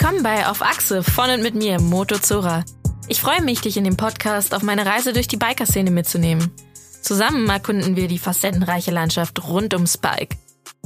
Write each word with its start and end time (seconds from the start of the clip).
Willkommen 0.00 0.22
bei 0.22 0.46
Auf 0.46 0.62
Achse 0.62 1.02
von 1.02 1.28
und 1.28 1.42
mit 1.42 1.54
mir, 1.54 1.78
Moto 1.78 2.16
Zora. 2.18 2.64
Ich 3.08 3.20
freue 3.20 3.42
mich, 3.42 3.60
dich 3.60 3.76
in 3.76 3.84
dem 3.84 3.98
Podcast 3.98 4.54
auf 4.54 4.62
meine 4.62 4.86
Reise 4.86 5.12
durch 5.12 5.28
die 5.28 5.36
Biker-Szene 5.36 5.90
mitzunehmen. 5.90 6.50
Zusammen 7.02 7.46
erkunden 7.50 7.96
wir 7.96 8.08
die 8.08 8.18
facettenreiche 8.18 8.92
Landschaft 8.92 9.46
rund 9.46 9.74
um 9.74 9.86
Spike. 9.86 10.38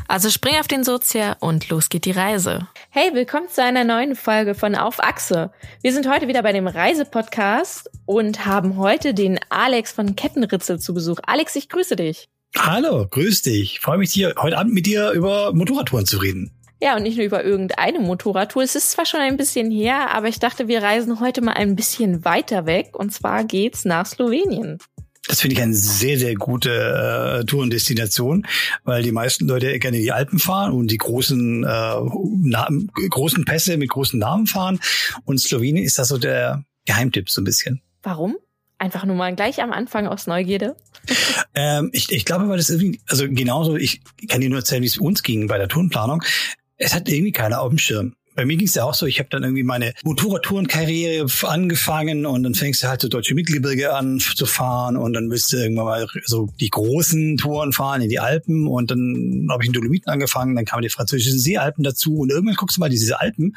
Also 0.09 0.31
spring 0.31 0.57
auf 0.59 0.67
den 0.67 0.83
Sozia 0.83 1.37
und 1.39 1.69
los 1.69 1.91
geht 1.91 2.07
die 2.07 2.11
Reise. 2.11 2.67
Hey, 2.91 3.15
willkommen 3.15 3.49
zu 3.49 3.63
einer 3.63 3.85
neuen 3.85 4.17
Folge 4.17 4.57
von 4.57 4.75
Auf 4.75 4.99
Achse. 4.99 5.53
Wir 5.81 5.93
sind 5.93 6.11
heute 6.11 6.27
wieder 6.27 6.43
bei 6.43 6.51
dem 6.53 6.67
Reisepodcast 6.67 7.89
und 8.07 8.47
haben 8.47 8.79
heute 8.79 9.15
den 9.15 9.39
Alex 9.49 9.93
von 9.93 10.17
Kettenritzel 10.17 10.81
zu 10.81 10.93
Besuch. 10.93 11.21
Alex, 11.25 11.55
ich 11.55 11.69
grüße 11.69 11.95
dich. 11.95 12.29
Hallo, 12.59 13.07
grüß 13.09 13.43
dich. 13.43 13.79
freue 13.79 13.99
mich 13.99 14.11
hier 14.11 14.35
heute 14.39 14.59
Abend 14.59 14.75
mit 14.75 14.87
dir 14.87 15.13
über 15.13 15.53
Motorradtouren 15.55 16.05
zu 16.05 16.19
reden. 16.19 16.51
Ja, 16.81 16.97
und 16.97 17.03
nicht 17.05 17.17
nur 17.17 17.27
über 17.27 17.45
irgendeine 17.45 18.01
Motorradtour. 18.01 18.63
Es 18.63 18.75
ist 18.75 18.91
zwar 18.91 19.07
schon 19.07 19.21
ein 19.21 19.37
bisschen 19.37 19.71
her, 19.71 20.15
aber 20.15 20.29
ich 20.29 20.39
dachte, 20.39 20.69
wir 20.69 20.83
reisen 20.83 21.21
heute 21.21 21.41
mal 21.41 21.53
ein 21.53 21.77
bisschen 21.77 22.25
weiter 22.25 22.67
weg. 22.67 22.91
Und 22.99 23.13
zwar 23.13 23.45
geht's 23.45 23.85
nach 23.85 24.07
Slowenien. 24.07 24.79
Das 25.27 25.41
finde 25.41 25.57
ich 25.57 25.63
eine 25.63 25.75
sehr, 25.75 26.19
sehr 26.19 26.35
gute 26.35 27.41
äh, 27.41 27.45
Tourendestination, 27.47 28.47
weil 28.85 29.03
die 29.03 29.13
meisten 29.13 29.49
Leute 29.49 29.79
gerne 29.79 29.97
die 29.97 30.13
Alpen 30.13 30.39
fahren 30.39 30.73
und 30.73 30.91
die 30.91 30.99
großen, 30.99 31.65
äh, 31.65 31.67
Namen, 31.67 32.91
großen 33.09 33.45
Pässe 33.47 33.79
mit 33.79 33.89
großen 33.89 34.19
Namen 34.19 34.47
fahren. 34.47 34.81
Und 35.25 35.41
Slowenien 35.41 35.85
ist 35.85 35.99
das 35.99 36.09
so 36.09 36.19
der 36.19 36.65
Geheimtipp 36.85 37.31
so 37.31 37.41
ein 37.41 37.45
bisschen. 37.45 37.81
Warum? 38.03 38.37
Einfach 38.77 39.07
nur 39.07 39.17
mal 39.17 39.35
gleich 39.35 39.63
am 39.63 39.73
Anfang 39.73 40.07
aus 40.07 40.27
Neugierde? 40.27 40.77
ähm, 41.55 41.89
ich, 41.93 42.13
ich 42.13 42.27
glaube, 42.27 42.49
weil 42.49 42.59
das 42.59 42.69
irgendwie, 42.69 43.01
also 43.09 43.27
genauso, 43.27 43.77
ich 43.77 44.03
kann 44.29 44.43
dir 44.43 44.51
nur 44.51 44.59
erzählen, 44.59 44.83
wie 44.83 44.89
es 44.89 44.99
uns 44.99 45.23
ging 45.23 45.47
bei 45.47 45.57
der 45.57 45.69
Tourenplanung. 45.69 46.23
Es 46.77 46.95
hat 46.95 47.09
irgendwie 47.09 47.33
keiner 47.33 47.61
auf 47.61 47.69
dem 47.71 47.79
Schirm. 47.79 48.15
Bei 48.37 48.45
mir 48.45 48.57
ging 48.57 48.67
es 48.67 48.75
ja 48.75 48.83
auch 48.83 48.95
so, 48.95 49.07
ich 49.07 49.21
habe 49.21 49.29
dann 49.29 49.45
irgendwie 49.45 49.63
meine 49.63 49.93
Motorradtourenkarriere 50.03 51.27
angefangen 51.45 52.27
und 52.27 52.43
dann 52.43 52.55
fängst 52.55 52.83
du 52.83 52.89
halt 52.89 53.01
so 53.01 53.07
deutsche 53.07 53.35
Mittelgebirge 53.35 53.95
an 53.95 54.19
zu 54.19 54.45
fahren 54.45 54.97
und 54.97 55.13
dann 55.13 55.31
willst 55.31 55.53
du 55.53 55.57
irgendwann 55.59 55.85
mal 55.85 56.07
so 56.25 56.49
die 56.59 56.71
großen 56.71 57.37
Touren 57.37 57.73
fahren 57.73 58.03
in 58.03 58.09
die 58.09 58.19
Alpen 58.19 58.67
und 58.67 58.91
dann 58.91 59.47
habe 59.51 59.63
ich 59.63 59.69
in 59.69 59.73
Dolomiten 59.73 60.13
angefangen, 60.13 60.57
dann 60.57 60.65
kamen 60.65 60.83
die 60.83 60.89
französischen 60.89 61.39
Seealpen 61.39 61.85
dazu 61.85 62.17
und 62.19 62.31
irgendwann 62.31 62.57
guckst 62.57 62.77
du 62.77 62.81
mal 62.81 62.91
diese 62.91 63.21
Alpen 63.21 63.55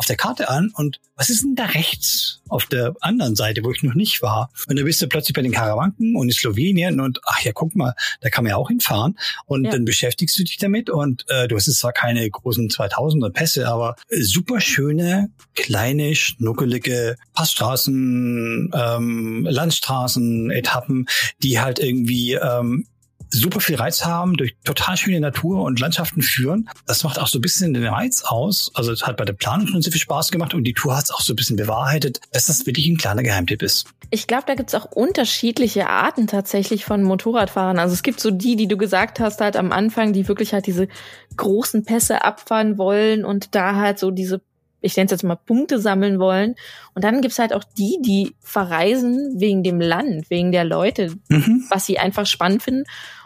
auf 0.00 0.06
der 0.06 0.16
Karte 0.16 0.48
an 0.48 0.72
und 0.74 0.98
was 1.14 1.28
ist 1.28 1.42
denn 1.42 1.54
da 1.56 1.66
rechts 1.66 2.40
auf 2.48 2.64
der 2.64 2.94
anderen 3.02 3.36
Seite, 3.36 3.62
wo 3.62 3.70
ich 3.70 3.82
noch 3.82 3.92
nicht 3.92 4.22
war? 4.22 4.50
Und 4.66 4.78
dann 4.78 4.86
bist 4.86 5.02
du 5.02 5.08
plötzlich 5.08 5.34
bei 5.34 5.42
den 5.42 5.52
Karawanken 5.52 6.16
und 6.16 6.30
in 6.30 6.32
Slowenien 6.32 7.00
und 7.00 7.20
ach 7.26 7.42
ja, 7.42 7.52
guck 7.52 7.76
mal, 7.76 7.92
da 8.22 8.30
kann 8.30 8.44
man 8.44 8.52
ja 8.52 8.56
auch 8.56 8.68
hinfahren 8.68 9.18
und 9.44 9.64
ja. 9.64 9.72
dann 9.72 9.84
beschäftigst 9.84 10.38
du 10.38 10.44
dich 10.44 10.56
damit 10.56 10.88
und 10.88 11.26
äh, 11.28 11.48
du 11.48 11.56
hast 11.56 11.66
jetzt 11.66 11.80
zwar 11.80 11.92
keine 11.92 12.28
großen 12.30 12.70
2000er 12.70 13.28
Pässe, 13.28 13.68
aber 13.68 13.94
super 14.08 14.62
schöne, 14.62 15.30
kleine, 15.54 16.14
schnuckelige 16.14 17.16
Passstraßen, 17.34 18.70
ähm, 18.72 19.46
Landstraßen, 19.50 20.50
Etappen, 20.50 21.08
die 21.42 21.60
halt 21.60 21.78
irgendwie 21.78 22.32
ähm, 22.32 22.86
super 23.30 23.60
viel 23.60 23.76
Reiz 23.76 24.04
haben, 24.04 24.36
durch 24.36 24.56
total 24.64 24.96
schöne 24.96 25.20
Natur 25.20 25.62
und 25.62 25.80
Landschaften 25.80 26.22
führen. 26.22 26.68
Das 26.86 27.04
macht 27.04 27.18
auch 27.18 27.28
so 27.28 27.38
ein 27.38 27.42
bisschen 27.42 27.74
den 27.74 27.86
Reiz 27.86 28.22
aus. 28.24 28.70
Also 28.74 28.92
es 28.92 29.06
hat 29.06 29.16
bei 29.16 29.24
der 29.24 29.32
Planung 29.32 29.66
schon 29.66 29.82
sehr 29.82 29.92
viel 29.92 30.00
Spaß 30.00 30.30
gemacht 30.30 30.54
und 30.54 30.64
die 30.64 30.74
Tour 30.74 30.96
hat 30.96 31.04
es 31.04 31.10
auch 31.10 31.20
so 31.20 31.32
ein 31.32 31.36
bisschen 31.36 31.56
bewahrheitet, 31.56 32.20
dass 32.32 32.46
das 32.46 32.66
wirklich 32.66 32.86
ein 32.86 32.96
kleiner 32.96 33.22
Geheimtipp 33.22 33.62
ist. 33.62 33.86
Ich 34.10 34.26
glaube, 34.26 34.44
da 34.46 34.54
gibt's 34.54 34.74
auch 34.74 34.86
unterschiedliche 34.86 35.88
Arten 35.88 36.26
tatsächlich 36.26 36.84
von 36.84 37.02
Motorradfahrern. 37.02 37.78
Also 37.78 37.94
es 37.94 38.02
gibt 38.02 38.20
so 38.20 38.30
die, 38.30 38.56
die 38.56 38.66
du 38.66 38.76
gesagt 38.76 39.20
hast, 39.20 39.40
halt 39.40 39.56
am 39.56 39.70
Anfang, 39.70 40.12
die 40.12 40.26
wirklich 40.26 40.52
halt 40.52 40.66
diese 40.66 40.88
großen 41.36 41.84
Pässe 41.84 42.24
abfahren 42.24 42.76
wollen 42.76 43.24
und 43.24 43.54
da 43.54 43.76
halt 43.76 43.98
so 43.98 44.10
diese 44.10 44.40
ich 44.82 44.96
nenne 44.96 45.06
es 45.06 45.10
jetzt 45.12 45.24
mal 45.24 45.36
Punkte 45.36 45.78
sammeln 45.78 46.18
wollen. 46.18 46.54
Und 46.94 47.04
dann 47.04 47.20
gibt's 47.20 47.38
halt 47.38 47.52
auch 47.52 47.64
die, 47.64 47.98
die 48.00 48.34
verreisen 48.40 49.38
wegen 49.38 49.62
dem 49.62 49.80
Land, 49.80 50.30
wegen 50.30 50.52
der 50.52 50.64
Leute, 50.64 51.14
mhm. 51.28 51.66
was 51.70 51.86
sie 51.86 51.98
einfach 51.98 52.26
spannend 52.26 52.62
finden. 52.62 52.84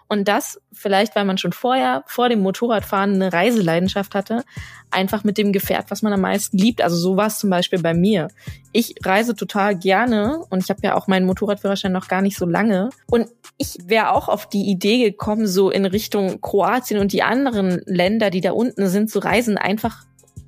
Und 0.09 0.29
das 0.29 0.61
vielleicht, 0.73 1.17
weil 1.17 1.25
man 1.25 1.39
schon 1.39 1.53
vorher, 1.53 2.05
vor 2.07 2.29
dem 2.29 2.41
Motorradfahren 2.41 3.15
eine 3.15 3.33
Reiseleidenschaft 3.33 4.15
hatte, 4.15 4.45
einfach 4.91 5.25
mit 5.25 5.39
dem 5.39 5.53
Gefährt, 5.53 5.91
was 5.91 6.03
man 6.03 6.13
am 6.13 6.21
meisten 6.21 6.57
liebt. 6.59 6.83
Also 6.83 6.97
so 6.97 7.17
war 7.17 7.27
es 7.27 7.39
zum 7.39 7.51
Beispiel 7.51 7.81
bei 7.81 7.95
mir. 7.95 8.29
Ich 8.73 8.95
reise 9.05 9.35
total 9.35 9.77
gerne 9.77 10.41
und 10.51 10.63
ich 10.63 10.71
habe 10.71 10.81
ja 10.83 10.95
auch 10.95 11.07
meinen 11.07 11.27
Motorradführerschein 11.27 11.93
noch 11.93 12.09
gar 12.09 12.23
nicht 12.23 12.37
so 12.37 12.47
lange. 12.47 12.91
Und 13.07 13.29
ich 13.59 13.79
wäre 13.85 14.13
auch 14.13 14.29
auf 14.29 14.49
die 14.49 14.71
Idee 14.71 15.05
gekommen, 15.05 15.47
so 15.47 15.71
in 15.71 15.85
Richtung 15.85 16.41
Kroatien 16.41 17.01
und 17.01 17.13
die 17.13 17.23
anderen 17.23 17.83
Länder, 17.87 18.31
die 18.31 18.41
da 18.41 18.53
unten 18.53 18.89
sind, 18.89 19.11
zu 19.11 19.19
reisen, 19.19 19.59
einfach 19.59 20.05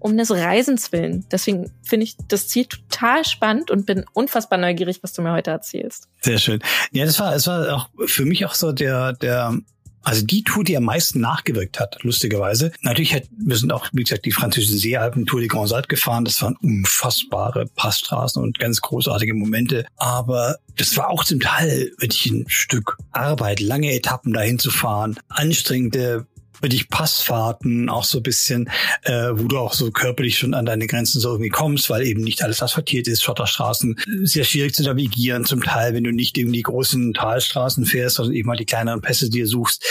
um 0.06 0.16
des 0.16 0.30
Reisens 0.30 0.92
willen. 0.92 1.26
Deswegen 1.32 1.72
finde 1.82 2.04
ich 2.04 2.16
das 2.28 2.46
Ziel 2.46 2.66
total 2.66 3.24
spannend 3.24 3.72
und 3.72 3.86
bin 3.86 4.04
unfassbar 4.12 4.56
neugierig, 4.56 5.00
was 5.02 5.12
du 5.12 5.20
mir 5.20 5.32
heute 5.32 5.50
erzählst. 5.50 6.08
Sehr 6.20 6.38
schön. 6.38 6.60
Ja, 6.92 7.04
das 7.04 7.18
war, 7.18 7.32
das 7.32 7.48
war 7.48 7.74
auch 7.74 7.88
für 8.06 8.24
mich 8.24 8.46
auch 8.46 8.54
so 8.54 8.70
der, 8.70 9.14
der, 9.14 9.58
also 10.02 10.24
die 10.24 10.44
Tour, 10.44 10.62
die 10.62 10.76
am 10.76 10.84
meisten 10.84 11.20
nachgewirkt 11.20 11.80
hat, 11.80 11.98
lustigerweise. 12.04 12.70
Natürlich 12.82 13.14
hat, 13.14 13.24
wir 13.36 13.56
sind 13.56 13.72
auch, 13.72 13.88
wie 13.92 14.04
gesagt, 14.04 14.26
die 14.26 14.30
französischen 14.30 14.78
Seealpen 14.78 15.26
Tour 15.26 15.40
de 15.40 15.48
Grand 15.48 15.68
Salte 15.68 15.88
gefahren. 15.88 16.24
Das 16.24 16.40
waren 16.40 16.54
unfassbare 16.62 17.66
Passstraßen 17.74 18.40
und 18.40 18.60
ganz 18.60 18.80
großartige 18.80 19.34
Momente. 19.34 19.86
Aber 19.96 20.58
das 20.76 20.96
war 20.96 21.10
auch 21.10 21.24
zum 21.24 21.40
Teil 21.40 21.90
wirklich 21.98 22.26
ein 22.26 22.44
Stück 22.46 22.96
Arbeit, 23.10 23.58
lange 23.58 23.92
Etappen 23.92 24.32
dahin 24.32 24.60
zu 24.60 24.70
fahren, 24.70 25.18
anstrengende 25.28 26.26
wirklich 26.60 26.88
Passfahrten, 26.88 27.88
auch 27.88 28.04
so 28.04 28.18
ein 28.18 28.22
bisschen, 28.22 28.70
äh, 29.02 29.30
wo 29.32 29.44
du 29.44 29.58
auch 29.58 29.74
so 29.74 29.90
körperlich 29.90 30.38
schon 30.38 30.54
an 30.54 30.66
deine 30.66 30.86
Grenzen 30.86 31.20
so 31.20 31.30
irgendwie 31.30 31.50
kommst, 31.50 31.90
weil 31.90 32.06
eben 32.06 32.22
nicht 32.22 32.42
alles 32.42 32.62
asphaltiert 32.62 33.08
ist, 33.08 33.22
Schotterstraßen, 33.22 33.96
sehr 34.22 34.44
schwierig 34.44 34.74
zu 34.74 34.82
navigieren, 34.82 35.44
zum 35.44 35.62
Teil, 35.62 35.94
wenn 35.94 36.04
du 36.04 36.12
nicht 36.12 36.36
eben 36.38 36.52
die 36.52 36.62
großen 36.62 37.14
Talstraßen 37.14 37.86
fährst, 37.86 38.16
sondern 38.16 38.34
eben 38.34 38.46
mal 38.46 38.56
die 38.56 38.66
kleineren 38.66 39.00
Pässe 39.00 39.30
dir 39.30 39.46
suchst. 39.46 39.84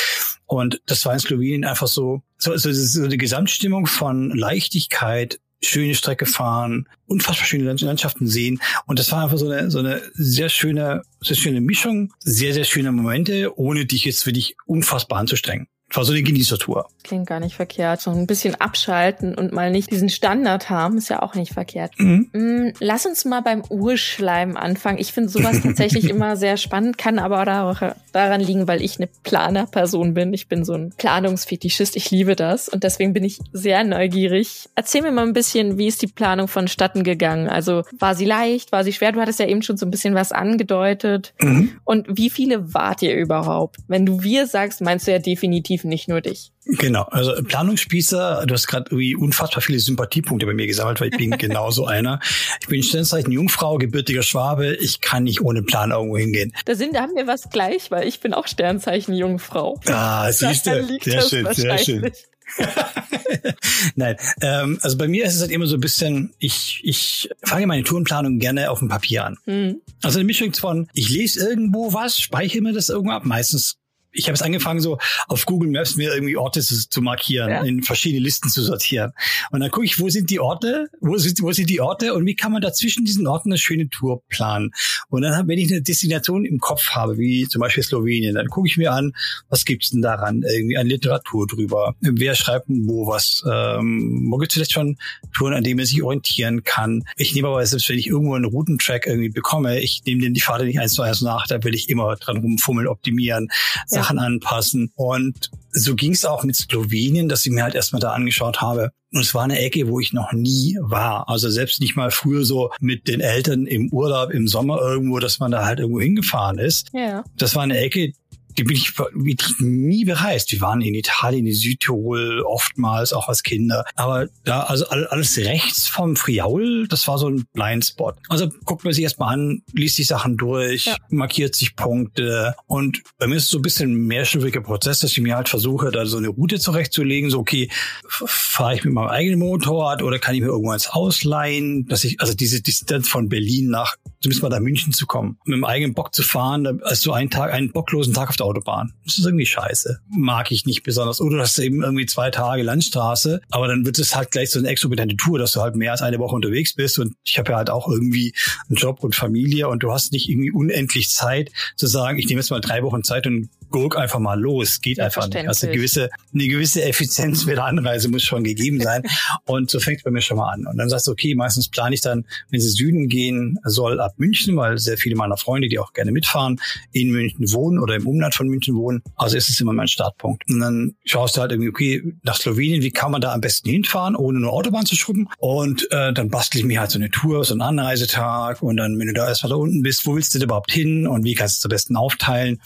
Und 0.45 0.81
das 0.85 1.05
war 1.05 1.13
in 1.13 1.19
Slowenien 1.19 1.65
einfach 1.65 1.87
so, 1.87 2.21
so, 2.37 2.55
so, 2.57 2.71
so 2.71 3.03
eine 3.03 3.17
Gesamtstimmung 3.17 3.87
von 3.87 4.29
Leichtigkeit, 4.31 5.39
schöne 5.61 5.95
Strecke 5.95 6.25
fahren, 6.25 6.87
unfassbar 7.07 7.45
schöne 7.45 7.63
Landschaften 7.63 8.27
sehen. 8.27 8.61
Und 8.85 8.99
das 8.99 9.11
war 9.11 9.23
einfach 9.23 9.37
so 9.37 9.49
eine, 9.49 9.71
so 9.71 9.79
eine 9.79 10.01
sehr 10.13 10.49
schöne, 10.49 11.01
sehr 11.21 11.35
schöne 11.35 11.61
Mischung, 11.61 12.13
sehr, 12.19 12.53
sehr 12.53 12.65
schöne 12.65 12.91
Momente, 12.91 13.57
ohne 13.57 13.85
dich 13.85 14.05
jetzt 14.05 14.25
wirklich 14.25 14.55
unfassbar 14.65 15.19
anzustrengen. 15.19 15.67
War 15.93 16.03
so 16.03 16.13
eine 16.13 16.23
Genießertour. 16.23 16.87
Klingt 17.03 17.27
gar 17.27 17.39
nicht 17.39 17.55
verkehrt. 17.55 18.01
So 18.01 18.11
ein 18.11 18.25
bisschen 18.25 18.55
abschalten 18.55 19.35
und 19.35 19.53
mal 19.53 19.71
nicht 19.71 19.91
diesen 19.91 20.09
Standard 20.09 20.69
haben, 20.69 20.97
ist 20.97 21.09
ja 21.09 21.21
auch 21.21 21.35
nicht 21.35 21.53
verkehrt. 21.53 21.91
Mhm. 21.97 22.29
Mm, 22.33 22.73
lass 22.79 23.05
uns 23.05 23.23
mal 23.23 23.41
beim 23.41 23.63
Urschleim 23.69 24.57
anfangen. 24.57 24.97
Ich 24.97 25.13
finde 25.13 25.29
sowas 25.29 25.61
tatsächlich 25.61 26.05
immer 26.09 26.37
sehr 26.37 26.57
spannend, 26.57 26.97
kann 26.97 27.19
aber 27.19 27.43
auch 27.43 27.93
daran 28.11 28.41
liegen, 28.41 28.67
weil 28.67 28.81
ich 28.81 28.97
eine 28.97 29.07
Planerperson 29.23 30.15
bin. 30.15 30.33
Ich 30.33 30.47
bin 30.47 30.65
so 30.65 30.73
ein 30.73 30.93
Planungsfetischist. 30.97 31.95
Ich 31.95 32.09
liebe 32.09 32.35
das 32.35 32.67
und 32.67 32.83
deswegen 32.83 33.13
bin 33.13 33.23
ich 33.23 33.39
sehr 33.53 33.83
neugierig. 33.83 34.67
Erzähl 34.73 35.03
mir 35.03 35.11
mal 35.11 35.25
ein 35.25 35.33
bisschen, 35.33 35.77
wie 35.77 35.87
ist 35.87 36.01
die 36.01 36.07
Planung 36.07 36.47
vonstatten 36.47 37.03
gegangen? 37.03 37.47
Also 37.47 37.83
war 37.99 38.15
sie 38.15 38.25
leicht, 38.25 38.71
war 38.71 38.83
sie 38.83 38.93
schwer? 38.93 39.11
Du 39.11 39.21
hattest 39.21 39.39
ja 39.39 39.47
eben 39.47 39.61
schon 39.61 39.77
so 39.77 39.85
ein 39.85 39.91
bisschen 39.91 40.15
was 40.15 40.31
angedeutet. 40.31 41.33
Mhm. 41.39 41.73
Und 41.83 42.07
wie 42.09 42.31
viele 42.31 42.73
wart 42.73 43.03
ihr 43.03 43.15
überhaupt? 43.15 43.77
Wenn 43.87 44.05
du 44.05 44.23
wir 44.23 44.47
sagst, 44.47 44.81
meinst 44.81 45.07
du 45.07 45.11
ja 45.11 45.19
definitiv 45.19 45.74
definitiv 45.75 45.83
nicht 45.83 46.07
nur 46.07 46.21
dich. 46.21 46.51
Genau, 46.65 47.03
also 47.03 47.33
Planungsspießer, 47.43 48.45
du 48.45 48.53
hast 48.53 48.67
gerade 48.67 48.85
irgendwie 48.91 49.15
unfassbar 49.15 49.61
viele 49.61 49.79
Sympathiepunkte 49.79 50.45
bei 50.45 50.53
mir 50.53 50.67
gesammelt, 50.67 51.01
weil 51.01 51.09
ich 51.09 51.17
bin 51.17 51.31
genauso 51.37 51.85
einer. 51.85 52.19
Ich 52.61 52.67
bin 52.67 52.81
Sternzeichen 52.81 53.31
Jungfrau, 53.31 53.77
gebürtiger 53.77 54.23
Schwabe, 54.23 54.75
ich 54.75 55.01
kann 55.01 55.23
nicht 55.23 55.41
ohne 55.41 55.61
Plan 55.63 55.91
irgendwo 55.91 56.17
hingehen. 56.17 56.53
Da 56.65 56.75
sind, 56.75 56.95
da 56.95 57.01
haben 57.01 57.15
wir 57.15 57.27
was 57.27 57.49
gleich, 57.49 57.91
weil 57.91 58.07
ich 58.07 58.19
bin 58.19 58.33
auch 58.33 58.47
Sternzeichen 58.47 59.13
Jungfrau. 59.13 59.79
Ah, 59.87 60.31
siehst 60.31 60.65
du, 60.65 60.99
sehr 61.01 61.21
schön, 61.21 61.53
sehr 61.53 61.77
schön. 61.77 62.11
Nein, 63.95 64.15
ähm, 64.41 64.77
also 64.81 64.97
bei 64.97 65.07
mir 65.07 65.25
ist 65.25 65.35
es 65.35 65.41
halt 65.41 65.51
immer 65.51 65.65
so 65.65 65.77
ein 65.77 65.81
bisschen, 65.81 66.33
ich, 66.37 66.79
ich 66.83 67.29
fange 67.43 67.65
meine 67.65 67.83
Tourenplanung 67.83 68.37
gerne 68.37 68.69
auf 68.69 68.79
dem 68.79 68.87
Papier 68.87 69.25
an. 69.25 69.37
Mhm. 69.45 69.81
Also 70.03 70.19
eine 70.19 70.25
Mischung 70.25 70.53
von, 70.53 70.87
ich 70.93 71.09
lese 71.09 71.47
irgendwo 71.47 71.93
was, 71.93 72.19
speichere 72.19 72.61
mir 72.61 72.73
das 72.73 72.89
irgendwo 72.89 73.13
ab, 73.13 73.25
meistens 73.25 73.77
ich 74.15 74.27
habe 74.27 74.33
es 74.33 74.41
angefangen, 74.41 74.79
so 74.79 74.97
auf 75.27 75.45
Google 75.45 75.69
Maps 75.69 75.95
mir 75.95 76.13
irgendwie 76.13 76.37
Orte 76.37 76.61
zu, 76.61 76.89
zu 76.89 77.01
markieren, 77.01 77.49
ja? 77.49 77.63
in 77.63 77.83
verschiedene 77.83 78.23
Listen 78.23 78.49
zu 78.49 78.63
sortieren. 78.63 79.11
Und 79.51 79.59
dann 79.59 79.69
gucke 79.69 79.85
ich, 79.85 79.99
wo 79.99 80.09
sind 80.09 80.29
die 80.29 80.39
Orte, 80.39 80.87
wo 81.01 81.17
sind, 81.17 81.41
wo 81.41 81.51
sind 81.51 81.69
die 81.69 81.81
Orte 81.81 82.13
und 82.13 82.25
wie 82.25 82.35
kann 82.35 82.51
man 82.51 82.61
da 82.61 82.71
zwischen 82.73 83.05
diesen 83.05 83.27
Orten 83.27 83.51
eine 83.51 83.57
schöne 83.57 83.89
Tour 83.89 84.23
planen. 84.29 84.71
Und 85.09 85.21
dann, 85.21 85.47
wenn 85.47 85.59
ich 85.59 85.71
eine 85.71 85.81
Destination 85.81 86.45
im 86.45 86.59
Kopf 86.59 86.89
habe, 86.91 87.17
wie 87.17 87.47
zum 87.47 87.59
Beispiel 87.59 87.83
Slowenien, 87.83 88.35
dann 88.35 88.47
gucke 88.47 88.67
ich 88.67 88.77
mir 88.77 88.93
an, 88.93 89.13
was 89.49 89.65
gibt's 89.65 89.91
denn 89.91 90.01
daran, 90.01 90.43
irgendwie 90.43 90.77
an 90.77 90.87
Literatur 90.87 91.45
drüber, 91.47 91.95
wer 91.99 92.35
schreibt 92.35 92.65
wo 92.67 93.07
was, 93.07 93.43
ähm, 93.51 94.27
wo 94.31 94.37
gibt's 94.37 94.55
vielleicht 94.55 94.71
schon 94.71 94.97
Touren, 95.35 95.53
an 95.53 95.63
denen 95.63 95.77
man 95.77 95.85
sich 95.85 96.01
orientieren 96.01 96.63
kann. 96.63 97.03
Ich 97.17 97.35
nehme 97.35 97.49
aber 97.49 97.65
selbst, 97.65 97.89
wenn 97.89 97.99
ich 97.99 98.07
irgendwo 98.07 98.33
einen 98.33 98.45
Routentrack 98.45 99.05
irgendwie 99.05 99.29
bekomme, 99.29 99.79
ich 99.81 100.01
nehme 100.05 100.21
den 100.21 100.33
die 100.33 100.41
Fahrt 100.41 100.63
nicht 100.63 100.79
eins 100.79 100.93
zu 100.93 101.01
eins 101.01 101.21
nach, 101.21 101.45
da 101.47 101.63
will 101.63 101.75
ich 101.75 101.89
immer 101.89 102.15
dran 102.15 102.37
rumfummeln, 102.37 102.87
optimieren, 102.87 103.49
ja 103.91 104.04
Sachen 104.05 104.19
anpassen. 104.19 104.91
Und 104.95 105.49
so 105.71 105.95
ging 105.95 106.13
es 106.13 106.25
auch 106.25 106.43
mit 106.43 106.55
Slowenien, 106.55 107.27
dass 107.27 107.45
ich 107.45 107.51
mir 107.51 107.63
halt 107.63 107.75
erstmal 107.75 107.99
da 107.99 108.11
angeschaut 108.11 108.61
habe. 108.61 108.91
Und 109.11 109.21
es 109.21 109.33
war 109.33 109.43
eine 109.43 109.59
Ecke, 109.59 109.87
wo 109.87 109.99
ich 109.99 110.13
noch 110.13 110.31
nie 110.33 110.77
war. 110.79 111.29
Also 111.29 111.49
selbst 111.49 111.79
nicht 111.79 111.95
mal 111.95 112.11
früher 112.11 112.45
so 112.45 112.71
mit 112.79 113.07
den 113.07 113.21
Eltern 113.21 113.65
im 113.65 113.91
Urlaub 113.91 114.29
im 114.31 114.47
Sommer 114.47 114.79
irgendwo, 114.79 115.19
dass 115.19 115.39
man 115.39 115.51
da 115.51 115.65
halt 115.65 115.79
irgendwo 115.79 116.01
hingefahren 116.01 116.59
ist. 116.59 116.89
Ja. 116.93 117.23
Das 117.37 117.55
war 117.55 117.63
eine 117.63 117.77
Ecke, 117.77 118.11
die 118.57 118.63
bin 118.63 118.75
ich 118.75 118.97
wirklich 118.97 119.59
nie 119.59 120.05
bereist. 120.05 120.51
Wir 120.51 120.61
waren 120.61 120.81
in 120.81 120.93
Italien, 120.93 121.45
in 121.45 121.53
Südtirol, 121.53 122.41
oftmals 122.41 123.13
auch 123.13 123.27
als 123.27 123.43
Kinder. 123.43 123.85
Aber 123.95 124.27
da, 124.43 124.61
also 124.63 124.87
alles 124.87 125.37
rechts 125.37 125.87
vom 125.87 126.15
Friaul, 126.15 126.87
das 126.87 127.07
war 127.07 127.17
so 127.17 127.29
ein 127.29 127.45
Blindspot. 127.53 128.15
Also 128.29 128.49
guckt 128.63 128.83
man 128.83 128.93
sich 128.93 129.03
erstmal 129.03 129.33
an, 129.33 129.61
liest 129.73 129.97
die 129.97 130.03
Sachen 130.03 130.37
durch, 130.37 130.85
ja. 130.85 130.95
markiert 131.09 131.55
sich 131.55 131.75
Punkte. 131.75 132.55
Und 132.67 133.01
bei 133.17 133.27
mir 133.27 133.35
ist 133.35 133.43
es 133.43 133.49
so 133.49 133.59
ein 133.59 133.61
bisschen 133.61 133.91
ein 133.91 134.07
mehrstufiger 134.07 134.61
Prozess, 134.61 134.99
dass 134.99 135.11
ich 135.11 135.21
mir 135.21 135.35
halt 135.35 135.49
versuche, 135.49 135.91
da 135.91 136.05
so 136.05 136.17
eine 136.17 136.29
Route 136.29 136.59
zurechtzulegen. 136.59 137.29
So, 137.29 137.39
okay, 137.39 137.69
fahre 138.07 138.75
ich 138.75 138.85
mit 138.85 138.93
meinem 138.93 139.09
eigenen 139.09 139.39
Motorrad 139.39 140.01
oder 140.01 140.19
kann 140.19 140.35
ich 140.35 140.41
mir 140.41 140.47
irgendwo 140.47 140.71
eins 140.71 140.87
ausleihen? 140.87 141.85
Dass 141.87 142.03
ich, 142.03 142.21
also 142.21 142.33
diese 142.33 142.61
Distanz 142.61 143.09
von 143.09 143.27
Berlin 143.29 143.69
nach, 143.69 143.95
zumindest 144.21 144.43
mal 144.43 144.49
nach 144.49 144.59
München 144.59 144.93
zu 144.93 145.05
kommen, 145.05 145.37
mit 145.45 145.57
dem 145.57 145.65
eigenen 145.65 145.93
Bock 145.93 146.13
zu 146.15 146.23
fahren, 146.23 146.81
als 146.83 147.01
so 147.01 147.11
einen 147.11 147.29
Tag, 147.29 147.53
einen 147.53 147.71
bocklosen 147.71 148.13
Tag 148.13 148.29
auf 148.29 148.37
der 148.37 148.44
Autobahn. 148.45 148.93
Das 149.03 149.17
ist 149.17 149.25
irgendwie 149.25 149.45
scheiße. 149.45 149.99
Mag 150.09 150.51
ich 150.51 150.65
nicht 150.65 150.83
besonders. 150.83 151.21
Oder 151.21 151.37
du 151.37 151.41
hast 151.41 151.59
eben 151.59 151.83
irgendwie 151.83 152.05
zwei 152.05 152.31
Tage 152.31 152.63
Landstraße, 152.63 153.41
aber 153.49 153.67
dann 153.67 153.85
wird 153.85 153.99
es 153.99 154.15
halt 154.15 154.31
gleich 154.31 154.51
so 154.51 154.59
eine 154.59 154.69
exorbitante 154.69 155.17
Tour, 155.17 155.39
dass 155.39 155.51
du 155.53 155.61
halt 155.61 155.75
mehr 155.75 155.91
als 155.91 156.01
eine 156.01 156.19
Woche 156.19 156.35
unterwegs 156.35 156.73
bist. 156.73 156.99
Und 156.99 157.15
ich 157.23 157.37
habe 157.37 157.51
ja 157.51 157.57
halt 157.57 157.69
auch 157.69 157.87
irgendwie 157.87 158.33
einen 158.69 158.77
Job 158.77 159.03
und 159.03 159.15
Familie 159.15 159.67
und 159.67 159.83
du 159.83 159.91
hast 159.91 160.11
nicht 160.11 160.29
irgendwie 160.29 160.51
unendlich 160.51 161.09
Zeit 161.09 161.51
zu 161.75 161.87
sagen, 161.87 162.19
ich 162.19 162.27
nehme 162.27 162.39
jetzt 162.39 162.51
mal 162.51 162.61
drei 162.61 162.83
Wochen 162.83 163.03
Zeit 163.03 163.27
und 163.27 163.49
guck 163.69 163.97
einfach 163.97 164.19
mal 164.19 164.39
los. 164.39 164.81
Geht 164.81 164.99
einfach 164.99 165.27
nicht. 165.27 165.47
Also 165.47 165.67
eine 165.67 165.75
gewisse, 165.75 166.09
eine 166.33 166.47
gewisse 166.47 166.83
Effizienz 166.83 167.45
mit 167.45 167.57
der 167.57 167.65
Anreise 167.65 168.09
muss 168.09 168.23
schon 168.23 168.43
gegeben 168.43 168.81
sein. 168.81 169.03
und 169.45 169.69
so 169.69 169.79
fängt 169.79 169.97
es 169.97 170.03
bei 170.03 170.11
mir 170.11 170.21
schon 170.21 170.37
mal 170.37 170.51
an. 170.51 170.65
Und 170.65 170.77
dann 170.77 170.89
sagst 170.89 171.07
du, 171.07 171.11
okay, 171.11 171.35
meistens 171.35 171.69
plane 171.69 171.95
ich 171.95 172.01
dann, 172.01 172.25
wenn 172.49 172.59
sie 172.59 172.69
Süden 172.69 173.07
gehen 173.07 173.59
soll, 173.63 173.99
ab 173.99 174.13
München, 174.17 174.55
weil 174.57 174.77
sehr 174.77 174.97
viele 174.97 175.15
meiner 175.15 175.37
Freunde, 175.37 175.67
die 175.67 175.79
auch 175.79 175.93
gerne 175.93 176.11
mitfahren, 176.11 176.59
in 176.91 177.11
München 177.11 177.51
wohnen 177.53 177.79
oder 177.79 177.95
im 177.95 178.07
Umland 178.07 178.35
von 178.35 178.47
München 178.47 178.75
wohnen. 178.75 179.01
Also 179.15 179.37
ist 179.37 179.49
es 179.49 179.59
immer 179.59 179.73
mein 179.73 179.87
Startpunkt. 179.87 180.43
Und 180.49 180.59
dann 180.59 180.95
schaust 181.05 181.37
du 181.37 181.41
halt 181.41 181.51
irgendwie, 181.51 181.69
okay, 181.69 182.03
nach 182.23 182.35
Slowenien, 182.35 182.81
wie 182.81 182.91
kann 182.91 183.11
man 183.11 183.21
da 183.21 183.33
am 183.33 183.41
besten 183.41 183.69
hinfahren, 183.69 184.15
ohne 184.15 184.39
nur 184.39 184.53
Autobahn 184.53 184.85
zu 184.85 184.95
schrubben? 184.95 185.27
Und 185.37 185.91
äh, 185.91 186.13
dann 186.13 186.29
bastel 186.29 186.59
ich 186.59 186.65
mir 186.65 186.79
halt 186.79 186.91
so 186.91 186.99
eine 186.99 187.09
Tour, 187.09 187.43
so 187.43 187.53
einen 187.53 187.61
Anreisetag. 187.61 188.61
Und 188.61 188.77
dann, 188.77 188.97
wenn 188.99 189.07
du 189.07 189.13
da 189.13 189.27
erstmal 189.27 189.51
da 189.51 189.55
unten 189.55 189.81
bist, 189.83 190.05
wo 190.05 190.15
willst 190.15 190.33
du 190.33 190.39
denn 190.39 190.47
überhaupt 190.47 190.71
hin? 190.71 191.07
Und 191.07 191.23
wie 191.23 191.33
kannst 191.33 191.55
du 191.55 191.59
es 191.59 191.65
am 191.65 191.69
besten 191.69 191.95
aufteilen? 191.95 192.59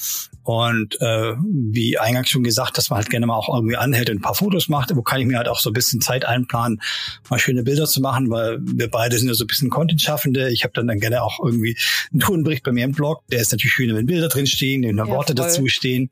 Und 0.44 0.89
äh, 1.00 1.34
wie 1.40 1.98
eingangs 1.98 2.30
schon 2.30 2.44
gesagt, 2.44 2.78
dass 2.78 2.90
man 2.90 2.98
halt 2.98 3.10
gerne 3.10 3.26
mal 3.26 3.36
auch 3.36 3.54
irgendwie 3.54 3.76
anhält 3.76 4.10
und 4.10 4.18
ein 4.18 4.22
paar 4.22 4.36
Fotos 4.36 4.70
macht. 4.70 4.96
Wo 4.96 5.02
kann 5.02 5.20
ich 5.22 5.28
mir 5.28 5.38
halt 5.38 5.48
auch 5.48 5.60
so 5.60 5.70
ein 5.70 5.74
bisschen 5.74 6.02
Zeit 6.02 6.26
einplanen, 6.26 6.82
mal 7.30 7.40
schöne 7.40 7.64
Bilder 7.64 7.86
zu 7.86 8.02
machen, 8.02 8.30
weil 8.30 8.60
wir 8.62 8.90
beide 8.90 9.18
sind 9.18 9.28
ja 9.28 9.34
so 9.34 9.44
ein 9.44 9.48
bisschen 9.48 9.70
Content-Schaffende. 9.70 10.52
Ich 10.52 10.64
habe 10.64 10.74
dann, 10.74 10.88
dann 10.88 11.00
gerne 11.00 11.24
auch 11.24 11.40
irgendwie 11.44 11.78
einen 12.12 12.22
Tourenbericht 12.22 12.64
bei 12.64 12.72
mir 12.72 12.86
im 12.86 12.92
Blog. 12.92 13.24
Der 13.32 13.42
ist 13.42 13.52
natürlich 13.52 13.74
schön, 13.74 13.96
wenn 13.96 14.06
Bilder 14.06 14.28
drin 14.28 14.48
stehen, 14.48 14.84
wenn 14.84 14.98
ja, 14.98 15.08
Worte 15.08 15.36
voll. 15.36 15.46
dazu 15.46 15.68
stehen. 15.68 16.10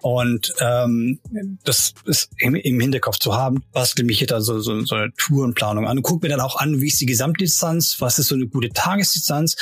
Und 0.00 0.54
ähm, 0.60 1.20
das 1.64 1.94
ist 2.04 2.30
im, 2.38 2.54
im 2.54 2.80
Hinterkopf 2.80 3.18
zu 3.18 3.34
haben, 3.34 3.62
bastel 3.72 4.04
mich 4.04 4.18
hier 4.18 4.26
dann 4.26 4.42
so, 4.42 4.60
so, 4.60 4.80
so 4.84 4.94
eine 4.94 5.12
Tourenplanung 5.16 5.86
an 5.86 5.98
und 5.98 6.02
guck 6.02 6.22
mir 6.22 6.28
dann 6.28 6.40
auch 6.40 6.56
an, 6.56 6.80
wie 6.80 6.88
ist 6.88 7.00
die 7.00 7.06
Gesamtdistanz, 7.06 7.96
was 8.00 8.18
ist 8.18 8.28
so 8.28 8.34
eine 8.34 8.46
gute 8.46 8.70
Tagesdistanz. 8.70 9.56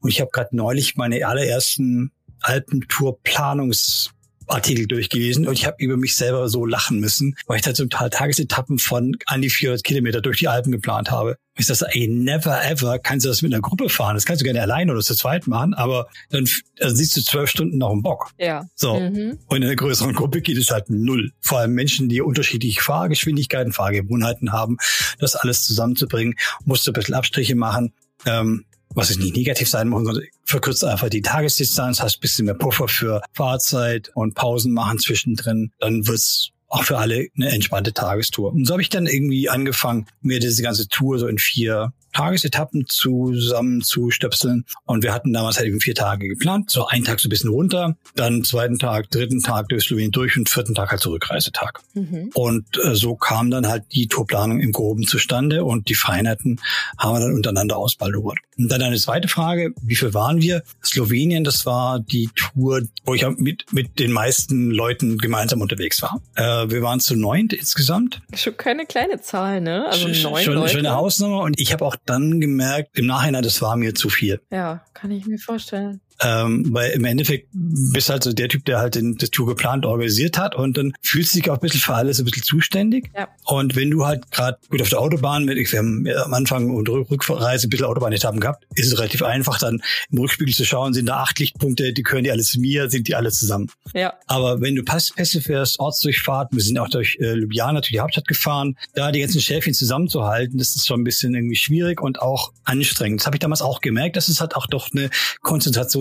Und 0.00 0.10
ich 0.10 0.20
habe 0.20 0.30
gerade 0.32 0.56
neulich 0.56 0.96
meine 0.96 1.26
allerersten 1.26 2.12
Alpentour-Planungs 2.48 4.10
Artikel 4.48 4.86
durchgelesen 4.86 5.46
und 5.46 5.54
ich 5.54 5.66
habe 5.66 5.76
über 5.78 5.96
mich 5.96 6.16
selber 6.16 6.48
so 6.48 6.64
lachen 6.64 7.00
müssen, 7.00 7.36
weil 7.46 7.56
ich 7.56 7.62
da 7.62 7.74
zum 7.74 7.90
Teil 7.90 8.10
Tagesetappen 8.10 8.78
von 8.78 9.16
an 9.26 9.42
die 9.42 9.50
400 9.50 9.84
Kilometer 9.84 10.20
durch 10.20 10.38
die 10.38 10.48
Alpen 10.48 10.72
geplant 10.72 11.10
habe. 11.10 11.36
Ich 11.56 11.66
sage, 11.66 11.86
ey, 11.92 12.06
never 12.06 12.64
ever 12.64 12.98
kannst 12.98 13.26
du 13.26 13.28
das 13.28 13.42
mit 13.42 13.52
einer 13.52 13.60
Gruppe 13.60 13.88
fahren. 13.88 14.14
Das 14.14 14.24
kannst 14.24 14.40
du 14.40 14.44
gerne 14.44 14.62
allein 14.62 14.90
oder 14.90 15.00
zu 15.00 15.14
zweit 15.14 15.46
machen, 15.46 15.74
aber 15.74 16.08
dann 16.30 16.48
also 16.80 16.96
siehst 16.96 17.16
du 17.16 17.22
zwölf 17.22 17.50
Stunden 17.50 17.78
noch 17.78 17.92
im 17.92 18.02
Bock. 18.02 18.30
Ja. 18.38 18.66
So. 18.74 18.98
Mhm. 18.98 19.38
Und 19.46 19.56
in 19.58 19.64
einer 19.64 19.76
größeren 19.76 20.14
Gruppe 20.14 20.40
geht 20.40 20.56
es 20.56 20.70
halt 20.70 20.88
null. 20.88 21.32
Vor 21.40 21.58
allem 21.58 21.72
Menschen, 21.72 22.08
die 22.08 22.20
unterschiedliche 22.20 22.80
Fahrgeschwindigkeiten, 22.80 23.72
Fahrgewohnheiten 23.72 24.52
haben, 24.52 24.78
das 25.18 25.34
alles 25.34 25.64
zusammenzubringen, 25.64 26.34
musst 26.64 26.86
du 26.86 26.92
ein 26.92 26.94
bisschen 26.94 27.14
Abstriche 27.14 27.56
machen. 27.56 27.92
Ähm, 28.24 28.64
was 28.98 29.16
nicht 29.16 29.36
negativ 29.36 29.68
sein 29.68 29.88
muss, 29.88 30.04
sondern 30.04 30.24
verkürzt 30.44 30.84
einfach 30.84 31.08
die 31.08 31.22
Tagesdistanz, 31.22 32.00
hast 32.00 32.18
ein 32.18 32.20
bisschen 32.20 32.44
mehr 32.46 32.54
Puffer 32.54 32.88
für 32.88 33.22
Fahrzeit 33.32 34.10
und 34.14 34.34
Pausen 34.34 34.72
machen 34.72 34.98
zwischendrin, 34.98 35.72
dann 35.78 36.06
wird's 36.06 36.50
auch 36.68 36.84
für 36.84 36.98
alle 36.98 37.28
eine 37.36 37.50
entspannte 37.50 37.92
Tagestour. 37.92 38.52
Und 38.52 38.66
so 38.66 38.74
habe 38.74 38.82
ich 38.82 38.90
dann 38.90 39.06
irgendwie 39.06 39.48
angefangen, 39.48 40.06
mir 40.20 40.38
diese 40.38 40.62
ganze 40.62 40.88
Tour 40.88 41.18
so 41.18 41.26
in 41.26 41.38
vier 41.38 41.92
Tagesetappen 42.18 42.86
zusammen 42.88 43.80
zu 43.80 44.10
stöpseln. 44.10 44.64
Und 44.86 45.04
wir 45.04 45.14
hatten 45.14 45.32
damals 45.32 45.56
halt 45.56 45.68
eben 45.68 45.80
vier 45.80 45.94
Tage 45.94 46.26
geplant. 46.26 46.68
So 46.68 46.86
einen 46.86 47.04
Tag 47.04 47.20
so 47.20 47.28
ein 47.28 47.30
bisschen 47.30 47.50
runter, 47.50 47.96
dann 48.16 48.42
zweiten 48.42 48.78
Tag, 48.78 49.08
dritten 49.10 49.40
Tag 49.40 49.68
durch 49.68 49.84
Slowenien 49.84 50.10
durch 50.10 50.36
und 50.36 50.48
vierten 50.48 50.74
Tag 50.74 50.90
halt 50.90 51.00
Zurückreisetag. 51.00 51.80
Mhm. 51.94 52.30
Und 52.34 52.66
äh, 52.82 52.96
so 52.96 53.14
kam 53.14 53.52
dann 53.52 53.68
halt 53.68 53.84
die 53.92 54.08
Tourplanung 54.08 54.58
im 54.58 54.72
Groben 54.72 55.06
zustande 55.06 55.64
und 55.64 55.88
die 55.88 55.94
Feinheiten 55.94 56.60
haben 56.98 57.14
wir 57.14 57.20
dann 57.20 57.34
untereinander 57.34 57.76
ausbaldowert. 57.76 58.38
Und 58.58 58.72
dann 58.72 58.82
eine 58.82 58.96
zweite 58.96 59.28
Frage, 59.28 59.72
wie 59.82 59.94
viel 59.94 60.12
waren 60.12 60.42
wir? 60.42 60.64
Slowenien, 60.84 61.44
das 61.44 61.64
war 61.64 62.00
die 62.00 62.28
Tour, 62.34 62.82
wo 63.04 63.14
ich 63.14 63.24
mit, 63.36 63.72
mit 63.72 64.00
den 64.00 64.10
meisten 64.10 64.72
Leuten 64.72 65.18
gemeinsam 65.18 65.60
unterwegs 65.60 66.02
war. 66.02 66.20
Äh, 66.34 66.68
wir 66.68 66.82
waren 66.82 66.98
zu 66.98 67.14
neunt 67.14 67.52
insgesamt. 67.52 68.20
Schon 68.34 68.56
keine 68.56 68.86
kleine 68.86 69.20
Zahl, 69.20 69.60
ne? 69.60 69.86
Also 69.86 70.08
neun 70.08 70.42
schon, 70.42 70.54
Leute. 70.54 70.72
Schon 70.72 70.86
eine 70.86 70.96
Hausnummer 70.96 71.42
und 71.42 71.60
ich 71.60 71.72
habe 71.72 71.84
auch 71.84 71.94
dann 72.08 72.40
gemerkt, 72.40 72.98
im 72.98 73.06
Nachhinein, 73.06 73.42
das 73.42 73.60
war 73.62 73.76
mir 73.76 73.94
zu 73.94 74.08
viel. 74.08 74.40
Ja, 74.50 74.84
kann 74.94 75.10
ich 75.10 75.26
mir 75.26 75.38
vorstellen. 75.38 76.00
Ähm, 76.20 76.66
weil 76.70 76.90
im 76.92 77.04
Endeffekt 77.04 77.48
bist 77.52 78.10
halt 78.10 78.24
so 78.24 78.32
der 78.32 78.48
Typ, 78.48 78.64
der 78.64 78.78
halt 78.78 78.96
den, 78.96 79.16
das 79.16 79.30
Tour 79.30 79.46
geplant 79.46 79.86
organisiert 79.86 80.36
hat 80.36 80.56
und 80.56 80.76
dann 80.76 80.92
fühlst 81.00 81.34
du 81.34 81.38
dich 81.38 81.50
auch 81.50 81.54
ein 81.54 81.60
bisschen 81.60 81.80
für 81.80 81.94
alles 81.94 82.18
ein 82.18 82.24
bisschen 82.24 82.42
zuständig. 82.42 83.10
Ja. 83.16 83.28
Und 83.44 83.76
wenn 83.76 83.90
du 83.90 84.04
halt 84.04 84.30
gerade 84.32 84.58
gut 84.68 84.82
auf 84.82 84.88
der 84.88 85.00
Autobahn, 85.00 85.44
mit, 85.44 85.56
wir 85.56 85.78
haben 85.78 86.06
am 86.24 86.34
Anfang 86.34 86.70
und 86.70 86.88
Rückreise 86.88 87.66
ein 87.66 87.70
bisschen 87.70 87.86
Autobahnetappen 87.86 88.40
gehabt, 88.40 88.64
ist 88.74 88.92
es 88.92 88.98
relativ 88.98 89.22
einfach 89.22 89.58
dann 89.58 89.80
im 90.10 90.18
Rückspiegel 90.18 90.54
zu 90.54 90.64
schauen, 90.64 90.92
sind 90.92 91.06
da 91.06 91.18
acht 91.18 91.38
Lichtpunkte, 91.38 91.92
die 91.92 92.02
können 92.02 92.24
die 92.24 92.32
alle 92.32 92.42
zu 92.42 92.58
mir, 92.58 92.90
sind 92.90 93.06
die 93.06 93.14
alle 93.14 93.30
zusammen. 93.30 93.70
Ja. 93.94 94.14
Aber 94.26 94.60
wenn 94.60 94.74
du 94.74 94.82
Pässe 94.82 95.40
fährst, 95.40 95.78
Ortsdurchfahrt, 95.78 96.48
wir 96.52 96.62
sind 96.62 96.78
auch 96.78 96.88
durch 96.88 97.16
äh, 97.20 97.34
Ljubljana, 97.34 97.80
durch 97.80 97.90
die 97.90 98.00
Hauptstadt 98.00 98.26
gefahren, 98.26 98.76
da 98.94 99.12
die 99.12 99.20
ganzen 99.20 99.40
Schäfchen 99.40 99.74
zusammenzuhalten, 99.74 100.58
das 100.58 100.74
ist 100.74 100.86
schon 100.86 101.00
ein 101.00 101.04
bisschen 101.04 101.34
irgendwie 101.34 101.56
schwierig 101.56 102.00
und 102.00 102.20
auch 102.20 102.52
anstrengend. 102.64 103.20
Das 103.20 103.26
habe 103.26 103.36
ich 103.36 103.40
damals 103.40 103.62
auch 103.62 103.80
gemerkt, 103.80 104.16
dass 104.16 104.28
es 104.28 104.40
halt 104.40 104.56
auch 104.56 104.66
doch 104.66 104.88
eine 104.92 105.10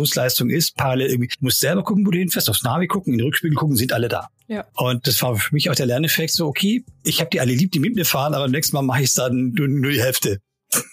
Konzentrationsleistung 0.08 0.50
ist. 0.50 0.76
Parallel 0.76 1.10
irgendwie, 1.10 1.28
du 1.28 1.36
musst 1.42 1.60
selber 1.60 1.84
gucken, 1.84 2.06
wo 2.06 2.12
du 2.12 2.18
hinfährst, 2.18 2.50
aufs 2.50 2.64
Navi 2.64 2.88
gucken, 2.88 3.14
in 3.14 3.20
den 3.20 3.26
Rückspiegel 3.26 3.56
gucken, 3.56 3.76
sind 3.76 3.94
alle 3.94 4.08
da. 4.08 4.30
Ja. 4.48 4.66
Und 4.76 5.08
das 5.08 5.22
war 5.22 5.36
für 5.36 5.54
mich 5.54 5.70
auch 5.70 5.76
der 5.76 5.86
Lerneffekt 5.86 6.34
so, 6.34 6.48
okay, 6.48 6.84
ich 7.04 7.20
habe 7.20 7.30
die 7.30 7.40
alle 7.40 7.54
lieb, 7.54 7.72
die 7.72 7.80
mit 7.80 7.96
mir 7.96 8.06
fahren, 8.06 8.34
aber 8.34 8.48
nächstes 8.48 8.74
Mal 8.74 8.82
mache 8.82 9.04
ich 9.04 9.14
dann 9.14 9.52
nur, 9.52 9.68
nur 9.68 9.92
die 9.92 10.02
Hälfte. 10.02 10.40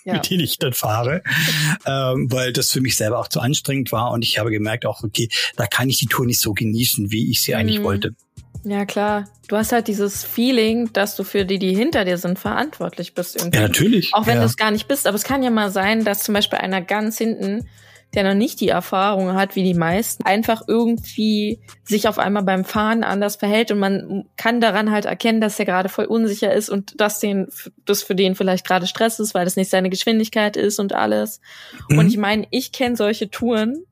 Ja. 0.05 0.13
mit 0.15 0.31
denen 0.31 0.45
ich 0.45 0.57
dann 0.59 0.73
fahre, 0.73 1.25
ähm, 1.85 2.31
weil 2.31 2.53
das 2.53 2.71
für 2.71 2.81
mich 2.81 2.95
selber 2.95 3.19
auch 3.19 3.27
zu 3.27 3.41
anstrengend 3.41 3.91
war 3.91 4.13
und 4.13 4.25
ich 4.25 4.39
habe 4.39 4.53
gemerkt 4.53 4.87
auch, 4.87 5.03
okay, 5.03 5.29
da 5.57 5.67
kann 5.67 5.89
ich 5.89 5.99
die 5.99 6.07
Tour 6.07 6.27
nicht 6.27 6.41
so 6.41 6.53
genießen, 6.55 7.11
wie 7.11 7.29
ich 7.29 7.43
sie 7.43 7.51
mhm. 7.51 7.59
eigentlich 7.59 7.83
wollte. 7.83 8.15
Ja, 8.63 8.87
klar. 8.87 9.29
Du 9.49 9.57
hast 9.57 9.73
halt 9.73 9.89
dieses 9.89 10.25
Feeling, 10.25 10.93
dass 10.93 11.17
du 11.17 11.25
für 11.25 11.45
die, 11.45 11.59
die 11.59 11.75
hinter 11.75 12.05
dir 12.05 12.19
sind, 12.19 12.39
verantwortlich 12.39 13.15
bist. 13.15 13.37
Irgendwie. 13.37 13.59
Ja, 13.59 13.63
natürlich. 13.65 14.15
Auch 14.15 14.27
wenn 14.27 14.37
ja. 14.37 14.41
du 14.41 14.47
es 14.47 14.57
gar 14.57 14.71
nicht 14.71 14.87
bist. 14.89 15.07
Aber 15.07 15.17
es 15.17 15.25
kann 15.25 15.43
ja 15.43 15.51
mal 15.51 15.71
sein, 15.71 16.05
dass 16.05 16.23
zum 16.23 16.35
Beispiel 16.35 16.61
einer 16.61 16.81
ganz 16.81 17.19
hinten, 17.19 17.69
der 18.15 18.25
noch 18.25 18.35
nicht 18.35 18.61
die 18.61 18.69
Erfahrung 18.69 19.35
hat 19.35 19.57
wie 19.57 19.63
die 19.63 19.75
meisten, 19.75 20.25
einfach 20.25 20.63
irgendwie 20.67 21.61
sich 21.85 22.09
auf 22.09 22.19
einmal 22.19 22.43
beim 22.43 22.65
Fahren 22.65 23.05
anders 23.05 23.37
verhält 23.37 23.71
und 23.71 23.79
man 23.79 24.25
kann 24.37 24.61
daran 24.61 24.91
halt 24.91 25.05
erkennen, 25.05 25.41
dass 25.41 25.59
er 25.59 25.65
gerade 25.65 25.89
voll 25.89 26.07
unsicher 26.07 26.53
ist 26.53 26.71
und 26.71 27.01
dass 27.01 27.21
den, 27.21 27.49
das 27.85 28.03
für 28.03 28.15
den 28.15 28.35
vielleicht 28.35 28.67
gerade 28.67 28.87
Stress 28.87 29.19
ist, 29.19 29.35
weil 29.35 29.45
das 29.45 29.57
nicht 29.57 29.71
seine 29.71 29.91
Geschwindigkeit 29.91 30.57
ist 30.57 30.79
und 30.79 30.95
alles. 30.95 31.41
Mhm. 31.89 31.99
Und 31.99 32.09
ich 32.09 32.17
meine, 32.17 32.47
ich 32.51 32.73
kenne 32.73 32.97
solche 32.97 33.31
Touren, 33.31 33.85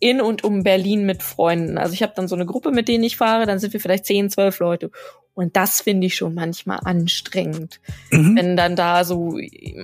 in 0.00 0.20
und 0.20 0.44
um 0.44 0.62
Berlin 0.62 1.04
mit 1.04 1.22
Freunden. 1.22 1.78
Also 1.78 1.92
ich 1.92 2.02
habe 2.02 2.12
dann 2.14 2.28
so 2.28 2.36
eine 2.36 2.46
Gruppe, 2.46 2.70
mit 2.70 2.88
denen 2.88 3.04
ich 3.04 3.16
fahre, 3.16 3.46
dann 3.46 3.58
sind 3.58 3.72
wir 3.72 3.80
vielleicht 3.80 4.06
zehn, 4.06 4.30
zwölf 4.30 4.58
Leute. 4.60 4.90
Und 5.38 5.54
das 5.54 5.82
finde 5.82 6.08
ich 6.08 6.16
schon 6.16 6.34
manchmal 6.34 6.80
anstrengend. 6.82 7.78
Mhm. 8.10 8.36
Wenn 8.36 8.56
dann 8.56 8.74
da 8.74 9.04
so, 9.04 9.38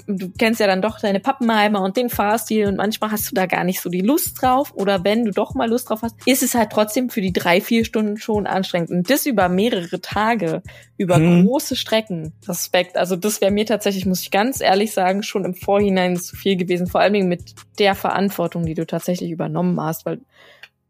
du 0.09 0.33
kennst 0.37 0.59
ja 0.59 0.67
dann 0.67 0.83
doch 0.83 0.99
deine 0.99 1.21
Pappenheimer 1.21 1.81
und 1.81 1.97
den 1.97 2.11
Fahrstil 2.11 2.67
und 2.67 2.75
manchmal 2.75 3.13
hast 3.13 3.31
du 3.31 3.37
da 3.37 3.47
gar 3.47 3.63
nicht 3.63 3.81
so 3.81 3.89
die 3.89 4.01
Lust 4.01 4.43
drauf. 4.43 4.75
Oder 4.75 5.05
wenn 5.05 5.25
du 5.25 5.31
doch 5.31 5.55
mal 5.55 5.71
Lust 5.71 5.91
drauf 5.91 6.03
hast, 6.03 6.17
ist 6.27 6.43
es 6.43 6.57
halt 6.57 6.71
trotzdem 6.71 7.09
für 7.09 7.21
die 7.21 7.33
drei, 7.33 7.61
vier 7.61 7.85
Stunden 7.85 8.17
schon 8.17 8.49
anstrengend. 8.49 8.91
Und 8.91 9.09
das 9.09 9.27
über 9.27 9.49
mehrere 9.49 10.01
Tage, 10.01 10.61
über 10.97 11.21
mhm. 11.21 11.47
große 11.47 11.77
Strecken. 11.77 12.33
Respekt. 12.49 12.97
Also 12.97 13.15
das 13.15 13.41
wäre 13.41 13.53
mir 13.53 13.65
tatsächlich, 13.65 14.07
muss 14.07 14.23
ich 14.23 14.33
ganz 14.33 14.61
ehrlich 14.61 14.91
sagen, 14.91 15.23
schon 15.23 15.45
im 15.45 15.55
Vorhinein 15.55 16.17
zu 16.17 16.35
viel 16.35 16.57
gewesen. 16.57 16.89
Vor 16.89 17.01
allen 17.01 17.13
Dingen 17.13 17.29
mit 17.29 17.55
der 17.79 17.95
Verantwortung, 17.95 18.67
die 18.67 18.75
du 18.75 18.89
tatsächlich 18.89 19.31
übernommen 19.31 19.81
hast. 19.81 20.05
Weil 20.05 20.19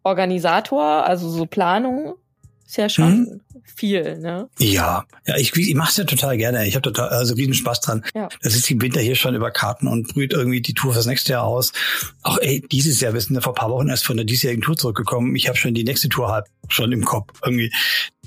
Organisator, 0.04 1.06
also 1.06 1.28
so 1.28 1.44
Planung, 1.44 2.14
Ist 2.74 2.78
ja 2.78 2.88
schon 2.88 3.20
mhm. 3.20 3.40
viel, 3.62 4.18
ne? 4.18 4.48
Ja, 4.58 5.04
ja, 5.26 5.36
ich, 5.36 5.54
ich 5.54 5.76
mache 5.76 5.90
es 5.90 5.96
ja 5.96 6.02
total 6.02 6.36
gerne. 6.36 6.66
Ich 6.66 6.74
habe 6.74 6.82
total 6.82 7.08
also 7.10 7.34
riesen 7.34 7.54
Spaß 7.54 7.82
dran. 7.82 8.04
Ja. 8.16 8.28
Da 8.42 8.50
sitzt 8.50 8.68
im 8.68 8.82
Winter 8.82 8.98
hier 9.00 9.14
schon 9.14 9.36
über 9.36 9.52
Karten 9.52 9.86
und 9.86 10.12
brüht 10.12 10.32
irgendwie 10.32 10.60
die 10.60 10.74
Tour 10.74 10.92
fürs 10.92 11.06
nächste 11.06 11.34
Jahr 11.34 11.44
aus. 11.44 11.72
Auch 12.24 12.38
ey, 12.38 12.66
dieses 12.72 13.00
Jahr, 13.00 13.14
wir 13.14 13.20
sind 13.20 13.36
ja 13.36 13.42
vor 13.42 13.54
paar 13.54 13.70
Wochen 13.70 13.90
erst 13.90 14.04
von 14.04 14.16
der 14.16 14.26
diesjährigen 14.26 14.60
Tour 14.60 14.76
zurückgekommen. 14.76 15.36
Ich 15.36 15.46
habe 15.46 15.56
schon 15.56 15.72
die 15.72 15.84
nächste 15.84 16.08
Tour 16.08 16.32
halt 16.32 16.46
schon 16.68 16.90
im 16.90 17.04
Kopf. 17.04 17.30
Irgendwie 17.44 17.72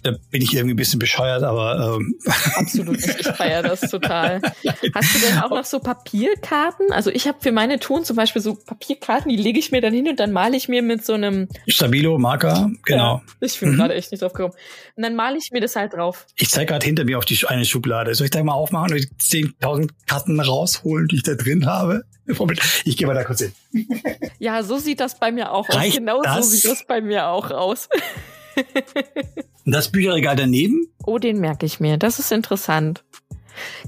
da 0.04 0.12
bin 0.32 0.42
ich 0.42 0.54
irgendwie 0.54 0.74
ein 0.74 0.77
bisschen 0.77 1.00
bescheuert, 1.00 1.44
aber 1.44 1.98
ähm. 1.98 2.16
absolut 2.56 2.98
nicht. 2.98 3.20
Ich 3.20 3.27
feiere 3.27 3.63
das 3.63 3.82
total. 3.82 4.42
Hast 4.96 5.16
du 5.16 5.20
denn 5.20 5.39
auch 5.39 5.50
noch 5.50 5.66
so 5.66 5.80
Papierkarten? 5.80 6.92
Also 6.92 7.10
ich 7.10 7.27
habe 7.27 7.38
für 7.42 7.51
meine 7.51 7.80
Touren 7.80 8.04
zum 8.04 8.16
Beispiel 8.16 8.42
so 8.42 8.56
Papierkarten, 8.56 9.30
die 9.30 9.38
lege 9.38 9.60
ich 9.60 9.72
mir 9.72 9.82
dann 9.82 9.94
hin 9.94 10.08
und 10.08 10.20
dann 10.20 10.32
male 10.32 10.58
ich 10.58 10.68
mir 10.68 10.82
mit 10.82 11.06
so 11.06 11.13
einem 11.13 11.48
Stabilo 11.68 12.18
Marker, 12.18 12.72
genau. 12.86 13.22
Ja, 13.42 13.46
ich 13.48 13.60
bin 13.60 13.72
mhm. 13.72 13.77
gerade 13.77 13.94
echt 13.94 14.12
nicht 14.12 14.22
drauf 14.22 14.34
gekommen. 14.34 14.54
Und 14.96 15.04
dann 15.04 15.16
male 15.16 15.38
ich 15.38 15.51
mir 15.51 15.62
das 15.62 15.75
halt 15.75 15.94
drauf. 15.94 16.25
Ich 16.36 16.50
zeige 16.50 16.68
gerade 16.68 16.86
hinter 16.86 17.04
mir 17.06 17.18
auf 17.18 17.25
die 17.25 17.38
eine 17.48 17.66
Schublade. 17.66 18.16
Soll 18.16 18.25
ich 18.25 18.32
da 18.32 18.44
mal 18.44 18.54
aufmachen 18.54 18.94
und 18.94 19.00
10.000 19.00 19.89
Karten 20.08 20.39
rausholen, 20.39 21.08
die 21.08 21.18
ich 21.18 21.24
da 21.24 21.36
drin 21.36 21.66
habe? 21.66 22.04
Ich 22.84 22.98
gehe 22.98 23.08
mal 23.08 23.13
da 23.13 23.24
kurz 23.24 23.42
hin. 23.42 23.54
Ja, 24.39 24.62
so 24.62 24.77
sieht 24.77 25.00
das 25.00 25.18
bei 25.18 25.32
mir 25.32 25.51
auch 25.51 25.68
Reicht 25.70 25.94
aus. 25.94 25.98
Genau 25.98 26.22
das? 26.22 26.36
so 26.36 26.42
sieht 26.56 26.66
das 26.66 26.86
bei 26.86 27.01
mir 27.01 27.27
auch 27.27 27.50
aus. 27.50 27.89
Und 29.68 29.74
das 29.74 29.92
Bücherregal 29.92 30.38
daneben? 30.38 30.88
Oh, 31.06 31.18
den 31.18 31.42
merke 31.42 31.66
ich 31.66 31.82
mir. 31.82 31.98
Das 31.98 32.20
ist 32.20 32.32
interessant. 32.32 33.04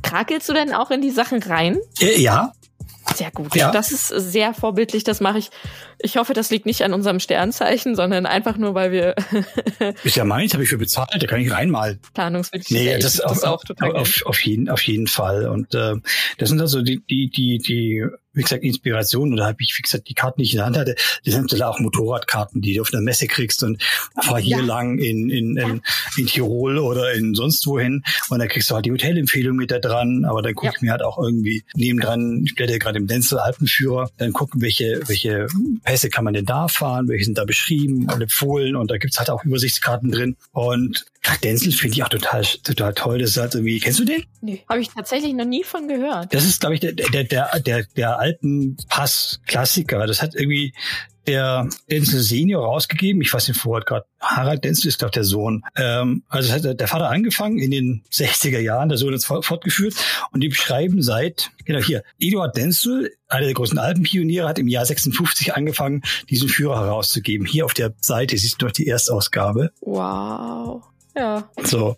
Krakelst 0.03 0.49
du 0.49 0.53
denn 0.53 0.73
auch 0.73 0.91
in 0.91 1.01
die 1.01 1.09
Sachen 1.09 1.41
rein? 1.41 1.77
Äh, 2.01 2.19
ja. 2.19 2.51
Sehr 3.15 3.31
gut. 3.31 3.55
Ja. 3.55 3.71
Das 3.71 3.93
ist 3.93 4.09
sehr 4.09 4.53
vorbildlich. 4.53 5.05
Das 5.05 5.21
mache 5.21 5.37
ich. 5.37 5.51
Ich 5.97 6.17
hoffe, 6.17 6.33
das 6.33 6.49
liegt 6.49 6.65
nicht 6.65 6.83
an 6.83 6.93
unserem 6.93 7.21
Sternzeichen, 7.21 7.95
sondern 7.95 8.25
einfach 8.25 8.57
nur, 8.57 8.75
weil 8.75 8.91
wir. 8.91 9.15
ist 10.03 10.17
ja 10.17 10.25
meins, 10.25 10.51
habe 10.51 10.63
ich 10.63 10.69
für 10.69 10.77
bezahlt. 10.77 11.11
Da 11.17 11.27
kann 11.27 11.39
ich 11.39 11.49
reinmalen. 11.49 12.01
Planungswillig. 12.13 12.69
Nee, 12.71 12.99
das, 12.99 13.13
das 13.13 13.43
auf, 13.43 13.43
auch 13.43 13.63
total 13.63 13.95
auf, 13.95 14.25
auf, 14.25 14.45
jeden, 14.45 14.67
auf 14.67 14.81
jeden 14.83 15.07
Fall. 15.07 15.47
Und 15.47 15.73
äh, 15.75 15.95
das 16.37 16.49
sind 16.49 16.59
also 16.59 16.81
die, 16.81 17.01
die, 17.09 17.29
die, 17.29 17.57
die 17.57 18.05
wie 18.39 18.43
gesagt, 18.43 18.63
Inspiration 18.63 19.33
oder 19.33 19.45
habe 19.45 19.57
ich, 19.59 19.77
wie 19.77 19.81
gesagt, 19.81 20.07
die 20.07 20.13
Karten, 20.13 20.41
die 20.41 20.45
ich 20.45 20.53
in 20.53 20.57
der 20.57 20.65
Hand 20.65 20.77
hatte, 20.77 20.95
die 21.25 21.31
sind 21.31 21.41
natürlich 21.41 21.65
auch 21.65 21.79
Motorradkarten, 21.79 22.61
die 22.61 22.73
du 22.73 22.81
auf 22.81 22.93
einer 22.93 23.01
Messe 23.01 23.27
kriegst 23.27 23.63
und 23.63 23.83
fahr 24.21 24.39
hier 24.39 24.57
ja. 24.57 24.63
lang 24.63 24.97
in, 24.97 25.29
in, 25.29 25.57
in, 25.57 25.81
in 26.17 26.25
Tirol 26.25 26.77
oder 26.77 27.13
in 27.13 27.35
sonst 27.35 27.67
wohin 27.67 28.03
und 28.29 28.39
dann 28.39 28.47
kriegst 28.47 28.71
du 28.71 28.75
halt 28.75 28.85
die 28.85 28.91
Hotelempfehlung 28.91 29.57
mit 29.57 29.71
da 29.71 29.79
dran, 29.79 30.23
aber 30.25 30.41
dann 30.41 30.55
gucke 30.55 30.67
ja. 30.67 30.73
ich 30.75 30.81
mir 30.81 30.91
halt 30.91 31.03
auch 31.03 31.17
irgendwie 31.17 31.63
nebendran, 31.75 32.43
ich 32.45 32.55
blätter 32.55 32.79
gerade 32.79 32.97
im 32.97 33.07
Denzel 33.07 33.39
Alpenführer, 33.39 34.09
dann 34.17 34.31
gucken, 34.31 34.61
welche, 34.61 35.01
welche 35.07 35.47
Pässe 35.83 36.09
kann 36.09 36.23
man 36.23 36.33
denn 36.33 36.45
da 36.45 36.69
fahren, 36.69 37.09
welche 37.09 37.25
sind 37.25 37.37
da 37.37 37.43
beschrieben 37.43 38.09
und 38.09 38.21
empfohlen 38.21 38.77
und 38.77 38.89
da 38.89 38.97
gibt's 38.97 39.19
halt 39.19 39.29
auch 39.29 39.43
Übersichtskarten 39.43 40.11
drin 40.11 40.37
und 40.53 41.05
Gerade 41.21 41.39
Denzel 41.41 41.71
finde 41.71 41.95
ich 41.95 42.03
auch 42.03 42.09
total, 42.09 42.43
total 42.63 42.93
toll. 42.93 43.19
Das 43.19 43.31
ist 43.31 43.37
halt 43.37 43.53
irgendwie, 43.53 43.79
kennst 43.79 43.99
du 43.99 44.05
den? 44.05 44.23
Nee, 44.41 44.63
habe 44.69 44.79
ich 44.79 44.89
tatsächlich 44.89 45.33
noch 45.33 45.45
nie 45.45 45.63
von 45.63 45.87
gehört. 45.87 46.33
Das 46.33 46.45
ist, 46.45 46.61
glaube 46.61 46.75
ich, 46.75 46.79
der, 46.79 46.93
der, 46.93 47.23
der, 47.23 47.59
der, 47.59 47.83
der 47.95 48.19
alten 48.19 48.77
Pass-Klassiker. 48.87 50.07
Das 50.07 50.21
hat 50.21 50.33
irgendwie 50.35 50.73
der 51.29 51.69
Denzel 51.91 52.21
Senior 52.21 52.65
rausgegeben. 52.65 53.21
Ich 53.21 53.33
weiß 53.33 53.47
nicht 53.47 53.59
vorher 53.59 53.85
gerade. 53.85 54.05
Harald 54.19 54.63
Denzel 54.63 54.87
ist, 54.87 54.99
glaube 54.99 55.11
der 55.11 55.23
Sohn. 55.23 55.63
Ähm, 55.75 56.23
also 56.27 56.51
hat 56.51 56.79
der 56.79 56.87
Vater 56.87 57.09
angefangen 57.09 57.59
in 57.59 57.71
den 57.71 58.03
60er 58.11 58.59
Jahren, 58.59 58.89
der 58.89 58.97
Sohn 58.97 59.13
hat 59.13 59.23
fortgeführt. 59.45 59.93
Und 60.31 60.41
die 60.41 60.49
beschreiben 60.49 61.01
seit, 61.01 61.51
genau 61.65 61.79
hier, 61.79 62.03
Eduard 62.19 62.57
Denzel, 62.57 63.11
einer 63.27 63.45
der 63.45 63.53
großen 63.53 63.77
Alpenpioniere, 63.77 64.47
hat 64.47 64.57
im 64.57 64.67
Jahr 64.67 64.85
56 64.85 65.53
angefangen, 65.53 66.01
diesen 66.29 66.49
Führer 66.49 66.79
herauszugeben. 66.79 67.45
Hier 67.45 67.65
auf 67.65 67.73
der 67.73 67.93
Seite 68.01 68.37
siehst 68.37 68.61
du 68.61 68.65
noch 68.65 68.73
die 68.73 68.87
Erstausgabe. 68.87 69.71
Wow. 69.81 70.83
Ja. 71.19 71.49
So. 71.63 71.97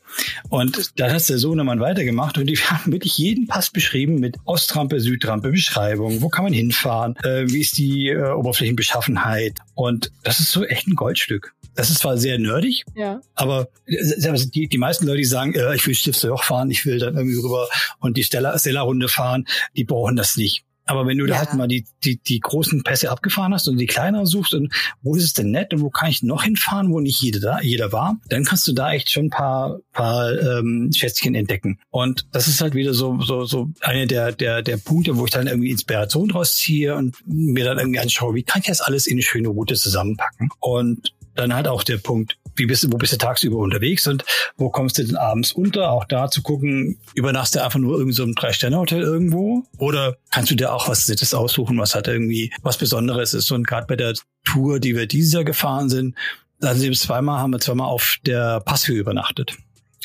Und 0.49 0.99
dann 0.99 1.13
hat 1.13 1.29
der 1.29 1.37
Sohnemann 1.37 1.79
weitergemacht 1.79 2.39
und 2.39 2.47
die 2.47 2.57
haben 2.57 2.91
wirklich 2.91 3.19
jeden 3.19 3.45
Pass 3.45 3.69
beschrieben 3.69 4.15
mit 4.15 4.37
Ostrampe, 4.45 4.99
Südrampe, 4.99 5.51
Beschreibung, 5.51 6.21
wo 6.21 6.29
kann 6.29 6.43
man 6.43 6.53
hinfahren, 6.53 7.15
äh, 7.17 7.47
wie 7.47 7.61
ist 7.61 7.77
die 7.77 8.09
äh, 8.09 8.31
Oberflächenbeschaffenheit. 8.31 9.59
Und 9.75 10.11
das 10.23 10.39
ist 10.39 10.51
so 10.51 10.65
echt 10.65 10.87
ein 10.87 10.95
Goldstück. 10.95 11.53
Das 11.75 11.91
ist 11.91 11.99
zwar 11.99 12.17
sehr 12.17 12.37
nerdig, 12.39 12.83
ja. 12.95 13.21
aber 13.35 13.69
äh, 13.85 14.33
die, 14.53 14.67
die 14.67 14.77
meisten 14.77 15.05
Leute, 15.05 15.19
die 15.19 15.25
sagen, 15.25 15.53
äh, 15.53 15.75
ich 15.75 15.85
will 15.85 15.95
Stiftsjoch 15.95 16.43
fahren, 16.43 16.71
ich 16.71 16.85
will 16.85 16.97
dann 16.99 17.15
irgendwie 17.15 17.37
rüber 17.37 17.69
und 17.99 18.17
die 18.17 18.23
Stella-Runde 18.23 19.07
fahren, 19.07 19.45
die 19.77 19.83
brauchen 19.83 20.15
das 20.15 20.35
nicht. 20.35 20.65
Aber 20.91 21.07
wenn 21.07 21.17
du 21.17 21.25
ja. 21.25 21.35
da 21.35 21.39
halt 21.39 21.53
mal 21.53 21.69
die, 21.69 21.85
die, 22.03 22.17
die 22.17 22.41
großen 22.41 22.83
Pässe 22.83 23.09
abgefahren 23.09 23.53
hast 23.53 23.69
und 23.69 23.77
die 23.77 23.85
kleineren 23.85 24.25
suchst 24.25 24.53
und 24.53 24.73
wo 25.01 25.15
ist 25.15 25.23
es 25.23 25.31
denn 25.31 25.49
nett 25.49 25.73
und 25.73 25.79
wo 25.79 25.89
kann 25.89 26.09
ich 26.09 26.21
noch 26.21 26.43
hinfahren, 26.43 26.91
wo 26.91 26.99
nicht 26.99 27.21
jeder 27.21 27.39
da, 27.39 27.61
jeder 27.61 27.93
war, 27.93 28.19
dann 28.27 28.43
kannst 28.43 28.67
du 28.67 28.73
da 28.73 28.91
echt 28.91 29.09
schon 29.09 29.27
ein 29.27 29.29
paar, 29.29 29.79
paar 29.93 30.33
ähm, 30.37 30.91
Schätzchen 30.93 31.33
entdecken. 31.33 31.79
Und 31.91 32.27
das 32.33 32.49
ist 32.49 32.59
halt 32.59 32.75
wieder 32.75 32.93
so, 32.93 33.21
so, 33.21 33.45
so 33.45 33.69
eine 33.79 34.05
der, 34.05 34.33
der, 34.33 34.61
der 34.63 34.75
Punkte, 34.75 35.15
wo 35.15 35.23
ich 35.23 35.31
dann 35.31 35.47
irgendwie 35.47 35.71
Inspiration 35.71 36.27
draus 36.27 36.57
ziehe 36.57 36.93
und 36.95 37.15
mir 37.25 37.63
dann 37.63 37.79
irgendwie 37.79 37.99
anschaue, 37.99 38.35
wie 38.35 38.43
kann 38.43 38.59
ich 38.59 38.67
das 38.67 38.81
alles 38.81 39.07
in 39.07 39.13
eine 39.13 39.21
schöne 39.21 39.47
Route 39.47 39.75
zusammenpacken. 39.75 40.49
Und 40.59 41.13
dann 41.35 41.53
halt 41.53 41.69
auch 41.69 41.83
der 41.83 41.97
Punkt, 41.97 42.37
wie 42.55 42.65
bist 42.65 42.83
du, 42.83 42.91
wo 42.91 42.97
bist 42.97 43.13
du 43.13 43.17
tagsüber 43.17 43.57
unterwegs 43.57 44.07
und 44.07 44.23
wo 44.57 44.69
kommst 44.69 44.97
du 44.97 45.03
denn 45.03 45.15
abends 45.15 45.51
unter? 45.51 45.91
Auch 45.91 46.05
da 46.05 46.29
zu 46.29 46.41
gucken, 46.41 46.99
übernachtest 47.15 47.55
du 47.55 47.63
einfach 47.63 47.79
nur 47.79 47.97
irgendwie 47.97 48.15
so 48.15 48.23
ein 48.23 48.35
Drei-Sterne-Hotel 48.35 49.01
irgendwo? 49.01 49.63
Oder 49.77 50.17
kannst 50.31 50.51
du 50.51 50.55
dir 50.55 50.73
auch 50.73 50.87
was 50.87 51.07
Nettes 51.07 51.33
aussuchen, 51.33 51.77
was 51.77 51.95
halt 51.95 52.07
irgendwie 52.07 52.51
was 52.61 52.77
Besonderes 52.77 53.33
ist? 53.33 53.51
Und 53.51 53.67
gerade 53.67 53.87
bei 53.87 53.95
der 53.95 54.13
Tour, 54.43 54.79
die 54.79 54.95
wir 54.95 55.07
dieses 55.07 55.33
Jahr 55.33 55.43
gefahren 55.43 55.89
sind, 55.89 56.15
also 56.61 56.89
zweimal 56.91 57.39
haben 57.39 57.51
wir 57.51 57.59
zweimal 57.59 57.87
auf 57.87 58.17
der 58.25 58.59
Passhöhe 58.61 58.99
übernachtet 58.99 59.57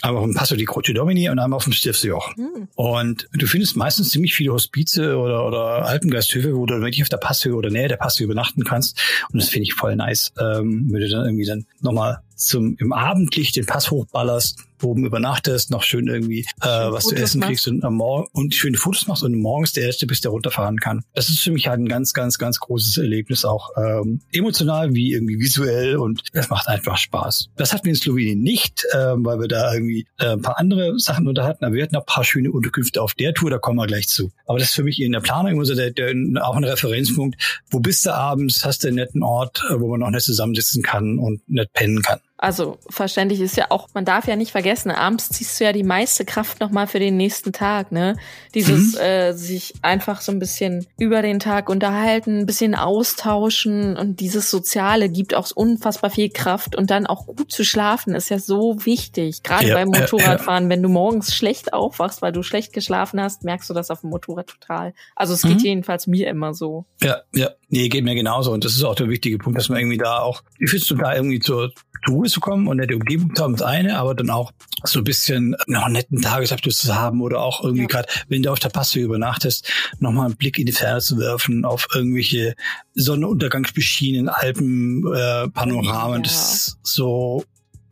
einmal 0.03 0.23
auf 0.23 0.29
dem 0.29 0.35
Passo 0.35 0.57
di 0.57 0.65
Croce 0.65 0.93
Domini 0.95 1.29
und 1.29 1.39
einmal 1.39 1.57
auf 1.57 1.65
dem 1.65 1.73
Stiftsjoch. 1.73 2.37
Mhm. 2.37 2.69
Und 2.75 3.29
du 3.33 3.47
findest 3.47 3.77
meistens 3.77 4.11
ziemlich 4.11 4.35
viele 4.35 4.53
Hospize 4.53 5.17
oder, 5.17 5.47
oder 5.47 5.87
Alpengasthöfe, 5.87 6.55
wo 6.55 6.67
du 6.67 6.81
wirklich 6.81 7.03
auf 7.03 7.09
der 7.09 7.17
Passhöhe 7.17 7.55
oder 7.55 7.71
Nähe 7.71 7.89
der 7.89 7.97
Passhöhe 7.97 8.27
übernachten 8.27 8.65
kannst. 8.65 9.01
Und 9.33 9.41
das 9.41 9.49
finde 9.49 9.65
ich 9.65 9.75
voll 9.75 9.97
nice, 9.97 10.33
ähm, 10.39 10.89
wenn 10.91 11.01
du 11.01 11.09
dann 11.09 11.25
irgendwie 11.25 11.47
dann 11.47 11.67
nochmal 11.81 12.23
zum 12.37 12.77
im 12.79 12.93
Abendlicht 12.93 13.57
den 13.57 13.67
Pass 13.67 13.91
hochballerst, 13.91 14.59
oben 14.83 15.07
übernachtest, 15.07 15.71
noch 15.71 15.83
schön 15.83 16.07
irgendwie 16.07 16.41
äh, 16.61 16.67
was 16.67 17.05
Fotos 17.05 17.09
zu 17.09 17.15
essen 17.17 17.41
machst. 17.41 17.49
kriegst 17.49 17.69
und 17.69 17.85
am 17.85 17.95
Morgen 17.95 18.29
und 18.33 18.55
schöne 18.55 18.77
Fotos 18.77 19.07
machst 19.07 19.23
und 19.23 19.35
morgens 19.35 19.73
der 19.73 19.85
erste 19.85 20.07
bist, 20.07 20.25
der 20.25 20.31
runterfahren 20.31 20.79
kann. 20.79 21.03
Das 21.15 21.29
ist 21.29 21.41
für 21.41 21.51
mich 21.51 21.69
halt 21.69 21.81
ein 21.81 21.89
ganz, 21.89 22.13
ganz, 22.13 22.39
ganz 22.39 22.61
großes 22.61 22.99
Erlebnis, 22.99 23.45
auch 23.45 23.71
ähm, 23.77 24.21
emotional 24.33 24.95
wie 24.95 25.13
irgendwie 25.13 25.39
visuell 25.39 25.97
und 25.97 26.23
das 26.33 26.51
macht 26.51 26.69
einfach 26.69 26.99
Spaß. 26.99 27.49
Das 27.57 27.73
hatten 27.73 27.85
wir 27.85 27.91
in 27.91 27.97
Slowenien 27.97 28.41
nicht, 28.41 28.87
ähm, 28.95 29.25
weil 29.25 29.41
wir 29.41 29.49
da 29.49 29.73
irgendwie 29.73 30.07
äh, 30.19 30.33
ein 30.33 30.43
paar 30.43 30.59
andere 30.59 30.99
Sachen 30.99 31.27
unterhalten, 31.27 31.65
aber 31.65 31.75
wir 31.75 31.83
hatten 31.83 31.97
ein 31.97 32.05
paar 32.05 32.25
schöne 32.25 32.53
Unterkünfte 32.53 33.03
auf 33.03 33.15
der 33.15 33.35
Tour, 33.35 33.51
da 33.51 33.59
kommen 33.59 33.79
wir 33.79 33.87
gleich 33.87 34.09
zu. 34.09 34.31
Aber 34.47 34.59
das 34.59 34.69
ist 34.69 34.75
für 34.75 34.85
mich 34.85 35.01
in 35.01 35.13
der 35.13 35.21
Planung 35.21 35.53
immer 35.53 35.65
so 35.65 35.75
der, 35.75 35.91
der, 35.91 36.15
auch 36.43 36.57
ein 36.57 36.65
Referenzpunkt. 36.65 37.41
Wo 37.71 37.81
bist 37.81 38.07
du 38.07 38.15
abends? 38.15 38.65
Hast 38.65 38.85
du 38.85 38.89
einen 38.89 38.97
netten 38.97 39.23
Ort, 39.23 39.65
äh, 39.71 39.81
wo 39.81 39.89
man 39.89 40.01
noch 40.01 40.11
nicht 40.11 40.25
zusammensitzen 40.25 40.83
kann 40.83 41.19
und 41.19 41.49
nicht 41.49 41.73
pennen 41.73 42.03
kann? 42.03 42.21
Also 42.39 42.79
verständlich 42.91 43.41
ist 43.41 43.57
ja 43.57 43.67
auch, 43.71 43.89
man 43.95 44.05
darf 44.05 44.27
ja 44.27 44.37
nicht 44.37 44.53
vergessen, 44.53 44.91
abends 44.91 45.31
ziehst 45.31 45.59
du 45.59 45.65
ja 45.65 45.73
die 45.73 45.85
meiste 45.85 46.25
Kraft 46.27 46.61
nochmal 46.61 46.87
für 46.87 46.99
den 46.99 47.17
nächsten 47.17 47.53
Tag, 47.53 47.93
ne? 47.93 48.17
Dieses 48.55 48.95
mhm. 48.95 49.01
äh, 49.01 49.33
sich 49.33 49.75
einfach 49.81 50.21
so 50.21 50.33
ein 50.33 50.39
bisschen 50.39 50.87
über 50.99 51.23
den 51.23 51.39
Tag 51.39 51.71
unterhalten, 51.71 52.41
ein 52.41 52.47
bisschen 52.47 52.75
austauschen 52.75 53.97
und 53.97 54.21
dieses 54.21 54.51
Soziale 54.51 55.09
gibt 55.09 55.35
auch 55.35 55.51
unfassbar 55.55 56.11
viel 56.11 56.29
Kraft 56.29 56.77
und 56.77 56.91
dann 56.91 57.07
auch 57.07 57.27
gut 57.27 57.51
zu 57.51 57.65
schlafen 57.65 58.15
ist 58.15 58.29
ja 58.29 58.39
so 58.39 58.85
wichtig. 58.85 59.43
Gerade 59.43 59.69
ja, 59.69 59.75
beim 59.75 59.89
Motorradfahren, 59.89 60.65
ja, 60.65 60.69
ja. 60.69 60.71
wenn 60.71 60.83
du 60.83 60.89
morgens 60.89 61.35
schlecht 61.35 61.73
aufwachst, 61.73 62.21
weil 62.21 62.33
du 62.33 62.43
schlecht 62.43 62.73
geschlafen 62.73 63.21
hast, 63.21 63.45
merkst 63.45 63.71
du 63.71 63.75
das 63.75 63.91
auf 63.91 64.03
dem 64.03 64.11
Motorrad 64.11 64.49
total. 64.49 64.93
Also 65.15 65.35
es 65.35 65.43
geht 65.43 65.59
mhm. 65.59 65.65
jedenfalls 65.65 66.07
mir 66.07 66.29
immer 66.29 66.53
so. 66.53 66.85
Ja, 67.03 67.23
ja. 67.35 67.51
Nee, 67.69 67.89
geht 67.89 68.05
mir 68.05 68.15
genauso. 68.15 68.53
Und 68.53 68.65
das 68.65 68.75
ist 68.75 68.85
auch 68.85 68.95
der 68.95 69.09
wichtige 69.09 69.39
Punkt, 69.39 69.59
dass 69.59 69.69
man 69.69 69.79
irgendwie 69.79 69.99
da 69.99 70.21
auch, 70.21 70.43
wie 70.59 70.69
fühlst 70.69 70.89
du 70.91 70.95
da 70.95 71.15
irgendwie 71.15 71.41
zur 71.41 71.73
Ruhe 72.09 72.29
zu 72.29 72.41
kommen 72.41 72.69
und 72.69 72.79
nette 72.79 72.95
Umgebung 72.95 73.35
zu 73.35 73.43
haben, 73.43 73.53
das 73.53 73.63
eine, 73.63 73.99
aber 73.99 74.15
dann 74.15 74.31
auch 74.31 74.53
so 74.85 75.01
ein 75.01 75.05
bisschen 75.05 75.57
noch 75.67 75.85
einen 75.85 75.95
netten 75.95 76.23
Tagesabschluss 76.23 76.79
zu 76.79 76.95
haben 76.95 77.21
oder 77.21 77.41
auch 77.41 77.63
irgendwie 77.63 77.83
ja. 77.83 77.89
gerade, 77.89 78.09
wenn 78.29 78.43
du 78.43 78.51
auf 78.51 78.59
der 78.59 78.69
Passe 78.69 79.01
übernachtest, 79.01 79.71
nochmal 79.99 80.27
einen 80.27 80.37
Blick 80.37 80.59
in 80.59 80.67
die 80.67 80.73
Ferne 80.73 81.01
zu 81.01 81.19
werfen 81.19 81.65
auf 81.65 81.87
irgendwelche 81.95 82.55
Sonnenuntergangsbeschienenen 82.95 84.29
Alpen, 84.29 85.05
äh, 85.15 85.49
Panoramen. 85.49 86.23
Ja. 86.23 86.23
Das 86.23 86.69
ist 86.69 86.79
so 86.83 87.45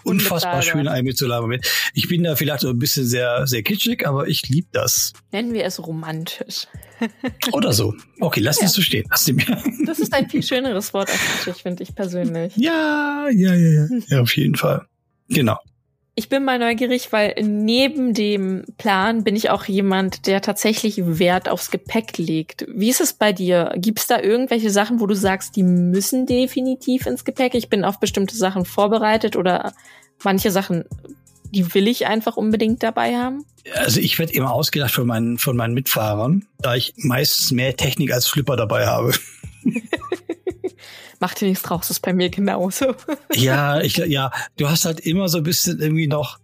unfassbar 0.05 0.63
schön 0.63 0.87
ein 0.87 1.05
mitzulabern. 1.05 1.61
Ich 1.95 2.09
bin 2.09 2.23
da 2.23 2.37
vielleicht 2.37 2.61
so 2.61 2.69
ein 2.69 2.79
bisschen 2.79 3.07
sehr, 3.07 3.47
sehr 3.47 3.63
kitschig, 3.63 4.07
aber 4.07 4.29
ich 4.29 4.49
liebe 4.49 4.69
das. 4.73 5.13
Nennen 5.33 5.53
wir 5.53 5.65
es 5.65 5.85
romantisch. 5.85 6.67
Oder 7.53 7.73
so. 7.73 7.95
Okay, 8.21 8.41
lass 8.41 8.61
ja. 8.61 8.67
es 8.67 8.73
so 8.73 8.83
stehen. 8.83 9.05
Lass 9.11 9.27
mir. 9.29 9.45
Das 9.87 9.99
ist 9.99 10.13
ein 10.13 10.29
viel 10.29 10.43
schöneres 10.43 10.95
Wort 10.95 11.11
als 11.11 11.21
kitschig, 11.21 11.63
finde 11.63 11.83
ich 11.83 11.95
persönlich. 11.95 12.57
Ja, 12.57 13.29
ja, 13.31 13.55
ja, 13.55 13.71
ja. 13.71 13.89
Ja, 14.09 14.21
auf 14.21 14.37
jeden 14.37 14.57
Fall. 14.57 14.87
Genau. 15.29 15.59
Ich 16.17 16.29
bin 16.29 16.45
mal 16.45 16.61
neugierig, 16.61 17.11
weil 17.13 17.35
neben 17.43 18.15
dem 18.15 18.65
Plan 18.79 19.25
bin 19.25 19.35
ich 19.35 19.51
auch 19.51 19.65
jemand, 19.65 20.29
der 20.29 20.41
tatsächlich 20.41 21.19
Wert 21.19 21.49
aufs 21.49 21.73
Gepäck 21.73 22.19
legt. 22.19 22.67
Wie 22.73 22.89
ist 22.89 23.01
es 23.01 23.15
bei 23.15 23.33
dir? 23.33 23.73
Gibt 23.77 23.99
es 23.99 24.07
da 24.07 24.21
irgendwelche 24.21 24.71
Sachen, 24.71 25.01
wo 25.01 25.07
du 25.07 25.17
sagst, 25.17 25.57
die 25.57 25.65
müssen 25.65 26.27
definitiv 26.27 27.07
ins 27.07 27.25
Gepäck? 27.25 27.57
Ich 27.57 27.69
bin 27.69 27.85
auf 27.85 27.99
bestimmte 27.99 28.37
Sachen 28.37 28.65
vorbereitet 28.65 29.35
oder 29.35 29.75
manche 30.23 30.53
Sachen, 30.53 30.85
die 31.45 31.75
will 31.75 31.89
ich 31.89 32.07
einfach 32.07 32.37
unbedingt 32.37 32.83
dabei 32.83 33.17
haben? 33.17 33.45
Also 33.75 34.01
ich 34.01 34.19
werde 34.19 34.33
immer 34.33 34.53
ausgedacht 34.53 34.93
von 34.93 35.07
meinen, 35.07 35.39
von 35.39 35.57
meinen 35.57 35.75
Mitfahrern, 35.75 36.47
da 36.59 36.75
ich 36.75 36.95
meistens 36.97 37.53
mehr 37.53 37.77
Technik 37.77 38.13
als 38.13 38.27
Flipper 38.27 38.57
dabei 38.57 38.87
habe. 38.87 39.13
Macht 41.21 41.41
dir 41.41 41.49
nichts 41.49 41.63
draus, 41.63 41.91
ist 41.91 42.01
bei 42.01 42.13
mir 42.13 42.29
genauso. 42.29 42.95
ja, 43.33 43.81
ich, 43.81 43.97
ja, 43.97 44.31
du 44.57 44.69
hast 44.69 44.85
halt 44.85 45.01
immer 45.01 45.29
so 45.29 45.39
ein 45.39 45.45
bisschen 45.45 45.81
irgendwie 45.81 46.07
noch 46.07 46.39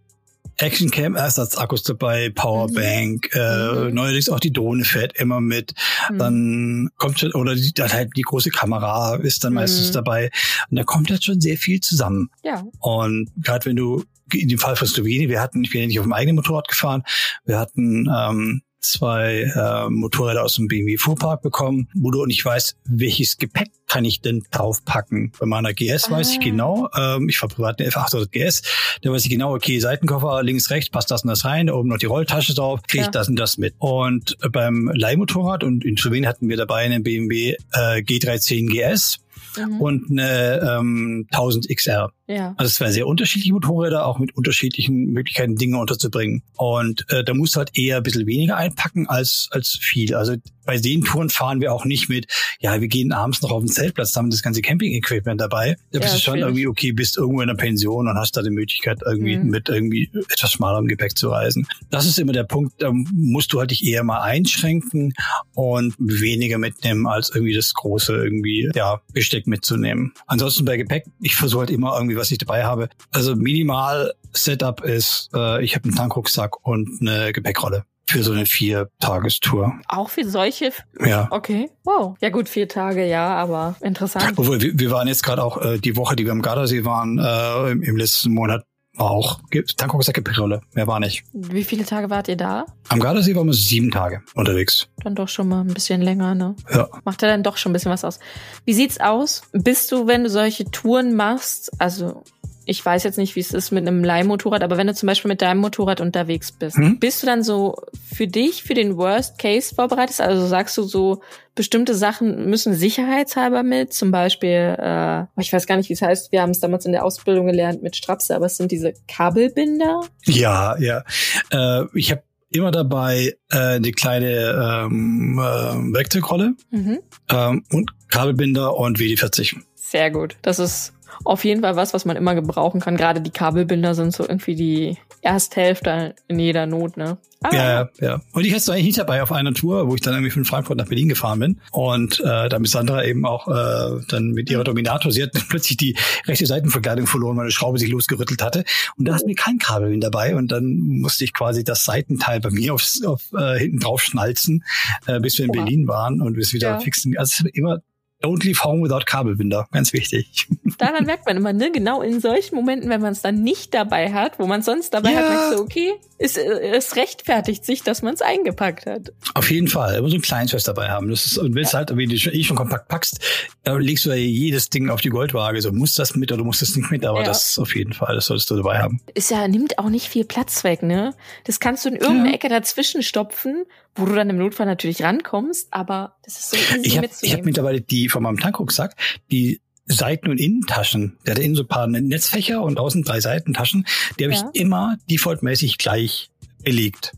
Action 0.61 0.91
Cam 0.91 1.17
Ersatzakkus 1.17 1.83
dabei, 1.83 2.31
Powerbank, 2.31 3.31
mhm. 3.35 3.41
äh, 3.41 3.73
mhm. 3.73 3.95
neuerdings 3.95 4.29
auch 4.29 4.41
die 4.41 4.53
Drohne 4.53 4.85
fährt 4.85 5.19
immer 5.19 5.41
mit. 5.41 5.75
Mhm. 6.11 6.19
Dann 6.19 6.91
kommt 6.97 7.21
schon, 7.21 7.33
oder 7.33 7.55
die, 7.55 7.73
dann 7.73 7.93
halt 7.93 8.11
die 8.17 8.23
große 8.23 8.51
Kamera 8.51 9.17
ist 9.17 9.45
dann 9.45 9.55
meistens 9.55 9.89
mhm. 9.89 9.95
dabei. 9.95 10.31
Und 10.71 10.77
da 10.77 10.85
kommt 10.85 11.11
halt 11.11 11.25
schon 11.25 11.41
sehr 11.41 11.57
viel 11.57 11.81
zusammen. 11.81 12.31
Ja. 12.43 12.65
Und 12.79 13.31
gerade 13.37 13.67
wenn 13.67 13.77
du, 13.77 14.05
in 14.33 14.49
dem 14.49 14.59
Fall 14.59 14.77
von 14.77 14.87
Slowenien, 14.87 15.29
wir 15.29 15.41
hatten, 15.41 15.65
ich 15.65 15.71
bin 15.71 15.81
ja 15.81 15.87
nicht 15.87 15.99
auf 15.99 16.07
dem 16.07 16.13
eigenen 16.13 16.37
Motorrad 16.37 16.69
gefahren, 16.69 17.03
wir 17.45 17.59
hatten 17.59 18.09
ähm, 18.15 18.63
zwei 18.81 19.53
äh, 19.55 19.91
Motorräder 19.91 20.45
aus 20.45 20.55
dem 20.55 20.69
BMW 20.69 20.97
Fuhrpark 20.97 21.43
bekommen, 21.43 21.89
wo 21.95 22.11
du 22.11 22.25
nicht 22.27 22.45
weißt, 22.45 22.77
welches 22.89 23.37
Gepäck 23.37 23.71
kann 23.87 24.05
ich 24.05 24.21
denn 24.21 24.43
draufpacken. 24.51 25.33
Bei 25.39 25.47
meiner 25.47 25.73
GS 25.73 26.09
ah. 26.09 26.13
weiß 26.13 26.33
ich 26.33 26.39
ah. 26.39 26.45
genau, 26.45 26.89
ähm, 26.97 27.29
ich 27.29 27.39
fahre 27.39 27.55
privat 27.55 27.81
eine 27.81 27.91
F800 27.91 28.29
GS, 28.31 28.63
da 29.03 29.11
weiß 29.11 29.25
ich 29.25 29.31
genau, 29.31 29.55
okay, 29.55 29.79
Seitenkoffer 29.79 30.43
links, 30.43 30.71
rechts, 30.71 30.91
passt 30.91 31.11
das 31.11 31.23
und 31.23 31.29
das 31.29 31.45
rein, 31.45 31.67
da 31.67 31.75
oben 31.75 31.89
noch 31.89 31.99
die 31.99 32.07
Rolltasche 32.07 32.55
drauf, 32.55 32.81
kriege 32.87 33.03
ich 33.03 33.07
ja. 33.07 33.13
das 33.13 33.29
und 33.29 33.37
das 33.37 33.59
mit. 33.59 33.75
Und 33.79 34.37
beim 34.53 34.91
Leihmotorrad, 34.95 35.65
und 35.65 35.85
in 35.85 35.97
Slowenien 35.97 36.27
hatten 36.27 36.49
wir 36.49 36.57
dabei 36.57 36.85
einen 36.85 37.03
BMW 37.03 37.57
äh, 37.73 38.03
G310 38.03 38.69
GS, 38.71 39.19
mhm. 39.57 39.81
und 39.81 40.11
eine 40.11 40.79
ähm, 40.79 41.27
1000 41.31 41.69
XR. 41.69 42.13
Ja. 42.31 42.55
Also 42.59 42.69
es 42.69 42.81
waren 42.81 42.93
sehr 42.93 43.09
unterschiedliche 43.09 43.53
Motorräder, 43.53 44.07
auch 44.07 44.21
mit 44.21 44.37
unterschiedlichen 44.37 45.07
Möglichkeiten, 45.07 45.57
Dinge 45.57 45.79
unterzubringen. 45.79 46.45
Und 46.57 47.05
äh, 47.11 47.25
da 47.25 47.35
musst 47.35 47.57
du 47.57 47.59
halt 47.59 47.77
eher 47.77 47.97
ein 47.97 48.03
bisschen 48.05 48.25
weniger 48.25 48.57
einpacken 48.57 49.09
als, 49.09 49.49
als 49.51 49.77
viel. 49.81 50.15
Also 50.15 50.37
bei 50.65 50.79
den 50.79 51.03
Touren 51.03 51.29
fahren 51.29 51.61
wir 51.61 51.73
auch 51.73 51.85
nicht 51.85 52.09
mit, 52.09 52.29
ja, 52.61 52.81
wir 52.81 52.87
gehen 52.87 53.11
abends 53.11 53.43
noch 53.43 53.51
auf 53.51 53.61
den 53.61 53.69
Zeltplatz, 53.69 54.13
da 54.13 54.21
haben 54.21 54.31
das 54.31 54.43
ganze 54.43 54.63
Camping-Equipment 54.63 55.41
dabei. 55.41 55.77
Da 55.91 55.99
bist 55.99 56.13
ja, 56.13 56.19
du 56.19 56.23
schon 56.23 56.39
irgendwie, 56.39 56.69
okay, 56.69 56.93
bist 56.93 57.17
irgendwo 57.17 57.41
in 57.41 57.49
der 57.49 57.57
Pension 57.57 58.07
und 58.07 58.17
hast 58.17 58.37
da 58.37 58.43
die 58.43 58.51
Möglichkeit, 58.51 59.01
irgendwie 59.05 59.37
mhm. 59.37 59.51
mit 59.51 59.69
irgendwie 59.69 60.09
etwas 60.33 60.53
schmalerem 60.53 60.87
Gepäck 60.87 61.19
zu 61.19 61.31
reisen. 61.31 61.67
Das 61.91 62.07
ist 62.07 62.21
immer 62.21 62.33
der 62.33 62.45
Punkt, 62.45 62.81
da 62.81 62.93
musst 62.93 63.53
du 63.53 63.59
halt 63.59 63.73
dich 63.73 63.85
eher 63.85 64.05
mal 64.05 64.21
einschränken 64.21 65.15
und 65.55 65.95
weniger 65.99 66.59
mitnehmen, 66.59 67.09
als 67.09 67.31
irgendwie 67.35 67.55
das 67.55 67.75
große 67.75 68.15
irgendwie, 68.15 68.71
ja, 68.73 69.01
Besteck 69.13 69.49
mitzunehmen. 69.49 70.13
Ansonsten 70.29 70.65
bei 70.65 70.77
Gepäck, 70.77 71.07
ich 71.21 71.35
versuche 71.35 71.63
halt 71.63 71.71
immer 71.71 71.97
irgendwie 71.97 72.17
was 72.21 72.31
ich 72.31 72.39
dabei 72.39 72.65
habe. 72.65 72.89
Also 73.13 73.35
minimal 73.37 74.15
Setup 74.33 74.83
ist, 74.83 75.31
äh, 75.35 75.63
ich 75.65 75.75
habe 75.75 75.85
einen 75.85 75.97
Tankrucksack 75.97 76.65
und 76.67 77.01
eine 77.01 77.33
Gepäckrolle 77.33 77.85
für 78.11 78.23
so 78.25 78.33
eine 78.33 78.45
Vier-Tagestour. 78.45 79.73
Auch 79.89 80.11
für 80.11 80.29
solche? 80.29 80.73
Ja. 81.05 81.29
Okay. 81.31 81.71
Wow. 81.85 82.17
Ja 82.21 82.31
gut, 82.31 82.49
vier 82.49 82.69
Tage, 82.69 83.07
ja, 83.07 83.29
aber 83.37 83.77
interessant. 83.81 84.33
Obwohl, 84.37 84.61
wir, 84.61 84.79
wir 84.79 84.91
waren 84.91 85.07
jetzt 85.07 85.23
gerade 85.23 85.45
auch 85.45 85.63
äh, 85.63 85.79
die 85.79 85.97
Woche, 85.97 86.17
die 86.17 86.25
wir 86.25 86.33
am 86.33 86.43
Gardasee 86.43 86.85
waren, 86.85 87.19
äh, 87.19 87.71
im, 87.71 87.83
im 87.83 87.97
letzten 87.97 88.33
Monat, 88.33 88.65
auch 89.01 89.41
Tankrucksack, 89.77 90.15
Gepäckrolle. 90.15 90.61
Mehr 90.75 90.87
war 90.87 91.01
nicht. 91.01 91.25
Wie 91.33 91.65
viele 91.65 91.85
Tage 91.85 92.11
wart 92.11 92.29
ihr 92.29 92.37
da? 92.37 92.67
Am 92.89 93.01
Gardasee 93.01 93.35
waren 93.35 93.47
wir 93.47 93.55
sieben 93.55 93.91
Tage 93.91 94.23
unterwegs. 94.35 94.89
Dann 95.03 95.15
doch 95.15 95.29
schon 95.29 95.49
mal 95.49 95.63
ein 95.63 95.75
bisschen 95.75 96.01
länger, 96.03 96.35
ne? 96.35 96.55
Ja. 96.73 96.89
Macht 97.05 97.23
ja 97.23 97.29
dann 97.29 97.43
doch 97.43 97.57
schon 97.57 97.71
ein 97.71 97.73
bisschen 97.73 97.93
was 97.93 98.05
aus. 98.05 98.19
Wie 98.65 98.75
sieht's 98.75 99.01
aus? 99.01 99.43
Bist 99.53 99.91
du, 99.93 100.07
wenn 100.07 100.25
du 100.25 100.31
solche 100.31 100.65
Touren 100.71 101.17
machst, 101.17 101.71
also 101.79 102.23
ich 102.71 102.87
weiß 102.87 103.03
jetzt 103.03 103.19
nicht, 103.19 103.35
wie 103.35 103.41
es 103.41 103.53
ist 103.53 103.73
mit 103.73 103.85
einem 103.85 104.05
Leihmotorrad, 104.05 104.63
aber 104.63 104.77
wenn 104.77 104.87
du 104.87 104.95
zum 104.95 105.09
Beispiel 105.09 105.29
mit 105.29 105.43
deinem 105.43 105.59
Motorrad 105.59 106.01
unterwegs 106.01 106.53
bist, 106.53 106.77
hm? 106.77 107.01
bist 107.01 107.21
du 107.21 107.27
dann 107.27 107.43
so 107.43 107.75
für 108.15 108.29
dich, 108.29 108.63
für 108.63 108.75
den 108.75 108.97
Worst 108.97 109.41
Case 109.41 109.75
vorbereitet? 109.75 110.21
Also 110.21 110.47
sagst 110.47 110.79
du 110.79 110.85
so, 110.85 111.21
bestimmte 111.57 111.97
Sachen 111.97 112.49
müssen 112.49 112.73
sicherheitshalber 112.73 113.65
mit, 113.65 113.93
zum 113.93 114.13
Beispiel, 114.13 114.77
äh, 114.79 115.25
ich 115.41 115.53
weiß 115.53 115.67
gar 115.67 115.79
nicht, 115.79 115.89
wie 115.89 115.95
es 115.95 116.03
heißt, 116.03 116.31
wir 116.31 116.43
haben 116.43 116.51
es 116.51 116.61
damals 116.61 116.87
in 116.87 116.93
der 116.93 117.05
Ausbildung 117.05 117.47
gelernt 117.47 117.83
mit 117.83 117.97
Strapse, 117.97 118.37
aber 118.37 118.47
es 118.47 118.57
sind 118.57 118.71
diese 118.71 118.95
Kabelbinder. 119.09 120.03
Ja, 120.27 120.79
ja. 120.79 121.03
Äh, 121.51 121.87
ich 121.95 122.13
habe 122.13 122.23
immer 122.51 122.71
dabei 122.71 123.37
äh, 123.51 123.57
eine 123.57 123.91
kleine 123.91 124.87
ähm, 124.87 125.41
äh, 125.41 125.93
Werkzeugrolle 125.93 126.55
mhm. 126.71 127.01
ähm, 127.31 127.65
und 127.73 127.91
Kabelbinder 128.09 128.77
und 128.77 128.99
WD-40. 128.99 129.57
Sehr 129.75 130.13
gut. 130.13 130.37
Das 130.43 130.61
ist 130.61 130.93
auf 131.25 131.45
jeden 131.45 131.63
Fall 131.63 131.77
was, 131.77 131.95
was 131.95 132.05
man 132.05 132.17
immer 132.17 132.35
gebrauchen 132.35 132.81
kann. 132.81 132.97
Gerade 132.97 133.21
die 133.21 133.31
Kabelbinder 133.31 133.95
sind 133.95 134.13
so 134.13 134.23
irgendwie 134.23 134.55
die 134.55 134.97
Ersthälfte 135.23 136.15
in 136.29 136.39
jeder 136.39 136.67
Not, 136.67 136.97
ne? 136.97 137.19
Ah. 137.43 137.55
Ja, 137.55 137.89
ja. 138.01 138.21
Und 138.33 138.45
ich 138.45 138.51
hatte 138.51 138.59
es 138.59 138.69
eigentlich 138.69 138.85
nicht 138.85 138.99
dabei 138.99 139.23
auf 139.23 139.33
einer 139.33 139.55
Tour, 139.55 139.89
wo 139.89 139.95
ich 139.95 140.03
dann 140.03 140.13
irgendwie 140.13 140.31
von 140.31 140.45
Frankfurt 140.45 140.77
nach 140.77 140.89
Berlin 140.89 141.09
gefahren 141.09 141.39
bin. 141.41 141.61
Und 141.73 142.21
äh, 142.21 142.51
da 142.51 142.59
mit 142.59 142.69
Sandra 142.69 143.03
eben 143.05 143.25
auch 143.25 143.49
äh, 143.49 144.03
dann 144.09 144.33
mit 144.33 144.51
ihrer 144.51 144.63
Dominator, 144.63 145.11
sie 145.11 145.23
hat 145.23 145.31
plötzlich 145.49 145.79
die 145.79 145.97
rechte 146.27 146.45
Seitenverkleidung 146.45 147.07
verloren, 147.07 147.37
weil 147.37 147.45
eine 147.45 147.51
Schraube 147.51 147.79
sich 147.79 147.89
losgerüttelt 147.89 148.43
hatte. 148.43 148.65
Und 148.99 149.09
da 149.09 149.17
ist 149.17 149.25
mir 149.25 149.35
kein 149.35 149.59
Kabel 149.59 149.99
dabei. 150.01 150.37
Und 150.37 150.53
dann 150.53 150.77
musste 150.77 151.25
ich 151.25 151.33
quasi 151.33 151.65
das 151.65 151.85
Seitenteil 151.85 152.41
bei 152.41 152.51
mir 152.51 152.75
auf, 152.75 152.87
auf 153.07 153.23
äh, 153.35 153.59
hinten 153.59 153.81
drauf 153.81 154.03
schnalzen, 154.03 154.65
äh, 155.07 155.19
bis 155.19 155.39
wir 155.39 155.47
in. 155.47 155.53
Berlin 155.53 155.89
waren 155.89 156.21
und 156.21 156.35
bis 156.35 156.53
wieder 156.53 156.71
ja. 156.71 156.81
fixen. 156.81 157.17
Also 157.17 157.47
immer 157.53 157.81
Don't 158.23 158.45
leave 158.45 158.63
home 158.63 158.83
without 158.83 159.07
Kabelbinder. 159.07 159.67
Ganz 159.73 159.93
wichtig. 159.93 160.47
Daran 160.79 161.05
merkt 161.05 161.27
man 161.27 161.39
immer, 161.39 161.53
ne? 161.53 161.71
Genau 161.73 162.03
in 162.03 162.21
solchen 162.21 162.55
Momenten, 162.55 162.91
wenn 162.91 163.01
man 163.01 163.13
es 163.13 163.23
dann 163.23 163.43
nicht 163.43 163.73
dabei 163.73 164.13
hat, 164.13 164.39
wo 164.39 164.47
man 164.47 164.63
sonst 164.63 164.93
dabei 164.93 165.13
ja. 165.13 165.19
hat, 165.21 165.29
merkst 165.29 165.53
du, 165.55 165.63
okay, 165.63 165.93
es, 166.19 166.37
es 166.37 166.97
rechtfertigt 166.97 167.65
sich, 167.65 167.83
dass 167.83 168.03
man 168.03 168.13
es 168.15 168.21
eingepackt 168.21 168.85
hat. 168.85 169.13
Auf 169.35 169.51
jeden 169.51 169.69
Fall. 169.69 169.97
Immer 169.97 170.11
so 170.11 170.17
ein 170.17 170.23
Kleinschwester 170.23 170.75
dabei 170.75 170.91
haben. 170.91 171.09
Das 171.09 171.25
ist, 171.25 171.39
und 171.39 171.55
wenn 171.55 171.63
es 171.63 171.73
ja. 171.73 171.79
halt, 171.79 171.97
wie 171.97 172.07
du 172.07 172.15
eh 172.15 172.45
schon 172.45 172.57
kompakt 172.57 172.89
packst, 172.89 173.21
da 173.65 173.77
legst 173.77 174.05
du 174.05 174.11
ja 174.11 174.17
jedes 174.17 174.69
Ding 174.69 174.91
auf 174.91 175.01
die 175.01 175.09
Goldwaage. 175.09 175.63
So, 175.63 175.73
muss 175.73 175.95
das 175.95 176.15
mit 176.15 176.31
oder 176.31 176.45
muss 176.45 176.61
das 176.61 176.77
nicht 176.77 176.91
mit? 176.91 177.07
Aber 177.07 177.21
ja. 177.21 177.27
das 177.27 177.59
auf 177.59 177.75
jeden 177.75 177.95
Fall, 177.95 178.15
das 178.15 178.27
solltest 178.27 178.51
du 178.51 178.57
dabei 178.57 178.81
haben. 178.81 179.01
Ist 179.15 179.31
ja, 179.31 179.49
nimmt 179.49 179.79
auch 179.79 179.89
nicht 179.89 180.09
viel 180.09 180.27
Platz 180.27 180.63
weg, 180.63 180.83
ne? 180.83 181.15
Das 181.45 181.59
kannst 181.59 181.87
du 181.87 181.89
in 181.89 181.97
irgendeine 181.97 182.35
Ecke 182.35 182.51
dazwischen 182.51 183.03
stopfen 183.03 183.65
wo 183.95 184.05
du 184.05 184.15
dann 184.15 184.31
im 184.31 184.39
Notfall 184.39 184.67
natürlich 184.67 185.03
rankommst, 185.03 185.69
aber 185.73 186.17
das 186.25 186.39
ist 186.39 186.51
so 186.51 186.57
easy 186.57 186.81
ich 186.83 186.97
hab, 186.97 187.03
mitzunehmen. 187.03 187.21
Ich 187.23 187.33
habe 187.33 187.45
mittlerweile 187.45 187.81
die 187.81 188.09
von 188.09 188.23
meinem 188.23 188.39
Tankrucksack, 188.39 188.95
die 189.31 189.61
Seiten- 189.87 190.31
und 190.31 190.39
Innentaschen. 190.39 191.19
Der 191.27 191.35
hat 191.35 191.43
innen 191.43 191.57
so 191.57 191.63
ein 191.63 191.69
paar 191.69 191.87
Netzfächer 191.87 192.63
und 192.63 192.79
außen 192.79 193.03
drei 193.03 193.21
Seitentaschen. 193.21 193.87
Die 194.19 194.25
habe 194.25 194.35
ja. 194.35 194.51
ich 194.53 194.61
immer 194.61 194.97
defaultmäßig 195.11 195.79
gleich 195.79 196.31
belegt. 196.63 197.13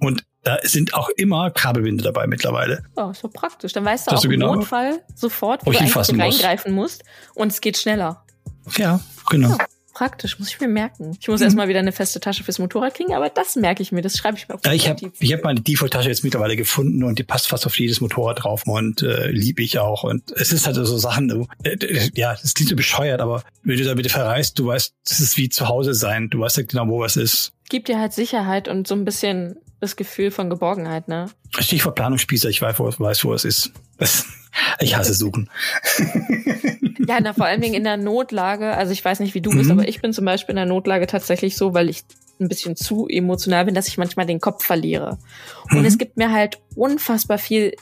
Und 0.00 0.24
da 0.42 0.58
sind 0.62 0.94
auch 0.94 1.08
immer 1.10 1.50
Kabelbinde 1.50 2.02
dabei 2.02 2.26
mittlerweile. 2.26 2.82
Oh, 2.96 3.12
so 3.12 3.28
praktisch. 3.28 3.72
Dann 3.72 3.84
weißt 3.84 4.06
du 4.06 4.10
das 4.10 4.20
auch 4.20 4.24
im 4.24 4.30
genau, 4.30 4.56
Notfall 4.56 5.00
sofort, 5.14 5.64
wo 5.64 5.70
du 5.70 5.78
eigentlich 5.78 5.96
reingreifen 5.96 6.72
musst. 6.72 7.04
Und 7.34 7.52
es 7.52 7.60
geht 7.60 7.76
schneller. 7.76 8.24
Ja, 8.76 9.00
genau. 9.30 9.50
Ja 9.50 9.66
praktisch, 9.98 10.38
muss 10.38 10.48
ich 10.48 10.60
mir 10.60 10.68
merken. 10.68 11.16
Ich 11.20 11.26
muss 11.26 11.40
mhm. 11.40 11.46
erstmal 11.46 11.68
wieder 11.68 11.80
eine 11.80 11.90
feste 11.90 12.20
Tasche 12.20 12.44
fürs 12.44 12.60
Motorrad 12.60 12.94
kriegen, 12.94 13.14
aber 13.14 13.30
das 13.30 13.56
merke 13.56 13.82
ich 13.82 13.90
mir, 13.90 14.00
das 14.00 14.16
schreibe 14.16 14.38
ich 14.38 14.48
mir 14.48 14.54
auf. 14.54 14.60
Ja, 14.64 14.72
ich 14.72 14.88
habe 14.88 15.10
ich 15.18 15.32
hab 15.32 15.42
meine 15.42 15.60
Default-Tasche 15.60 16.08
jetzt 16.08 16.22
mittlerweile 16.22 16.54
gefunden 16.54 17.02
und 17.02 17.18
die 17.18 17.24
passt 17.24 17.48
fast 17.48 17.66
auf 17.66 17.76
jedes 17.80 18.00
Motorrad 18.00 18.44
drauf 18.44 18.62
und 18.64 19.02
äh, 19.02 19.28
liebe 19.32 19.60
ich 19.60 19.80
auch. 19.80 20.04
Und 20.04 20.30
es 20.30 20.52
ist 20.52 20.66
halt 20.66 20.76
so 20.76 20.98
Sachen, 20.98 21.48
äh, 21.64 22.10
ja, 22.14 22.36
das 22.40 22.54
klingt 22.54 22.70
so 22.70 22.76
bescheuert, 22.76 23.20
aber 23.20 23.42
wenn 23.64 23.76
du 23.76 23.82
da 23.82 23.94
bitte 23.94 24.08
verreist, 24.08 24.56
du 24.60 24.68
weißt, 24.68 24.94
das 25.08 25.18
ist 25.18 25.36
wie 25.36 25.48
zu 25.48 25.66
Hause 25.66 25.94
sein. 25.94 26.30
Du 26.30 26.38
weißt 26.38 26.58
ja 26.58 26.62
genau, 26.62 26.86
wo 26.86 27.00
was 27.00 27.16
ist. 27.16 27.52
Gibt 27.68 27.88
dir 27.88 27.98
halt 27.98 28.12
Sicherheit 28.12 28.68
und 28.68 28.86
so 28.86 28.94
ein 28.94 29.04
bisschen 29.04 29.56
das 29.80 29.96
Gefühl 29.96 30.30
von 30.30 30.48
Geborgenheit, 30.48 31.08
ne? 31.08 31.26
Stichwort 31.58 31.96
Planungsspießer, 31.96 32.48
ich 32.48 32.62
weiß, 32.62 32.78
wo, 32.78 32.92
weiß, 32.96 33.24
wo 33.24 33.34
es 33.34 33.44
ist. 33.44 33.72
Ich 34.80 34.96
hasse 34.96 35.14
Suchen. 35.14 35.48
Ja, 37.06 37.20
na, 37.22 37.32
vor 37.32 37.46
allen 37.46 37.60
Dingen 37.60 37.74
in 37.74 37.84
der 37.84 37.96
Notlage. 37.96 38.76
Also 38.76 38.92
ich 38.92 39.04
weiß 39.04 39.20
nicht, 39.20 39.34
wie 39.34 39.40
du 39.40 39.50
mhm. 39.50 39.58
bist, 39.58 39.70
aber 39.70 39.88
ich 39.88 40.02
bin 40.02 40.12
zum 40.12 40.24
Beispiel 40.24 40.52
in 40.52 40.56
der 40.56 40.66
Notlage 40.66 41.06
tatsächlich 41.06 41.56
so, 41.56 41.72
weil 41.72 41.88
ich 41.88 42.02
ein 42.40 42.48
bisschen 42.48 42.76
zu 42.76 43.08
emotional 43.08 43.64
bin, 43.64 43.74
dass 43.74 43.88
ich 43.88 43.98
manchmal 43.98 44.26
den 44.26 44.40
Kopf 44.40 44.64
verliere. 44.64 45.18
Und 45.70 45.80
mhm. 45.80 45.84
es 45.84 45.98
gibt 45.98 46.16
mir 46.16 46.32
halt 46.32 46.58
unfassbar 46.76 47.38
viel 47.38 47.74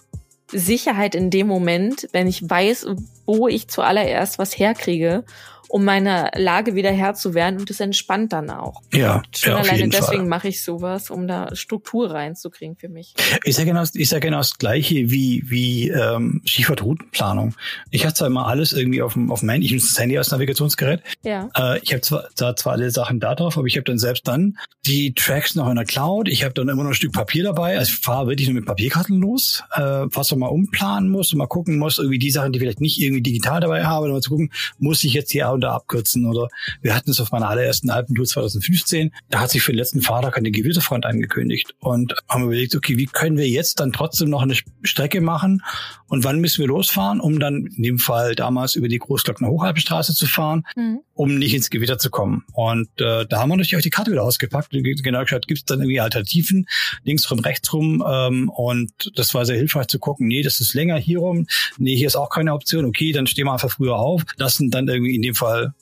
Sicherheit 0.51 1.15
in 1.15 1.31
dem 1.31 1.47
Moment, 1.47 2.09
wenn 2.13 2.29
ich 2.29 2.49
weiß, 2.49 2.87
wo 3.27 3.49
ich 3.49 3.69
zuallererst 3.69 4.39
was 4.39 4.57
herkriege 4.57 5.25
um 5.69 5.85
meine 5.85 6.31
Lage 6.35 6.75
wieder 6.75 6.91
Herr 6.91 7.15
zu 7.15 7.35
werden 7.35 7.61
und 7.61 7.71
es 7.71 7.81
entspannt 7.81 8.33
dann 8.33 8.51
auch. 8.51 8.83
Ja, 8.93 9.17
und 9.17 9.39
schon 9.39 9.53
ja, 9.53 9.59
alleine 9.59 9.89
deswegen 9.89 10.29
mache 10.29 10.49
ich 10.49 10.63
sowas, 10.63 11.11
um 11.11 11.27
da 11.27 11.55
Struktur 11.55 12.11
reinzukriegen 12.11 12.77
für 12.77 12.89
mich. 12.89 13.15
Ist 13.45 13.59
ja 13.59 13.65
genau, 13.65 13.83
ist 13.83 14.13
ja 14.13 14.19
genau 14.19 14.39
das 14.39 14.59
gleiche 14.59 15.11
wie 15.11 15.43
wie 15.47 15.89
ähm, 15.89 16.43
Stichwort-Routenplanung. 16.45 17.55
Ich 17.91 18.05
hatte 18.05 18.15
zwar 18.15 18.29
immer 18.29 18.47
alles 18.47 18.73
irgendwie 18.73 19.03
auf 19.03 19.15
dem 19.15 19.31
auf 19.31 19.41
dem 19.41 19.49
Handy, 19.51 19.67
ich 19.67 19.73
nutze 19.73 19.89
das 19.89 19.99
Handy 19.99 20.19
als 20.19 20.31
Navigationsgerät. 20.31 21.03
Ja. 21.23 21.49
Äh, 21.57 21.81
ich 21.83 21.93
habe 21.93 22.01
zwar, 22.03 22.29
zwar 22.35 22.57
zwar 22.57 22.73
alle 22.75 22.91
Sachen 22.91 23.21
da 23.21 23.35
drauf, 23.35 23.59
aber 23.59 23.67
ich 23.67 23.77
habe 23.77 23.85
dann 23.85 23.99
selbst 23.99 24.27
dann 24.29 24.59
die 24.87 25.15
Tracks 25.15 25.55
noch 25.55 25.69
in 25.69 25.77
der 25.77 25.85
Cloud. 25.85 26.29
Ich 26.29 26.45
habe 26.45 26.55
dann 26.55 26.69
immer 26.69 26.85
noch 26.85 26.91
ein 26.91 26.95
Stück 26.95 27.13
Papier 27.13 27.45
dabei. 27.45 27.79
Also 27.79 27.91
ich 27.91 27.99
fahre 27.99 28.29
wirklich 28.29 28.49
nur 28.49 28.55
mit 28.55 28.67
Papierkarten 28.67 29.21
los, 29.21 29.65
äh, 29.75 29.81
was 29.81 30.31
man 30.31 30.41
mal 30.41 30.47
umplanen 30.49 31.09
muss 31.09 31.33
und 31.33 31.39
mal 31.39 31.47
gucken 31.47 31.79
muss, 31.79 31.99
irgendwie 31.99 32.19
die 32.19 32.31
Sachen, 32.31 32.53
die 32.53 32.59
vielleicht 32.59 32.81
nicht 32.81 33.01
irgendwie 33.01 33.23
digital 33.23 33.61
dabei 33.61 33.85
habe, 33.85 34.09
mal 34.09 34.21
zu 34.21 34.31
gucken, 34.31 34.53
muss 34.79 35.03
ich 35.05 35.13
jetzt 35.13 35.33
hier 35.33 35.49
und 35.57 35.63
da 35.63 35.75
abkürzen 35.75 36.27
oder 36.27 36.49
wir 36.81 36.95
hatten 36.95 37.11
es 37.11 37.21
auf 37.21 37.33
meiner 37.33 37.49
allerersten 37.49 37.91
Alpentour 37.91 38.25
2015, 38.25 39.13
da 39.31 39.41
hat 39.41 39.51
sich 39.51 39.63
für 39.63 39.73
den 39.73 39.79
letzten 39.79 40.03
Fahrtag 40.03 40.37
eine 40.37 40.51
Gewitterfront 40.51 41.05
angekündigt 41.05 41.75
und 41.81 42.15
haben 42.29 42.45
überlegt, 42.45 42.77
okay, 42.77 42.97
wie 42.97 43.07
können 43.07 43.37
wir 43.37 43.49
jetzt 43.49 43.81
dann 43.81 43.93
trotzdem 43.93 44.31
noch 44.31 44.43
eine 44.43 44.55
Strecke 44.83 45.21
machen 45.21 45.63
und 46.07 46.25
wann 46.25 46.41
müssen 46.41 46.61
wir 46.61 46.69
losfahren, 46.69 47.21
um 47.21 47.41
dann 47.41 47.67
in 47.67 47.83
dem 47.83 47.99
Fall 47.99 48.35
damals 48.35 48.75
über 48.75 48.89
die 48.89 48.99
Großglockner 48.99 49.49
Hochalpenstraße 49.49 50.15
zu 50.15 50.27
fahren, 50.27 50.65
mhm. 50.77 51.01
Um 51.17 51.39
nicht 51.39 51.55
ins 51.55 51.71
Gewitter 51.71 51.99
zu 51.99 52.11
kommen. 52.11 52.45
Und 52.53 52.89
äh, 53.01 53.27
da 53.27 53.41
haben 53.41 53.49
wir 53.49 53.57
natürlich 53.57 53.77
auch 53.77 53.81
die 53.81 53.91
Karte 53.91 54.13
wieder 54.13 54.23
ausgepackt 54.23 54.73
und 54.75 55.03
genau 55.03 55.23
geschaut, 55.23 55.49
gibt 55.49 55.59
es 55.59 55.65
dann 55.65 55.81
irgendwie 55.81 56.01
Alternativen, 56.01 56.69
links 57.05 57.31
rum, 57.31 57.41
rechts 57.41 57.73
rum 57.73 58.05
ähm, 58.07 58.51
und 58.51 58.93
das 59.15 59.35
war 59.35 59.47
sehr 59.47 59.57
hilfreich 59.57 59.87
zu 59.89 59.99
gucken, 59.99 60.29
nee, 60.29 60.43
das 60.43 60.61
ist 60.61 60.75
länger 60.75 60.99
hier 60.99 61.21
rum, 61.21 61.47
nee, 61.79 61.97
hier 61.97 62.07
ist 62.07 62.17
auch 62.17 62.29
keine 62.29 62.53
Option, 62.53 62.85
okay, 62.85 63.13
dann 63.13 63.27
stehen 63.27 63.47
wir 63.47 63.53
einfach 63.53 63.71
früher 63.71 63.97
auf, 63.97 64.23
lassen 64.37 64.71
dann 64.71 64.89
irgendwie 64.89 65.17
in 65.17 65.23
dem 65.23 65.35
Fall 65.35 65.73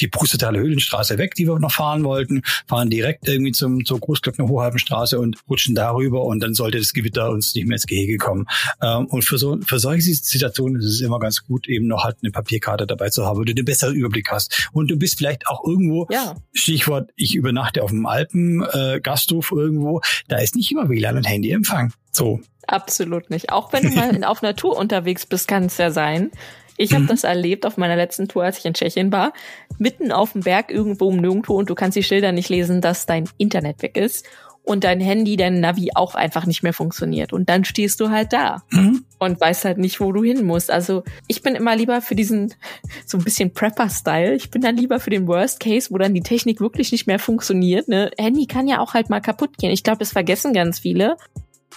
die 0.00 0.08
Brustetaler 0.08 0.58
Höhlenstraße 0.60 1.18
weg, 1.18 1.34
die 1.34 1.46
wir 1.46 1.58
noch 1.58 1.72
fahren 1.72 2.04
wollten, 2.04 2.42
fahren 2.66 2.90
direkt 2.90 3.28
irgendwie 3.28 3.52
zum, 3.52 3.84
zur 3.84 4.00
Großglockner 4.00 4.48
Hochhalbenstraße 4.48 5.18
und 5.18 5.38
rutschen 5.48 5.74
darüber 5.74 6.24
und 6.24 6.40
dann 6.40 6.54
sollte 6.54 6.78
das 6.78 6.92
Gewitter 6.92 7.30
uns 7.30 7.54
nicht 7.54 7.66
mehr 7.66 7.76
ins 7.76 7.86
Gehege 7.86 8.16
kommen. 8.18 8.46
Ähm, 8.82 9.06
und 9.06 9.22
für 9.22 9.38
so, 9.38 9.58
für 9.64 9.78
solche 9.78 10.14
Situationen 10.14 10.80
ist 10.80 10.86
es 10.86 11.00
immer 11.00 11.18
ganz 11.18 11.44
gut, 11.44 11.68
eben 11.68 11.86
noch 11.86 12.04
halt 12.04 12.16
eine 12.22 12.30
Papierkarte 12.30 12.86
dabei 12.86 13.10
zu 13.10 13.24
haben, 13.24 13.38
wo 13.38 13.44
du 13.44 13.54
den 13.54 13.64
besseren 13.64 13.94
Überblick 13.94 14.30
hast. 14.30 14.68
Und 14.72 14.90
du 14.90 14.96
bist 14.96 15.18
vielleicht 15.18 15.46
auch 15.48 15.64
irgendwo, 15.64 16.06
ja. 16.10 16.36
Stichwort, 16.52 17.10
ich 17.16 17.34
übernachte 17.34 17.82
auf 17.82 17.90
dem 17.90 18.06
Alpen, 18.06 18.62
äh, 18.62 19.00
Gasthof 19.02 19.52
irgendwo, 19.52 20.00
da 20.28 20.38
ist 20.38 20.56
nicht 20.56 20.70
immer 20.70 20.88
WLAN 20.88 21.16
und 21.16 21.28
Handyempfang. 21.28 21.92
So. 22.12 22.40
Absolut 22.66 23.30
nicht. 23.30 23.52
Auch 23.52 23.72
wenn 23.72 23.84
du 23.84 23.90
mal 23.90 24.24
auf 24.24 24.42
Natur 24.42 24.76
unterwegs 24.76 25.26
bist, 25.26 25.46
kann 25.48 25.64
es 25.64 25.78
ja 25.78 25.90
sein, 25.90 26.30
ich 26.76 26.92
habe 26.92 27.02
mhm. 27.04 27.08
das 27.08 27.24
erlebt 27.24 27.66
auf 27.66 27.76
meiner 27.76 27.96
letzten 27.96 28.28
Tour, 28.28 28.44
als 28.44 28.58
ich 28.58 28.64
in 28.64 28.74
Tschechien 28.74 29.12
war. 29.12 29.32
Mitten 29.78 30.12
auf 30.12 30.32
dem 30.32 30.42
Berg 30.42 30.70
irgendwo 30.70 31.08
um 31.08 31.16
nirgendwo 31.16 31.54
und 31.54 31.70
du 31.70 31.74
kannst 31.74 31.96
die 31.96 32.02
Schilder 32.02 32.32
nicht 32.32 32.48
lesen, 32.48 32.80
dass 32.80 33.06
dein 33.06 33.28
Internet 33.38 33.82
weg 33.82 33.96
ist 33.96 34.26
und 34.66 34.82
dein 34.82 35.00
Handy, 35.00 35.36
dein 35.36 35.60
Navi 35.60 35.90
auch 35.94 36.16
einfach 36.16 36.44
nicht 36.44 36.64
mehr 36.64 36.72
funktioniert. 36.72 37.32
Und 37.32 37.48
dann 37.48 37.64
stehst 37.64 38.00
du 38.00 38.10
halt 38.10 38.32
da 38.32 38.64
mhm. 38.70 39.04
und 39.20 39.40
weißt 39.40 39.64
halt 39.64 39.78
nicht, 39.78 40.00
wo 40.00 40.10
du 40.10 40.24
hin 40.24 40.44
musst. 40.44 40.72
Also 40.72 41.04
ich 41.28 41.40
bin 41.40 41.54
immer 41.54 41.76
lieber 41.76 42.02
für 42.02 42.16
diesen 42.16 42.52
so 43.06 43.16
ein 43.16 43.22
bisschen 43.22 43.54
Prepper-Style. 43.54 44.34
Ich 44.34 44.50
bin 44.50 44.62
dann 44.62 44.76
lieber 44.76 44.98
für 44.98 45.10
den 45.10 45.28
Worst 45.28 45.60
Case, 45.60 45.90
wo 45.92 45.98
dann 45.98 46.14
die 46.14 46.20
Technik 46.20 46.60
wirklich 46.60 46.90
nicht 46.90 47.06
mehr 47.06 47.20
funktioniert. 47.20 47.86
Ne? 47.86 48.10
Handy 48.18 48.46
kann 48.46 48.66
ja 48.66 48.80
auch 48.80 48.94
halt 48.94 49.08
mal 49.08 49.20
kaputt 49.20 49.56
gehen. 49.56 49.70
Ich 49.70 49.84
glaube, 49.84 50.02
es 50.02 50.12
vergessen 50.12 50.52
ganz 50.52 50.80
viele. 50.80 51.16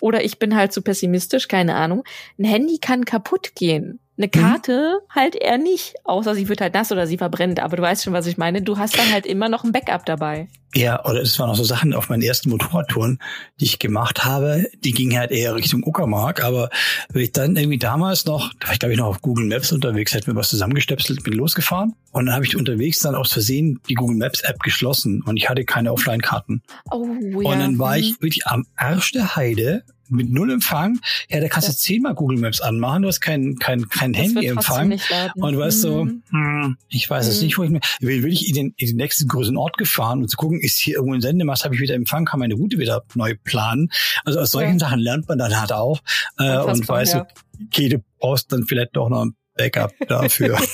Oder 0.01 0.23
ich 0.23 0.39
bin 0.39 0.55
halt 0.55 0.73
zu 0.73 0.81
pessimistisch, 0.81 1.47
keine 1.47 1.75
Ahnung. 1.75 2.03
Ein 2.39 2.45
Handy 2.45 2.79
kann 2.79 3.05
kaputt 3.05 3.53
gehen. 3.53 3.99
Eine 4.19 4.27
mhm. 4.27 4.31
Karte 4.31 4.99
mhm. 4.99 5.15
halt 5.15 5.35
eher 5.35 5.57
nicht, 5.57 5.95
außer 6.03 6.35
sie 6.35 6.49
wird 6.49 6.59
halt 6.59 6.73
nass 6.73 6.91
oder 6.91 7.07
sie 7.07 7.17
verbrennt. 7.17 7.61
Aber 7.61 7.77
du 7.77 7.83
weißt 7.83 8.03
schon, 8.03 8.11
was 8.11 8.27
ich 8.27 8.37
meine. 8.37 8.61
Du 8.61 8.77
hast 8.77 8.97
dann 8.99 9.11
halt 9.13 9.25
immer 9.25 9.47
noch 9.47 9.63
ein 9.63 9.71
Backup 9.71 10.05
dabei. 10.05 10.49
Ja, 10.75 11.03
oder 11.05 11.21
es 11.21 11.39
waren 11.39 11.49
auch 11.49 11.55
so 11.55 11.63
Sachen 11.63 11.93
auf 11.93 12.09
meinen 12.09 12.21
ersten 12.21 12.49
Motorradtouren, 12.49 13.17
die 13.59 13.65
ich 13.65 13.79
gemacht 13.79 14.25
habe. 14.25 14.67
Die 14.83 14.91
gingen 14.91 15.17
halt 15.17 15.31
eher 15.31 15.55
Richtung 15.55 15.83
Uckermark. 15.83 16.43
Aber 16.43 16.69
wenn 17.13 17.23
ich 17.23 17.31
dann 17.31 17.55
irgendwie 17.55 17.79
damals 17.79 18.25
noch, 18.25 18.53
da 18.59 18.67
war 18.67 18.73
ich 18.73 18.79
glaube 18.79 18.91
ich 18.91 18.99
noch 18.99 19.07
auf 19.07 19.21
Google 19.21 19.45
Maps 19.45 19.71
unterwegs, 19.71 20.13
hätte 20.13 20.29
mir 20.29 20.35
was 20.35 20.49
zusammengestöpselt, 20.49 21.23
bin 21.23 21.33
losgefahren. 21.33 21.95
Und 22.11 22.25
dann 22.25 22.35
habe 22.35 22.45
ich 22.45 22.57
unterwegs 22.57 22.99
dann 22.99 23.15
aus 23.15 23.31
Versehen 23.31 23.79
die 23.87 23.93
Google 23.93 24.17
Maps 24.17 24.41
App 24.41 24.59
geschlossen 24.59 25.23
und 25.25 25.37
ich 25.37 25.49
hatte 25.49 25.63
keine 25.63 25.93
Offline-Karten. 25.93 26.61
Oh, 26.91 27.07
ja. 27.21 27.37
Und 27.37 27.59
dann 27.59 27.79
war 27.79 27.97
ich 27.97 28.11
mhm. 28.11 28.23
wirklich 28.23 28.47
am 28.47 28.65
Arsch 28.75 29.13
der 29.13 29.37
Heide 29.37 29.83
mit 30.09 30.29
null 30.31 30.51
Empfang, 30.51 30.99
ja, 31.29 31.39
da 31.39 31.47
kannst 31.47 31.69
du 31.69 31.73
zehnmal 31.73 32.15
Google 32.15 32.39
Maps 32.39 32.61
anmachen, 32.61 33.03
du 33.03 33.07
hast 33.07 33.21
kein, 33.21 33.55
kein, 33.57 33.87
kein 33.89 34.13
Handy-Empfang. 34.13 34.99
Und 35.35 35.53
du 35.53 35.59
weißt 35.59 35.81
so, 35.81 36.05
mhm. 36.05 36.23
hm, 36.29 36.77
ich 36.89 37.09
weiß 37.09 37.27
es 37.27 37.39
mhm. 37.39 37.45
nicht, 37.45 37.57
wo 37.57 37.63
ich 37.63 37.69
mir, 37.69 37.79
will, 37.99 38.23
will 38.23 38.33
ich 38.33 38.47
in 38.47 38.55
den, 38.55 38.73
in 38.77 38.87
den 38.87 38.97
nächsten 38.97 39.27
größeren 39.27 39.57
Ort 39.57 39.77
gefahren 39.77 40.21
und 40.21 40.29
zu 40.29 40.37
gucken, 40.37 40.59
ist 40.59 40.77
hier 40.77 40.95
irgendwo 40.95 41.15
ein 41.15 41.21
Sendemast, 41.21 41.63
habe 41.63 41.75
ich 41.75 41.81
wieder 41.81 41.95
Empfang, 41.95 42.25
kann 42.25 42.39
meine 42.39 42.55
Route 42.55 42.77
wieder 42.77 43.03
neu 43.15 43.35
planen. 43.43 43.89
Also 44.25 44.39
aus 44.39 44.51
solchen 44.51 44.73
ja. 44.73 44.79
Sachen 44.79 44.99
lernt 44.99 45.27
man 45.27 45.37
dann 45.37 45.59
halt 45.59 45.71
auch 45.71 46.01
äh, 46.37 46.57
und 46.57 46.87
weiß, 46.87 47.13
ja. 47.13 47.27
okay, 47.67 47.89
du 47.89 48.03
brauchst 48.19 48.51
dann 48.51 48.65
vielleicht 48.65 48.95
doch 48.95 49.09
noch 49.09 49.25
ein 49.25 49.35
Backup 49.59 49.93
dafür. 50.07 50.57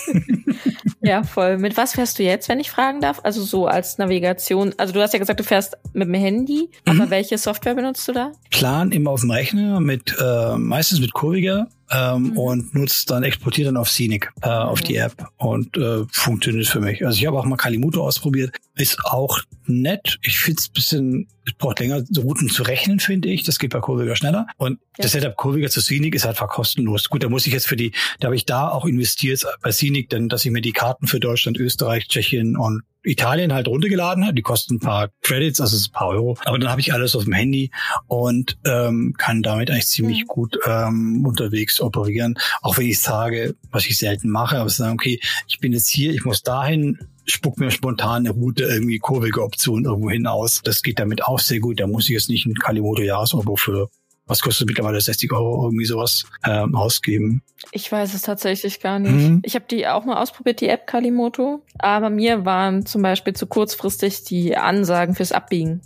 Ja, 1.02 1.22
voll. 1.22 1.60
Mit 1.60 1.78
was 1.78 1.94
fährst 1.94 2.18
du 2.18 2.24
jetzt, 2.24 2.50
wenn 2.50 2.60
ich 2.60 2.72
fragen 2.72 3.00
darf? 3.00 3.20
Also 3.24 3.44
so 3.44 3.68
als 3.68 4.00
Navigation. 4.00 4.74
Also 4.78 4.92
du 4.92 5.02
hast 5.02 5.14
ja 5.14 5.20
gesagt, 5.20 5.40
du 5.40 5.44
fährst 5.44 5.78
mit 5.94 6.08
dem 6.08 6.16
Handy, 6.16 6.70
mhm. 6.88 7.00
aber 7.00 7.12
welche 7.12 7.38
Software 7.38 7.76
benutzt 7.76 8.08
du 8.08 8.12
da? 8.12 8.32
Plan 8.50 8.92
immer 8.92 9.12
auf 9.12 9.22
dem 9.22 9.30
Rechner 9.30 9.80
mit 9.80 10.16
äh, 10.20 10.58
meistens 10.58 11.00
mit 11.00 11.14
Kurviger 11.14 11.68
ähm, 11.92 12.24
mhm. 12.24 12.38
und 12.38 12.76
nutzt 12.76 13.10
dann, 13.10 13.24
exportiert 13.24 13.68
dann 13.68 13.78
auf 13.78 13.90
Scenic, 13.90 14.32
äh, 14.42 14.50
auf 14.50 14.82
die 14.82 14.96
App 14.96 15.28
und 15.38 15.78
äh, 15.78 16.04
funktioniert 16.12 16.68
für 16.68 16.80
mich. 16.80 17.06
Also 17.06 17.18
ich 17.18 17.26
habe 17.26 17.38
auch 17.38 17.46
mal 17.46 17.58
Kalimoto 17.58 18.06
ausprobiert, 18.06 18.56
ist 18.76 19.04
auch 19.06 19.40
nett. 19.66 20.18
Ich 20.22 20.40
finde 20.40 20.60
es 20.60 20.70
bisschen, 20.70 21.28
es 21.46 21.54
braucht 21.54 21.80
länger, 21.80 22.04
Routen 22.18 22.50
zu 22.50 22.64
rechnen, 22.64 23.00
finde 23.00 23.30
ich. 23.30 23.44
Das 23.44 23.60
geht 23.60 23.72
bei 23.72 23.80
Kurviger 23.80 24.16
schneller. 24.16 24.48
Und 24.58 24.80
ja. 24.98 25.04
das 25.04 25.12
Setup 25.12 25.36
Kurviger 25.36 25.70
zu 25.70 25.82
Scenic 25.82 26.16
ist 26.16 26.26
einfach 26.26 26.48
kostenlos. 26.48 27.10
Gut, 27.10 27.24
da 27.24 27.30
muss 27.30 27.48
ich 27.48 27.54
jetzt 27.54 27.68
für 27.68 27.76
die, 27.76 27.92
da 28.20 28.28
habe 28.28 28.36
ich 28.36 28.46
da 28.46 28.70
auch 28.70 28.86
investiert 28.86 29.44
bei 29.62 29.72
Scenic, 29.72 30.10
denn 30.10 30.30
dass 30.30 30.46
ich 30.46 30.52
mir 30.52 30.62
die 30.62 30.74
Karten 30.74 31.08
für 31.08 31.20
Deutschland, 31.20 31.58
Österreich, 31.58 32.08
Tschechien 32.08 32.58
und 32.58 32.82
Italien 33.06 33.54
halt 33.54 33.68
runtergeladen 33.68 34.26
hat. 34.26 34.38
Die 34.38 34.42
kosten 34.42 34.76
ein 34.76 34.80
paar 34.80 35.10
Credits, 35.22 35.62
also 35.62 35.78
ein 35.78 35.92
paar 35.92 36.08
Euro. 36.10 36.38
Aber 36.46 36.60
dann 36.60 36.70
habe 36.70 36.82
ich 36.82 36.94
alles 36.94 37.16
auf 37.16 37.24
dem 37.24 37.34
Handy 37.34 37.72
und 38.08 38.58
ähm, 38.66 39.14
kann 39.18 39.44
damit 39.44 39.70
eigentlich 39.70 39.88
ziemlich 39.88 40.24
mhm. 40.24 40.28
gut 40.28 40.60
ähm, 40.66 41.26
unterwegs 41.26 41.80
operieren. 41.80 42.38
Auch 42.62 42.78
wenn 42.78 42.88
ich 42.88 43.00
sage, 43.00 43.56
was 43.72 43.86
ich 43.86 43.98
selten 43.98 44.30
mache, 44.30 44.58
aber 44.58 44.70
sagen, 44.70 44.94
okay, 44.94 45.20
ich 45.48 45.60
bin 45.60 45.74
jetzt 45.74 45.90
hier, 45.90 46.14
ich 46.14 46.26
muss 46.26 46.44
dahin, 46.44 47.00
spuck 47.26 47.60
mir 47.60 47.72
spontan 47.72 48.26
eine 48.26 48.32
Route, 48.32 48.64
irgendwie 48.64 49.00
kurvige 49.00 49.42
Option 49.44 49.86
irgendwo 49.86 50.10
hinaus. 50.10 50.62
Das 50.64 50.82
geht 50.82 51.00
damit 51.00 51.24
auch 51.24 51.40
sehr 51.40 51.60
gut. 51.60 51.80
Da 51.80 51.88
muss 51.88 52.06
ich 52.06 52.12
jetzt 52.12 52.30
nicht 52.30 52.46
ein 52.46 52.54
Kalimoto 52.56 53.02
Jahresobo 53.02 53.56
für 53.56 53.90
was 54.28 54.42
kostet 54.42 54.68
mittlerweile 54.68 55.00
60 55.00 55.32
Euro 55.32 55.66
irgendwie 55.66 55.86
sowas 55.86 56.26
ähm, 56.46 56.76
ausgeben? 56.76 57.44
Ich 57.72 57.92
weiß 57.92 58.14
es 58.14 58.24
tatsächlich 58.24 58.80
gar 58.80 59.00
nicht. 59.00 59.12
Mhm. 59.12 59.42
Ich 59.44 59.56
habe 59.56 59.66
die 59.70 59.88
auch 59.88 60.06
mal 60.06 60.22
ausprobiert, 60.22 60.62
die 60.62 60.70
App 60.70 60.88
Kalimoto, 60.88 61.64
aber 61.78 62.10
mir 62.10 62.46
waren 62.46 62.86
zum 62.86 63.02
Beispiel 63.02 63.34
zu 63.34 63.48
kurzfristig 63.48 64.24
die 64.24 64.58
Ansagen 64.58 65.16
fürs 65.16 65.32
Abbiegen. 65.32 65.82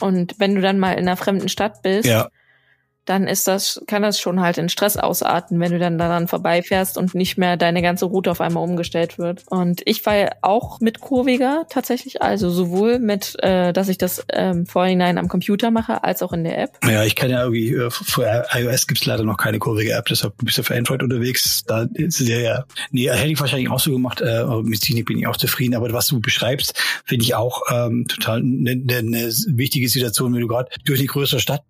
Und 0.00 0.34
wenn 0.38 0.54
du 0.54 0.60
dann 0.60 0.78
mal 0.78 0.92
in 0.92 1.00
einer 1.00 1.16
fremden 1.16 1.48
Stadt 1.48 1.82
bist, 1.82 2.06
ja 2.06 2.28
dann 3.06 3.26
ist 3.26 3.46
das, 3.46 3.80
kann 3.86 4.02
das 4.02 4.20
schon 4.20 4.40
halt 4.40 4.58
in 4.58 4.68
Stress 4.68 4.96
ausarten, 4.96 5.58
wenn 5.60 5.72
du 5.72 5.78
dann 5.78 5.96
daran 5.96 6.28
vorbeifährst 6.28 6.98
und 6.98 7.14
nicht 7.14 7.38
mehr 7.38 7.56
deine 7.56 7.80
ganze 7.80 8.04
Route 8.04 8.30
auf 8.30 8.40
einmal 8.40 8.62
umgestellt 8.62 9.18
wird. 9.18 9.44
Und 9.48 9.80
ich 9.84 10.04
war 10.04 10.30
auch 10.42 10.80
mit 10.80 11.00
Kurviger 11.00 11.66
tatsächlich, 11.70 12.20
also 12.20 12.50
sowohl 12.50 12.98
mit, 12.98 13.36
äh, 13.42 13.72
dass 13.72 13.88
ich 13.88 13.96
das 13.96 14.24
ähm, 14.32 14.66
vorhinein 14.66 15.18
am 15.18 15.28
Computer 15.28 15.70
mache, 15.70 16.04
als 16.04 16.22
auch 16.22 16.32
in 16.32 16.44
der 16.44 16.58
App. 16.58 16.78
Ja, 16.84 17.04
ich 17.04 17.14
kann 17.14 17.30
ja 17.30 17.42
irgendwie, 17.42 17.72
äh, 17.72 17.90
für 17.90 18.46
iOS 18.52 18.86
gibt's 18.86 19.06
leider 19.06 19.22
noch 19.22 19.36
keine 19.36 19.58
Kurviger 19.58 19.96
App, 19.96 20.06
deshalb 20.06 20.34
bist 20.38 20.58
du 20.58 20.64
für 20.64 20.74
Android 20.74 21.02
unterwegs. 21.02 21.62
Da 21.66 21.86
ist 21.94 22.20
ja, 22.20 22.38
ja. 22.38 22.64
Nee, 22.90 23.08
hätte 23.08 23.28
ich 23.28 23.40
wahrscheinlich 23.40 23.70
auch 23.70 23.80
so 23.80 23.92
gemacht, 23.92 24.20
äh, 24.20 24.44
mit 24.62 24.80
Cynic 24.82 25.06
bin 25.06 25.18
ich 25.18 25.26
auch 25.28 25.36
zufrieden, 25.36 25.74
aber 25.76 25.92
was 25.92 26.08
du 26.08 26.20
beschreibst, 26.20 26.74
finde 27.04 27.24
ich 27.24 27.34
auch 27.36 27.62
ähm, 27.72 28.06
total 28.08 28.40
eine 28.40 28.76
ne, 28.76 29.02
ne 29.02 29.32
wichtige 29.48 29.88
Situation, 29.88 30.34
wenn 30.34 30.40
du 30.40 30.48
gerade 30.48 30.70
durch 30.84 31.00
die 31.00 31.06
größere 31.06 31.40
Stadt 31.40 31.62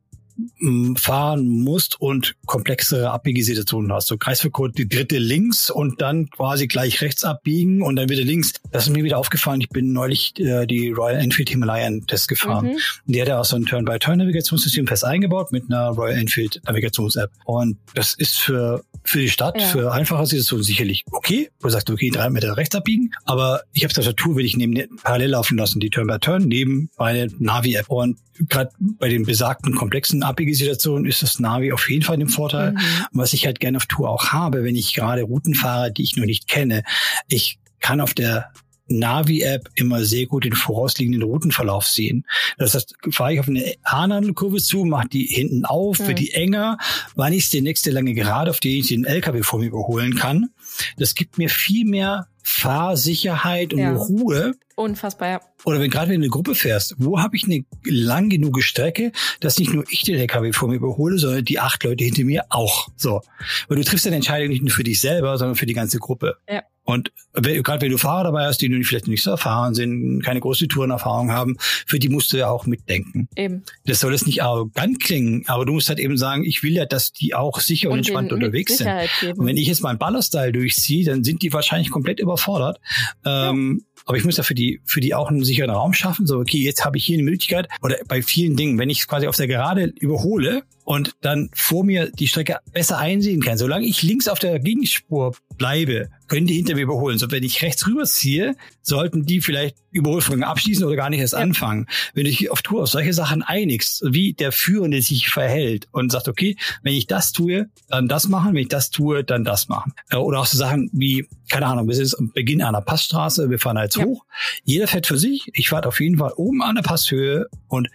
fahren 0.97 1.47
musst 1.47 2.01
und 2.01 2.35
komplexere 2.47 3.11
Abbiegesituationen 3.11 3.93
hast. 3.93 4.09
So 4.09 4.17
Kreisverkehr, 4.17 4.69
die 4.69 4.89
dritte 4.89 5.19
links 5.19 5.71
und 5.71 6.01
dann 6.01 6.29
quasi 6.31 6.67
gleich 6.67 7.01
rechts 7.01 7.25
abbiegen 7.25 7.83
und 7.83 7.97
dann 7.97 8.09
wieder 8.09 8.23
links. 8.23 8.55
Das 8.71 8.85
ist 8.87 8.91
mir 8.91 9.05
wieder 9.05 9.19
aufgefallen. 9.19 9.61
Ich 9.61 9.69
bin 9.69 9.93
neulich 9.93 10.39
äh, 10.39 10.67
die 10.67 10.91
Royal 10.91 11.21
Enfield 11.21 11.51
Himalayan 11.51 12.07
Test 12.07 12.29
gefahren. 12.29 12.67
Mhm. 12.67 12.79
Die 13.07 13.21
hat 13.21 13.29
ja 13.29 13.41
auch 13.41 13.45
so 13.45 13.57
ein 13.57 13.67
Turn-by-Turn-Navigationssystem 13.67 14.87
fest 14.87 15.05
eingebaut 15.05 15.53
mit 15.53 15.65
einer 15.71 15.89
Royal 15.89 16.19
Enfield 16.19 16.61
Navigations-App. 16.67 17.31
Und 17.45 17.79
das 17.95 18.15
ist 18.15 18.39
für 18.39 18.85
für 19.09 19.21
die 19.21 19.31
Stadt, 19.31 19.61
ja. 19.61 19.67
für 19.67 19.93
einfache 19.93 20.27
Situationen 20.27 20.65
sicherlich 20.65 21.05
okay. 21.11 21.51
Wo 21.61 21.69
du 21.69 21.73
sagst, 21.73 21.91
okay, 21.91 22.11
drei 22.11 22.31
Meter 22.31 22.57
rechts 22.57 22.75
abbiegen. 22.75 23.13
Aber 23.25 23.63
ich 23.73 23.85
habe 23.85 24.17
Tool, 24.17 24.37
will 24.37 24.45
ich 24.45 24.57
neben 24.57 24.97
parallel 25.03 25.31
laufen 25.31 25.59
lassen, 25.59 25.81
die 25.81 25.91
Turn-by-Turn, 25.91 26.45
neben 26.45 26.91
meine 26.99 27.29
Navi-App. 27.39 27.89
Und 27.89 28.19
gerade 28.49 28.71
bei 28.79 29.09
den 29.09 29.25
besagten 29.25 29.75
komplexen 29.75 30.23
Abbiegesituationen 30.23 31.07
ist 31.07 31.23
das 31.23 31.39
Navi 31.39 31.73
auf 31.73 31.89
jeden 31.89 32.03
Fall 32.03 32.21
im 32.21 32.29
Vorteil. 32.29 32.73
Mhm. 32.73 32.79
Was 33.13 33.33
ich 33.33 33.47
halt 33.47 33.61
gerne 33.61 33.79
auf 33.79 33.87
Tour 33.87 34.11
auch 34.11 34.29
habe, 34.33 34.65
wenn 34.65 34.77
ich 34.77 34.95
gerade 34.95 35.23
Routen 35.23 35.55
fahre, 35.55 35.93
die 35.93 36.03
ich 36.03 36.17
noch 36.17 36.27
nicht 36.27 36.49
kenne. 36.49 36.83
Ich 37.29 37.59
kann 37.81 38.01
auf 38.01 38.15
der 38.15 38.53
Navi-App 38.89 39.69
immer 39.75 40.05
sehr 40.05 40.27
gut 40.27 40.45
den 40.45 40.53
vorausliegenden 40.53 41.23
Routenverlauf 41.23 41.87
sehen. 41.87 42.27
Das 42.59 42.75
heißt, 42.75 42.95
fahre 43.11 43.35
ich 43.35 43.41
auf 43.41 43.49
eine 43.49 43.75
Haarnadelkurve 43.85 44.59
zu, 44.59 44.85
mache 44.85 45.09
die 45.09 45.27
hinten 45.27 45.65
auf, 45.65 45.99
mhm. 45.99 46.07
wird 46.09 46.19
die 46.19 46.33
enger, 46.33 46.79
wann 47.15 47.33
ist 47.33 47.53
die 47.53 47.61
nächste 47.61 47.91
lange 47.91 48.15
Gerade, 48.15 48.51
auf 48.51 48.61
die 48.61 48.79
ich 48.79 48.89
den 48.89 49.05
LKW 49.05 49.43
vor 49.43 49.59
mir 49.59 49.67
überholen 49.67 50.15
kann. 50.15 50.51
Das 50.97 51.15
gibt 51.15 51.39
mir 51.39 51.51
viel 51.51 51.85
mehr 51.85 52.29
Fahrsicherheit 52.43 53.73
und 53.73 53.81
ja. 53.81 53.93
Ruhe. 53.93 54.53
Unfassbar, 54.77 55.29
ja. 55.29 55.41
Oder 55.65 55.81
wenn 55.81 55.91
gerade 55.91 56.11
wenn 56.11 56.21
du 56.21 56.27
eine 56.27 56.31
Gruppe 56.31 56.55
fährst, 56.55 56.95
wo 56.99 57.19
habe 57.19 57.37
ich 57.37 57.45
eine 57.45 57.65
lang 57.83 58.29
genug 58.29 58.63
Strecke, 58.63 59.11
dass 59.41 59.59
nicht 59.59 59.73
nur 59.73 59.85
ich 59.91 60.03
den 60.03 60.15
LKW 60.15 60.53
vor 60.53 60.69
mir 60.69 60.77
überhole, 60.77 61.19
sondern 61.19 61.45
die 61.45 61.59
acht 61.59 61.83
Leute 61.83 62.05
hinter 62.05 62.23
mir 62.25 62.45
auch. 62.51 62.89
So. 62.97 63.23
Weil 63.67 63.79
du 63.79 63.85
triffst 63.85 64.07
eine 64.07 64.17
Entscheidung 64.17 64.49
nicht 64.49 64.63
nur 64.63 64.71
für 64.71 64.85
dich 64.85 65.01
selber, 65.01 65.37
sondern 65.39 65.57
für 65.57 65.67
die 65.67 65.75
ganze 65.75 65.99
Gruppe. 65.99 66.37
Ja. 66.49 66.63
Und 66.87 67.13
gerade 67.35 67.83
wenn 67.83 67.91
du 67.91 67.99
Fahrer 67.99 68.25
dabei 68.25 68.47
hast, 68.47 68.63
die 68.63 68.69
nun 68.69 68.85
vielleicht 68.85 69.09
nicht 69.09 69.23
so 69.23 69.31
erfahren 69.33 69.75
sind, 69.75 70.23
keine 70.23 70.41
große 70.41 70.69
Tourenerfahrung 70.69 71.33
haben, 71.33 71.57
für 71.59 71.99
die 71.99 72.09
musst 72.09 72.33
du 72.33 72.37
ja 72.37 72.49
auch 72.49 72.65
mitdenken. 72.67 73.29
Eben. 73.37 73.65
Das 73.85 74.01
soll 74.01 74.13
jetzt 74.13 74.27
nicht 74.27 74.45
arrogant 74.45 75.03
klingen, 75.03 75.45
aber 75.49 75.67
du 75.67 75.73
musst 75.73 75.89
halt 75.89 75.99
eben 75.99 76.17
sagen, 76.17 76.45
ich 76.45 76.63
will 76.63 76.73
ja, 76.73 76.87
dass 76.87 77.13
die 77.13 77.35
auch 77.35 77.59
sicher 77.59 77.89
und, 77.89 77.95
und 77.95 77.99
entspannt 77.99 78.33
unterwegs 78.33 78.79
sind. 78.79 78.89
Geben. 79.21 79.41
Und 79.41 79.47
wenn 79.47 79.57
ich 79.57 79.67
jetzt 79.67 79.83
meinen 79.83 79.99
Ballerstyle 79.99 80.53
durchziehe, 80.53 81.05
dann 81.05 81.25
sind 81.25 81.43
die 81.43 81.53
wahrscheinlich 81.53 81.91
komplett 81.91 82.21
überfordert. 82.21 82.81
Ähm, 83.25 83.85
aber 84.05 84.17
ich 84.17 84.25
muss 84.25 84.37
ja 84.37 84.45
für 84.45 84.55
die, 84.55 84.81
für 84.85 85.01
die 85.01 85.15
auch 85.15 85.29
einen 85.29 85.43
sicheren 85.43 85.71
Raum 85.71 85.93
schaffen. 85.93 86.27
So, 86.27 86.39
okay, 86.39 86.59
jetzt 86.59 86.85
habe 86.85 86.97
ich 86.99 87.05
hier 87.05 87.17
eine 87.17 87.25
Möglichkeit. 87.25 87.69
Oder 87.83 87.97
bei 88.07 88.23
vielen 88.23 88.57
Dingen, 88.57 88.79
wenn 88.79 88.91
ich 88.91 89.07
quasi 89.09 89.27
auf 89.27 89.35
der 89.35 89.49
Gerade 89.49 89.93
überhole 89.99 90.63
und 90.87 91.17
dann 91.21 91.51
vor 91.53 91.85
mir 91.85 92.13
die 92.13 92.29
Strecke 92.29 92.59
besser 92.73 92.97
einsehen 92.99 93.43
kann, 93.43 93.59
solange 93.59 93.85
ich 93.87 94.03
links 94.05 94.29
auf 94.29 94.39
der 94.39 94.61
Gegenspur 94.61 95.35
bleibe, 95.59 96.11
können 96.29 96.47
die 96.47 96.55
hinter 96.55 96.77
mir 96.77 96.83
überholen. 96.83 97.19
So, 97.19 97.29
wenn 97.33 97.43
ich 97.43 97.61
rechts 97.63 97.89
rüberziehe, 97.89 98.55
sollten 98.83 99.27
die 99.27 99.41
vielleicht 99.41 99.77
Überholsprünge 99.91 100.47
abschließen 100.47 100.85
oder 100.85 100.95
gar 100.95 101.11
nicht 101.11 101.19
erst 101.19 101.35
anfangen. 101.35 101.87
Wenn 102.15 102.25
du 102.25 102.31
dich 102.31 102.53
auf 102.53 102.63
Tour 102.63 102.85
auf 102.85 102.89
solche 102.89 103.13
Sachen 103.15 103.43
einigst, 103.43 104.05
wie 104.07 104.33
der 104.35 104.53
Führende 104.53 105.03
sich 105.03 105.29
verhält 105.29 105.89
und 105.91 106.13
sagt, 106.13 106.29
okay, 106.29 106.57
wenn 106.85 106.95
ich 106.95 107.09
das 107.09 107.33
tue, 107.33 107.69
dann 107.89 108.07
das 108.07 108.29
machen, 108.29 108.55
wenn 108.55 108.63
ich 108.63 108.69
das 108.69 108.91
tue, 108.91 109.25
dann 109.25 109.43
das 109.43 109.67
machen. 109.67 109.93
Äh, 110.11 110.17
oder 110.17 110.39
auch 110.39 110.47
so 110.47 110.57
Sachen 110.57 110.89
wie, 110.93 111.27
keine 111.49 111.67
Ahnung, 111.67 111.89
wir 111.89 111.97
sind 111.97 112.17
am 112.17 112.31
Beginn 112.31 112.63
einer 112.63 112.81
Passstraße, 112.81 113.51
wir 113.51 113.59
fahren 113.59 113.77
jetzt 113.79 113.97
ja. 113.97 114.05
hoch. 114.05 114.25
Jeder 114.63 114.87
fährt 114.87 115.09
für 115.09 115.19
sich. 115.19 115.51
Ich 115.53 115.69
fahre 115.69 115.89
auf 115.89 115.99
jeden 115.99 116.19
Fall 116.19 116.33
oben 116.37 116.63
an 116.63 116.77
der 116.77 116.83
Passhöhe 116.83 117.49
und 117.67 117.89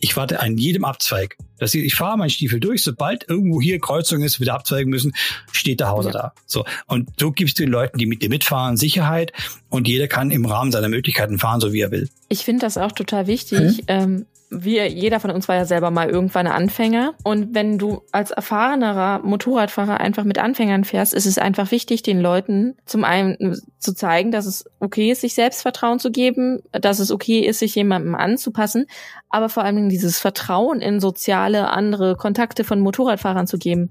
ich 0.00 0.16
warte 0.16 0.40
an 0.40 0.58
jedem 0.58 0.84
Abzweig. 0.84 1.36
Das 1.62 1.74
ich 1.74 1.94
fahre 1.94 2.18
meinen 2.18 2.30
Stiefel 2.30 2.60
durch, 2.60 2.82
sobald 2.82 3.28
irgendwo 3.28 3.60
hier 3.60 3.78
Kreuzung 3.78 4.22
ist, 4.22 4.40
wieder 4.40 4.54
abzweigen 4.54 4.90
müssen, 4.90 5.12
steht 5.52 5.80
der 5.80 5.88
Hauser 5.88 6.10
ja. 6.10 6.18
da. 6.18 6.32
So. 6.46 6.64
Und 6.86 7.10
so 7.18 7.32
gibst 7.32 7.58
du 7.58 7.64
den 7.64 7.72
Leuten, 7.72 7.98
die 7.98 8.06
mit 8.06 8.22
dir 8.22 8.28
mitfahren, 8.28 8.76
Sicherheit 8.76 9.32
und 9.68 9.88
jeder 9.88 10.08
kann 10.08 10.30
im 10.30 10.44
Rahmen 10.44 10.72
seiner 10.72 10.88
Möglichkeiten 10.88 11.38
fahren, 11.38 11.60
so 11.60 11.72
wie 11.72 11.80
er 11.80 11.90
will. 11.90 12.08
Ich 12.28 12.44
finde 12.44 12.60
das 12.66 12.76
auch 12.76 12.92
total 12.92 13.26
wichtig. 13.26 13.58
Hm? 13.58 13.84
Ähm, 13.86 14.26
wir, 14.52 14.88
jeder 14.88 15.18
von 15.18 15.30
uns 15.30 15.48
war 15.48 15.56
ja 15.56 15.64
selber 15.64 15.90
mal 15.90 16.10
irgendwann 16.10 16.46
ein 16.46 16.52
Anfänger. 16.52 17.14
Und 17.24 17.54
wenn 17.54 17.78
du 17.78 18.02
als 18.12 18.30
erfahrenerer 18.30 19.20
Motorradfahrer 19.20 19.98
einfach 19.98 20.24
mit 20.24 20.38
Anfängern 20.38 20.84
fährst, 20.84 21.14
ist 21.14 21.26
es 21.26 21.38
einfach 21.38 21.70
wichtig, 21.70 22.02
den 22.02 22.20
Leuten 22.20 22.76
zum 22.84 23.04
einen 23.04 23.56
zu 23.78 23.94
zeigen, 23.94 24.30
dass 24.30 24.46
es 24.46 24.64
okay 24.78 25.10
ist, 25.10 25.22
sich 25.22 25.34
Selbstvertrauen 25.34 25.98
zu 25.98 26.10
geben, 26.10 26.60
dass 26.72 26.98
es 26.98 27.10
okay 27.10 27.40
ist, 27.40 27.60
sich 27.60 27.74
jemandem 27.74 28.14
anzupassen, 28.14 28.86
aber 29.32 29.48
vor 29.48 29.64
allem 29.64 29.88
dieses 29.88 30.18
Vertrauen 30.18 30.80
in 30.80 31.00
soziale 31.00 31.70
andere 31.70 32.16
Kontakte 32.16 32.64
von 32.64 32.80
Motorradfahrern 32.80 33.46
zu 33.46 33.58
geben. 33.58 33.88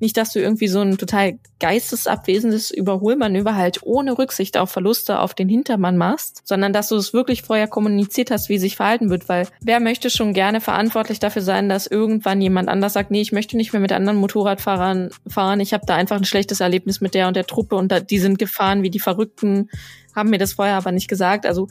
Nicht, 0.00 0.16
dass 0.16 0.32
du 0.32 0.40
irgendwie 0.40 0.66
so 0.66 0.80
ein 0.80 0.98
total 0.98 1.38
geistesabwesendes 1.60 2.72
Überholmanöver 2.72 3.54
halt 3.54 3.80
ohne 3.84 4.18
Rücksicht 4.18 4.58
auf 4.58 4.70
Verluste 4.70 5.20
auf 5.20 5.34
den 5.34 5.48
Hintermann 5.48 5.96
machst, 5.96 6.42
sondern 6.44 6.72
dass 6.72 6.88
du 6.88 6.96
es 6.96 7.12
wirklich 7.12 7.42
vorher 7.42 7.68
kommuniziert 7.68 8.32
hast, 8.32 8.48
wie 8.48 8.58
sich 8.58 8.76
verhalten 8.76 9.10
wird, 9.10 9.28
weil 9.28 9.46
wer 9.60 9.78
möchte 9.78 10.10
schon 10.10 10.34
gerne 10.34 10.60
verantwortlich 10.60 11.20
dafür 11.20 11.42
sein, 11.42 11.68
dass 11.68 11.86
irgendwann 11.86 12.40
jemand 12.40 12.68
anders 12.68 12.94
sagt, 12.94 13.12
nee, 13.12 13.20
ich 13.20 13.32
möchte 13.32 13.56
nicht 13.56 13.72
mehr 13.72 13.80
mit 13.80 13.92
anderen 13.92 14.18
Motorradfahrern 14.18 15.10
fahren, 15.28 15.60
ich 15.60 15.72
habe 15.72 15.86
da 15.86 15.94
einfach 15.94 16.16
ein 16.16 16.24
schlechtes 16.24 16.58
Erlebnis 16.58 17.00
mit 17.00 17.14
der 17.14 17.28
und 17.28 17.36
der 17.36 17.46
Truppe 17.46 17.76
und 17.76 17.92
da, 17.92 18.00
die 18.00 18.18
sind 18.18 18.40
gefahren 18.40 18.82
wie 18.82 18.90
die 18.90 18.98
Verrückten, 18.98 19.70
haben 20.16 20.30
mir 20.30 20.38
das 20.38 20.54
vorher 20.54 20.74
aber 20.74 20.90
nicht 20.90 21.08
gesagt. 21.08 21.46
Also 21.46 21.68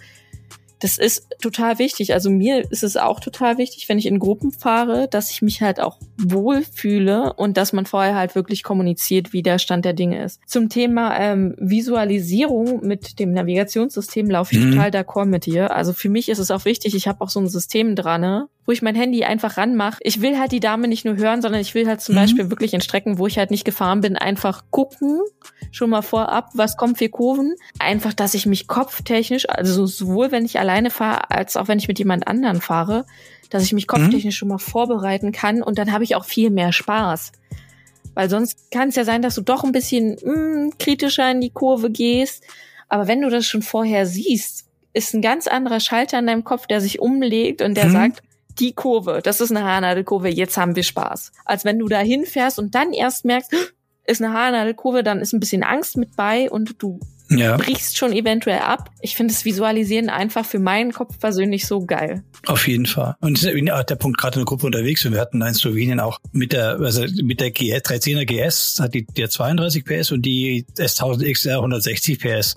das 0.80 0.98
ist 0.98 1.28
total 1.42 1.78
wichtig. 1.78 2.13
Also 2.13 2.30
mir 2.30 2.70
ist 2.72 2.84
es 2.84 2.98
auch 2.98 3.20
total 3.20 3.58
wichtig, 3.58 3.89
wenn 3.89 3.98
ich 3.98 4.06
in 4.06 4.20
Gruppen 4.20 4.52
fahre, 4.52 5.08
dass 5.10 5.30
ich 5.30 5.42
mich 5.42 5.62
halt 5.62 5.80
auch 5.80 6.00
wohlfühle 6.18 7.34
und 7.34 7.58
dass 7.58 7.74
man 7.74 7.86
vorher 7.86 8.15
halt 8.15 8.36
wirklich 8.36 8.63
kommuniziert, 8.63 9.34
wie 9.34 9.44
der 9.44 9.60
Stand 9.60 9.86
der 9.86 9.94
Dinge 9.94 10.24
ist. 10.24 10.39
Zum 10.48 10.70
Thema 10.70 11.20
ähm, 11.20 11.56
Visualisierung 11.58 12.86
mit 12.86 13.20
dem 13.20 13.34
Navigationssystem 13.34 14.30
laufe 14.30 14.56
ich 14.56 14.62
mhm. 14.62 14.72
total 14.72 14.89
d'accord 14.89 15.26
mit 15.26 15.46
dir. 15.46 15.76
Also 15.76 15.94
für 15.94 16.10
mich 16.10 16.30
ist 16.30 16.39
es 16.39 16.52
auch 16.52 16.65
wichtig, 16.65 16.96
ich 16.96 17.08
habe 17.08 17.22
auch 17.22 17.30
so 17.30 17.39
ein 17.39 17.50
System 17.50 17.96
dran, 17.96 18.22
ne, 18.22 18.48
wo 18.70 18.72
ich 18.72 18.84
mein 18.84 18.94
Handy 18.94 19.24
einfach 19.24 19.58
ranmache. 19.58 19.98
Ich 20.02 20.22
will 20.22 20.38
halt 20.38 20.52
die 20.52 20.60
Dame 20.60 20.88
nicht 20.88 21.04
nur 21.04 21.18
hören, 21.18 21.42
sondern 21.42 21.60
ich 21.60 21.74
will 21.74 21.88
halt 21.88 22.02
zum 22.02 22.14
mhm. 22.14 22.20
Beispiel 22.20 22.50
wirklich 22.52 22.76
in 22.76 22.82
Strecken, 22.82 23.18
wo 23.18 23.26
ich 23.26 23.40
halt 23.40 23.50
nicht 23.50 23.66
gefahren 23.66 24.02
bin, 24.02 24.16
einfach 24.16 24.66
gucken, 24.70 25.22
schon 25.72 25.90
mal 25.90 26.04
vorab, 26.04 26.52
was 26.54 26.78
kommt 26.78 27.00
für 27.00 27.10
Kurven. 27.10 27.56
Einfach, 27.80 28.14
dass 28.14 28.36
ich 28.36 28.46
mich 28.46 28.68
kopftechnisch, 28.68 29.50
also 29.50 29.88
sowohl 29.88 30.32
wenn 30.32 30.46
ich 30.46 30.60
alleine 30.60 30.92
fahre, 30.92 31.32
als 31.32 31.58
auch 31.58 31.68
wenn 31.68 31.80
ich 31.80 31.88
mit 31.88 31.98
jemand 31.98 32.28
anderen 32.28 32.62
fahre, 32.62 33.08
dass 33.50 33.64
ich 33.64 33.74
mich 33.74 33.88
mhm. 33.88 34.04
kopftechnisch 34.04 34.38
schon 34.38 34.50
mal 34.50 34.60
vorbereiten 34.60 35.32
kann 35.32 35.64
und 35.64 35.80
dann 35.80 35.92
habe 35.92 36.04
ich 36.04 36.16
auch 36.16 36.26
viel 36.26 36.52
mehr 36.52 36.72
Spaß. 36.72 37.32
Weil 38.14 38.30
sonst 38.30 38.70
kann 38.70 38.90
es 38.90 38.96
ja 38.96 39.04
sein, 39.04 39.24
dass 39.24 39.34
du 39.34 39.42
doch 39.42 39.64
ein 39.64 39.72
bisschen 39.72 40.12
mh, 40.24 40.32
hm, 40.32 40.74
kritischer 40.78 41.32
in 41.32 41.42
die 41.42 41.50
Kurve 41.50 41.90
gehst. 41.90 42.44
Aber 42.88 43.08
wenn 43.08 43.22
du 43.22 43.32
das 43.32 43.48
schon 43.48 43.64
vorher 43.64 44.06
siehst, 44.06 44.68
ist 44.94 45.16
ein 45.16 45.24
ganz 45.24 45.48
anderer 45.48 45.80
Schalter 45.80 46.20
in 46.20 46.28
deinem 46.28 46.44
Kopf, 46.44 46.68
der 46.68 46.82
sich 46.82 47.00
umlegt 47.00 47.64
und 47.64 47.76
der 47.76 47.88
mhm. 47.88 47.94
sagt, 47.94 48.24
die 48.58 48.74
Kurve, 48.74 49.22
das 49.24 49.42
ist 49.42 49.52
eine 49.52 49.64
Haarnadelkurve, 49.64 50.30
jetzt 50.30 50.58
haben 50.58 50.76
wir 50.76 50.84
Spaß. 50.84 51.32
Als 51.46 51.66
wenn 51.66 51.80
du 51.80 51.88
da 51.88 52.00
hinfährst 52.00 52.60
und 52.60 52.76
dann 52.76 52.94
erst 52.94 53.26
merkst, 53.26 53.54
ist 54.06 54.22
eine 54.22 54.34
Haarnadelkurve, 54.34 55.04
dann 55.04 55.20
ist 55.20 55.34
ein 55.34 55.40
bisschen 55.40 55.64
Angst 55.64 55.98
mit 55.98 56.16
bei 56.16 56.50
und 56.50 56.82
du 56.82 57.00
ja. 57.30 57.58
brichst 57.58 57.98
schon 57.98 58.12
eventuell 58.12 58.60
ab. 58.60 58.89
Ich 59.02 59.15
finde 59.15 59.34
das 59.34 59.46
Visualisieren 59.46 60.10
einfach 60.10 60.46
für 60.46 60.60
meinen 60.60 60.92
Kopf 60.92 61.20
persönlich 61.20 61.68
so 61.68 61.86
geil. 61.86 62.24
Auf 62.48 62.68
jeden 62.68 62.86
Fall. 62.86 63.15
Und 63.22 63.44
der 63.44 63.96
Punkt 63.96 64.20
gerade 64.20 64.36
in 64.36 64.42
der 64.42 64.46
Gruppe 64.46 64.65
unterwegs. 64.65 65.06
Und 65.06 65.13
wir 65.13 65.20
hatten 65.20 65.42
in 65.42 65.54
Slowenien 65.54 66.00
auch 66.00 66.20
mit 66.32 66.54
der, 66.54 66.80
also 66.80 67.06
mit 67.24 67.39
der 67.39 67.52
GS, 67.52 67.84
310er 67.84 68.26
GS 68.26 68.80
hat 68.80 68.94
die 68.94 69.06
der 69.06 69.30
32 69.30 69.86
PS 69.86 70.12
und 70.12 70.24
die 70.24 70.65
S1000 70.78 71.32
XR 71.32 71.58
160 71.58 72.20
PS. 72.20 72.56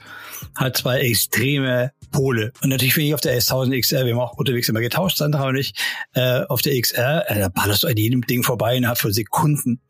Hat 0.54 0.76
zwei 0.76 1.00
extreme 1.00 1.92
Pole. 2.10 2.52
Und 2.62 2.68
natürlich 2.68 2.94
bin 2.94 3.06
ich 3.06 3.14
auf 3.14 3.20
der 3.20 3.38
S1000 3.38 3.80
XR, 3.80 4.04
wir 4.04 4.12
haben 4.14 4.20
auch 4.20 4.36
unterwegs 4.36 4.68
immer 4.68 4.80
getauscht, 4.80 5.16
Sandra 5.16 5.48
und 5.48 5.56
ich, 5.56 5.74
äh, 6.14 6.42
auf 6.48 6.62
der 6.62 6.80
XR, 6.80 7.24
äh, 7.28 7.40
da 7.40 7.48
ballerst 7.48 7.82
du 7.82 7.88
an 7.88 7.96
jedem 7.96 8.22
Ding 8.22 8.42
vorbei 8.42 8.76
innerhalb 8.76 8.98
von 8.98 9.12
Sekunden. 9.12 9.80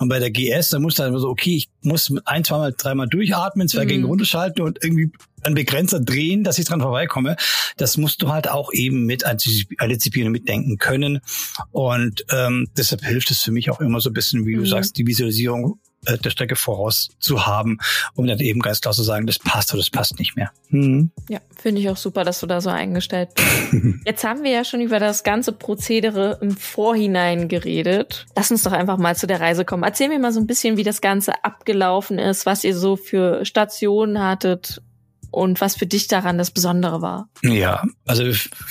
Und 0.00 0.08
bei 0.08 0.18
der 0.18 0.30
GS, 0.30 0.70
da 0.70 0.78
musst 0.78 0.98
du 0.98 1.02
halt 1.02 1.12
so, 1.18 1.28
okay, 1.28 1.56
ich 1.56 1.68
muss 1.82 2.10
ein, 2.24 2.42
zweimal, 2.42 2.74
dreimal 2.76 3.06
durchatmen, 3.06 3.68
zwei 3.68 3.84
mhm. 3.84 3.88
gegen 3.88 4.04
runterschalten 4.04 4.64
und 4.64 4.82
irgendwie 4.82 5.12
einen 5.42 5.54
Begrenzer 5.54 6.00
drehen, 6.00 6.42
dass 6.42 6.58
ich 6.58 6.64
dran 6.64 6.80
vorbeikomme. 6.80 7.36
Das 7.76 7.98
musst 7.98 8.22
du 8.22 8.32
halt 8.32 8.48
auch 8.48 8.72
eben 8.72 9.04
mit 9.04 9.26
antizipieren 9.26 10.28
und 10.28 10.32
mitdenken 10.32 10.78
können. 10.78 11.20
Und 11.70 12.24
ähm, 12.30 12.68
deshalb 12.78 13.04
hilft 13.04 13.30
es 13.30 13.42
für 13.42 13.52
mich 13.52 13.70
auch 13.70 13.80
immer 13.80 14.00
so 14.00 14.08
ein 14.08 14.14
bisschen, 14.14 14.46
wie 14.46 14.54
du 14.54 14.62
mhm. 14.62 14.66
sagst, 14.66 14.96
die 14.96 15.06
Visualisierung 15.06 15.78
äh, 16.06 16.18
der 16.18 16.30
Strecke 16.30 16.56
voraus 16.56 17.08
zu 17.18 17.46
haben, 17.46 17.78
um 18.14 18.26
dann 18.26 18.38
eben 18.38 18.60
ganz 18.60 18.80
klar 18.80 18.94
zu 18.94 19.02
sagen, 19.02 19.26
das 19.26 19.38
passt 19.38 19.72
oder 19.72 19.80
das 19.80 19.90
passt 19.90 20.18
nicht 20.18 20.36
mehr. 20.36 20.50
Mhm. 20.68 21.10
Ja, 21.28 21.40
finde 21.56 21.80
ich 21.80 21.90
auch 21.90 21.96
super, 21.96 22.24
dass 22.24 22.40
du 22.40 22.46
da 22.46 22.60
so 22.60 22.70
eingestellt 22.70 23.30
bist. 23.34 23.84
Jetzt 24.06 24.24
haben 24.24 24.42
wir 24.42 24.50
ja 24.50 24.64
schon 24.64 24.80
über 24.80 24.98
das 24.98 25.24
ganze 25.24 25.52
Prozedere 25.52 26.38
im 26.40 26.56
Vorhinein 26.56 27.48
geredet. 27.48 28.26
Lass 28.34 28.50
uns 28.50 28.62
doch 28.62 28.72
einfach 28.72 28.96
mal 28.96 29.14
zu 29.14 29.26
der 29.26 29.40
Reise 29.40 29.64
kommen. 29.64 29.82
Erzähl 29.82 30.08
mir 30.08 30.18
mal 30.18 30.32
so 30.32 30.40
ein 30.40 30.46
bisschen, 30.46 30.76
wie 30.76 30.84
das 30.84 31.00
Ganze 31.00 31.44
abgelaufen 31.44 32.18
ist, 32.18 32.46
was 32.46 32.64
ihr 32.64 32.76
so 32.76 32.96
für 32.96 33.44
Stationen 33.44 34.22
hattet 34.22 34.82
und 35.30 35.60
was 35.60 35.76
für 35.76 35.86
dich 35.86 36.08
daran 36.08 36.38
das 36.38 36.50
Besondere 36.50 37.02
war. 37.02 37.28
Ja, 37.42 37.84
also 38.06 38.24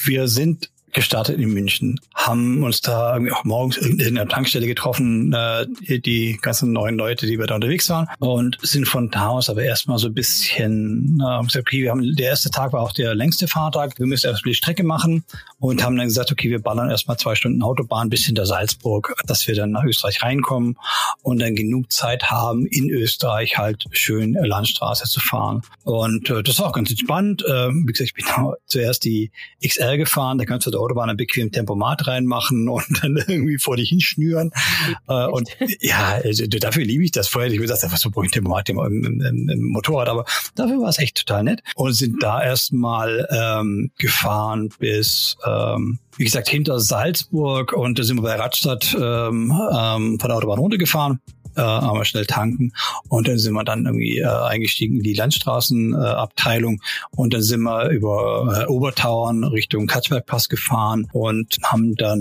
wir 0.04 0.28
sind 0.28 0.72
gestartet 0.94 1.40
in 1.40 1.54
München, 1.54 2.00
haben 2.14 2.64
uns 2.64 2.82
da 2.82 3.14
irgendwie 3.14 3.32
auch 3.32 3.44
morgens 3.44 3.78
in 3.78 4.16
der 4.16 4.28
Tankstelle 4.28 4.68
getroffen, 4.68 5.34
äh, 5.34 6.00
die 6.00 6.38
ganzen 6.42 6.72
neuen 6.72 6.96
Leute, 6.96 7.26
die 7.26 7.38
wir 7.40 7.48
da 7.48 7.56
unterwegs 7.56 7.90
waren 7.90 8.08
und 8.20 8.58
sind 8.62 8.88
von 8.88 9.10
da 9.10 9.30
aus 9.30 9.50
aber 9.50 9.64
erstmal 9.64 9.98
so 9.98 10.08
ein 10.08 10.14
bisschen 10.14 11.22
äh, 11.22 11.44
gesagt, 11.44 11.68
okay, 11.68 11.82
wir 11.82 11.92
haben, 11.92 12.16
der 12.16 12.28
erste 12.28 12.50
Tag 12.50 12.74
war 12.74 12.82
auch 12.82 12.92
der 12.92 13.16
längste 13.16 13.48
Fahrtag, 13.48 13.98
wir 13.98 14.06
müssen 14.06 14.28
erstmal 14.28 14.52
die 14.52 14.58
Strecke 14.58 14.84
machen 14.84 15.24
und 15.60 15.84
haben 15.84 15.98
dann 15.98 16.08
gesagt, 16.08 16.32
okay, 16.32 16.50
wir 16.50 16.62
ballern 16.62 16.90
erstmal 16.90 17.18
zwei 17.18 17.36
Stunden 17.36 17.62
Autobahn 17.62 18.10
bis 18.10 18.26
hinter 18.26 18.46
Salzburg, 18.46 19.16
dass 19.26 19.48
wir 19.48 19.56
dann 19.56 19.72
nach 19.72 19.84
Österreich 19.84 20.22
reinkommen 20.22 20.78
und 21.22 21.40
dann 21.40 21.56
genug 21.56 21.92
Zeit 21.92 22.32
haben, 22.32 22.66
in 22.66 22.90
Österreich 22.90 23.58
halt 23.58 23.86
schön 23.92 24.34
Landstraße 24.34 25.06
zu 25.06 25.20
fahren. 25.20 25.62
Und 25.84 26.30
äh, 26.30 26.44
das 26.44 26.60
war 26.60 26.68
auch 26.68 26.74
ganz 26.74 26.90
entspannt. 26.90 27.44
Äh, 27.46 27.70
wie 27.70 27.86
gesagt, 27.86 28.10
ich 28.10 28.14
bin 28.14 28.26
zuerst 28.66 29.04
die 29.04 29.32
XL 29.66 29.98
gefahren, 29.98 30.38
da 30.38 30.46
kannst 30.46 30.68
du 30.68 30.72
der 30.80 30.84
Autobahn 30.86 31.10
ein 31.10 31.18
bequem 31.18 31.52
Tempomat 31.52 32.08
reinmachen 32.08 32.68
und 32.70 32.86
dann 33.04 33.18
irgendwie 33.18 33.58
vor 33.58 33.78
dich 33.78 33.90
hinschnüren. 33.90 34.52
Äh, 35.08 35.26
und 35.28 35.50
ja, 35.82 36.20
also, 36.24 36.46
dafür 36.46 36.84
liebe 36.84 37.04
ich 37.04 37.12
das. 37.12 37.28
Vorher 37.28 37.52
ich 37.52 37.60
gesagt, 37.60 37.84
was 37.92 38.02
so 38.02 38.10
brauche 38.10 38.26
ich 38.26 38.32
ein 38.32 38.34
Tempomat 38.34 38.70
im, 38.70 38.80
im, 38.80 39.22
im, 39.22 39.50
im, 39.50 39.64
Motorrad, 39.64 40.08
aber 40.08 40.26
dafür 40.56 40.82
war 40.82 40.90
es 40.90 41.00
echt 41.00 41.26
total 41.26 41.44
nett. 41.44 41.64
Und 41.76 41.94
sind 41.94 42.22
da 42.22 42.44
erstmal 42.44 43.28
ähm, 43.32 43.92
gefahren 43.98 44.70
bis 44.80 45.38
ähm, 45.46 46.00
wie 46.18 46.26
gesagt, 46.26 46.50
hinter 46.50 46.80
Salzburg 46.80 47.72
und 47.72 47.98
da 47.98 48.04
sind 48.04 48.18
wir 48.18 48.24
bei 48.24 48.36
Radstadt 48.36 48.96
ähm, 49.00 49.54
ähm, 49.74 50.20
von 50.20 50.28
der 50.28 50.36
Autobahn 50.36 50.60
runtergefahren 50.60 51.22
äh, 51.60 51.62
aber 51.62 52.06
schnell 52.06 52.26
tanken. 52.26 52.72
Und 53.10 53.28
dann 53.28 53.38
sind 53.38 53.54
wir 53.54 53.64
dann 53.64 53.86
irgendwie 53.86 54.20
äh, 54.20 54.26
eingestiegen 54.26 54.98
in 54.98 55.04
die 55.04 55.14
Landstraßenabteilung 55.14 56.76
äh, 56.76 57.16
und 57.16 57.34
dann 57.34 57.42
sind 57.42 57.62
wir 57.62 57.90
über 57.90 58.64
äh, 58.64 58.66
Obertauern 58.68 59.44
Richtung 59.44 59.88
Katzbergpass 59.88 60.50
gefahren 60.50 61.08
und 61.12 61.58
haben 61.64 61.96
dann 61.96 62.20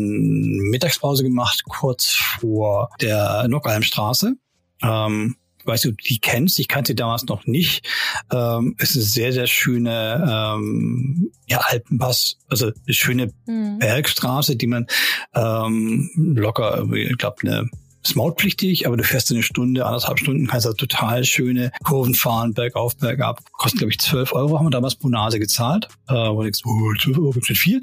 Mittagspause 0.71 1.23
gemacht, 1.23 1.63
kurz 1.69 2.07
vor 2.41 2.91
der 3.01 3.47
Nockalmstraße. 3.49 4.35
Ähm, 4.83 5.37
weiß 5.65 5.85
nicht, 5.85 5.93
ob 5.93 5.99
du 5.99 6.05
die 6.09 6.19
kennst. 6.19 6.59
Ich 6.59 6.67
kannte 6.67 6.95
damals 6.95 7.25
noch 7.27 7.47
nicht. 7.47 7.87
Ähm, 8.33 8.75
es 8.79 8.91
ist 8.91 8.97
eine 8.97 9.05
sehr, 9.05 9.33
sehr 9.33 9.47
schöne 9.47 10.57
ähm, 10.57 11.31
ja, 11.47 11.59
Alpenpass, 11.59 12.39
also 12.49 12.67
eine 12.67 12.95
schöne 12.95 13.33
mhm. 13.47 13.79
Bergstraße, 13.79 14.57
die 14.57 14.67
man 14.67 14.87
ähm, 15.35 16.11
locker, 16.17 16.89
ich 16.93 17.19
glaube, 17.19 17.37
eine 17.43 17.71
ist 18.09 18.17
mautpflichtig, 18.17 18.87
aber 18.87 18.97
du 18.97 19.05
fährst 19.05 19.31
eine 19.31 19.43
Stunde, 19.43 19.85
anderthalb 19.87 20.19
Stunden, 20.19 20.47
kannst 20.47 20.67
da 20.67 20.73
total 20.73 21.25
schöne 21.25 21.73
Kurven 21.85 22.15
fahren, 22.15 22.55
bergauf, 22.55 22.97
bergab. 22.97 23.41
Kostet, 23.53 23.81
glaube 23.81 23.93
ich, 23.93 23.99
12 24.01 24.33
Euro, 24.33 24.59
haben 24.59 24.67
wir 24.67 24.71
damals 24.71 24.95
pro 24.95 25.09
Nase 25.09 25.39
gezahlt. 25.39 25.89
Äh, 26.09 26.15
wo 26.15 26.43
ich 26.45 26.55
so, 26.57 26.69
oh, 26.69 26.95
12 27.01 27.19
Euro 27.19 27.35
nicht 27.35 27.59
viel. 27.59 27.83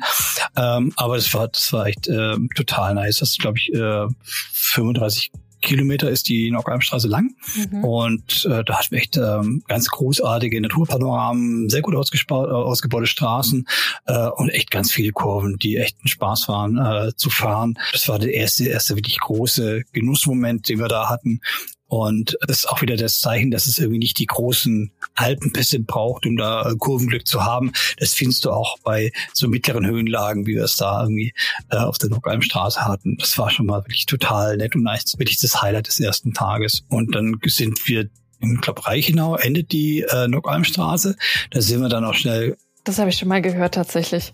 Ähm, 0.55 0.93
aber 0.95 1.15
das 1.15 1.33
war, 1.33 1.47
das 1.47 1.71
war 1.73 1.85
echt 1.87 2.07
äh, 2.07 2.35
total 2.55 2.95
nice. 2.95 3.17
Das 3.17 3.31
ist, 3.31 3.39
glaube 3.39 3.57
ich, 3.57 3.73
äh, 3.73 4.07
35 4.23 5.31
Kilometer 5.65 6.09
ist 6.09 6.29
die 6.29 6.49
Nordalmstraße 6.51 7.07
lang. 7.07 7.35
Mhm. 7.55 7.83
Und 7.83 8.45
äh, 8.45 8.63
da 8.63 8.79
hat 8.79 8.91
wir 8.91 8.99
echt 8.99 9.17
ähm, 9.17 9.63
ganz 9.67 9.87
großartige 9.87 10.61
Naturpanoramen, 10.61 11.69
sehr 11.69 11.81
gut 11.81 11.93
äh, 11.93 11.97
ausgebaute 11.97 13.07
Straßen 13.07 13.67
äh, 14.05 14.27
und 14.29 14.49
echt 14.49 14.71
ganz 14.71 14.91
viele 14.91 15.11
Kurven, 15.11 15.57
die 15.57 15.77
echt 15.77 15.97
einen 15.99 16.07
Spaß 16.07 16.47
waren 16.47 16.77
äh, 16.77 17.15
zu 17.15 17.29
fahren. 17.29 17.77
Das 17.91 18.07
war 18.07 18.19
der 18.19 18.33
erste, 18.33 18.65
erste 18.65 18.95
wirklich 18.95 19.19
große 19.19 19.83
Genussmoment, 19.91 20.69
den 20.69 20.79
wir 20.79 20.87
da 20.87 21.09
hatten. 21.09 21.41
Und 21.87 22.37
das 22.47 22.59
ist 22.59 22.69
auch 22.69 22.81
wieder 22.81 22.97
das 22.97 23.19
Zeichen, 23.19 23.51
dass 23.51 23.67
es 23.67 23.77
irgendwie 23.77 23.99
nicht 23.99 24.17
die 24.17 24.25
großen 24.25 24.91
Alpenpässe 25.13 25.79
braucht, 25.79 26.25
um 26.25 26.35
da 26.35 26.73
Kurvenglück 26.79 27.27
zu 27.27 27.43
haben. 27.45 27.71
Das 27.97 28.13
findest 28.13 28.45
du 28.45 28.51
auch 28.51 28.77
bei 28.83 29.11
so 29.33 29.47
mittleren 29.47 29.85
Höhenlagen, 29.85 30.47
wie 30.47 30.55
wir 30.55 30.63
es 30.63 30.77
da 30.77 31.01
irgendwie 31.03 31.33
äh, 31.69 31.77
auf 31.77 31.97
der 31.97 32.09
Nockalmstraße 32.09 32.85
hatten. 32.85 33.17
Das 33.17 33.37
war 33.37 33.49
schon 33.49 33.67
mal 33.67 33.83
wirklich 33.83 34.05
total 34.05 34.57
nett 34.57 34.75
und 34.75 34.83
nice. 34.83 35.17
Wirklich 35.17 35.39
das 35.39 35.61
Highlight 35.61 35.87
des 35.87 35.99
ersten 35.99 36.33
Tages. 36.33 36.83
Und 36.89 37.13
dann 37.13 37.39
sind 37.45 37.87
wir 37.87 38.09
in 38.41 38.61
glaube 38.61 38.85
Reichenau 38.85 39.35
endet 39.35 39.71
die 39.71 40.01
äh, 40.01 40.27
Nockalmstraße. 40.27 41.15
Da 41.51 41.61
sind 41.61 41.81
wir 41.81 41.89
dann 41.89 42.03
auch 42.03 42.13
schnell. 42.13 42.57
Das 42.83 42.99
habe 42.99 43.09
ich 43.09 43.17
schon 43.17 43.29
mal 43.29 43.41
gehört 43.41 43.75
tatsächlich. 43.75 44.33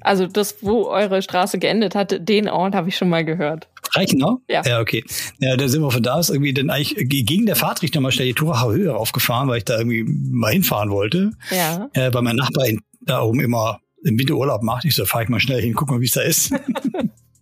Also 0.00 0.26
das, 0.26 0.56
wo 0.60 0.84
eure 0.86 1.22
Straße 1.22 1.58
geendet 1.58 1.94
hat, 1.94 2.28
den 2.28 2.48
Ort 2.48 2.74
habe 2.74 2.88
ich 2.88 2.96
schon 2.96 3.08
mal 3.08 3.24
gehört. 3.24 3.68
Reichenau? 3.96 4.40
Ja. 4.48 4.62
Ja, 4.64 4.80
okay. 4.80 5.04
Ja, 5.38 5.56
da 5.56 5.68
sind 5.68 5.82
wir 5.82 5.90
von 5.90 6.02
da 6.02 6.14
aus 6.14 6.30
irgendwie 6.30 6.54
dann 6.54 6.70
eigentlich 6.70 7.08
gegen 7.08 7.46
der 7.46 7.56
Fahrtrichtung 7.56 8.02
mal 8.02 8.12
schnell 8.12 8.28
die 8.28 8.34
Turacher 8.34 8.70
Höhe 8.72 8.90
raufgefahren, 8.90 9.48
weil 9.48 9.58
ich 9.58 9.64
da 9.64 9.78
irgendwie 9.78 10.04
mal 10.04 10.52
hinfahren 10.52 10.90
wollte. 10.90 11.32
Ja. 11.50 11.88
Äh, 11.92 12.12
weil 12.12 12.22
mein 12.22 12.36
Nachbar 12.36 12.66
in, 12.66 12.80
da 13.02 13.22
oben 13.22 13.40
immer 13.40 13.80
im 14.04 14.18
Winterurlaub 14.18 14.62
macht. 14.62 14.84
Ich 14.84 14.94
so, 14.94 15.04
fahr 15.04 15.22
ich 15.22 15.28
mal 15.28 15.40
schnell 15.40 15.60
hin, 15.60 15.74
guck 15.74 15.90
mal, 15.90 16.00
wie 16.00 16.06
es 16.06 16.12
da 16.12 16.20
ist. 16.20 16.52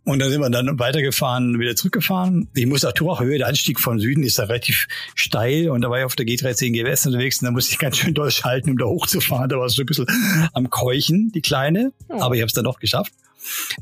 Und 0.04 0.18
dann 0.18 0.30
sind 0.30 0.40
wir 0.40 0.50
dann 0.50 0.78
weitergefahren, 0.80 1.60
wieder 1.60 1.76
zurückgefahren. 1.76 2.48
Ich 2.54 2.66
muss 2.66 2.84
auch 2.84 2.92
Turachhöhe, 2.92 3.38
der 3.38 3.46
Anstieg 3.46 3.78
von 3.78 4.00
Süden 4.00 4.24
ist 4.24 4.36
da 4.36 4.44
relativ 4.44 4.88
steil 5.14 5.70
und 5.70 5.80
da 5.80 5.90
war 5.90 6.00
ich 6.00 6.04
auf 6.04 6.16
der 6.16 6.26
G13 6.26 6.72
GWS 6.72 7.06
unterwegs 7.06 7.40
und 7.40 7.46
da 7.46 7.52
musste 7.52 7.72
ich 7.72 7.78
ganz 7.78 7.98
schön 7.98 8.12
durchhalten, 8.12 8.72
um 8.72 8.78
da 8.78 8.86
hochzufahren. 8.86 9.48
Da 9.48 9.58
war 9.58 9.66
es 9.66 9.74
so 9.74 9.82
ein 9.82 9.86
bisschen 9.86 10.06
am 10.54 10.70
Keuchen, 10.70 11.30
die 11.32 11.40
Kleine. 11.40 11.92
Oh. 12.08 12.20
Aber 12.20 12.34
ich 12.34 12.40
habe 12.40 12.48
es 12.48 12.52
dann 12.52 12.64
doch 12.64 12.80
geschafft. 12.80 13.12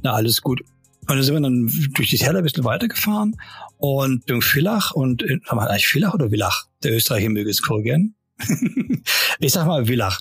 Na, 0.02 0.12
alles 0.12 0.42
gut. 0.42 0.62
Und 1.10 1.16
dann 1.16 1.24
sind 1.24 1.34
wir 1.34 1.40
dann 1.40 1.68
durch 1.94 2.10
die 2.10 2.18
Täler 2.18 2.38
ein 2.38 2.44
bisschen 2.44 2.62
weitergefahren 2.62 3.34
und 3.78 4.30
durch 4.30 4.44
Villach 4.44 4.92
und, 4.92 5.24
haben 5.48 5.58
wir 5.58 5.68
eigentlich 5.68 5.88
Villach 5.88 6.14
oder 6.14 6.30
Villach? 6.30 6.66
Der 6.84 6.94
Österreicher 6.94 7.30
möge 7.30 7.50
es 7.50 7.62
korrigieren. 7.62 8.14
ich 9.40 9.50
sag 9.50 9.66
mal 9.66 9.86
Villach. 9.86 10.20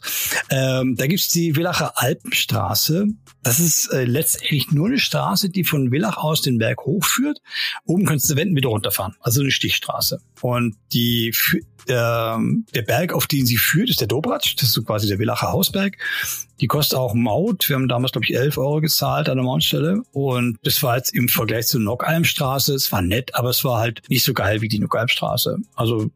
Ähm, 0.50 0.96
da 0.96 1.06
gibt's 1.06 1.28
die 1.28 1.56
Villacher 1.56 1.94
Alpenstraße. 1.96 3.06
Das 3.44 3.60
ist 3.60 3.94
äh, 3.94 4.06
letztendlich 4.06 4.72
nur 4.72 4.88
eine 4.88 4.98
Straße, 4.98 5.52
die 5.52 5.64
von 5.64 5.92
Villach 5.92 6.18
aus 6.18 6.42
den 6.42 6.58
Berg 6.58 6.84
hochführt. 6.84 7.38
Oben 7.86 8.08
kannst 8.08 8.28
du 8.28 8.36
wenden, 8.36 8.56
wieder 8.56 8.70
runterfahren. 8.70 9.14
Also 9.20 9.42
eine 9.42 9.52
Stichstraße. 9.52 10.20
Und 10.42 10.76
die 10.92 11.36
der, 11.88 12.40
der 12.74 12.82
Berg, 12.82 13.14
auf 13.14 13.28
den 13.28 13.46
sie 13.46 13.58
führt, 13.58 13.90
ist 13.90 14.02
der 14.02 14.08
Dobratsch. 14.08 14.56
Das 14.56 14.70
ist 14.70 14.74
so 14.74 14.84
quasi 14.84 15.08
der 15.08 15.20
Villacher 15.20 15.52
Hausberg. 15.52 15.98
Die 16.62 16.68
kostet 16.68 16.98
auch 16.98 17.14
Maut. 17.14 17.70
Wir 17.70 17.76
haben 17.76 17.88
damals, 17.88 18.12
glaube 18.12 18.26
ich, 18.26 18.36
11 18.36 18.58
Euro 18.58 18.82
gezahlt 18.82 19.30
an 19.30 19.38
der 19.38 19.46
Mautstelle. 19.46 20.02
Und 20.12 20.58
das 20.64 20.84
war 20.84 20.98
jetzt 20.98 21.14
im 21.14 21.30
Vergleich 21.30 21.68
zur 21.68 21.80
Nockalmstraße. 21.80 22.74
Es 22.74 22.92
war 22.92 23.02
nett, 23.02 23.36
aber 23.36 23.50
es 23.50 23.64
war 23.64 23.80
halt 23.80 24.02
nicht 24.10 24.24
so 24.24 24.34
geil 24.34 24.62
wie 24.62 24.68
die 24.68 24.80
Nockalmstraße. 24.80 25.58
Also 25.76 26.12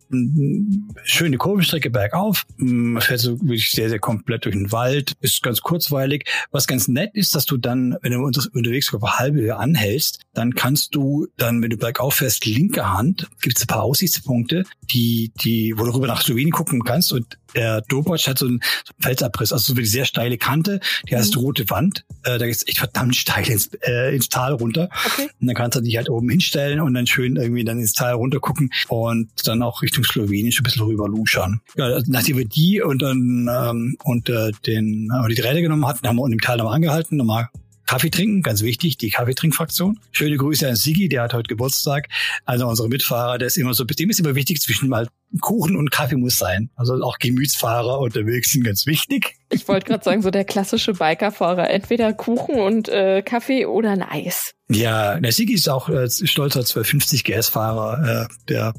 schöne 1.04 1.38
Kurvenstrecke 1.38 1.90
bergauf. 1.90 2.46
Man 2.58 3.02
fährt 3.02 3.22
so 3.22 3.40
wirklich 3.40 3.72
sehr, 3.72 3.90
sehr 3.90 4.00
komplett 4.00 4.46
durch 4.46 4.56
den 4.56 4.72
Wald. 4.72 5.14
Ist 5.22 5.44
ganz 5.44 5.62
kurzweilig. 5.62 6.26
Was 6.52 6.68
ganz 6.68 6.88
nett 6.88 7.12
ist, 7.14 7.36
dass 7.36 7.46
du 7.46 7.58
dann, 7.58 7.98
wenn 8.02 8.12
du 8.12 8.20
unterwegs 8.20 8.94
auf 8.94 9.02
halbe 9.20 9.40
Höhe 9.40 9.56
anhältst, 9.56 10.20
dann 10.34 10.56
kannst 10.56 10.96
du 10.96 11.28
dann, 11.38 11.62
wenn 11.62 11.70
du 11.70 11.78
bergauf 11.78 12.16
fährst, 12.16 12.46
linke 12.46 12.92
Hand, 12.92 13.30
gibt 13.42 13.58
es 13.58 13.64
ein 13.64 13.68
paar 13.68 13.84
Aussichtspunkte, 13.84 14.64
die, 14.92 15.32
die, 15.44 15.74
wo 15.78 15.86
du 15.86 15.92
rüber 15.92 16.08
nach 16.08 16.22
Slowenien 16.22 16.52
gucken 16.52 16.84
kannst 16.84 17.14
und 17.14 17.38
der 17.56 17.82
Dobratsch 17.82 18.28
hat 18.28 18.40
so 18.40 18.48
einen, 18.48 18.60
so 18.84 18.94
einen 18.94 19.04
Felsabriss, 19.04 19.52
also 19.52 19.74
so 19.74 19.78
eine 19.78 19.86
sehr 19.86 20.06
steile 20.06 20.38
Kante, 20.38 20.80
die 21.08 21.16
heißt 21.16 21.36
mhm. 21.36 21.42
rote 21.42 21.70
Wand. 21.70 22.06
Äh, 22.24 22.40
da 22.40 22.48
geht's 22.48 22.68
echt 22.68 22.80
verdammt 22.80 23.16
steil 23.16 23.48
ins, 23.48 23.70
äh, 23.82 24.16
ins 24.16 24.30
Tal 24.30 24.54
runter. 24.54 24.90
Okay. 25.06 25.30
Und 25.40 25.48
dann 25.48 25.56
kannst 25.56 25.78
du 25.78 25.82
dich 25.82 25.98
halt 25.98 26.10
oben 26.10 26.30
hinstellen 26.30 26.80
und 26.80 26.94
dann 26.94 27.06
schön 27.06 27.36
irgendwie 27.36 27.64
dann 27.64 27.80
ins 27.80 27.94
Tal 27.94 28.14
runter 28.14 28.40
gucken 28.40 28.72
und 28.88 29.30
dann 29.46 29.62
auch 29.62 29.82
Richtung 29.82 30.04
Slowenien 30.04 30.54
ein 30.58 30.64
bisschen 30.64 30.84
rüber 30.84 31.08
luschern. 31.08 31.62
Ja, 31.76 31.86
also 31.86 32.12
nachdem 32.12 32.38
wir 32.38 32.46
die 32.46 32.82
und 32.82 33.02
dann 33.02 33.50
ähm, 33.52 33.98
und 34.04 34.30
äh, 34.30 34.52
den 34.66 35.10
äh, 35.14 35.28
die 35.28 35.36
Drähte 35.36 35.62
genommen 35.62 35.86
hatten, 35.86 36.08
haben 36.08 36.16
wir 36.16 36.24
unten 36.24 36.34
im 36.34 36.42
Tal 36.42 36.58
nochmal 36.58 36.76
angehalten, 36.76 37.18
nochmal 37.18 37.50
Kaffee 37.86 38.10
trinken, 38.10 38.42
ganz 38.42 38.62
wichtig, 38.62 38.98
die 38.98 39.10
Kaffeetrinkfraktion. 39.10 40.00
Schöne 40.12 40.38
Grüße 40.38 40.68
an 40.68 40.76
Sigi, 40.76 41.10
der 41.10 41.24
hat 41.24 41.34
heute 41.34 41.48
Geburtstag. 41.48 42.08
Also 42.46 42.68
unsere 42.68 42.88
Mitfahrer, 42.90 43.38
der 43.38 43.48
ist 43.48 43.58
immer 43.58 43.74
so, 43.74 43.84
dem 43.84 44.10
ist 44.10 44.20
immer 44.20 44.36
wichtig, 44.36 44.62
zwischen 44.62 44.90
mal 44.90 45.08
Kuchen 45.42 45.76
und 45.76 45.92
Kaffee 45.92 46.16
muss 46.16 46.38
sein. 46.38 46.70
Also 46.76 47.02
auch 47.02 47.18
Gemütsfahrer 47.18 48.00
unterwegs 48.00 48.52
sind 48.52 48.64
ganz 48.64 48.86
wichtig. 48.86 49.36
Ich 49.50 49.68
wollte 49.68 49.88
gerade 49.88 50.04
sagen, 50.04 50.22
so 50.22 50.32
der 50.32 50.46
klassische 50.46 50.94
Bikerfahrer, 50.94 51.70
entweder 51.70 52.14
Kuchen 52.14 52.56
und 52.56 52.90
äh, 52.90 53.22
Kaffee 53.22 53.66
oder 53.66 53.92
ein 53.92 54.04
Eis. 54.04 54.54
Ja, 54.70 55.20
der 55.20 55.32
Sigi 55.32 55.54
ist 55.54 55.70
auch 55.70 55.90
äh, 55.90 56.10
stolzer 56.10 56.60
1250 56.60 57.24
GS-Fahrer, 57.24 58.28
äh, 58.28 58.34
der 58.48 58.74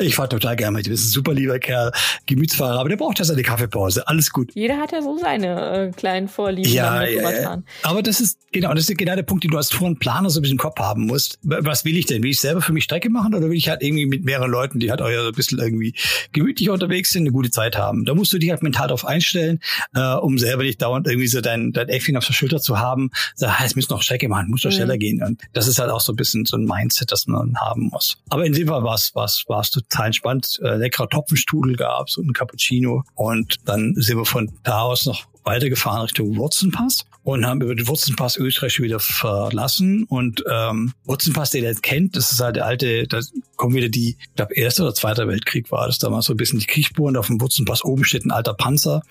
ich 0.00 0.14
fahre 0.14 0.28
total 0.28 0.56
gerne 0.56 0.76
mit 0.76 0.86
ihm. 0.86 0.92
Das 0.92 1.00
ist 1.00 1.08
ein 1.08 1.12
super 1.12 1.34
lieber 1.34 1.58
Kerl, 1.58 1.92
Gemütsfahrer, 2.26 2.80
aber 2.80 2.88
der 2.88 2.96
braucht 2.96 3.18
ja 3.18 3.24
seine 3.24 3.42
Kaffeepause. 3.42 4.06
Alles 4.06 4.30
gut. 4.30 4.50
Jeder 4.54 4.78
hat 4.78 4.92
ja 4.92 5.02
so 5.02 5.18
seine 5.18 5.88
äh, 5.88 5.90
kleinen 5.90 6.28
Vorlieben. 6.28 6.72
Ja, 6.72 7.04
ja. 7.04 7.62
Aber 7.82 8.02
das 8.02 8.20
ist 8.20 8.38
genau, 8.52 8.74
das 8.74 8.88
ist 8.88 8.98
genau 8.98 9.14
der 9.14 9.22
Punkt, 9.22 9.44
den 9.44 9.50
du 9.50 9.56
als 9.56 9.68
Tourenplaner 9.68 10.30
so 10.30 10.40
ein 10.40 10.42
bisschen 10.42 10.56
im 10.56 10.58
Kopf 10.58 10.78
haben 10.78 11.06
musst. 11.06 11.38
Was 11.42 11.84
will 11.84 11.96
ich 11.96 12.06
denn? 12.06 12.22
Will 12.22 12.30
ich 12.30 12.40
selber 12.40 12.60
für 12.60 12.72
mich 12.72 12.84
Strecke 12.84 13.10
machen 13.10 13.34
oder 13.34 13.48
will 13.48 13.56
ich 13.56 13.68
halt 13.68 13.82
irgendwie 13.82 14.06
mit 14.06 14.24
mehreren 14.24 14.50
Leuten, 14.50 14.80
die 14.80 14.90
halt 14.90 15.00
euer 15.00 15.22
so 15.22 15.28
ein 15.28 15.34
bisschen 15.34 15.58
irgendwie 15.58 15.94
gemütlicher 16.32 16.72
unterwegs 16.72 17.10
sind, 17.10 17.22
eine 17.22 17.32
gute 17.32 17.50
Zeit 17.50 17.76
haben? 17.76 18.04
Da 18.04 18.14
musst 18.14 18.32
du 18.32 18.38
dich 18.38 18.50
halt 18.50 18.62
mental 18.62 18.88
darauf 18.88 19.04
einstellen, 19.04 19.60
äh, 19.94 20.14
um 20.14 20.38
selber 20.38 20.62
nicht 20.62 20.80
dauernd 20.82 21.06
irgendwie 21.06 21.28
so 21.28 21.40
dein, 21.40 21.72
dein 21.72 21.88
Äffchen 21.88 22.16
auf 22.16 22.26
der 22.26 22.32
Schulter 22.32 22.60
zu 22.60 22.78
haben. 22.78 23.10
Sag, 23.34 23.60
ah, 23.60 23.62
jetzt 23.62 23.76
müssen 23.76 23.92
noch 23.92 24.02
Strecke 24.02 24.28
machen, 24.28 24.48
muss 24.50 24.62
doch 24.62 24.70
mhm. 24.70 24.74
schneller 24.74 24.98
gehen. 24.98 25.22
Und 25.22 25.42
das 25.52 25.68
ist 25.68 25.78
halt 25.78 25.90
auch 25.90 26.00
so 26.00 26.12
ein 26.12 26.16
bisschen 26.16 26.44
so 26.44 26.56
ein 26.56 26.64
Mindset, 26.64 27.12
das 27.12 27.26
man 27.26 27.56
haben 27.58 27.88
muss. 27.92 28.18
Aber 28.28 28.44
in 28.44 28.52
dem 28.52 28.68
Fall 28.68 28.82
war 28.82 28.94
es 28.94 29.14
war's, 29.14 29.44
war's 29.68 29.70
total 29.70 30.06
entspannt. 30.06 30.58
Äh, 30.62 30.76
leckerer 30.76 31.08
Topfenstrudel 31.08 31.76
gab's 31.76 32.16
und 32.16 32.28
ein 32.28 32.32
Cappuccino. 32.32 33.04
Und 33.14 33.56
dann 33.64 33.94
sind 33.96 34.18
wir 34.18 34.24
von 34.24 34.52
da 34.62 34.82
aus 34.82 35.06
noch 35.06 35.26
weitergefahren 35.44 36.02
Richtung 36.02 36.36
Wurzenpass 36.36 37.04
und 37.22 37.44
haben 37.44 37.60
über 37.60 37.74
den 37.74 37.86
Wurzenpass 37.86 38.36
Österreich 38.36 38.80
wieder 38.80 39.00
verlassen. 39.00 40.04
Und 40.04 40.42
ähm, 40.50 40.92
Wurzenpass, 41.04 41.50
der 41.50 41.62
das 41.62 41.82
kennt, 41.82 42.16
das 42.16 42.32
ist 42.32 42.40
halt 42.40 42.56
der 42.56 42.64
alte, 42.64 43.06
da 43.06 43.20
kommen 43.56 43.74
wieder 43.74 43.88
die, 43.88 44.16
ich 44.18 44.34
glaube, 44.34 44.54
Erster 44.54 44.84
oder 44.84 44.94
Zweiter 44.94 45.28
Weltkrieg 45.28 45.70
war 45.70 45.86
das 45.86 45.98
damals 45.98 46.26
so 46.26 46.32
ein 46.32 46.36
bisschen 46.38 46.58
die 46.58 46.66
Kriegsspuren. 46.66 47.16
Auf 47.16 47.26
dem 47.26 47.40
Wurzenpass 47.40 47.84
oben 47.84 48.04
steht 48.04 48.24
ein 48.24 48.30
alter 48.30 48.54
Panzer, 48.54 49.02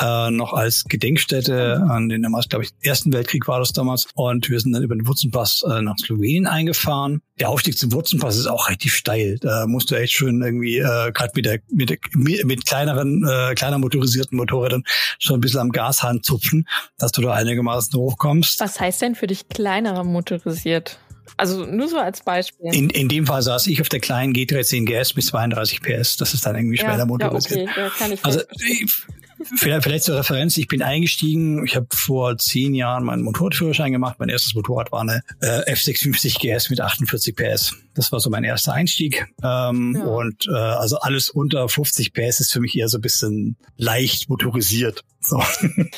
äh, 0.00 0.30
noch 0.30 0.54
als 0.54 0.84
Gedenkstätte 0.84 1.84
an 1.88 2.08
den 2.08 2.22
damals, 2.22 2.48
glaube 2.48 2.64
ich, 2.64 2.70
Ersten 2.80 3.12
Weltkrieg 3.12 3.46
war 3.48 3.58
das 3.58 3.72
damals. 3.72 4.06
Und 4.14 4.48
wir 4.48 4.60
sind 4.60 4.72
dann 4.72 4.82
über 4.82 4.94
den 4.94 5.06
Wurzenpass 5.06 5.62
äh, 5.68 5.82
nach 5.82 5.96
Slowenien 5.98 6.46
eingefahren. 6.46 7.20
Der 7.38 7.50
Aufstieg 7.50 7.76
zum 7.76 7.92
Wurzenpass 7.92 8.36
ist 8.36 8.46
auch 8.46 8.68
relativ 8.68 8.94
steil. 8.94 9.38
Da 9.40 9.66
musst 9.66 9.90
du 9.90 9.94
echt 9.94 10.14
schon 10.14 10.42
irgendwie, 10.42 10.78
äh, 10.78 11.12
gerade 11.12 11.32
mit 11.34 11.44
der, 11.44 11.60
mit, 11.70 11.90
der, 11.90 11.98
mit 12.14 12.66
kleineren, 12.66 13.24
äh, 13.28 13.54
kleiner 13.54 13.78
motorisierten 13.78 14.36
Motorrädern 14.36 14.84
schon 15.18 15.36
ein 15.36 15.40
bisschen 15.40 15.60
am 15.60 15.67
Gashahn 15.72 16.22
zupfen, 16.22 16.68
dass 16.98 17.12
du 17.12 17.22
da 17.22 17.32
einigermaßen 17.32 17.98
hochkommst. 17.98 18.60
Was 18.60 18.80
heißt 18.80 19.02
denn 19.02 19.14
für 19.14 19.26
dich 19.26 19.48
kleinerer 19.48 20.04
motorisiert? 20.04 20.98
Also 21.36 21.66
nur 21.66 21.88
so 21.88 21.98
als 21.98 22.22
Beispiel. 22.22 22.74
In, 22.74 22.90
in 22.90 23.08
dem 23.08 23.26
Fall 23.26 23.42
saß 23.42 23.66
ich 23.68 23.80
auf 23.80 23.88
der 23.88 24.00
kleinen 24.00 24.32
G13 24.32 24.84
GS 24.86 25.12
bis 25.12 25.26
32 25.26 25.82
PS. 25.82 26.16
Das 26.16 26.34
ist 26.34 26.44
dann 26.46 26.56
irgendwie 26.56 26.78
schwerer 26.78 26.98
ja, 26.98 27.06
motorisiert. 27.06 27.66
Ja, 27.66 27.70
okay, 27.70 27.80
ja, 27.80 27.90
kann 27.90 28.12
ich 28.12 28.24
also 28.24 28.40
Vielleicht, 29.56 29.84
vielleicht 29.84 30.04
zur 30.04 30.18
Referenz, 30.18 30.56
ich 30.56 30.68
bin 30.68 30.82
eingestiegen, 30.82 31.64
ich 31.64 31.76
habe 31.76 31.86
vor 31.92 32.36
zehn 32.38 32.74
Jahren 32.74 33.04
meinen 33.04 33.22
Motorradführerschein 33.22 33.92
gemacht. 33.92 34.16
Mein 34.18 34.28
erstes 34.28 34.54
Motorrad 34.54 34.92
war 34.92 35.02
eine 35.02 35.22
äh, 35.40 35.72
F650 35.72 36.40
GS 36.40 36.70
mit 36.70 36.80
48 36.80 37.36
PS. 37.36 37.74
Das 37.94 38.12
war 38.12 38.20
so 38.20 38.30
mein 38.30 38.44
erster 38.44 38.72
Einstieg. 38.72 39.26
Ähm, 39.42 39.96
ja. 39.98 40.04
Und 40.04 40.46
äh, 40.48 40.54
also 40.54 40.98
alles 40.98 41.30
unter 41.30 41.68
50 41.68 42.12
PS 42.12 42.40
ist 42.40 42.52
für 42.52 42.60
mich 42.60 42.76
eher 42.76 42.88
so 42.88 42.98
ein 42.98 43.02
bisschen 43.02 43.56
leicht 43.76 44.28
motorisiert. 44.28 45.04
So. 45.20 45.42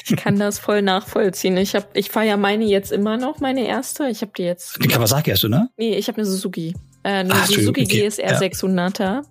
Ich 0.05 0.17
kann 0.17 0.39
das 0.39 0.59
voll 0.59 0.83
nachvollziehen. 0.83 1.57
Ich 1.57 1.75
hab, 1.75 1.97
ich 1.97 2.11
fahre 2.11 2.27
ja 2.27 2.37
meine 2.37 2.65
jetzt 2.65 2.93
immer 2.93 3.17
noch, 3.17 3.41
meine 3.41 3.67
erste. 3.67 4.09
Ich 4.09 4.23
habe 4.23 4.33
die 4.37 4.43
jetzt. 4.43 4.83
Die 4.83 4.89
Kawasaki 4.89 5.31
hast 5.31 5.43
du, 5.43 5.49
ne? 5.49 5.69
Nee, 5.77 5.97
ich 5.97 6.09
habe 6.09 6.19
eine 6.19 6.27
Suzuki. 6.27 6.75
Äh, 7.03 7.09
eine 7.09 7.35
Ach, 7.35 7.47
Suzuki 7.47 7.85
okay. 7.85 8.09
GSR 8.09 8.33
ja. 8.33 8.39
600er. 8.39 9.23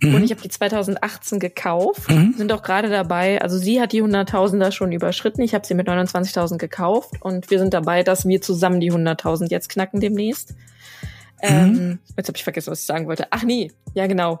Mhm. 0.00 0.14
Und 0.14 0.24
ich 0.24 0.30
habe 0.30 0.40
die 0.40 0.48
2018 0.48 1.38
gekauft. 1.38 2.10
Mhm. 2.10 2.34
Sind 2.36 2.52
auch 2.52 2.62
gerade 2.62 2.88
dabei, 2.88 3.40
also 3.42 3.58
sie 3.58 3.80
hat 3.80 3.92
die 3.92 4.02
100.000er 4.02 4.72
schon 4.72 4.92
überschritten. 4.92 5.42
Ich 5.42 5.54
habe 5.54 5.66
sie 5.66 5.74
mit 5.74 5.88
29.000 5.88 6.58
gekauft 6.58 7.14
und 7.20 7.50
wir 7.50 7.58
sind 7.58 7.74
dabei, 7.74 8.02
dass 8.02 8.26
wir 8.26 8.40
zusammen 8.40 8.80
die 8.80 8.92
100.000 8.92 9.50
jetzt 9.50 9.68
knacken 9.68 10.00
demnächst. 10.00 10.54
Mhm. 11.42 11.48
Ähm, 11.48 11.98
jetzt 12.16 12.28
habe 12.28 12.36
ich 12.36 12.44
vergessen, 12.44 12.70
was 12.70 12.80
ich 12.80 12.86
sagen 12.86 13.06
wollte. 13.06 13.26
Ach 13.30 13.42
nee, 13.44 13.70
ja 13.94 14.06
genau. 14.06 14.38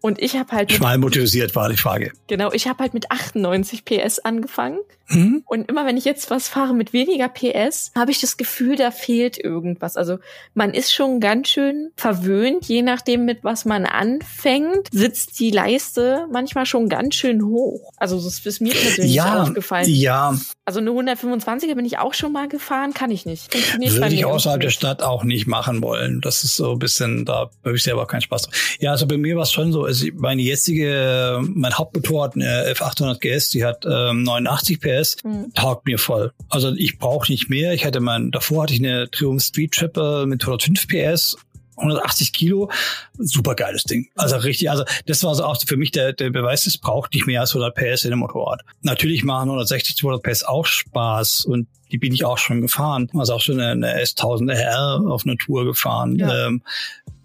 Und 0.00 0.20
ich 0.20 0.36
habe 0.36 0.52
halt. 0.52 0.72
Schmal 0.72 0.98
motorisiert 0.98 1.54
war 1.54 1.68
die 1.68 1.76
Frage. 1.76 2.12
Genau, 2.26 2.52
ich 2.52 2.68
habe 2.68 2.80
halt 2.82 2.94
mit 2.94 3.10
98 3.10 3.84
PS 3.84 4.18
angefangen. 4.18 4.78
Mhm. 5.08 5.42
Und 5.46 5.68
immer 5.68 5.86
wenn 5.86 5.96
ich 5.96 6.04
jetzt 6.04 6.30
was 6.30 6.48
fahre 6.48 6.74
mit 6.74 6.92
weniger 6.92 7.28
PS, 7.28 7.92
habe 7.94 8.10
ich 8.10 8.20
das 8.20 8.36
Gefühl, 8.36 8.76
da 8.76 8.90
fehlt 8.90 9.38
irgendwas. 9.38 9.96
Also 9.96 10.18
man 10.54 10.74
ist 10.74 10.92
schon 10.92 11.20
ganz 11.20 11.48
schön 11.48 11.90
verwöhnt, 11.96 12.66
je 12.66 12.82
nachdem, 12.82 13.24
mit 13.24 13.44
was 13.44 13.64
man 13.64 13.86
anfängt, 13.86 14.88
sitzt 14.90 15.38
die 15.38 15.50
Leiste 15.50 16.26
manchmal 16.32 16.66
schon 16.66 16.88
ganz 16.88 17.14
schön 17.14 17.44
hoch. 17.44 17.92
Also 17.96 18.16
das 18.16 18.44
ist 18.44 18.60
mir 18.60 18.72
persönlich 18.72 19.14
ja, 19.14 19.42
aufgefallen. 19.42 19.88
Ja. 19.88 20.36
Also 20.64 20.80
eine 20.80 20.90
125er 20.90 21.76
bin 21.76 21.84
ich 21.84 21.98
auch 21.98 22.14
schon 22.14 22.32
mal 22.32 22.48
gefahren, 22.48 22.92
kann 22.92 23.10
ich 23.12 23.26
nicht. 23.26 23.54
Würde 23.78 24.14
ich 24.14 24.24
außerhalb 24.24 24.60
der 24.60 24.70
Stadt 24.70 25.02
auch 25.02 25.22
nicht 25.22 25.46
machen 25.46 25.82
wollen. 25.82 26.20
Das 26.20 26.42
ist 26.42 26.56
so 26.56 26.72
ein 26.72 26.78
bisschen, 26.80 27.24
da 27.24 27.50
habe 27.64 27.76
ich 27.76 27.84
selber 27.84 28.06
keinen 28.06 28.22
Spaß 28.22 28.42
drauf. 28.42 28.76
Ja, 28.80 28.90
also 28.90 29.06
bei 29.06 29.16
mir 29.16 29.36
war 29.36 29.44
es 29.44 29.52
schon 29.52 29.72
so, 29.72 29.85
also 29.86 30.06
meine 30.14 30.42
jetzige, 30.42 31.40
mein 31.42 31.74
Hauptmotorrad, 31.74 32.34
eine 32.34 32.72
F800 32.72 33.18
GS, 33.18 33.50
die 33.50 33.64
hat 33.64 33.84
ähm, 33.86 34.22
89 34.24 34.80
PS, 34.80 35.16
mhm. 35.24 35.52
taugt 35.54 35.86
mir 35.86 35.98
voll. 35.98 36.32
Also 36.48 36.72
ich 36.74 36.98
brauche 36.98 37.30
nicht 37.30 37.48
mehr. 37.48 37.72
Ich 37.72 37.84
hatte 37.84 38.00
mein, 38.00 38.30
davor 38.30 38.64
hatte 38.64 38.74
ich 38.74 38.80
eine 38.80 39.10
Triumph 39.10 39.42
Street 39.42 39.72
Tripper 39.72 40.26
mit 40.26 40.42
105 40.42 40.86
PS 40.88 41.36
180 41.76 42.32
Kilo, 42.32 42.70
super 43.18 43.54
geiles 43.54 43.84
Ding. 43.84 44.08
Also 44.14 44.36
richtig, 44.36 44.70
also 44.70 44.84
das 45.06 45.22
war 45.24 45.34
so 45.34 45.44
auch 45.44 45.56
für 45.64 45.76
mich 45.76 45.90
der, 45.90 46.12
der 46.12 46.30
Beweis, 46.30 46.66
es 46.66 46.78
braucht 46.78 47.12
nicht 47.14 47.26
mehr 47.26 47.42
als 47.42 47.54
100 47.54 47.74
PS 47.74 48.04
in 48.04 48.12
einem 48.12 48.20
Motorrad. 48.20 48.62
Natürlich 48.82 49.24
machen 49.24 49.50
160, 49.50 49.96
200 49.96 50.22
PS 50.22 50.42
auch 50.44 50.66
Spaß 50.66 51.44
und 51.44 51.68
die 51.92 51.98
bin 51.98 52.12
ich 52.12 52.24
auch 52.24 52.38
schon 52.38 52.60
gefahren. 52.60 53.08
Also 53.14 53.34
auch 53.34 53.40
schon 53.40 53.60
eine, 53.60 53.88
eine 53.88 54.02
S1000 54.02 54.52
RR 54.52 55.02
auf 55.06 55.24
einer 55.24 55.36
Tour 55.36 55.64
gefahren. 55.64 56.16
Ja. 56.16 56.46
Ähm, 56.46 56.62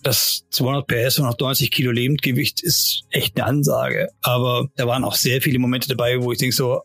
das 0.04 0.46
200 0.50 0.88
PS 0.88 1.20
und 1.20 1.40
90 1.40 1.72
Kilo 1.72 1.92
Lebendgewicht 1.92 2.62
ist 2.62 3.04
echt 3.10 3.38
eine 3.38 3.46
Ansage. 3.46 4.10
Aber 4.22 4.68
da 4.76 4.88
waren 4.88 5.04
auch 5.04 5.16
sehr 5.16 5.42
viele 5.42 5.60
Momente 5.60 5.90
dabei, 5.90 6.22
wo 6.22 6.32
ich 6.32 6.40
denke 6.40 6.56
so, 6.56 6.82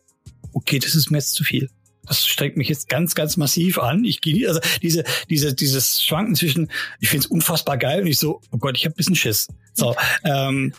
okay, 0.53 0.79
das 0.79 0.95
ist 0.95 1.09
mir 1.09 1.17
jetzt 1.17 1.33
zu 1.33 1.43
viel. 1.43 1.69
Das 2.05 2.25
strengt 2.25 2.55
mich 2.55 2.69
jetzt 2.69 2.87
ganz, 2.87 3.15
ganz 3.15 3.35
massiv 3.35 3.79
an. 3.79 4.05
Ich 4.05 4.21
gehe, 4.21 4.47
also 4.47 4.61
diese, 4.81 5.03
diese, 5.29 5.53
dieses 5.53 6.01
Schwanken 6.01 6.35
zwischen, 6.35 6.71
ich 6.99 7.09
finde 7.09 7.25
es 7.25 7.31
unfassbar 7.31 7.77
geil 7.77 8.01
und 8.01 8.07
ich 8.07 8.17
so, 8.17 8.41
oh 8.51 8.57
Gott, 8.57 8.77
ich 8.77 8.85
habe 8.85 8.95
bisschen 8.95 9.15
Schiss. 9.15 9.47
So, 9.73 9.95
ähm, 10.23 10.73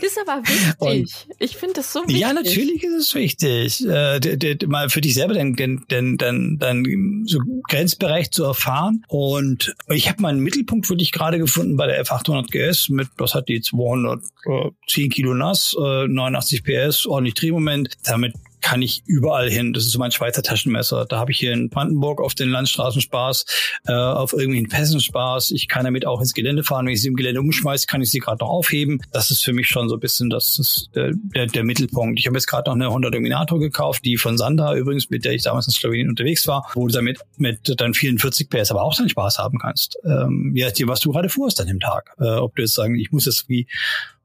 Das 0.00 0.12
ist 0.12 0.18
aber 0.26 0.42
wichtig. 0.46 0.74
Und, 0.78 1.26
ich 1.38 1.56
finde 1.56 1.74
das 1.74 1.92
so 1.92 2.00
wichtig. 2.00 2.18
Ja, 2.18 2.32
natürlich 2.32 2.82
ist 2.84 2.94
es 2.94 3.14
wichtig, 3.14 3.84
äh, 3.86 4.20
de, 4.20 4.36
de, 4.36 4.66
mal 4.68 4.88
für 4.90 5.00
dich 5.00 5.14
selber 5.14 5.34
den, 5.34 5.54
den, 5.54 5.84
den, 5.90 6.16
den, 6.16 6.58
den 6.58 7.24
so 7.26 7.40
Grenzbereich 7.68 8.30
zu 8.30 8.44
erfahren. 8.44 9.04
Und 9.08 9.74
ich 9.88 10.08
habe 10.08 10.22
meinen 10.22 10.40
Mittelpunkt 10.40 10.88
wirklich 10.88 11.12
gerade 11.12 11.38
gefunden 11.38 11.76
bei 11.76 11.86
der 11.86 12.04
F800 12.04 12.50
GS 12.50 12.88
mit, 12.90 13.08
was 13.18 13.34
hat 13.34 13.48
die, 13.48 13.60
210 13.60 15.10
Kilo 15.10 15.34
nass, 15.34 15.74
äh, 15.78 16.06
89 16.06 16.62
PS, 16.62 17.06
ordentlich 17.06 17.34
Drehmoment. 17.34 17.96
Damit 18.04 18.34
kann 18.68 18.82
ich 18.82 19.02
überall 19.06 19.48
hin. 19.48 19.72
Das 19.72 19.86
ist 19.86 19.92
so 19.92 19.98
mein 19.98 20.10
Schweizer 20.10 20.42
Taschenmesser. 20.42 21.06
Da 21.06 21.18
habe 21.18 21.32
ich 21.32 21.38
hier 21.38 21.54
in 21.54 21.70
Brandenburg 21.70 22.20
auf 22.20 22.34
den 22.34 22.50
Landstraßen 22.50 23.00
Spaß, 23.00 23.46
äh, 23.86 23.92
auf 23.92 24.34
irgendwelchen 24.34 24.68
Pässen 24.68 25.00
Spaß. 25.00 25.52
Ich 25.52 25.68
kann 25.68 25.86
damit 25.86 26.06
auch 26.06 26.20
ins 26.20 26.34
Gelände 26.34 26.62
fahren. 26.62 26.84
Wenn 26.84 26.92
ich 26.92 27.00
sie 27.00 27.08
im 27.08 27.16
Gelände 27.16 27.40
umschmeiße, 27.40 27.86
kann 27.86 28.02
ich 28.02 28.10
sie 28.10 28.18
gerade 28.18 28.44
noch 28.44 28.50
aufheben. 28.50 29.00
Das 29.10 29.30
ist 29.30 29.42
für 29.42 29.54
mich 29.54 29.68
schon 29.68 29.88
so 29.88 29.96
ein 29.96 30.00
bisschen 30.00 30.28
das, 30.28 30.56
das 30.58 30.90
der, 30.94 31.12
der, 31.34 31.46
der 31.46 31.64
Mittelpunkt. 31.64 32.20
Ich 32.20 32.26
habe 32.26 32.36
jetzt 32.36 32.46
gerade 32.46 32.68
noch 32.68 32.74
eine 32.74 32.90
Honda 32.90 33.08
Dominator 33.08 33.58
gekauft, 33.58 34.04
die 34.04 34.18
von 34.18 34.36
Sanda 34.36 34.74
übrigens, 34.74 35.08
mit 35.08 35.24
der 35.24 35.32
ich 35.32 35.44
damals 35.44 35.66
in 35.66 35.72
Slowenien 35.72 36.10
unterwegs 36.10 36.46
war, 36.46 36.68
wo 36.74 36.88
du 36.88 36.92
damit 36.92 37.20
mit 37.38 37.72
dann 37.80 37.94
44 37.94 38.50
PS 38.50 38.70
aber 38.70 38.82
auch 38.82 38.94
deinen 38.94 39.08
Spaß 39.08 39.38
haben 39.38 39.58
kannst. 39.58 39.98
Ähm, 40.04 40.52
nachdem, 40.54 40.88
was 40.88 41.00
du 41.00 41.10
gerade 41.10 41.30
fuhrst 41.30 41.58
an 41.62 41.68
dem 41.68 41.80
Tag. 41.80 42.14
Äh, 42.20 42.34
ob 42.34 42.54
du 42.54 42.60
jetzt 42.60 42.74
sagen, 42.74 42.96
ich 42.96 43.12
muss 43.12 43.24
jetzt 43.24 43.48
wie 43.48 43.66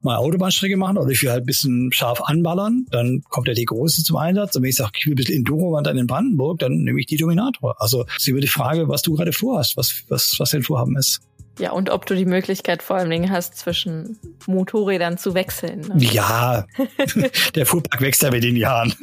mal 0.04 0.16
Autobahnstrecke 0.16 0.76
machen 0.76 0.98
oder 0.98 1.10
ich 1.10 1.22
will 1.22 1.30
halt 1.30 1.42
ein 1.42 1.46
bisschen 1.46 1.92
scharf 1.92 2.20
anballern, 2.22 2.86
dann 2.90 3.22
kommt 3.28 3.48
ja 3.48 3.54
die 3.54 3.64
große 3.64 4.04
zum 4.04 4.16
Einsatz. 4.16 4.54
Und 4.54 4.62
wenn 4.62 4.70
ich 4.70 4.76
sage, 4.76 4.92
ich 4.98 5.06
will 5.06 5.14
ein 5.14 5.16
bisschen 5.16 5.36
Enduro-Wandern 5.36 5.98
in 5.98 6.06
Brandenburg, 6.06 6.58
dann 6.58 6.72
nehme 6.82 7.00
ich 7.00 7.06
die 7.06 7.16
Dominator. 7.16 7.80
Also 7.80 8.04
es 8.08 8.22
ist 8.22 8.28
über 8.28 8.40
die 8.40 8.46
Frage, 8.46 8.88
was 8.88 9.02
du 9.02 9.14
gerade 9.14 9.32
vorhast, 9.32 9.76
was, 9.76 10.04
was, 10.08 10.36
was 10.38 10.50
dein 10.50 10.62
Vorhaben 10.62 10.96
ist. 10.96 11.20
Ja, 11.58 11.70
und 11.72 11.90
ob 11.90 12.06
du 12.06 12.14
die 12.14 12.24
Möglichkeit 12.24 12.82
vor 12.82 12.96
allen 12.96 13.10
Dingen 13.10 13.30
hast, 13.30 13.56
zwischen 13.56 14.18
Motorrädern 14.46 15.18
zu 15.18 15.34
wechseln. 15.34 15.80
Ne? 15.80 15.94
Ja, 15.98 16.66
der 17.54 17.66
Fuhrpark 17.66 18.00
wächst 18.00 18.22
ja 18.22 18.30
mit 18.30 18.42
den 18.42 18.56
Jahren. 18.56 18.94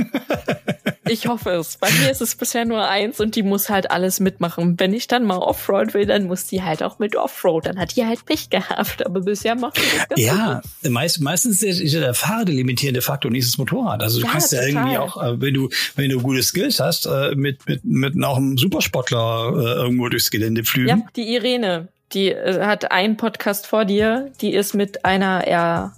ich 1.08 1.28
hoffe 1.28 1.52
es. 1.52 1.78
Bei 1.78 1.90
mir 1.92 2.12
ist 2.12 2.22
es 2.22 2.36
bisher 2.36 2.66
nur 2.66 2.88
eins 2.88 3.20
und 3.20 3.36
die 3.36 3.44
muss 3.44 3.70
halt 3.70 3.90
alles 3.90 4.20
mitmachen. 4.20 4.80
Wenn 4.80 4.94
ich 4.94 5.08
dann 5.08 5.24
mal 5.24 5.38
Offroad 5.38 5.94
will, 5.94 6.06
dann 6.06 6.28
muss 6.28 6.46
die 6.46 6.62
halt 6.62 6.84
auch 6.84 7.00
mit 7.00 7.16
Offroad. 7.16 7.68
Dann 7.68 7.80
hat 7.80 7.96
die 7.96 8.06
halt 8.06 8.26
Pech 8.26 8.50
gehabt, 8.50 9.06
aber 9.06 9.22
bisher 9.22 9.56
macht 9.56 9.78
die 9.78 9.98
das 9.98 10.10
ganz 10.10 10.22
Ja, 10.22 10.62
meist, 10.90 11.22
meistens 11.22 11.64
ist 11.64 11.80
ja 11.94 12.02
der 12.02 12.14
Fahrer 12.14 12.46
der 12.46 12.56
limitierende 12.56 13.02
Faktor, 13.02 13.32
nicht 13.32 13.48
das 13.48 13.58
Motorrad. 13.58 14.04
Also 14.04 14.20
du 14.20 14.26
ja, 14.26 14.32
kannst 14.32 14.52
total. 14.52 14.70
ja 14.70 14.70
irgendwie 14.70 14.98
auch, 14.98 15.24
äh, 15.24 15.40
wenn 15.40 15.54
du, 15.54 15.70
wenn 15.96 16.10
du 16.10 16.20
gute 16.20 16.44
Skills 16.44 16.82
hast, 16.82 17.06
äh, 17.06 17.34
mit, 17.36 17.66
mit, 17.68 17.86
mit 17.86 18.24
auch 18.24 18.38
einem 18.38 18.58
Supersportler 18.58 19.54
äh, 19.56 19.82
irgendwo 19.82 20.10
durchs 20.10 20.32
Gelände 20.32 20.66
flügen. 20.66 20.90
Ja, 20.90 21.08
die 21.16 21.34
Irene. 21.34 21.88
Die 22.14 22.32
äh, 22.32 22.64
hat 22.64 22.92
einen 22.92 23.18
Podcast 23.18 23.68
vor 23.68 23.86
dir, 23.86 24.32
die 24.42 24.54
ist 24.54 24.74
mit 24.74 25.06
einer 25.06 25.92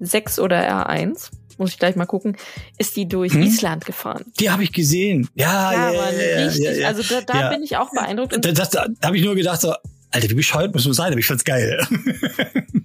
R6 0.00 0.40
oder 0.40 0.88
R1 0.88 1.30
muss 1.58 1.70
ich 1.70 1.78
gleich 1.78 1.94
mal 1.94 2.06
gucken, 2.06 2.36
ist 2.78 2.96
die 2.96 3.08
durch 3.08 3.32
hm? 3.32 3.42
Island 3.42 3.84
gefahren. 3.84 4.24
Die 4.40 4.50
habe 4.50 4.64
ich 4.64 4.72
gesehen. 4.72 5.28
Ja, 5.34 5.72
ja, 5.72 5.92
ja, 5.92 6.10
ja, 6.10 6.44
richtig. 6.44 6.64
Ja, 6.64 6.72
ja, 6.72 6.88
also 6.88 7.02
da, 7.02 7.20
da 7.20 7.48
bin 7.50 7.62
ich 7.62 7.76
auch 7.76 7.90
beeindruckt. 7.92 8.34
Und 8.34 8.44
das, 8.44 8.54
das, 8.54 8.70
da 8.70 8.88
habe 9.04 9.16
ich 9.16 9.24
nur 9.24 9.34
gedacht 9.34 9.60
so, 9.60 9.72
Alter, 10.10 10.30
wie 10.30 10.34
bescheuert 10.34 10.74
muss 10.74 10.84
man 10.84 10.94
sein, 10.94 11.10
aber 11.10 11.18
ich 11.18 11.26
fand's 11.26 11.44
geil. 11.44 11.86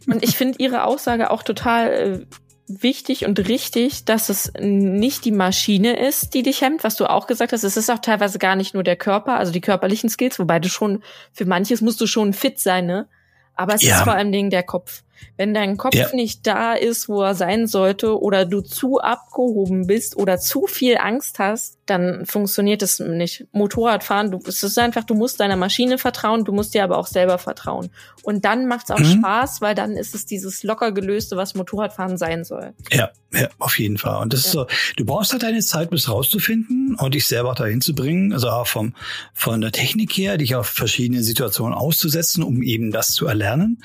und 0.07 0.23
ich 0.23 0.35
finde 0.35 0.57
ihre 0.59 0.83
Aussage 0.83 1.31
auch 1.31 1.43
total 1.43 1.91
äh, 1.91 2.25
wichtig 2.69 3.25
und 3.25 3.39
richtig, 3.47 4.05
dass 4.05 4.29
es 4.29 4.53
nicht 4.59 5.25
die 5.25 5.31
Maschine 5.31 5.99
ist, 5.99 6.33
die 6.33 6.43
dich 6.43 6.61
hemmt, 6.61 6.83
was 6.83 6.95
du 6.95 7.09
auch 7.09 7.27
gesagt 7.27 7.51
hast. 7.51 7.63
Es 7.63 7.77
ist 7.77 7.89
auch 7.89 7.99
teilweise 7.99 8.39
gar 8.39 8.55
nicht 8.55 8.73
nur 8.73 8.83
der 8.83 8.95
Körper, 8.95 9.37
also 9.37 9.51
die 9.51 9.61
körperlichen 9.61 10.09
Skills, 10.09 10.39
wobei 10.39 10.59
du 10.59 10.69
schon, 10.69 11.03
für 11.33 11.45
manches 11.45 11.81
musst 11.81 11.99
du 11.99 12.07
schon 12.07 12.33
fit 12.33 12.59
sein, 12.59 12.85
ne? 12.85 13.07
Aber 13.55 13.73
es 13.73 13.81
ja. 13.81 13.97
ist 13.97 14.03
vor 14.03 14.13
allem 14.13 14.31
Dingen 14.31 14.51
der 14.51 14.63
Kopf. 14.63 15.03
Wenn 15.35 15.53
dein 15.53 15.75
Kopf 15.75 15.95
ja. 15.95 16.07
nicht 16.13 16.47
da 16.47 16.73
ist, 16.73 17.09
wo 17.09 17.21
er 17.21 17.35
sein 17.35 17.67
sollte, 17.67 18.17
oder 18.17 18.45
du 18.45 18.61
zu 18.61 18.99
abgehoben 18.99 19.85
bist 19.87 20.15
oder 20.15 20.37
zu 20.37 20.65
viel 20.67 20.97
Angst 20.97 21.39
hast, 21.39 21.78
dann 21.89 22.25
funktioniert 22.25 22.81
es 22.81 22.99
nicht. 22.99 23.47
Motorradfahren, 23.51 24.31
du, 24.31 24.39
es 24.47 24.63
ist 24.63 24.77
einfach, 24.77 25.03
du 25.03 25.15
musst 25.15 25.39
deiner 25.39 25.55
Maschine 25.55 25.97
vertrauen, 25.97 26.45
du 26.45 26.51
musst 26.51 26.73
dir 26.73 26.83
aber 26.83 26.97
auch 26.97 27.07
selber 27.07 27.37
vertrauen. 27.37 27.89
Und 28.23 28.45
dann 28.45 28.67
macht 28.67 28.85
es 28.85 28.91
auch 28.91 28.99
mhm. 28.99 29.19
Spaß, 29.19 29.61
weil 29.61 29.75
dann 29.75 29.93
ist 29.97 30.15
es 30.15 30.25
dieses 30.25 30.63
locker 30.63 30.91
gelöste, 30.91 31.37
was 31.37 31.55
Motorradfahren 31.55 32.17
sein 32.17 32.43
soll. 32.43 32.73
Ja, 32.91 33.09
ja, 33.31 33.47
auf 33.59 33.77
jeden 33.79 33.97
Fall. 33.97 34.21
Und 34.21 34.33
das 34.33 34.43
ja. 34.43 34.47
ist 34.47 34.51
so, 34.53 34.67
du 34.97 35.05
brauchst 35.05 35.31
halt 35.31 35.43
deine 35.43 35.59
Zeit, 35.59 35.89
bis 35.89 36.09
rauszufinden 36.09 36.95
und 36.95 37.13
dich 37.13 37.27
selber 37.27 37.53
dahin 37.53 37.81
zu 37.81 37.93
bringen, 37.93 38.33
also 38.33 38.49
auch 38.49 38.67
vom, 38.67 38.93
von 39.33 39.61
der 39.61 39.71
Technik 39.71 40.11
her, 40.13 40.37
dich 40.37 40.55
auf 40.55 40.67
verschiedene 40.67 41.23
Situationen 41.23 41.73
auszusetzen, 41.73 42.43
um 42.43 42.61
eben 42.61 42.91
das 42.91 43.11
zu 43.11 43.27
erlernen. 43.27 43.83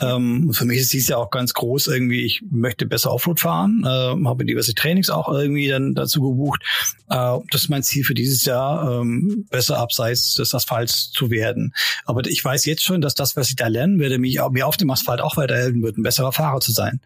Ähm, 0.00 0.52
für 0.52 0.64
mich 0.64 0.80
ist 0.80 0.92
dies 0.92 1.08
ja 1.08 1.16
auch 1.16 1.30
ganz 1.30 1.54
groß 1.54 1.88
irgendwie, 1.88 2.24
ich 2.24 2.42
möchte 2.50 2.86
besser 2.86 3.12
Offroad 3.12 3.40
fahren, 3.40 3.82
äh, 3.84 4.26
habe 4.26 4.44
diverse 4.44 4.74
Trainings 4.74 5.10
auch 5.10 5.28
irgendwie 5.28 5.68
dann 5.68 5.94
dazu 5.94 6.22
gebucht. 6.22 6.62
Äh, 7.10 7.38
das 7.50 7.62
ist 7.62 7.68
mein 7.68 7.82
Ziel 7.82 8.04
für 8.04 8.14
dieses 8.14 8.44
Jahr, 8.44 9.00
ähm, 9.00 9.46
besser 9.50 9.78
abseits 9.78 10.34
des 10.34 10.54
Asphalts 10.54 11.10
zu 11.10 11.30
werden. 11.30 11.74
Aber 12.04 12.24
ich 12.26 12.44
weiß 12.44 12.64
jetzt 12.66 12.84
schon, 12.84 13.00
dass 13.00 13.14
das, 13.14 13.36
was 13.36 13.48
ich 13.50 13.56
da 13.56 13.66
lernen 13.66 13.98
werde, 13.98 14.18
mich 14.18 14.40
mir 14.50 14.66
auf 14.66 14.76
dem 14.76 14.90
Asphalt 14.90 15.20
auch 15.20 15.36
weiterhelfen 15.36 15.82
wird, 15.82 15.96
ein 15.96 16.02
besserer 16.02 16.32
Fahrer 16.32 16.60
zu 16.60 16.72
sein. 16.72 17.00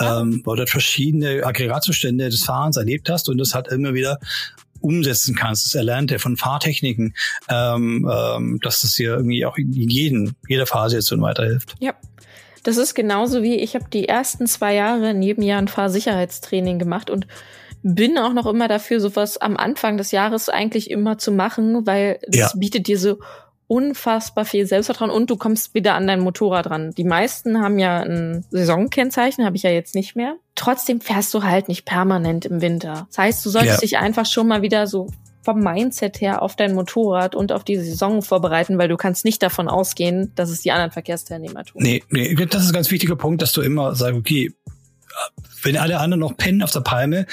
Ähm, 0.00 0.42
weil 0.44 0.56
du 0.56 0.62
dort 0.62 0.70
verschiedene 0.70 1.44
Aggregatzustände 1.44 2.28
des 2.28 2.44
Fahrens 2.44 2.76
erlebt 2.76 3.08
hast 3.08 3.28
und 3.28 3.38
das 3.38 3.54
halt 3.54 3.68
immer 3.68 3.94
wieder 3.94 4.18
umsetzen 4.80 5.34
kannst, 5.34 5.64
das 5.64 5.74
Erlernte 5.74 6.18
von 6.18 6.36
Fahrtechniken, 6.36 7.14
ähm, 7.48 8.10
ähm, 8.12 8.58
dass 8.62 8.82
das 8.82 8.94
hier 8.94 9.14
irgendwie 9.14 9.46
auch 9.46 9.56
in 9.56 9.72
jedem, 9.72 10.34
jeder 10.46 10.66
Phase 10.66 10.96
jetzt 10.96 11.06
so 11.06 11.20
weiterhilft. 11.20 11.74
Ja, 11.80 11.94
das 12.62 12.76
ist 12.76 12.94
genauso 12.94 13.42
wie 13.42 13.56
ich 13.56 13.74
habe 13.74 13.86
die 13.92 14.08
ersten 14.08 14.46
zwei 14.46 14.74
Jahre 14.74 15.10
in 15.10 15.22
jedem 15.22 15.42
Jahr 15.42 15.58
ein 15.58 15.68
Fahrsicherheitstraining 15.68 16.78
gemacht 16.78 17.10
und 17.10 17.26
bin 17.84 18.16
auch 18.16 18.32
noch 18.32 18.46
immer 18.46 18.66
dafür, 18.66 18.98
sowas 18.98 19.36
am 19.36 19.56
Anfang 19.56 19.98
des 19.98 20.10
Jahres 20.10 20.48
eigentlich 20.48 20.90
immer 20.90 21.18
zu 21.18 21.30
machen, 21.30 21.86
weil 21.86 22.18
das 22.26 22.52
ja. 22.52 22.58
bietet 22.58 22.88
dir 22.88 22.98
so 22.98 23.18
unfassbar 23.66 24.46
viel 24.46 24.66
Selbstvertrauen 24.66 25.10
und 25.10 25.30
du 25.30 25.36
kommst 25.36 25.74
wieder 25.74 25.94
an 25.94 26.06
dein 26.06 26.20
Motorrad 26.20 26.70
ran. 26.70 26.92
Die 26.96 27.04
meisten 27.04 27.60
haben 27.60 27.78
ja 27.78 28.00
ein 28.00 28.44
Saisonkennzeichen, 28.50 29.44
habe 29.44 29.56
ich 29.56 29.62
ja 29.64 29.70
jetzt 29.70 29.94
nicht 29.94 30.16
mehr. 30.16 30.36
Trotzdem 30.54 31.00
fährst 31.00 31.32
du 31.34 31.42
halt 31.42 31.68
nicht 31.68 31.84
permanent 31.84 32.46
im 32.46 32.62
Winter. 32.62 33.06
Das 33.08 33.18
heißt, 33.18 33.44
du 33.44 33.50
solltest 33.50 33.76
ja. 33.76 33.80
dich 33.80 33.98
einfach 33.98 34.26
schon 34.26 34.48
mal 34.48 34.62
wieder 34.62 34.86
so 34.86 35.08
vom 35.42 35.60
Mindset 35.60 36.22
her 36.22 36.40
auf 36.40 36.56
dein 36.56 36.74
Motorrad 36.74 37.34
und 37.34 37.52
auf 37.52 37.64
die 37.64 37.76
Saison 37.76 38.22
vorbereiten, 38.22 38.78
weil 38.78 38.88
du 38.88 38.96
kannst 38.96 39.26
nicht 39.26 39.42
davon 39.42 39.68
ausgehen, 39.68 40.32
dass 40.36 40.48
es 40.48 40.62
die 40.62 40.72
anderen 40.72 40.90
Verkehrsteilnehmer 40.90 41.64
tun. 41.64 41.82
Nee, 41.82 42.02
nee, 42.08 42.34
das 42.34 42.62
ist 42.62 42.70
ein 42.70 42.74
ganz 42.74 42.90
wichtiger 42.90 43.16
Punkt, 43.16 43.42
dass 43.42 43.52
du 43.52 43.60
immer 43.60 43.94
sagst, 43.94 44.18
okay, 44.18 44.54
wenn 45.62 45.76
alle 45.76 45.98
anderen 45.98 46.20
noch 46.20 46.36
pennen 46.36 46.62
auf 46.62 46.70
der 46.70 46.80
Palme, 46.80 47.26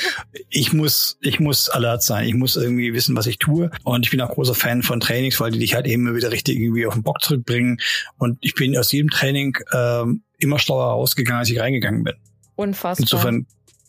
ich 0.49 0.73
muss, 0.73 1.17
ich 1.21 1.39
muss 1.39 1.69
alert 1.69 2.03
sein. 2.03 2.27
Ich 2.27 2.33
muss 2.33 2.55
irgendwie 2.55 2.93
wissen, 2.93 3.15
was 3.15 3.27
ich 3.27 3.37
tue. 3.39 3.69
Und 3.83 4.05
ich 4.05 4.11
bin 4.11 4.21
auch 4.21 4.29
großer 4.29 4.55
Fan 4.55 4.83
von 4.83 4.99
Trainings, 4.99 5.39
weil 5.39 5.51
die 5.51 5.59
dich 5.59 5.75
halt 5.75 5.85
eben 5.85 6.15
wieder 6.15 6.31
richtig 6.31 6.57
irgendwie 6.57 6.85
auf 6.85 6.93
den 6.93 7.03
Bock 7.03 7.21
zurückbringen. 7.21 7.79
Und 8.17 8.37
ich 8.41 8.55
bin 8.55 8.77
aus 8.77 8.91
jedem 8.91 9.09
Training 9.09 9.57
ähm, 9.73 10.23
immer 10.39 10.59
schlauer 10.59 10.85
rausgegangen, 10.85 11.39
als 11.39 11.49
ich 11.49 11.59
reingegangen 11.59 12.03
bin. 12.03 12.13
Unfassbar. 12.55 13.03
Insofern, 13.03 13.45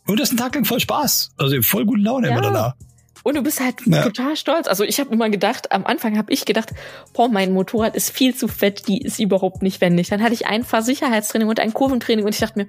und 0.07 0.18
das 0.18 0.28
ist 0.28 0.34
ein 0.34 0.38
Tag 0.38 0.55
lang 0.55 0.64
voll 0.64 0.80
Spaß. 0.80 1.30
Also 1.36 1.61
voll 1.62 1.86
gute 1.86 2.03
Laune 2.03 2.28
ja. 2.28 2.32
immer 2.32 2.43
danach. 2.43 2.74
Und 3.23 3.37
du 3.37 3.43
bist 3.43 3.61
halt 3.61 3.77
ja. 3.87 4.03
total 4.03 4.37
stolz. 4.37 4.66
Also 4.66 4.85
ich 4.85 4.99
habe 5.01 5.12
immer 5.12 5.31
gedacht, 5.31 5.73
am 5.73 5.87
Anfang 5.87 6.18
habe 6.18 6.33
ich 6.33 6.45
gedacht, 6.45 6.70
boah, 7.12 7.29
mein 7.29 7.53
Motorrad 7.53 7.95
ist 7.95 8.11
viel 8.11 8.35
zu 8.35 8.49
fett, 8.49 8.89
die 8.89 9.01
ist 9.01 9.20
überhaupt 9.20 9.62
nicht 9.62 9.81
wendig. 9.81 10.09
Dann 10.09 10.23
hatte 10.23 10.35
ich 10.35 10.47
ein 10.47 10.64
Fahrsicherheitstraining 10.64 11.49
und 11.49 11.61
ein 11.61 11.73
Kurventraining 11.73 12.25
und 12.25 12.35
ich 12.35 12.41
dachte 12.41 12.59
mir, 12.59 12.68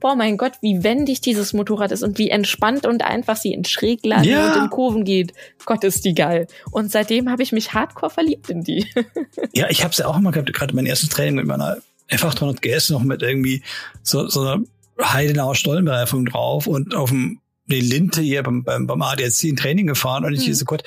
boah, 0.00 0.16
mein 0.16 0.36
Gott, 0.36 0.52
wie 0.60 0.82
wendig 0.82 1.20
dieses 1.20 1.52
Motorrad 1.52 1.92
ist 1.92 2.02
und 2.02 2.18
wie 2.18 2.30
entspannt 2.30 2.86
und 2.86 3.02
einfach 3.04 3.36
sie 3.36 3.52
in 3.52 3.64
Schräglagen 3.64 4.24
ja. 4.24 4.52
und 4.52 4.64
in 4.64 4.70
Kurven 4.70 5.04
geht. 5.04 5.32
Gott, 5.64 5.84
ist 5.84 6.04
die 6.04 6.14
geil. 6.14 6.46
Und 6.70 6.90
seitdem 6.90 7.30
habe 7.30 7.42
ich 7.42 7.52
mich 7.52 7.72
hardcore 7.72 8.10
verliebt 8.10 8.50
in 8.50 8.62
die. 8.62 8.86
ja, 9.54 9.68
ich 9.70 9.82
habe 9.82 9.92
es 9.92 9.98
ja 9.98 10.06
auch 10.06 10.18
immer 10.18 10.32
gehabt, 10.32 10.52
gerade 10.52 10.74
mein 10.74 10.86
erstes 10.86 11.08
Training 11.08 11.36
mit 11.36 11.46
meiner 11.46 11.78
F800 12.10 12.60
GS 12.60 12.90
noch 12.90 13.02
mit 13.02 13.22
irgendwie 13.22 13.62
so, 14.02 14.28
so 14.28 14.42
einer 14.42 14.60
Heidenauer 15.02 15.54
Stollenbereifung 15.54 16.26
drauf 16.26 16.66
und 16.66 16.94
auf 16.94 17.10
dem 17.10 17.40
eine 17.68 17.80
Linte 17.80 18.20
hier 18.20 18.42
beim, 18.42 18.62
beim, 18.62 18.86
beim 18.86 19.02
ADAC 19.02 19.44
in 19.44 19.56
Training 19.56 19.86
gefahren 19.86 20.24
und 20.24 20.34
ich 20.34 20.46
mhm. 20.46 20.54
so 20.54 20.64
Gott, 20.64 20.82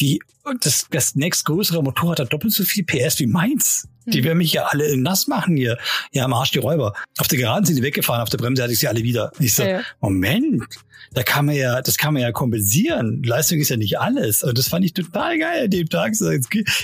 die, 0.00 0.20
das, 0.60 0.86
das 0.90 1.14
nächstgrößere 1.14 1.82
Motorrad 1.82 2.20
hat 2.20 2.32
doppelt 2.32 2.52
so 2.52 2.64
viel 2.64 2.84
PS 2.84 3.18
wie 3.20 3.26
meins. 3.26 3.88
Die 4.06 4.20
mhm. 4.20 4.24
werden 4.24 4.38
mich 4.38 4.52
ja 4.52 4.64
alle 4.64 4.96
nass 4.96 5.26
machen 5.26 5.56
hier. 5.56 5.78
Ja, 6.12 6.24
am 6.24 6.32
Arsch 6.32 6.50
die 6.50 6.58
Räuber. 6.58 6.94
Auf 7.18 7.28
der 7.28 7.38
Geraden 7.38 7.64
sind 7.64 7.76
die 7.76 7.82
weggefahren, 7.82 8.22
auf 8.22 8.30
der 8.30 8.38
Bremse 8.38 8.62
hatte 8.62 8.72
ich 8.72 8.78
sie 8.78 8.88
alle 8.88 9.02
wieder. 9.02 9.32
Ich 9.38 9.54
so, 9.54 9.62
ja, 9.62 9.68
ja. 9.68 9.80
Moment, 10.00 10.64
da 11.14 11.22
kann 11.22 11.46
man 11.46 11.54
ja, 11.54 11.82
das 11.82 11.98
kann 11.98 12.14
man 12.14 12.22
ja 12.22 12.32
kompensieren. 12.32 13.22
Leistung 13.22 13.58
ist 13.58 13.68
ja 13.68 13.76
nicht 13.76 13.98
alles. 13.98 14.42
Und 14.42 14.56
das 14.56 14.68
fand 14.68 14.84
ich 14.84 14.94
total 14.94 15.38
geil 15.38 15.64
an 15.64 15.70
dem 15.70 15.88
Tag. 15.88 16.12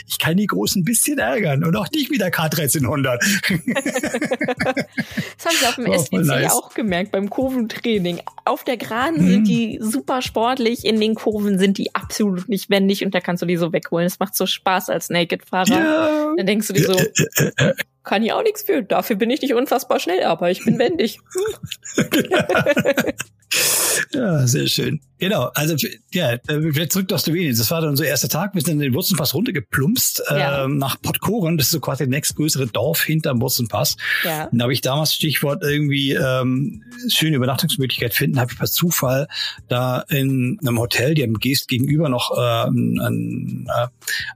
Ich 0.07 0.19
kann 0.19 0.37
die 0.37 0.47
Großen 0.47 0.83
ein 0.83 0.85
bisschen 0.85 1.19
ärgern 1.19 1.65
und 1.65 1.75
auch 1.77 1.91
nicht 1.91 2.11
mit 2.11 2.21
der 2.21 2.33
K1300. 2.33 3.19
das 5.37 5.47
haben 5.47 5.57
sie 5.59 5.67
auf 5.67 5.75
dem 5.77 5.87
oh, 5.89 5.99
SWC 5.99 6.27
nice. 6.27 6.53
auch 6.53 6.75
gemerkt 6.75 7.13
beim 7.13 7.31
Kurventraining. 7.31 8.21
Auf 8.45 8.65
der 8.65 8.77
Geraden 8.77 9.25
mhm. 9.25 9.29
sind 9.31 9.49
die 9.49 9.79
super 9.81 10.21
sportlich, 10.21 10.85
in 10.85 11.01
den 11.01 11.15
Kurven 11.15 11.59
sind 11.59 11.79
die 11.79 11.95
absolut 11.95 12.49
nicht 12.49 12.69
wendig 12.71 13.05
und 13.05 13.15
da 13.15 13.21
kannst 13.21 13.43
du 13.43 13.47
die 13.47 13.57
so 13.57 13.73
wegholen. 13.73 14.07
Es 14.07 14.19
macht 14.19 14.35
so 14.35 14.47
Spaß 14.47 14.91
als 14.91 15.09
Naked-Fahrer. 15.09 15.69
Ja. 15.69 16.35
Dann 16.37 16.47
denkst 16.47 16.69
du 16.69 16.75
dir 16.75 16.85
so, 16.85 16.97
uh, 17.59 17.73
kann 18.09 18.23
ich 18.23 18.33
auch 18.33 18.43
nichts 18.43 18.63
für. 18.63 18.83
Dafür 18.83 19.17
bin 19.17 19.31
ich 19.31 19.43
nicht 19.43 19.55
unfassbar 19.55 20.01
schnell, 20.01 20.25
aber 20.25 20.51
ich 20.51 20.65
bin 20.65 20.79
wendig. 20.79 21.21
ja, 24.13 24.47
sehr 24.47 24.67
schön. 24.67 25.01
Genau, 25.21 25.51
also 25.55 25.75
ja, 26.13 26.37
vielleicht 26.47 26.93
zurück 26.93 27.11
nach 27.11 27.19
Slowenien. 27.19 27.57
Das 27.57 27.71
war 27.73 27.81
dann 27.81 27.91
unser 27.91 28.07
erster 28.07 28.29
Tag. 28.29 28.55
Wir 28.55 28.63
sind 28.63 28.79
den 28.79 28.95
Wurzenpass 28.95 29.35
runtergeplumpst 29.35 30.23
ja. 30.31 30.65
ähm, 30.65 30.79
nach 30.79 31.01
Podkoren. 31.03 31.59
Das 31.59 31.67
ist 31.67 31.73
so 31.73 31.81
quasi 31.81 32.05
das 32.05 32.11
nächstgrößere 32.11 32.69
Dorf 32.69 33.03
hinterm 33.03 33.41
Wurzenpass. 33.41 33.97
Ja. 34.25 34.45
Und 34.45 34.59
da 34.59 34.65
habe 34.65 34.73
ich 34.73 34.81
damals 34.81 35.15
Stichwort 35.15 35.65
irgendwie 35.65 36.13
ähm, 36.13 36.85
schöne 37.09 37.37
Übernachtungsmöglichkeit 37.37 38.15
finden, 38.15 38.39
habe 38.39 38.53
ich 38.53 38.59
per 38.59 38.69
Zufall 38.69 39.27
da 39.67 40.05
in 40.09 40.59
einem 40.61 40.79
Hotel, 40.79 41.15
die 41.15 41.25
haben 41.25 41.35
Geest 41.35 41.67
gegenüber 41.67 42.09
noch 42.09 42.37
äh, 42.37 42.69
ein, 42.69 43.01
ein 43.01 43.69
äh, 43.69 43.89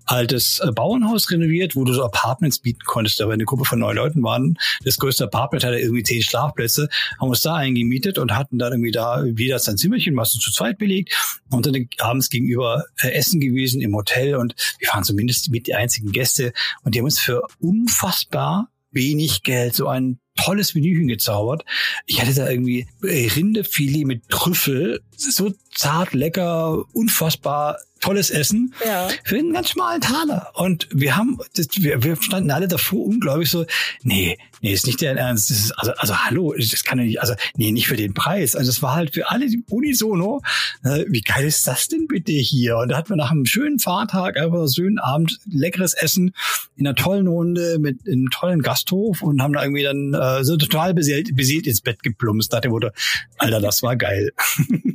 altes 0.05 0.59
äh, 0.59 0.73
Bauernhaus 0.73 1.31
renoviert, 1.31 1.77
wo 1.77 1.85
du 1.85 1.93
so 1.93 2.05
Apartments 2.05 2.59
bieten 2.59 2.83
konntest. 2.85 3.21
Da 3.21 3.27
war 3.27 3.35
eine 3.35 3.45
Gruppe 3.45 3.62
von 3.65 3.79
neun 3.79 3.97
Leuten 3.97 4.23
waren. 4.23 4.59
Das 4.85 4.99
größte 4.99 5.25
Apartment 5.25 5.65
hatte 5.65 5.79
irgendwie 5.79 6.03
zehn 6.03 6.23
Schlafplätze, 6.23 6.89
haben 7.21 7.29
uns 7.29 7.43
da 7.43 7.55
eingemietet 7.55 8.19
und 8.19 8.37
hatten 8.37 8.59
dann 8.59 8.73
irgendwie 8.73 8.93
da 8.93 9.25
wieder 9.25 9.59
sein 9.59 9.77
Zimmerchen, 9.77 10.17
was 10.17 10.33
zu 10.33 10.51
zweit 10.51 10.79
belegt 10.79 11.43
und 11.51 11.67
dann 11.67 11.89
abends 11.99 12.31
gegenüber 12.31 12.85
äh, 13.01 13.09
essen 13.13 13.41
gewesen 13.41 13.81
im 13.81 13.95
Hotel 13.95 14.37
und 14.37 14.55
wir 14.79 14.89
waren 14.89 15.05
zumindest 15.05 15.51
mit 15.51 15.67
die 15.67 15.75
einzigen 15.75 16.13
Gäste 16.13 16.53
und 16.83 16.95
die 16.95 16.99
haben 16.99 17.07
uns 17.07 17.19
für 17.19 17.43
unfassbar 17.61 18.69
wenig 18.93 19.43
Geld 19.43 19.75
so 19.75 19.89
ein 19.89 20.19
tolles 20.37 20.75
Menü 20.75 20.97
hingezaubert. 20.97 21.65
Ich 22.07 22.21
hatte 22.21 22.35
da 22.35 22.49
irgendwie 22.49 22.87
Rindefilet 23.03 24.05
mit 24.07 24.29
Trüffel, 24.29 25.03
so 25.17 25.53
zart, 25.75 26.13
lecker, 26.13 26.85
unfassbar 26.93 27.79
tolles 28.03 28.31
Essen 28.31 28.75
ja. 28.85 29.09
für 29.25 29.39
einen 29.39 29.53
ganz 29.53 29.71
schmalen 29.71 30.01
Taler. 30.01 30.51
Und 30.55 30.89
wir 30.93 31.17
haben, 31.17 31.39
das, 31.57 31.69
wir, 31.77 32.03
wir 32.03 32.21
standen 32.21 32.51
alle 32.51 32.69
davor 32.69 33.07
unglaublich 33.07 33.49
so, 33.49 33.65
nee, 34.03 34.37
nee, 34.61 34.73
ist 34.73 34.87
nicht 34.87 35.01
der 35.01 35.17
Ernst. 35.17 35.51
Das 35.51 35.59
ist, 35.59 35.73
also, 35.79 35.93
also 35.93 36.17
hallo, 36.17 36.53
das 36.59 36.83
kann 36.83 36.99
ja 36.99 37.05
nicht, 37.05 37.21
also 37.21 37.35
nee, 37.57 37.71
nicht 37.71 37.87
für 37.87 37.97
den 37.97 38.13
Preis. 38.13 38.57
Also 38.57 38.71
das 38.71 38.83
war 38.83 38.95
halt 38.95 39.15
für 39.15 39.31
alle 39.31 39.47
unisono. 39.71 40.43
Äh, 40.85 41.05
wie 41.09 41.21
geil 41.21 41.47
ist 41.47 41.67
das 41.67 41.89
denn 41.89 42.09
bitte 42.09 42.33
hier? 42.33 42.77
Und 42.79 42.89
da 42.89 42.97
hatten 42.97 43.11
wir 43.11 43.17
nach 43.17 43.31
einem 43.31 43.47
schönen 43.47 43.79
Fahrtag 43.79 44.37
einfach 44.37 44.59
einen 44.59 44.73
schönen 44.73 44.99
Abend 44.99 45.39
leckeres 45.49 45.95
Essen 45.95 46.35
in 46.77 46.87
einer 46.87 46.97
tollen 46.97 47.29
Runde 47.29 47.79
mit 47.79 48.01
einem 48.07 48.31
tollen 48.31 48.63
Gasthof 48.63 49.23
und 49.23 49.41
haben 49.41 49.53
da 49.53 49.63
irgendwie 49.63 49.85
dann 49.85 50.13
äh, 50.13 50.45
so 50.45 50.57
total 50.57 50.93
beseelt, 50.93 51.37
beseelt 51.37 51.69
ins 51.69 51.81
Bett 51.81 52.03
geplumpst. 52.03 52.53
Da 52.53 52.61
dem 52.61 52.73
Motto, 52.73 52.91
Alter, 53.39 53.61
das 53.61 53.83
war 53.85 53.95
geil. 53.95 54.33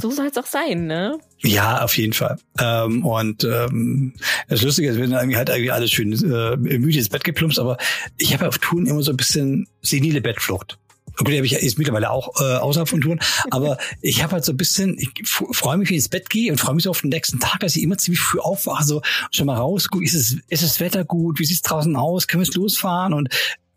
So 0.00 0.12
soll 0.12 0.26
es 0.26 0.36
auch 0.36 0.46
sein, 0.46 0.86
ne? 0.86 1.18
Ja, 1.40 1.82
auf 1.82 1.96
jeden 1.96 2.12
Fall. 2.12 2.38
Ähm, 2.60 3.04
und 3.04 3.42
ähm, 3.42 4.14
das 4.48 4.62
Lustige 4.62 4.90
ist, 4.90 4.96
wir 4.96 5.04
sind 5.04 5.14
irgendwie 5.14 5.36
halt 5.36 5.48
irgendwie 5.48 5.72
alles 5.72 5.90
schön 5.90 6.12
äh, 6.12 6.56
müde 6.56 6.98
ins 6.98 7.08
Bett 7.08 7.24
geplumpst, 7.24 7.58
aber 7.58 7.78
ich 8.16 8.32
habe 8.32 8.46
auf 8.46 8.58
Touren 8.58 8.86
immer 8.86 9.02
so 9.02 9.10
ein 9.10 9.16
bisschen 9.16 9.66
senile 9.82 10.20
Bettflucht. 10.20 10.78
Okay, 11.20 11.36
habe 11.36 11.46
ich 11.46 11.52
jetzt 11.52 11.78
mittlerweile 11.78 12.10
auch 12.10 12.40
äh, 12.40 12.58
außerhalb 12.58 12.88
von 12.88 13.00
Touren. 13.00 13.18
Aber 13.50 13.76
ich 14.00 14.22
habe 14.22 14.34
halt 14.34 14.44
so 14.44 14.52
ein 14.52 14.56
bisschen, 14.56 14.96
ich 14.98 15.10
freue 15.26 15.76
mich, 15.76 15.88
wenn 15.88 15.96
ich 15.96 16.02
ins 16.02 16.08
Bett 16.08 16.30
gehe 16.30 16.52
und 16.52 16.58
freue 16.58 16.76
mich 16.76 16.84
so 16.84 16.90
auf 16.90 17.00
den 17.00 17.10
nächsten 17.10 17.40
Tag, 17.40 17.58
dass 17.58 17.74
ich 17.74 17.82
immer 17.82 17.98
ziemlich 17.98 18.20
früh 18.20 18.38
aufwache, 18.38 18.84
so 18.84 19.02
schon 19.32 19.46
mal 19.46 19.56
raus, 19.56 19.88
ist 20.00 20.14
es, 20.14 20.36
ist 20.48 20.62
das 20.62 20.78
Wetter 20.78 21.04
gut, 21.04 21.40
wie 21.40 21.44
sieht's 21.44 21.62
draußen 21.62 21.96
aus, 21.96 22.28
können 22.28 22.42
wir 22.44 22.48
es 22.48 22.54
losfahren? 22.54 23.14
Und 23.14 23.30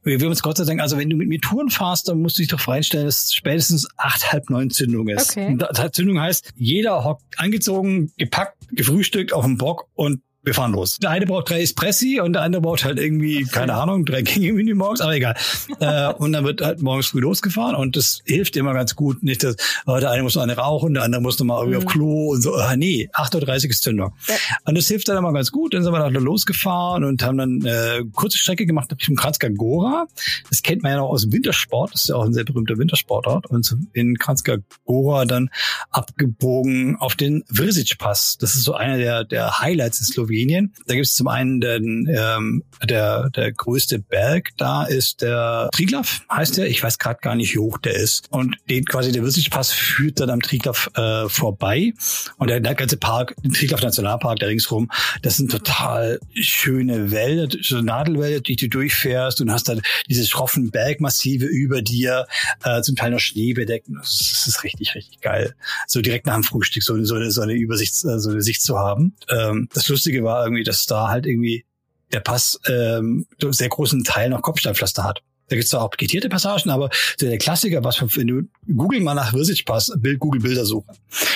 wir 0.03 0.19
haben 0.19 0.27
uns 0.27 0.41
Gott 0.41 0.57
sei 0.57 0.65
Dank, 0.65 0.81
also 0.81 0.97
wenn 0.97 1.09
du 1.09 1.15
mit 1.15 1.27
mir 1.27 1.39
Touren 1.39 1.69
fährst, 1.69 2.07
dann 2.07 2.21
musst 2.21 2.37
du 2.37 2.41
dich 2.41 2.49
doch 2.49 2.59
freistellen, 2.59 3.05
dass 3.05 3.33
spätestens 3.33 3.87
acht, 3.97 4.31
halb 4.31 4.49
neun 4.49 4.69
Zündung 4.69 5.07
ist. 5.09 5.31
Okay. 5.31 5.47
Und 5.47 5.93
Zündung 5.93 6.19
heißt, 6.19 6.53
jeder 6.55 7.03
hockt 7.03 7.23
angezogen, 7.37 8.11
gepackt, 8.17 8.57
gefrühstückt 8.71 9.33
auf 9.33 9.45
dem 9.45 9.57
Bock 9.57 9.87
und 9.93 10.21
wir 10.43 10.55
fahren 10.55 10.71
los. 10.71 10.97
Der 10.97 11.11
eine 11.11 11.27
braucht 11.27 11.49
drei 11.51 11.61
Espressi 11.61 12.19
und 12.19 12.33
der 12.33 12.41
andere 12.41 12.63
braucht 12.63 12.83
halt 12.83 12.99
irgendwie, 12.99 13.45
keine 13.45 13.75
Ahnung, 13.75 14.05
drei 14.05 14.23
Gänge 14.23 14.53
Menü 14.53 14.73
morgens, 14.73 15.01
aber 15.01 15.13
egal. 15.13 15.35
äh, 15.79 16.11
und 16.13 16.33
dann 16.33 16.43
wird 16.43 16.61
halt 16.61 16.81
morgens 16.81 17.07
früh 17.07 17.19
losgefahren 17.19 17.75
und 17.75 17.95
das 17.95 18.21
hilft 18.25 18.57
immer 18.57 18.73
ganz 18.73 18.95
gut. 18.95 19.21
Nicht, 19.21 19.43
dass 19.43 19.55
oh, 19.85 19.97
der 19.99 20.09
eine 20.09 20.23
muss 20.23 20.35
noch 20.35 20.41
eine 20.41 20.57
rauchen, 20.57 20.95
der 20.95 21.03
andere 21.03 21.21
muss 21.21 21.37
noch 21.37 21.45
mal 21.45 21.59
irgendwie 21.59 21.79
mhm. 21.79 21.85
auf 21.85 21.91
Klo 21.91 22.31
und 22.31 22.41
so. 22.41 22.55
Ah, 22.55 22.75
nee, 22.75 23.09
8.30 23.13 23.65
Uhr 23.65 23.69
ist 23.69 23.83
Zündung. 23.83 24.13
Ja. 24.27 24.35
Und 24.65 24.75
das 24.75 24.87
hilft 24.87 25.07
dann 25.09 25.17
immer 25.17 25.31
ganz 25.31 25.51
gut. 25.51 25.75
Dann 25.75 25.83
sind 25.83 25.93
wir 25.93 25.99
dann 25.99 26.13
losgefahren 26.13 27.03
und 27.03 27.23
haben 27.23 27.37
dann 27.37 27.63
äh, 27.63 28.03
kurze 28.11 28.39
Strecke 28.39 28.65
gemacht 28.65 28.91
Richtung 28.91 29.15
Kranjska 29.15 29.49
Gora. 29.49 30.07
Das 30.49 30.63
kennt 30.63 30.81
man 30.81 30.93
ja 30.93 30.97
noch 30.97 31.09
aus 31.09 31.21
dem 31.21 31.33
Wintersport. 31.33 31.93
Das 31.93 32.01
ist 32.01 32.09
ja 32.09 32.15
auch 32.15 32.25
ein 32.25 32.33
sehr 32.33 32.45
berühmter 32.45 32.77
Wintersportort. 32.79 33.45
Und 33.45 33.75
in 33.93 34.17
Kranjska 34.17 34.57
Gora 34.85 35.25
dann 35.25 35.49
abgebogen 35.91 36.95
auf 36.95 37.15
den 37.15 37.43
Vrsic-Pass. 37.51 38.37
Das 38.39 38.55
ist 38.55 38.63
so 38.63 38.73
einer 38.73 38.97
der, 38.97 39.23
der 39.23 39.59
Highlights 39.59 39.99
in 39.99 40.05
Slowenien 40.07 40.30
Slowenien. 40.31 40.73
Da 40.87 40.95
gibt 40.95 41.05
es 41.05 41.13
zum 41.13 41.27
einen 41.27 41.59
den, 41.61 42.07
ähm, 42.09 42.63
der, 42.83 43.29
der 43.29 43.51
größte 43.51 43.99
Berg, 43.99 44.49
da 44.57 44.83
ist 44.83 45.21
der 45.21 45.69
Triglav, 45.73 46.21
heißt 46.31 46.57
der. 46.57 46.67
Ich 46.67 46.81
weiß 46.81 46.97
gerade 46.97 47.19
gar 47.21 47.35
nicht, 47.35 47.53
wie 47.53 47.59
hoch 47.59 47.77
der 47.77 47.95
ist. 47.95 48.27
Und 48.31 48.55
den 48.69 48.85
quasi 48.85 49.11
der 49.11 49.23
Würzigpass 49.23 49.71
führt 49.71 50.19
dann 50.19 50.29
am 50.29 50.41
Triglav 50.41 50.89
äh, 50.95 51.27
vorbei. 51.29 51.93
Und 52.37 52.49
der, 52.49 52.59
der 52.59 52.75
ganze 52.75 52.97
Park, 52.97 53.35
den 53.43 53.53
Triglav 53.53 53.81
Nationalpark 53.81 54.39
da 54.39 54.47
ringsrum, 54.47 54.89
das 55.21 55.37
sind 55.37 55.51
total 55.51 56.19
schöne 56.33 57.11
Wälder, 57.11 57.47
so 57.61 57.81
Nadelwälder, 57.81 58.41
die 58.41 58.55
du 58.55 58.69
durchfährst 58.69 59.41
und 59.41 59.51
hast 59.51 59.67
dann 59.67 59.81
diese 60.09 60.25
schroffen 60.25 60.71
Bergmassive 60.71 61.45
über 61.45 61.81
dir, 61.81 62.27
äh, 62.63 62.81
zum 62.81 62.95
Teil 62.95 63.11
noch 63.11 63.19
Schnee 63.19 63.53
bedeckt. 63.53 63.87
Das 63.89 64.45
ist, 64.47 64.63
richtig, 64.63 64.95
richtig 64.95 65.21
geil. 65.21 65.55
So 65.87 66.01
direkt 66.01 66.25
nach 66.25 66.35
dem 66.35 66.43
Frühstück 66.43 66.83
so, 66.83 67.03
so, 67.03 67.15
eine, 67.15 67.31
so 67.31 67.41
eine 67.41 67.53
Übersicht, 67.53 67.95
so 67.95 68.29
eine 68.29 68.41
Sicht 68.41 68.61
zu 68.61 68.77
haben. 68.77 69.15
Ähm, 69.29 69.67
das 69.73 69.87
Lustige 69.87 70.20
war 70.23 70.43
irgendwie, 70.43 70.63
dass 70.63 70.85
da 70.85 71.09
halt 71.09 71.25
irgendwie 71.25 71.65
der 72.11 72.19
Pass 72.19 72.59
ähm, 72.67 73.25
sehr 73.39 73.69
großen 73.69 74.03
Teil 74.03 74.29
noch 74.29 74.41
Kopfsteinpflaster 74.41 75.03
hat. 75.03 75.23
Da 75.51 75.57
gibt's 75.57 75.69
zwar 75.69 75.83
auch 75.83 75.91
paketierte 75.91 76.29
Passagen, 76.29 76.69
aber 76.69 76.89
der 77.19 77.37
Klassiker, 77.37 77.83
was 77.83 78.01
wenn 78.15 78.27
du 78.27 78.43
googeln 78.73 79.03
mal 79.03 79.15
nach 79.15 79.33
Visage 79.33 79.63
Pass, 79.65 79.91
Bild, 79.97 80.19
Google 80.19 80.39
Bilder 80.39 80.65
suchen. 80.65 80.95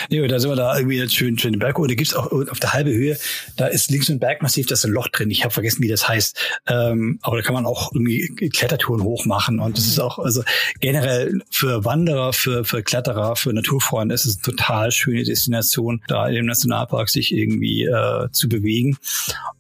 Nee, 0.09 0.25
da 0.25 0.39
sind 0.39 0.49
wir 0.49 0.55
da 0.55 0.77
irgendwie 0.77 1.07
schön, 1.09 1.37
schön 1.37 1.59
Berg. 1.59 1.77
Und 1.77 1.91
da 1.91 1.95
gibt's 1.95 2.13
auch 2.13 2.31
auf 2.31 2.59
der 2.61 2.71
halbe 2.71 2.93
Höhe, 2.93 3.17
da 3.57 3.67
ist 3.67 3.91
links 3.91 4.09
ein 4.09 4.19
Bergmassiv, 4.19 4.67
da 4.67 4.73
ist 4.73 4.85
ein 4.85 4.91
Loch 4.91 5.09
drin. 5.09 5.29
Ich 5.31 5.43
habe 5.43 5.53
vergessen, 5.53 5.83
wie 5.83 5.89
das 5.89 6.07
heißt. 6.07 6.37
Ähm, 6.67 7.19
aber 7.23 7.35
da 7.35 7.41
kann 7.41 7.53
man 7.53 7.65
auch 7.65 7.91
irgendwie 7.93 8.49
Klettertouren 8.49 9.03
hochmachen. 9.03 9.59
Und 9.59 9.77
das 9.77 9.85
ist 9.85 9.99
auch, 9.99 10.17
also 10.17 10.43
generell 10.79 11.41
für 11.51 11.83
Wanderer, 11.83 12.31
für, 12.31 12.63
für 12.63 12.83
Kletterer, 12.83 13.35
für 13.35 13.51
Naturfreunde 13.51 14.15
ist 14.15 14.25
es 14.25 14.37
eine 14.37 14.55
total 14.55 14.91
schöne 14.91 15.23
Destination, 15.23 16.01
da 16.07 16.29
im 16.29 16.45
Nationalpark 16.45 17.09
sich 17.09 17.33
irgendwie 17.33 17.83
äh, 17.83 18.29
zu 18.31 18.47
bewegen. 18.47 18.97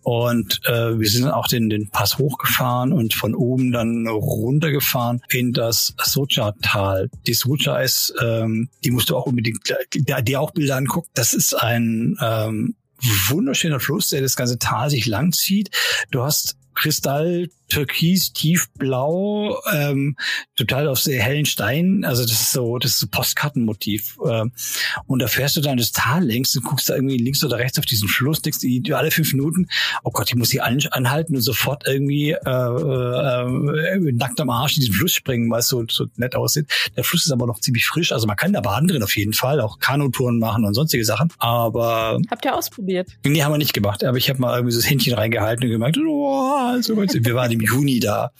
Und 0.01 0.61
äh, 0.65 0.97
wir 0.97 1.09
sind 1.09 1.27
auch 1.27 1.47
den, 1.47 1.69
den 1.69 1.89
Pass 1.89 2.17
hochgefahren 2.17 2.93
und 2.93 3.13
von 3.13 3.35
oben 3.35 3.71
dann 3.71 4.07
runtergefahren 4.45 5.21
in 5.29 5.53
das 5.53 5.93
Socha-Tal. 6.01 7.09
Die 7.27 7.33
Socha 7.33 7.79
ist, 7.79 8.13
ähm, 8.21 8.69
die 8.83 8.91
musst 8.91 9.09
du 9.09 9.17
auch 9.17 9.25
unbedingt 9.25 9.59
dir 9.93 10.39
auch 10.39 10.51
Bilder 10.51 10.77
angucken. 10.77 11.09
Das 11.13 11.33
ist 11.33 11.53
ein 11.53 12.17
ähm, 12.21 12.75
wunderschöner 13.27 13.79
Fluss, 13.79 14.09
der 14.09 14.21
das 14.21 14.35
ganze 14.35 14.59
Tal 14.59 14.89
sich 14.89 15.05
langzieht. 15.05 15.69
Du 16.11 16.23
hast 16.23 16.57
Kristall 16.75 17.49
türkis, 17.67 18.31
tiefblau, 18.33 19.59
ähm, 19.73 20.15
total 20.55 20.87
auf 20.87 20.99
sehr 20.99 21.21
hellen 21.21 21.45
Steinen. 21.45 22.05
Also 22.05 22.23
das 22.23 22.31
ist 22.31 22.51
so, 22.51 22.77
das 22.77 22.91
ist 22.91 22.99
so 22.99 23.07
Postkartenmotiv. 23.07 24.17
Ähm, 24.29 24.51
und 25.07 25.19
da 25.19 25.27
fährst 25.27 25.57
du 25.57 25.61
dann 25.61 25.77
das 25.77 25.91
Tal 25.91 26.23
längs 26.23 26.55
und 26.55 26.63
guckst 26.63 26.89
da 26.89 26.95
irgendwie 26.95 27.17
links 27.17 27.43
oder 27.43 27.57
rechts 27.57 27.79
auf 27.79 27.85
diesen 27.85 28.07
Fluss, 28.07 28.41
denkst 28.41 28.59
du 28.61 28.95
alle 28.95 29.11
fünf 29.11 29.33
Minuten, 29.33 29.67
oh 30.03 30.11
Gott, 30.11 30.29
ich 30.29 30.35
muss 30.35 30.51
hier 30.51 30.63
anhalten 30.65 31.35
und 31.35 31.41
sofort 31.41 31.87
irgendwie 31.87 32.31
äh, 32.31 32.39
äh, 32.45 34.11
nackt 34.11 34.39
am 34.39 34.49
Arsch 34.49 34.77
in 34.77 34.81
diesen 34.81 34.95
Fluss 34.95 35.13
springen, 35.13 35.49
weil 35.49 35.59
es 35.59 35.67
so, 35.67 35.83
so 35.89 36.05
nett 36.17 36.35
aussieht. 36.35 36.67
Der 36.95 37.03
Fluss 37.03 37.25
ist 37.25 37.31
aber 37.31 37.47
noch 37.47 37.59
ziemlich 37.59 37.85
frisch, 37.85 38.11
also 38.11 38.27
man 38.27 38.35
kann 38.35 38.53
da 38.53 38.61
baden 38.61 38.87
drin 38.87 39.03
auf 39.03 39.15
jeden 39.17 39.33
Fall, 39.33 39.59
auch 39.59 39.79
Kanutouren 39.79 40.39
machen 40.39 40.65
und 40.65 40.73
sonstige 40.73 41.03
Sachen. 41.03 41.31
Aber 41.39 42.19
habt 42.29 42.45
ihr 42.45 42.55
ausprobiert? 42.55 43.09
Nee, 43.25 43.43
haben 43.43 43.53
wir 43.53 43.57
nicht 43.57 43.73
gemacht. 43.73 44.03
Aber 44.03 44.17
ich 44.17 44.29
habe 44.29 44.39
mal 44.39 44.55
irgendwie 44.55 44.73
so 44.73 44.79
das 44.79 44.89
Händchen 44.89 45.13
reingehalten 45.13 45.65
und 45.65 45.71
gemerkt, 45.71 45.97
oh, 45.97 46.64
so, 46.81 46.95
wir 46.95 47.35
waren 47.35 47.51
im 47.51 47.61
Juni 47.61 47.99
da. 47.99 48.31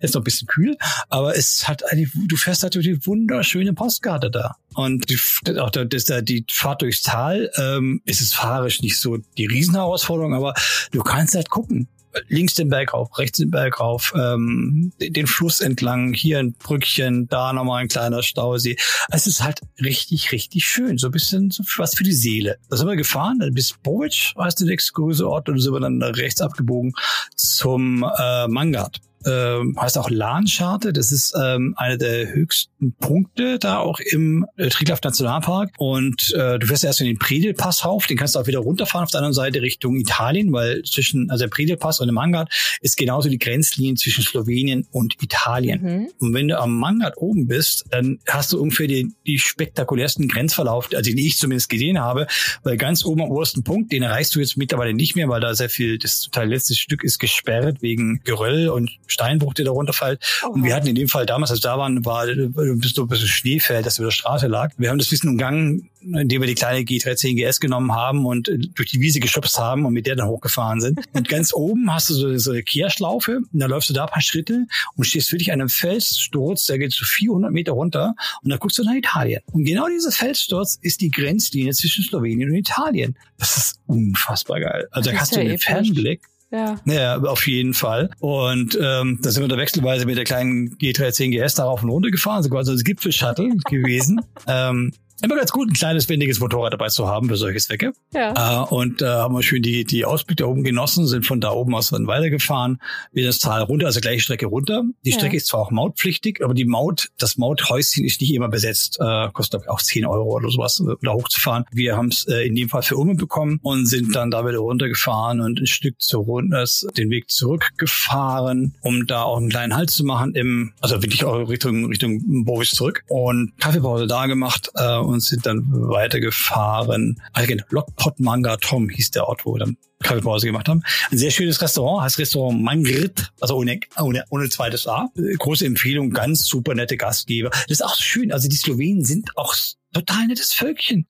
Ist 0.00 0.14
noch 0.14 0.20
ein 0.20 0.24
bisschen 0.24 0.46
kühl, 0.46 0.76
aber 1.08 1.36
es 1.36 1.68
hat 1.68 1.90
eine, 1.90 2.06
du 2.14 2.36
fährst 2.36 2.62
halt 2.62 2.74
durch 2.74 2.84
die 2.84 3.06
wunderschöne 3.06 3.72
Postkarte 3.72 4.30
da. 4.30 4.56
Und 4.74 5.08
die, 5.08 5.18
auch 5.58 5.70
da, 5.70 5.84
das, 5.84 6.04
da, 6.04 6.20
die 6.20 6.44
Fahrt 6.50 6.82
durchs 6.82 7.02
Tal 7.02 7.50
ähm, 7.56 8.02
ist 8.04 8.20
es 8.20 8.32
fahrisch 8.32 8.82
nicht 8.82 8.98
so 8.98 9.18
die 9.38 9.46
Riesenherausforderung, 9.46 10.34
aber 10.34 10.54
du 10.90 11.02
kannst 11.02 11.34
halt 11.34 11.50
gucken 11.50 11.88
links 12.28 12.54
den 12.54 12.68
Berg 12.68 12.94
rauf, 12.94 13.16
rechts 13.18 13.38
den 13.38 13.50
Berg 13.50 13.80
rauf, 13.80 14.12
ähm, 14.16 14.92
den 15.00 15.26
Fluss 15.26 15.60
entlang, 15.60 16.14
hier 16.14 16.38
ein 16.38 16.52
Brückchen, 16.52 17.28
da 17.28 17.52
nochmal 17.52 17.82
ein 17.82 17.88
kleiner 17.88 18.22
Stausee. 18.22 18.76
Es 19.10 19.26
ist 19.26 19.42
halt 19.42 19.60
richtig, 19.80 20.32
richtig 20.32 20.64
schön. 20.64 20.98
So 20.98 21.08
ein 21.08 21.12
bisschen 21.12 21.50
so 21.50 21.62
was 21.76 21.94
für 21.94 22.04
die 22.04 22.12
Seele. 22.12 22.58
Da 22.68 22.76
sind 22.76 22.86
wir 22.86 22.96
gefahren, 22.96 23.38
bis 23.52 23.74
Bovic 23.82 24.32
heißt 24.38 24.60
der 24.60 24.66
nächste 24.66 24.92
größere 24.92 25.28
Ort, 25.28 25.48
und 25.48 25.60
sind 25.60 25.72
wir 25.72 25.80
dann 25.80 26.02
rechts 26.02 26.40
abgebogen 26.40 26.92
zum 27.36 28.04
äh, 28.18 28.48
Mangard 28.48 29.00
ähm, 29.26 29.76
heißt 29.80 29.98
auch 29.98 30.10
Lahnscharte. 30.10 30.92
Das 30.92 31.12
ist 31.12 31.34
ähm, 31.40 31.74
einer 31.76 31.96
der 31.96 32.32
höchsten 32.32 32.94
Punkte 32.94 33.58
da 33.58 33.78
auch 33.78 34.00
im 34.00 34.46
äh, 34.56 34.68
Triglav 34.68 35.00
Nationalpark. 35.02 35.70
Und 35.78 36.32
äh, 36.34 36.58
du 36.58 36.66
fährst 36.66 36.84
erst 36.84 37.00
in 37.00 37.06
den 37.06 37.18
Predelpass 37.18 37.84
rauf, 37.84 38.06
den 38.06 38.16
kannst 38.16 38.34
du 38.34 38.40
auch 38.40 38.46
wieder 38.46 38.60
runterfahren 38.60 39.04
auf 39.04 39.10
der 39.10 39.18
anderen 39.20 39.34
Seite 39.34 39.62
Richtung 39.62 39.96
Italien, 39.96 40.52
weil 40.52 40.82
zwischen, 40.82 41.30
also 41.30 41.44
der 41.44 41.50
Predelpass 41.50 42.00
und 42.00 42.06
dem 42.06 42.14
Mangard 42.14 42.52
ist 42.80 42.96
genauso 42.96 43.28
die 43.28 43.38
Grenzlinie 43.38 43.94
zwischen 43.94 44.24
Slowenien 44.24 44.86
und 44.90 45.22
Italien. 45.22 45.82
Mhm. 45.82 46.08
Und 46.18 46.34
wenn 46.34 46.48
du 46.48 46.58
am 46.58 46.78
Mangard 46.78 47.16
oben 47.16 47.46
bist, 47.46 47.84
dann 47.90 48.18
hast 48.28 48.52
du 48.52 48.60
ungefähr 48.60 48.86
die, 48.86 49.12
die 49.26 49.38
spektakulärsten 49.38 50.28
Grenzverlauf, 50.28 50.88
also 50.94 51.10
den 51.10 51.18
ich 51.18 51.38
zumindest 51.38 51.68
gesehen 51.68 52.00
habe, 52.00 52.26
weil 52.62 52.76
ganz 52.76 53.04
oben 53.04 53.22
am 53.22 53.30
obersten 53.30 53.64
Punkt, 53.64 53.92
den 53.92 54.02
erreichst 54.02 54.34
du 54.34 54.40
jetzt 54.40 54.56
mittlerweile 54.56 54.94
nicht 54.94 55.16
mehr, 55.16 55.28
weil 55.28 55.40
da 55.40 55.54
sehr 55.54 55.68
viel, 55.68 55.98
das 55.98 56.20
total 56.20 56.48
letzte 56.48 56.74
Stück 56.74 57.04
ist 57.04 57.18
gesperrt 57.18 57.78
wegen 57.80 58.20
Geröll 58.24 58.68
und 58.68 58.90
Steinbruch, 59.14 59.54
der 59.54 59.64
da 59.64 59.70
runterfällt. 59.70 60.20
Und 60.50 60.64
wir 60.64 60.74
hatten 60.74 60.86
in 60.86 60.94
dem 60.94 61.08
Fall 61.08 61.26
damals, 61.26 61.50
als 61.50 61.60
wir 61.60 61.70
da 61.70 61.78
waren, 61.78 62.04
war 62.04 62.26
bis 62.26 62.92
so 62.92 63.02
ein 63.02 63.08
bisschen 63.08 63.28
Schneefeld, 63.28 63.86
das 63.86 63.98
über 63.98 64.08
der 64.08 64.12
Straße 64.12 64.46
lag. 64.46 64.72
Wir 64.76 64.90
haben 64.90 64.98
das 64.98 65.10
Wissen 65.10 65.28
umgangen, 65.28 65.88
indem 66.12 66.42
wir 66.42 66.48
die 66.48 66.54
kleine 66.54 66.80
G13 66.80 67.34
GS 67.34 67.60
genommen 67.60 67.92
haben 67.92 68.26
und 68.26 68.48
äh, 68.48 68.58
durch 68.58 68.90
die 68.90 69.00
Wiese 69.00 69.20
geschubst 69.20 69.58
haben 69.58 69.86
und 69.86 69.92
mit 69.92 70.06
der 70.06 70.16
dann 70.16 70.28
hochgefahren 70.28 70.80
sind. 70.80 71.00
Und 71.14 71.28
ganz 71.28 71.54
oben 71.54 71.92
hast 71.92 72.10
du 72.10 72.14
so, 72.14 72.36
so 72.38 72.50
eine 72.50 72.62
Kehrschlaufe 72.62 73.38
und 73.52 73.60
da 73.60 73.66
läufst 73.66 73.88
du 73.88 73.94
da 73.94 74.04
ein 74.04 74.10
paar 74.10 74.20
Schritte 74.20 74.66
und 74.96 75.04
stehst 75.04 75.30
wirklich 75.30 75.52
an 75.52 75.60
einem 75.60 75.68
Felssturz, 75.68 76.66
der 76.66 76.78
geht 76.78 76.92
so 76.92 77.04
400 77.04 77.52
Meter 77.52 77.72
runter 77.72 78.14
und 78.42 78.50
da 78.50 78.56
guckst 78.56 78.78
du 78.78 78.82
nach 78.82 78.94
Italien. 78.94 79.42
Und 79.52 79.64
genau 79.64 79.86
dieser 79.88 80.10
Felssturz 80.10 80.78
ist 80.82 81.00
die 81.00 81.10
Grenzlinie 81.10 81.72
zwischen 81.72 82.02
Slowenien 82.04 82.50
und 82.50 82.56
Italien. 82.56 83.16
Das 83.38 83.56
ist 83.56 83.80
unfassbar 83.86 84.60
geil. 84.60 84.88
Also 84.90 85.10
da 85.10 85.18
hast 85.18 85.36
du 85.36 85.40
einen 85.40 85.58
Fernblick 85.58 86.22
ja. 86.54 86.76
ja, 86.84 87.18
auf 87.18 87.46
jeden 87.46 87.74
Fall. 87.74 88.10
Und 88.20 88.78
ähm, 88.80 89.18
da 89.22 89.30
sind 89.30 89.42
wir 89.42 89.48
da 89.48 89.56
wechselweise 89.56 90.06
mit 90.06 90.16
der 90.16 90.24
kleinen 90.24 90.76
G310 90.76 91.30
GS 91.30 91.54
darauf 91.54 91.82
und 91.82 91.90
runter 91.90 92.10
gefahren, 92.10 92.42
sogar 92.42 92.64
so 92.64 92.72
das 92.72 92.84
Gipfel-Shuttle 92.84 93.56
gewesen. 93.68 94.20
ähm, 94.46 94.92
immer 95.22 95.36
ganz 95.36 95.52
gut, 95.52 95.68
ein 95.70 95.74
kleines, 95.74 96.08
wendiges 96.08 96.40
Motorrad 96.40 96.72
dabei 96.72 96.88
zu 96.88 97.06
haben 97.08 97.28
für 97.28 97.36
solche 97.36 97.58
Zwecke. 97.58 97.92
Ja. 98.12 98.64
Äh, 98.64 98.74
und 98.74 99.02
äh, 99.02 99.06
haben 99.06 99.34
wir 99.34 99.42
schön 99.42 99.62
die, 99.62 99.84
die 99.84 100.04
Ausblick 100.04 100.38
da 100.38 100.46
oben 100.46 100.64
genossen, 100.64 101.06
sind 101.06 101.26
von 101.26 101.40
da 101.40 101.50
oben 101.50 101.74
aus 101.74 101.90
dann 101.90 102.06
weitergefahren, 102.06 102.80
wieder 103.12 103.28
das 103.28 103.38
Tal 103.38 103.62
runter, 103.62 103.86
also 103.86 104.00
gleiche 104.00 104.20
Strecke 104.20 104.46
runter. 104.46 104.82
Die 105.04 105.10
ja. 105.10 105.16
Strecke 105.16 105.36
ist 105.36 105.46
zwar 105.46 105.60
auch 105.60 105.70
mautpflichtig, 105.70 106.42
aber 106.42 106.54
die 106.54 106.64
Maut, 106.64 107.10
das 107.18 107.36
Mauthäuschen 107.36 108.04
ist 108.04 108.20
nicht 108.20 108.34
immer 108.34 108.48
besetzt, 108.48 108.98
äh, 109.00 109.28
kostet 109.32 109.62
ich 109.62 109.70
auch 109.70 109.80
10 109.80 110.06
Euro 110.06 110.34
oder 110.34 110.50
sowas, 110.50 110.80
äh, 110.80 110.94
da 111.02 111.12
hochzufahren. 111.12 111.64
Wir 111.72 111.96
haben 111.96 112.08
es 112.08 112.26
äh, 112.26 112.46
in 112.46 112.54
dem 112.54 112.68
Fall 112.68 112.82
für 112.82 112.96
Umme 112.96 113.14
bekommen 113.14 113.60
und 113.62 113.86
sind 113.86 114.14
dann 114.14 114.30
da 114.30 114.46
wieder 114.46 114.58
runtergefahren 114.58 115.40
und 115.40 115.60
ein 115.60 115.66
Stück 115.66 116.00
zu 116.00 116.20
runter 116.20 116.64
den 116.96 117.10
Weg 117.10 117.30
zurückgefahren, 117.30 118.76
um 118.82 119.06
da 119.06 119.22
auch 119.22 119.38
einen 119.38 119.50
kleinen 119.50 119.74
Halt 119.74 119.90
zu 119.90 120.04
machen 120.04 120.34
im, 120.34 120.72
also 120.80 121.02
wirklich 121.02 121.24
auch 121.24 121.48
Richtung, 121.48 121.86
Richtung 121.86 122.44
Boris 122.44 122.70
zurück 122.70 123.04
und 123.08 123.52
Kaffeepause 123.58 124.06
da 124.06 124.26
gemacht 124.26 124.70
äh, 124.74 124.96
und 125.04 125.20
sind 125.20 125.46
dann 125.46 125.64
weitergefahren. 125.70 127.20
Also 127.32 127.48
genau, 127.48 127.64
Lockpot 127.70 128.20
Manga 128.20 128.56
Tom 128.56 128.88
hieß 128.88 129.12
der 129.12 129.28
Ort, 129.28 129.44
wo 129.44 129.54
wir 129.54 129.60
dann 129.60 129.76
Kaffeepause 130.02 130.46
gemacht 130.46 130.68
haben. 130.68 130.82
Ein 131.10 131.18
sehr 131.18 131.30
schönes 131.30 131.60
Restaurant, 131.60 132.04
heißt 132.04 132.18
Restaurant 132.18 132.62
Mangrit, 132.62 133.32
also 133.40 133.56
ohne, 133.56 133.80
ohne, 133.98 134.24
ohne 134.30 134.48
zweites 134.48 134.86
A. 134.86 135.08
Große 135.38 135.64
Empfehlung, 135.64 136.10
ganz 136.10 136.46
super 136.46 136.74
nette 136.74 136.96
Gastgeber. 136.96 137.50
Das 137.50 137.70
ist 137.70 137.84
auch 137.84 137.96
schön. 137.96 138.32
Also 138.32 138.48
die 138.48 138.56
Slowenen 138.56 139.04
sind 139.04 139.30
auch 139.36 139.54
total 139.92 140.26
nettes 140.26 140.52
Völkchen. 140.52 141.06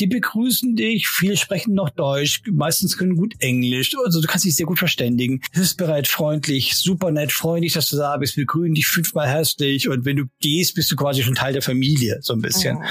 Die 0.00 0.06
begrüßen 0.06 0.76
dich, 0.76 1.08
viele 1.08 1.36
sprechen 1.36 1.74
noch 1.74 1.90
Deutsch, 1.90 2.42
meistens 2.50 2.96
können 2.96 3.16
gut 3.16 3.34
Englisch, 3.40 3.94
also 4.04 4.20
du 4.20 4.26
kannst 4.26 4.44
dich 4.44 4.56
sehr 4.56 4.66
gut 4.66 4.78
verständigen. 4.78 5.40
Hilfsbereit, 5.52 6.08
freundlich, 6.08 6.76
super 6.76 7.10
nett, 7.10 7.32
freundlich, 7.32 7.72
dass 7.72 7.88
du 7.88 7.96
da 7.96 8.16
bist, 8.16 8.36
wir 8.36 8.46
grüßen 8.46 8.74
dich 8.74 8.86
fünfmal 8.86 9.28
herzlich 9.28 9.88
und 9.88 10.04
wenn 10.04 10.16
du 10.16 10.24
gehst, 10.40 10.74
bist 10.74 10.90
du 10.90 10.96
quasi 10.96 11.22
schon 11.22 11.34
Teil 11.34 11.52
der 11.52 11.62
Familie, 11.62 12.18
so 12.22 12.32
ein 12.32 12.40
bisschen. 12.40 12.76
Mhm. 12.76 12.84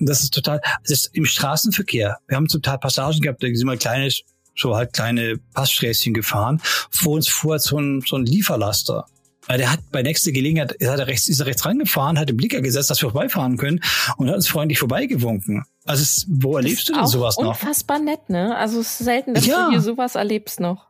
Und 0.00 0.08
das 0.08 0.22
ist 0.22 0.34
total, 0.34 0.60
das 0.82 0.90
ist 0.90 1.10
im 1.14 1.24
Straßenverkehr. 1.24 2.18
Wir 2.28 2.36
haben 2.36 2.48
zum 2.48 2.62
Teil 2.62 2.78
Passagen 2.78 3.20
gehabt, 3.20 3.42
da 3.42 3.46
sind 3.46 3.66
wir 3.66 3.76
kleines 3.76 4.22
so 4.56 4.76
halt 4.76 4.92
kleine 4.92 5.38
Passsträßchen 5.54 6.14
gefahren. 6.14 6.60
Vor 6.90 7.14
uns 7.14 7.28
fuhr 7.28 7.58
so 7.58 7.78
ein, 7.78 8.02
so 8.06 8.16
ein 8.16 8.24
Lieferlaster. 8.24 9.06
Weil 9.46 9.58
der 9.58 9.70
hat 9.70 9.80
bei 9.92 10.02
nächster 10.02 10.32
Gelegenheit, 10.32 10.72
ist 10.72 10.86
er 10.86 11.06
rechts, 11.06 11.28
ist 11.28 11.40
er 11.40 11.46
rechts 11.46 11.64
rangefahren, 11.66 12.18
hat 12.18 12.28
den 12.28 12.36
Blicker 12.36 12.60
gesetzt, 12.62 12.90
dass 12.90 13.02
wir 13.02 13.10
vorbeifahren 13.10 13.56
können 13.56 13.80
und 14.16 14.28
hat 14.28 14.36
uns 14.36 14.48
freundlich 14.48 14.78
vorbeigewunken. 14.78 15.64
Also 15.84 16.02
es, 16.02 16.26
wo 16.28 16.56
erlebst 16.56 16.88
du 16.88 16.94
denn 16.94 17.06
sowas 17.06 17.36
noch? 17.36 17.48
Unfassbar 17.48 17.98
nett, 17.98 18.30
ne? 18.30 18.56
Also 18.56 18.80
es 18.80 19.00
ist 19.00 19.04
selten, 19.04 19.34
dass 19.34 19.44
ja. 19.44 19.66
du 19.66 19.72
hier 19.72 19.80
sowas 19.80 20.14
erlebst 20.14 20.60
noch. 20.60 20.88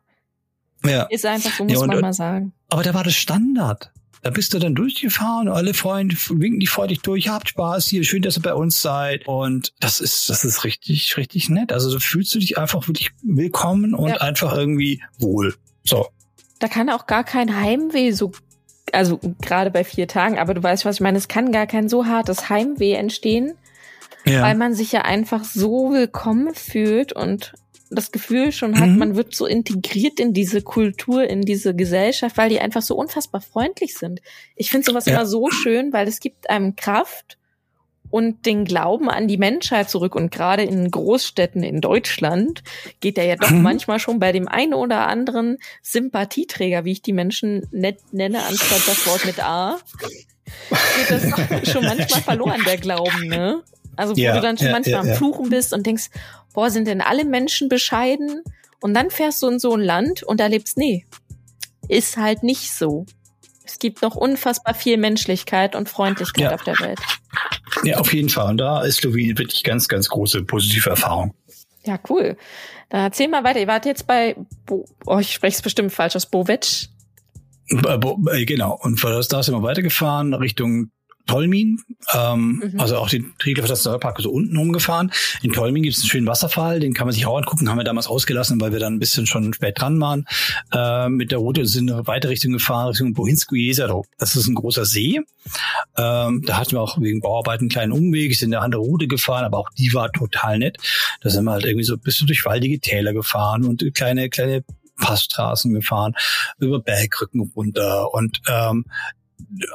Ja. 0.85 1.03
Ist 1.03 1.25
einfach 1.25 1.51
so, 1.57 1.63
muss 1.63 1.73
ja, 1.73 1.79
und, 1.79 1.87
man 1.87 1.99
mal 1.99 2.13
sagen. 2.13 2.53
Aber 2.69 2.83
da 2.83 2.93
war 2.93 3.03
das 3.03 3.15
Standard. 3.15 3.91
Da 4.21 4.31
bist 4.31 4.55
du 4.55 4.59
dann 4.59 4.73
durchgefahren, 4.73 5.49
alle 5.49 5.75
Freunde 5.75 6.15
winken 6.29 6.59
die 6.59 6.65
freudig 6.65 7.01
durch, 7.01 7.27
habt 7.27 7.49
Spaß 7.49 7.85
hier, 7.85 8.03
schön, 8.03 8.23
dass 8.23 8.37
ihr 8.37 8.41
bei 8.41 8.55
uns 8.55 8.81
seid. 8.81 9.27
Und 9.27 9.73
das 9.79 9.99
ist, 9.99 10.29
das 10.29 10.43
ist 10.43 10.63
richtig, 10.63 11.15
richtig 11.17 11.49
nett. 11.49 11.71
Also 11.71 11.89
so 11.89 11.99
fühlst 11.99 12.33
du 12.33 12.39
dich 12.39 12.57
einfach 12.57 12.87
wirklich 12.87 13.11
willkommen 13.21 13.93
und 13.93 14.09
ja. 14.09 14.21
einfach 14.21 14.55
irgendwie 14.57 15.03
wohl. 15.19 15.53
So. 15.83 16.07
Da 16.59 16.67
kann 16.67 16.89
auch 16.89 17.05
gar 17.05 17.23
kein 17.23 17.59
Heimweh 17.59 18.11
so 18.11 18.31
also 18.91 19.19
gerade 19.41 19.71
bei 19.71 19.83
vier 19.83 20.07
Tagen, 20.07 20.37
aber 20.37 20.53
du 20.53 20.63
weißt, 20.63 20.85
was 20.85 20.95
ich 20.95 21.01
meine, 21.01 21.17
es 21.17 21.27
kann 21.27 21.51
gar 21.51 21.67
kein 21.67 21.89
so 21.89 22.05
hartes 22.05 22.49
Heimweh 22.49 22.93
entstehen, 22.93 23.55
ja. 24.25 24.41
weil 24.41 24.55
man 24.55 24.73
sich 24.73 24.91
ja 24.91 25.01
einfach 25.01 25.43
so 25.43 25.91
willkommen 25.91 26.53
fühlt 26.53 27.13
und 27.13 27.53
das 27.91 28.11
Gefühl 28.11 28.51
schon 28.51 28.79
hat, 28.79 28.89
mhm. 28.89 28.97
man 28.97 29.15
wird 29.15 29.35
so 29.35 29.45
integriert 29.45 30.19
in 30.19 30.33
diese 30.33 30.61
Kultur, 30.61 31.29
in 31.29 31.41
diese 31.41 31.75
Gesellschaft, 31.75 32.37
weil 32.37 32.49
die 32.49 32.59
einfach 32.59 32.81
so 32.81 32.95
unfassbar 32.95 33.41
freundlich 33.41 33.95
sind. 33.95 34.21
Ich 34.55 34.71
finde 34.71 34.85
sowas 34.85 35.05
ja. 35.05 35.13
immer 35.13 35.25
so 35.25 35.49
schön, 35.51 35.93
weil 35.93 36.07
es 36.07 36.19
gibt 36.19 36.49
einem 36.49 36.75
Kraft 36.75 37.37
und 38.15 38.45
den 38.45 38.63
Glauben 38.63 39.09
an 39.09 39.27
die 39.27 39.35
Menschheit 39.35 39.89
zurück. 39.89 40.15
Und 40.15 40.31
gerade 40.31 40.63
in 40.63 40.89
Großstädten 40.89 41.63
in 41.63 41.81
Deutschland 41.81 42.63
geht 43.01 43.17
der 43.17 43.25
ja 43.25 43.35
doch 43.35 43.49
mhm. 43.49 43.61
manchmal 43.61 43.99
schon 43.99 44.19
bei 44.19 44.31
dem 44.31 44.47
einen 44.47 44.73
oder 44.73 45.09
anderen 45.09 45.57
Sympathieträger, 45.81 46.85
wie 46.85 46.93
ich 46.93 47.01
die 47.01 47.11
Menschen 47.11 47.67
nett 47.71 47.99
nenne, 48.13 48.41
anstatt 48.43 48.87
das 48.87 49.05
Wort 49.05 49.25
mit 49.25 49.43
A, 49.43 49.79
geht 49.99 51.11
das 51.11 51.23
schon 51.69 51.83
manchmal 51.83 52.21
verloren, 52.21 52.61
der 52.65 52.77
Glauben, 52.77 53.27
ne? 53.27 53.61
Also 53.97 54.15
wo 54.15 54.21
ja, 54.21 54.33
du 54.33 54.39
dann 54.39 54.57
schon 54.57 54.67
ja, 54.67 54.71
manchmal 54.71 55.05
ja, 55.05 55.11
am 55.11 55.17
Fluchen 55.17 55.49
bist 55.49 55.73
und 55.73 55.85
denkst, 55.85 56.05
boah, 56.53 56.69
sind 56.69 56.87
denn 56.87 57.01
alle 57.01 57.25
Menschen 57.25 57.67
bescheiden? 57.67 58.43
Und 58.79 58.93
dann 58.93 59.09
fährst 59.09 59.43
du 59.43 59.49
in 59.49 59.59
so 59.59 59.73
ein 59.73 59.81
Land 59.81 60.23
und 60.23 60.39
erlebst, 60.39 60.77
nee, 60.77 61.05
ist 61.89 62.15
halt 62.15 62.43
nicht 62.43 62.71
so. 62.71 63.05
Es 63.65 63.79
gibt 63.79 64.01
noch 64.01 64.15
unfassbar 64.15 64.73
viel 64.73 64.97
Menschlichkeit 64.97 65.75
und 65.75 65.89
Freundlichkeit 65.89 66.43
ja. 66.43 66.53
auf 66.53 66.63
der 66.63 66.79
Welt. 66.79 66.99
Ja, 67.83 67.97
auf 67.97 68.13
jeden 68.13 68.29
Fall. 68.29 68.49
Und 68.51 68.57
da 68.57 68.81
ist 68.83 68.97
Slowenien 68.97 69.37
wirklich 69.37 69.63
ganz, 69.63 69.87
ganz 69.87 70.07
große 70.09 70.43
positive 70.43 70.89
Erfahrung. 70.89 71.33
Ja, 71.83 71.99
cool. 72.09 72.37
Dann 72.89 73.01
erzähl 73.01 73.27
mal 73.27 73.43
weiter. 73.43 73.59
Ihr 73.59 73.67
wart 73.67 73.85
jetzt 73.85 74.07
bei, 74.07 74.35
Bo 74.65 74.85
oh, 75.05 75.19
ich 75.19 75.33
spreche 75.33 75.57
es 75.57 75.61
bestimmt 75.61 75.91
falsch 75.91 76.15
aus, 76.15 76.25
Bovetsch. 76.25 76.87
Äh, 77.69 78.45
genau. 78.45 78.77
Und 78.81 78.99
von 78.99 79.11
da 79.11 79.43
sind 79.43 79.53
wir 79.53 79.63
weitergefahren 79.63 80.33
Richtung 80.33 80.91
Tolmin, 81.25 81.79
ähm, 82.13 82.61
mhm. 82.73 82.79
also 82.79 82.97
auch 82.97 83.09
den 83.09 83.33
Triglav 83.39 83.67
Nationalpark 83.67 84.19
so 84.21 84.31
unten 84.31 84.57
rumgefahren. 84.57 85.11
In 85.41 85.51
Tolmin 85.51 85.83
gibt 85.83 85.95
es 85.95 86.01
einen 86.01 86.09
schönen 86.09 86.27
Wasserfall, 86.27 86.79
den 86.79 86.93
kann 86.93 87.07
man 87.07 87.13
sich 87.13 87.25
auch 87.25 87.37
angucken, 87.37 87.69
haben 87.69 87.77
wir 87.77 87.83
damals 87.83 88.07
ausgelassen, 88.07 88.59
weil 88.61 88.71
wir 88.71 88.79
dann 88.79 88.95
ein 88.95 88.99
bisschen 88.99 89.25
schon 89.27 89.53
spät 89.53 89.79
dran 89.79 89.99
waren 89.99 90.25
äh, 90.71 91.09
mit 91.09 91.31
der 91.31 91.39
Route 91.39 91.65
sind 91.65 91.89
in 91.89 92.07
weite 92.07 92.29
Richtung 92.29 92.53
gefahren, 92.53 92.89
Richtung 92.89 93.13
Bohinsko 93.13 93.55
Jezero. 93.55 94.05
Das 94.17 94.35
ist 94.35 94.47
ein 94.47 94.55
großer 94.55 94.85
See. 94.85 95.21
Ähm, 95.97 96.43
da 96.45 96.57
hatten 96.57 96.71
wir 96.71 96.81
auch 96.81 96.99
wegen 96.99 97.21
Bauarbeiten 97.21 97.63
einen 97.63 97.69
kleinen 97.69 97.91
Umweg, 97.91 98.35
sind 98.35 98.53
eine 98.53 98.63
andere 98.63 98.81
Route 98.81 99.07
gefahren, 99.07 99.45
aber 99.45 99.59
auch 99.59 99.69
die 99.77 99.93
war 99.93 100.11
total 100.11 100.59
nett. 100.59 100.77
Da 101.21 101.29
sind 101.29 101.45
wir 101.45 101.51
halt 101.51 101.65
irgendwie 101.65 101.85
so 101.85 101.93
ein 101.93 102.01
bisschen 102.01 102.27
durch 102.27 102.45
waldige 102.45 102.79
Täler 102.79 103.13
gefahren 103.13 103.65
und 103.65 103.83
kleine, 103.93 104.29
kleine 104.29 104.63
Passstraßen 104.99 105.73
gefahren, 105.73 106.13
über 106.57 106.79
Bergrücken 106.79 107.51
runter 107.55 108.13
und 108.13 108.41
ähm, 108.47 108.85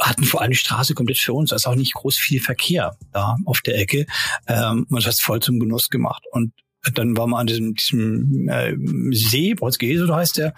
hatten 0.00 0.24
vor 0.24 0.40
allem 0.40 0.50
die 0.50 0.56
Straße 0.56 0.94
komplett 0.94 1.18
für 1.18 1.32
uns, 1.32 1.52
also 1.52 1.70
auch 1.70 1.74
nicht 1.74 1.94
groß 1.94 2.16
viel 2.16 2.40
Verkehr 2.40 2.96
da 3.12 3.36
auf 3.44 3.60
der 3.60 3.78
Ecke. 3.78 4.06
Ähm, 4.46 4.86
und 4.90 4.96
das 4.96 5.06
hat 5.06 5.22
voll 5.22 5.40
zum 5.40 5.58
Genuss 5.58 5.90
gemacht. 5.90 6.24
Und 6.32 6.52
dann 6.94 7.16
waren 7.16 7.30
wir 7.30 7.38
an 7.38 7.46
diesem, 7.46 7.74
diesem 7.74 8.48
äh, 8.48 8.74
See, 9.12 9.54
Bolzgese, 9.54 10.06
so 10.06 10.14
heißt 10.14 10.38
der, 10.38 10.54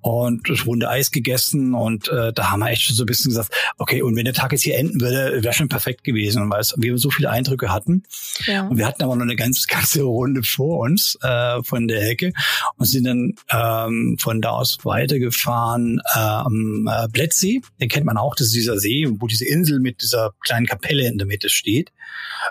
und 0.00 0.48
das 0.48 0.66
runde 0.66 0.88
Eis 0.88 1.10
gegessen 1.10 1.74
und 1.74 2.08
äh, 2.08 2.32
da 2.32 2.50
haben 2.50 2.60
wir 2.60 2.70
echt 2.70 2.82
schon 2.82 2.96
so 2.96 3.02
ein 3.02 3.06
bisschen 3.06 3.30
gesagt, 3.30 3.52
okay, 3.76 4.02
und 4.02 4.16
wenn 4.16 4.24
der 4.24 4.34
Tag 4.34 4.52
jetzt 4.52 4.62
hier 4.62 4.78
enden 4.78 5.00
würde, 5.00 5.42
wäre 5.42 5.52
schon 5.52 5.68
perfekt 5.68 6.04
gewesen, 6.04 6.48
weil 6.50 6.62
wir 6.76 6.98
so 6.98 7.10
viele 7.10 7.30
Eindrücke 7.30 7.72
hatten. 7.72 8.04
Ja. 8.46 8.66
Und 8.66 8.78
wir 8.78 8.86
hatten 8.86 9.02
aber 9.02 9.16
noch 9.16 9.22
eine 9.22 9.36
ganz, 9.36 9.66
ganze 9.68 10.02
Runde 10.02 10.42
vor 10.42 10.80
uns 10.80 11.18
äh, 11.22 11.62
von 11.62 11.86
der 11.86 12.08
Ecke 12.08 12.32
und 12.76 12.86
sind 12.86 13.04
dann 13.04 13.34
ähm, 13.50 14.16
von 14.18 14.40
da 14.40 14.50
aus 14.50 14.78
weitergefahren 14.84 16.00
äh, 16.14 16.18
am 16.18 16.88
äh, 16.90 17.08
Blettsee. 17.08 17.60
Den 17.80 17.88
kennt 17.88 18.06
man 18.06 18.16
auch, 18.16 18.34
das 18.34 18.48
ist 18.48 18.56
dieser 18.56 18.78
See, 18.78 19.06
wo 19.08 19.26
diese 19.26 19.46
Insel 19.46 19.80
mit 19.80 20.02
dieser 20.02 20.32
kleinen 20.40 20.66
Kapelle 20.66 21.06
in 21.06 21.18
der 21.18 21.26
Mitte 21.26 21.50
steht. 21.50 21.92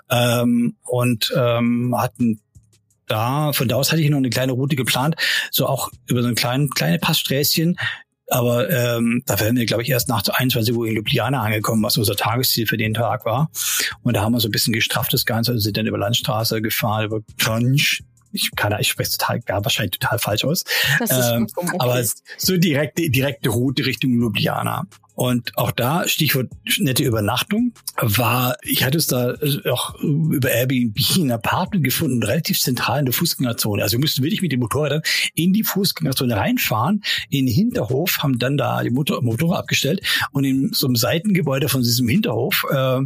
Ähm, 0.09 0.75
und 0.83 1.33
ähm, 1.35 1.95
hatten 1.97 2.41
da, 3.07 3.53
von 3.53 3.67
da 3.67 3.75
aus 3.75 3.91
hatte 3.91 4.01
ich 4.01 4.09
noch 4.09 4.17
eine 4.17 4.29
kleine 4.29 4.51
Route 4.51 4.75
geplant, 4.75 5.15
so 5.51 5.65
auch 5.65 5.89
über 6.07 6.21
so 6.21 6.27
ein 6.27 6.35
klein, 6.35 6.69
kleine 6.69 6.99
Passsträßchen, 6.99 7.77
aber 8.29 8.69
ähm, 8.69 9.23
da 9.25 9.39
wären 9.39 9.55
wir, 9.55 9.65
glaube 9.65 9.83
ich, 9.83 9.89
erst 9.89 10.09
nach 10.09 10.21
21 10.27 10.75
Uhr 10.75 10.85
in 10.85 10.95
Ljubljana 10.95 11.41
angekommen, 11.41 11.81
was 11.83 11.97
unser 11.97 12.15
Tagesziel 12.15 12.67
für 12.67 12.77
den 12.77 12.93
Tag 12.93 13.25
war. 13.25 13.49
Und 14.03 14.15
da 14.15 14.21
haben 14.21 14.33
wir 14.33 14.41
so 14.41 14.49
ein 14.49 14.51
bisschen 14.51 14.73
gestrafft 14.73 15.13
das 15.13 15.25
Ganze, 15.25 15.51
also 15.51 15.61
sind 15.61 15.77
dann 15.77 15.87
über 15.87 15.97
Landstraße 15.97 16.61
gefahren, 16.61 17.05
über 17.05 17.21
Kranj, 17.37 18.01
ich 18.33 18.51
kann, 18.55 18.75
ich 18.79 18.89
spreche 18.89 19.11
total, 19.11 19.39
ja, 19.47 19.63
wahrscheinlich 19.63 19.97
total 19.99 20.19
falsch 20.19 20.43
aus. 20.43 20.63
Ähm, 21.09 21.47
okay. 21.55 21.77
Aber 21.79 22.03
so 22.37 22.57
direkte, 22.57 23.09
direkte 23.09 23.49
Route 23.49 23.85
Richtung 23.85 24.11
Ljubljana. 24.11 24.85
Und 25.17 25.57
auch 25.57 25.71
da, 25.71 26.07
Stichwort 26.07 26.51
nette 26.77 27.03
Übernachtung, 27.03 27.73
war, 27.99 28.55
ich 28.61 28.83
hatte 28.83 28.99
es 28.99 29.07
da 29.07 29.33
auch 29.67 29.95
über 29.99 30.51
Airbnb 30.51 30.95
ein 31.17 31.31
Apartment 31.31 31.83
gefunden, 31.83 32.21
relativ 32.21 32.59
zentral 32.59 32.99
in 32.99 33.05
der 33.05 33.15
Fußgängerzone. 33.15 33.81
Also 33.81 33.93
wir 33.93 34.01
mussten 34.01 34.21
wirklich 34.21 34.43
mit 34.43 34.51
den 34.51 34.59
Motorrädern 34.59 35.01
in 35.33 35.53
die 35.53 35.63
Fußgängerzone 35.63 36.37
reinfahren, 36.37 37.01
in 37.31 37.47
den 37.47 37.55
Hinterhof, 37.55 38.19
haben 38.19 38.37
dann 38.37 38.57
da 38.57 38.83
die 38.83 38.91
Motor 38.91 39.23
Motorrad 39.23 39.57
abgestellt. 39.57 40.01
Und 40.33 40.43
in 40.43 40.71
so 40.71 40.85
einem 40.85 40.95
Seitengebäude 40.95 41.67
von 41.67 41.81
diesem 41.81 42.07
Hinterhof 42.07 42.63
äh, 42.69 42.99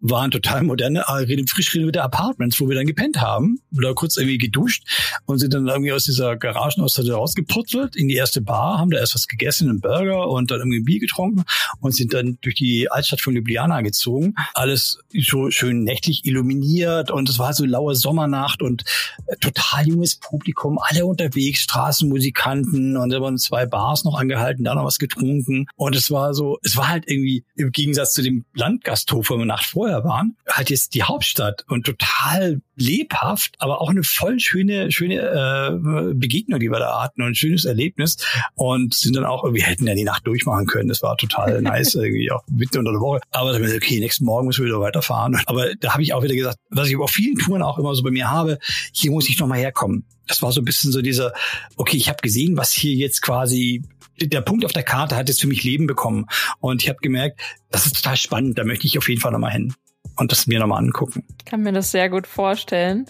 waren 0.00 0.30
total 0.32 0.64
moderne, 0.64 1.04
äh, 1.06 1.46
frisch 1.46 1.72
renovierte 1.74 2.02
Apartments, 2.02 2.60
wo 2.60 2.68
wir 2.68 2.74
dann 2.74 2.86
gepennt 2.86 3.20
haben, 3.20 3.60
oder 3.76 3.94
kurz 3.94 4.16
irgendwie 4.16 4.38
geduscht 4.38 4.82
und 5.26 5.38
sind 5.38 5.54
dann 5.54 5.68
irgendwie 5.68 5.92
aus 5.92 6.02
dieser 6.02 6.36
Garagenausseite 6.36 7.12
rausgeputzelt. 7.12 7.94
In 7.94 8.08
die 8.08 8.16
erste 8.16 8.40
Bar, 8.40 8.80
haben 8.80 8.90
da 8.90 8.98
erst 8.98 9.14
was 9.14 9.28
gegessen, 9.28 9.68
einen 9.68 9.80
Burger 9.80 10.28
und 10.28 10.50
dann 10.50 10.58
irgendwie 10.58 10.80
ein 10.80 10.84
Bier 10.84 10.98
getrunken 10.98 11.44
und 11.80 11.94
sind 11.94 12.14
dann 12.14 12.38
durch 12.40 12.54
die 12.54 12.90
Altstadt 12.90 13.20
von 13.20 13.34
Ljubljana 13.34 13.80
gezogen. 13.82 14.34
Alles 14.54 14.98
so 15.12 15.50
schön 15.50 15.84
nächtlich 15.84 16.24
illuminiert 16.24 17.10
und 17.10 17.28
es 17.28 17.38
war 17.38 17.52
so 17.52 17.64
laue 17.64 17.94
Sommernacht 17.94 18.62
und 18.62 18.84
äh, 19.26 19.36
total 19.36 19.86
junges 19.86 20.16
Publikum, 20.16 20.78
alle 20.80 21.06
unterwegs, 21.06 21.60
Straßenmusikanten 21.60 22.96
und 22.96 23.10
da 23.10 23.20
waren 23.20 23.38
zwei 23.38 23.66
Bars 23.66 24.04
noch 24.04 24.18
angehalten, 24.18 24.64
da 24.64 24.74
noch 24.74 24.84
was 24.84 24.98
getrunken 24.98 25.66
und 25.76 25.96
es 25.96 26.10
war 26.10 26.34
so, 26.34 26.58
es 26.62 26.76
war 26.76 26.88
halt 26.88 27.08
irgendwie 27.08 27.44
im 27.56 27.72
Gegensatz 27.72 28.12
zu 28.12 28.22
dem 28.22 28.44
Landgasthof, 28.54 29.30
wo 29.30 29.38
wir 29.38 29.44
Nacht 29.44 29.66
vorher 29.66 30.04
waren, 30.04 30.36
halt 30.48 30.70
jetzt 30.70 30.94
die 30.94 31.02
Hauptstadt 31.02 31.64
und 31.68 31.84
total 31.84 32.60
lebhaft, 32.76 33.54
aber 33.58 33.80
auch 33.80 33.90
eine 33.90 34.02
voll 34.02 34.40
schöne, 34.40 34.90
schöne 34.90 35.20
äh, 35.20 36.14
Begegnung, 36.14 36.60
die 36.60 36.70
wir 36.70 36.78
da 36.78 37.02
hatten 37.02 37.22
und 37.22 37.28
ein 37.28 37.34
schönes 37.34 37.64
Erlebnis 37.64 38.16
und 38.54 38.94
sind 38.94 39.14
dann 39.16 39.24
auch, 39.24 39.44
wir 39.52 39.62
hätten 39.62 39.86
ja 39.86 39.94
die 39.94 40.04
Nacht 40.04 40.26
durchmachen 40.26 40.66
können. 40.66 40.88
Das 40.88 41.02
war 41.02 41.16
total 41.16 41.60
nice, 41.62 41.94
irgendwie 41.94 42.30
auch 42.30 42.42
mitten 42.50 42.78
unter 42.78 42.92
der 42.92 43.00
Woche. 43.00 43.20
Aber 43.30 43.52
dann 43.52 43.62
okay, 43.62 44.00
nächsten 44.00 44.24
Morgen 44.24 44.46
müssen 44.46 44.64
wir 44.64 44.68
wieder 44.68 44.80
weiterfahren. 44.80 45.40
Aber 45.46 45.74
da 45.74 45.92
habe 45.92 46.02
ich 46.02 46.14
auch 46.14 46.22
wieder 46.22 46.34
gesagt, 46.34 46.58
was 46.70 46.88
ich 46.88 46.96
auf 46.96 47.10
vielen 47.10 47.36
Touren 47.36 47.62
auch 47.62 47.78
immer 47.78 47.94
so 47.94 48.02
bei 48.02 48.10
mir 48.10 48.30
habe, 48.30 48.58
hier 48.92 49.10
muss 49.10 49.28
ich 49.28 49.38
nochmal 49.38 49.58
herkommen. 49.58 50.06
Das 50.26 50.40
war 50.40 50.52
so 50.52 50.60
ein 50.60 50.64
bisschen 50.64 50.92
so 50.92 51.02
dieser, 51.02 51.32
okay, 51.76 51.96
ich 51.96 52.08
habe 52.08 52.22
gesehen, 52.22 52.56
was 52.56 52.72
hier 52.72 52.94
jetzt 52.94 53.22
quasi 53.22 53.82
der 54.20 54.40
Punkt 54.40 54.64
auf 54.64 54.72
der 54.72 54.82
Karte 54.82 55.16
hat 55.16 55.28
jetzt 55.28 55.40
für 55.40 55.48
mich 55.48 55.64
Leben 55.64 55.86
bekommen. 55.86 56.26
Und 56.60 56.82
ich 56.82 56.88
habe 56.88 56.98
gemerkt, 57.02 57.40
das 57.70 57.86
ist 57.86 57.96
total 57.96 58.16
spannend, 58.16 58.58
da 58.58 58.64
möchte 58.64 58.86
ich 58.86 58.96
auf 58.98 59.08
jeden 59.08 59.20
Fall 59.20 59.32
nochmal 59.32 59.52
hin 59.52 59.74
und 60.16 60.32
das 60.32 60.46
mir 60.46 60.58
nochmal 60.60 60.78
angucken. 60.78 61.24
Ich 61.38 61.44
kann 61.44 61.62
mir 61.62 61.72
das 61.72 61.90
sehr 61.90 62.08
gut 62.08 62.26
vorstellen. 62.26 63.06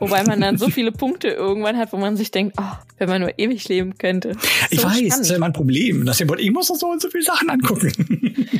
Wobei 0.00 0.24
man 0.24 0.40
dann 0.40 0.56
so 0.56 0.68
viele 0.70 0.92
Punkte 0.92 1.28
irgendwann 1.28 1.76
hat, 1.76 1.92
wo 1.92 1.98
man 1.98 2.16
sich 2.16 2.30
denkt, 2.30 2.56
oh, 2.58 2.72
wenn 2.98 3.08
man 3.08 3.20
nur 3.20 3.38
ewig 3.38 3.68
leben 3.68 3.96
könnte. 3.98 4.34
Ich 4.70 4.82
weiß, 4.82 4.92
spannend. 4.92 5.10
das 5.10 5.20
ist 5.20 5.30
ja 5.30 5.38
mein 5.38 5.52
Problem. 5.52 6.06
Dass 6.06 6.20
ich, 6.20 6.30
ich 6.38 6.50
muss 6.50 6.68
so 6.68 6.86
und 6.88 7.02
so 7.02 7.10
viele 7.10 7.24
Sachen 7.24 7.50
angucken. 7.50 7.92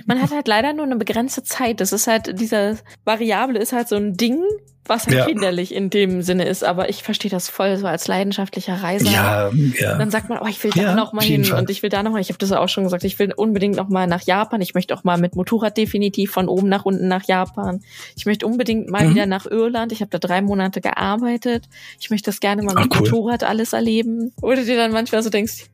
Man 0.07 0.21
hat 0.21 0.31
halt 0.31 0.47
leider 0.47 0.73
nur 0.75 0.85
eine 0.85 0.97
begrenzte 0.97 1.43
Zeit. 1.43 1.81
Das 1.81 1.93
ist 1.93 2.07
halt, 2.07 2.39
dieser 2.39 2.77
Variable 3.05 3.59
ist 3.59 3.73
halt 3.73 3.89
so 3.89 3.97
ein 3.97 4.17
Ding, 4.17 4.43
was 4.91 5.07
halt 5.07 5.17
ja. 5.17 5.27
hinderlich 5.27 5.73
in 5.73 5.89
dem 5.89 6.21
Sinne 6.21 6.47
ist, 6.47 6.65
aber 6.65 6.91
ich 6.91 7.05
verstehe 7.05 7.31
das 7.31 7.49
voll 7.49 7.77
so 7.77 7.87
als 7.87 8.09
leidenschaftlicher 8.09 8.83
Reiser. 8.83 9.11
Ja, 9.11 9.51
ja. 9.79 9.97
Dann 9.97 10.11
sagt 10.11 10.29
man, 10.29 10.39
oh, 10.43 10.47
ich 10.49 10.63
will 10.65 10.73
da 10.75 10.83
ja, 10.83 10.95
noch 10.95 11.13
mal 11.13 11.25
hin 11.25 11.51
und 11.53 11.71
ich 11.71 11.83
will 11.83 11.91
da 11.91 12.03
noch 12.03 12.11
mal. 12.11 12.21
Ich 12.21 12.29
habe 12.29 12.39
das 12.39 12.51
auch 12.51 12.69
schon 12.69 12.85
gesagt, 12.85 13.05
ich 13.05 13.19
will 13.21 13.33
unbedingt 13.33 13.77
noch 13.77 13.89
mal 13.89 14.09
nach 14.09 14.23
Japan. 14.23 14.61
Ich 14.61 14.75
möchte 14.75 14.93
auch 14.95 15.05
mal 15.05 15.17
mit 15.17 15.37
Motorrad 15.37 15.77
definitiv 15.77 16.33
von 16.33 16.49
oben 16.49 16.69
nach 16.69 16.85
unten 16.85 17.07
nach 17.07 17.25
Japan. 17.25 17.83
Ich 18.17 18.27
möchte 18.27 18.47
unbedingt 18.47 18.91
mal 18.91 19.07
mhm. 19.07 19.15
wieder 19.15 19.27
nach 19.27 19.47
Irland. 19.47 19.93
Ich 19.93 20.01
habe 20.01 20.11
da 20.11 20.19
drei 20.19 20.43
Monate 20.43 20.81
gearbeitet. 20.81 21.69
Ich 22.01 22.11
möchte 22.11 22.31
das 22.31 22.41
gerne 22.41 22.63
mal 22.63 22.75
Ach, 22.77 22.83
mit 22.83 22.95
cool. 22.95 23.03
Motorrad 23.03 23.45
alles 23.45 23.73
erleben. 23.73 24.33
Oder 24.43 24.65
dir 24.65 24.77
dann 24.77 24.91
manchmal 24.91 25.23
so 25.23 25.31
denkst, 25.31 25.67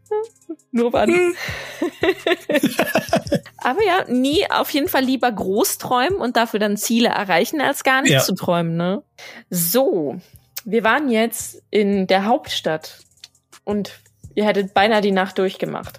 nur 0.71 0.93
wann. 0.93 1.11
Hm. 1.11 1.35
Aber 3.59 3.83
ja, 3.85 4.05
nie 4.09 4.49
auf 4.51 4.71
jeden 4.71 4.89
Fall 4.89 5.05
lieber 5.05 5.31
groß 5.31 5.79
träumen 5.79 6.19
und 6.19 6.37
dafür 6.37 6.61
dann 6.61 6.77
Ziele 6.77 7.09
erreichen, 7.09 7.61
als 7.61 7.85
gar 7.85 8.03
nicht 8.03 8.13
ja. 8.13 8.21
zu 8.21 8.35
träumen, 8.35 8.77
ne? 8.77 9.03
So, 9.51 10.21
wir 10.65 10.85
waren 10.85 11.09
jetzt 11.09 11.63
in 11.71 12.07
der 12.07 12.27
Hauptstadt 12.27 12.99
und 13.65 13.99
ihr 14.35 14.45
hättet 14.45 14.75
beinahe 14.75 15.01
die 15.01 15.13
Nacht 15.13 15.39
durchgemacht. 15.39 15.99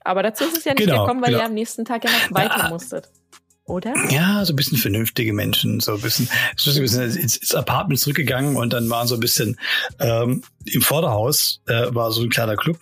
Aber 0.00 0.22
dazu 0.22 0.44
ist 0.44 0.58
es 0.58 0.64
ja 0.64 0.72
nicht 0.72 0.84
genau, 0.84 1.02
gekommen, 1.02 1.22
weil 1.22 1.30
genau. 1.30 1.42
ihr 1.42 1.46
am 1.46 1.54
nächsten 1.54 1.84
Tag 1.84 2.04
ja 2.04 2.10
noch 2.10 2.34
weiter 2.34 2.68
musstet. 2.68 3.08
Oder? 3.64 3.94
Ja, 4.10 4.44
so 4.44 4.52
ein 4.52 4.56
bisschen 4.56 4.78
vernünftige 4.78 5.32
Menschen, 5.32 5.80
so 5.80 5.94
ein 5.94 6.00
bisschen, 6.00 6.28
so 6.56 6.70
ein 6.70 6.80
bisschen 6.80 7.02
ins, 7.02 7.36
ins 7.36 7.54
Apartment 7.54 7.98
zurückgegangen 7.98 8.56
und 8.56 8.72
dann 8.72 8.88
waren 8.90 9.08
so 9.08 9.14
ein 9.14 9.20
bisschen 9.20 9.58
ähm, 9.98 10.44
im 10.64 10.82
Vorderhaus 10.82 11.60
äh, 11.66 11.92
war 11.92 12.12
so 12.12 12.22
ein 12.22 12.30
kleiner 12.30 12.54
Club 12.54 12.78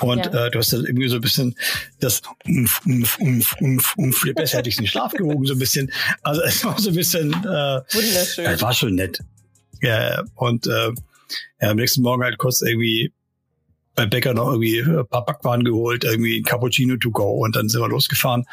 und 0.00 0.26
ja. 0.26 0.46
äh, 0.46 0.50
du 0.50 0.58
hast 0.58 0.72
dann 0.72 0.84
irgendwie 0.84 1.08
so 1.08 1.16
ein 1.16 1.20
bisschen 1.20 1.56
das 2.00 2.22
umf, 2.44 2.80
umf, 2.84 3.18
umf, 3.18 3.56
umf, 3.60 3.94
umf, 3.96 4.24
besser 4.34 4.58
hätte 4.58 4.68
ich 4.68 4.76
den 4.76 4.86
Schlaf 4.86 5.12
gewogen, 5.12 5.44
so 5.46 5.54
ein 5.54 5.58
bisschen. 5.58 5.90
Also 6.22 6.42
es 6.42 6.64
war 6.64 6.78
so 6.78 6.90
ein 6.90 6.94
bisschen 6.94 7.32
äh, 7.32 7.80
Wunderschön. 7.92 8.44
Ja, 8.44 8.60
war 8.60 8.74
schon 8.74 8.94
nett. 8.94 9.20
Ja, 9.82 10.24
und 10.34 10.66
äh, 10.66 10.92
ja, 11.60 11.70
am 11.70 11.76
nächsten 11.76 12.02
Morgen 12.02 12.22
halt 12.22 12.38
kurz 12.38 12.60
irgendwie 12.60 13.12
bei 13.96 14.06
Bäcker 14.06 14.34
noch 14.34 14.48
irgendwie 14.48 14.80
ein 14.80 15.06
paar 15.08 15.24
Backwaren 15.24 15.64
geholt, 15.64 16.04
irgendwie 16.04 16.38
ein 16.38 16.44
Cappuccino 16.44 16.96
to 16.98 17.10
go 17.10 17.44
und 17.44 17.56
dann 17.56 17.68
sind 17.68 17.80
wir 17.80 17.88
losgefahren. 17.88 18.44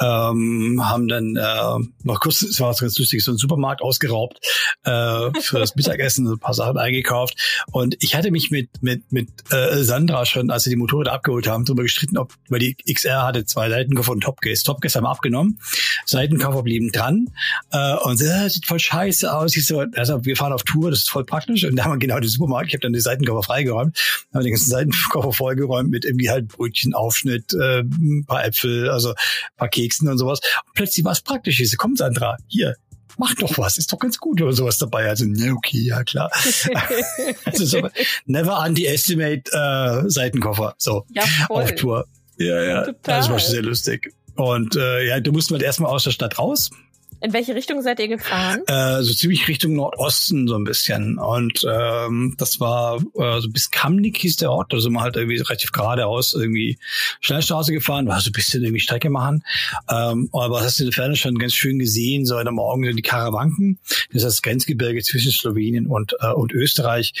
Ähm, 0.00 0.80
haben 0.82 1.08
dann 1.08 1.36
äh, 1.36 1.84
noch 2.04 2.20
kurz, 2.20 2.42
es 2.42 2.60
war 2.60 2.72
ganz 2.74 2.96
lustig, 2.98 3.22
so 3.24 3.32
einen 3.32 3.38
Supermarkt 3.38 3.82
ausgeraubt 3.82 4.38
äh, 4.84 5.30
für 5.40 5.58
das 5.58 5.74
Mittagessen, 5.74 6.28
ein 6.28 6.38
paar 6.38 6.54
Sachen 6.54 6.78
eingekauft. 6.78 7.64
Und 7.72 7.96
ich 8.00 8.14
hatte 8.14 8.30
mich 8.30 8.50
mit 8.50 8.70
mit 8.80 9.12
mit 9.12 9.28
äh, 9.52 9.82
Sandra 9.82 10.24
schon, 10.24 10.50
als 10.50 10.62
sie 10.62 10.70
die 10.70 10.76
Motorräder 10.76 11.12
abgeholt 11.12 11.48
haben, 11.48 11.64
darüber 11.64 11.82
gestritten, 11.82 12.16
ob 12.16 12.32
weil 12.48 12.60
die 12.60 12.76
XR 12.90 13.24
hatte 13.24 13.44
zwei 13.44 13.68
Seitenkoffer 13.68 14.12
und 14.12 14.20
Topcase. 14.20 14.62
Topcase 14.62 14.96
haben 14.96 15.04
wir 15.04 15.10
abgenommen, 15.10 15.58
Seitenkoffer 16.04 16.62
blieben 16.62 16.92
dran 16.92 17.26
äh, 17.72 17.96
und 17.96 18.20
äh, 18.20 18.48
sieht 18.48 18.66
voll 18.66 18.78
scheiße 18.78 19.34
aus. 19.34 19.56
Ich 19.56 19.66
so, 19.66 19.84
also 19.96 20.24
wir 20.24 20.36
fahren 20.36 20.52
auf 20.52 20.62
Tour, 20.62 20.90
das 20.90 21.00
ist 21.00 21.10
voll 21.10 21.24
praktisch. 21.24 21.64
Und 21.64 21.74
da 21.74 21.84
haben 21.84 21.92
wir 21.92 21.98
genau 21.98 22.20
den 22.20 22.28
Supermarkt. 22.28 22.68
Ich 22.68 22.74
habe 22.74 22.82
dann 22.82 22.92
die 22.92 23.00
Seitenkoffer 23.00 23.42
freigeräumt, 23.42 23.98
haben 24.32 24.44
den 24.44 24.52
ganzen 24.52 24.70
Seitenkoffer 24.76 25.32
vollgeräumt 25.32 25.90
mit 25.90 26.04
irgendwie 26.04 26.30
halt 26.30 26.48
Brötchenaufschnitt, 26.48 27.54
äh, 27.54 27.80
ein 27.80 28.24
paar 28.26 28.44
Äpfel, 28.44 28.90
also 28.90 29.10
ein 29.10 29.56
paar 29.56 29.68
Keksen 29.68 30.08
und 30.08 30.18
sowas. 30.18 30.40
Und 30.66 30.74
plötzlich 30.74 31.04
war 31.04 31.12
es 31.12 31.20
praktisch. 31.20 31.60
Ich 31.60 31.70
so, 31.70 31.76
komm 31.78 31.96
Sandra, 31.96 32.36
hier, 32.46 32.76
mach 33.18 33.34
doch 33.34 33.56
was, 33.58 33.78
ist 33.78 33.92
doch 33.92 33.98
ganz 33.98 34.18
gut 34.18 34.40
oder 34.42 34.52
sowas 34.52 34.78
dabei. 34.78 35.08
Also, 35.08 35.24
ne, 35.24 35.52
okay, 35.52 35.80
ja 35.80 36.04
klar. 36.04 36.30
also 37.44 37.64
so, 37.64 37.88
never 38.26 38.60
underestimate 38.60 39.50
äh, 39.52 40.08
Seitenkoffer. 40.10 40.74
So, 40.78 41.06
ja, 41.10 41.22
voll. 41.46 41.64
auf 41.64 41.74
Tour. 41.74 42.06
Ja, 42.38 42.62
ja, 42.62 42.84
Total. 42.84 43.18
das 43.18 43.30
war 43.30 43.38
sehr 43.38 43.62
lustig. 43.62 44.12
Und 44.34 44.76
äh, 44.76 45.06
ja, 45.06 45.20
du 45.20 45.32
musst 45.32 45.50
halt 45.50 45.62
erstmal 45.62 45.90
aus 45.90 46.04
der 46.04 46.10
Stadt 46.10 46.38
raus. 46.38 46.70
In 47.20 47.32
welche 47.32 47.54
Richtung 47.54 47.80
seid 47.82 47.98
ihr 47.98 48.08
gefahren? 48.08 48.62
Äh, 48.66 49.02
so 49.02 49.14
ziemlich 49.14 49.48
Richtung 49.48 49.74
Nordosten 49.74 50.46
so 50.46 50.54
ein 50.56 50.64
bisschen. 50.64 51.18
Und 51.18 51.66
ähm, 51.68 52.34
das 52.38 52.60
war 52.60 52.96
äh, 53.14 53.40
so 53.40 53.48
bis 53.48 53.70
Kamnik 53.70 54.18
hieß 54.18 54.36
der 54.36 54.52
Ort. 54.52 54.72
Da 54.72 54.80
sind 54.80 54.92
wir 54.92 55.00
halt 55.00 55.16
irgendwie 55.16 55.38
relativ 55.38 55.72
geradeaus 55.72 56.34
irgendwie 56.34 56.78
Schnellstraße 57.20 57.72
gefahren, 57.72 58.06
war 58.06 58.20
so 58.20 58.30
ein 58.30 58.32
bisschen 58.32 58.62
irgendwie 58.62 58.80
Strecke 58.80 59.10
machen. 59.10 59.42
Ähm, 59.88 60.28
aber 60.32 60.60
hast 60.60 60.78
du 60.78 60.84
in 60.84 60.90
der 60.90 60.94
Ferne 60.94 61.16
schon 61.16 61.38
ganz 61.38 61.54
schön 61.54 61.78
gesehen, 61.78 62.26
so 62.26 62.38
in 62.38 62.44
der 62.44 62.52
Morgen 62.52 62.84
sind 62.84 62.96
die 62.96 63.02
Karawanken. 63.02 63.78
Das 64.12 64.22
ist 64.22 64.24
das 64.24 64.42
Grenzgebirge 64.42 65.02
zwischen 65.02 65.32
Slowenien 65.32 65.86
und, 65.86 66.14
äh, 66.20 66.32
und 66.32 66.52
Österreich. 66.52 67.14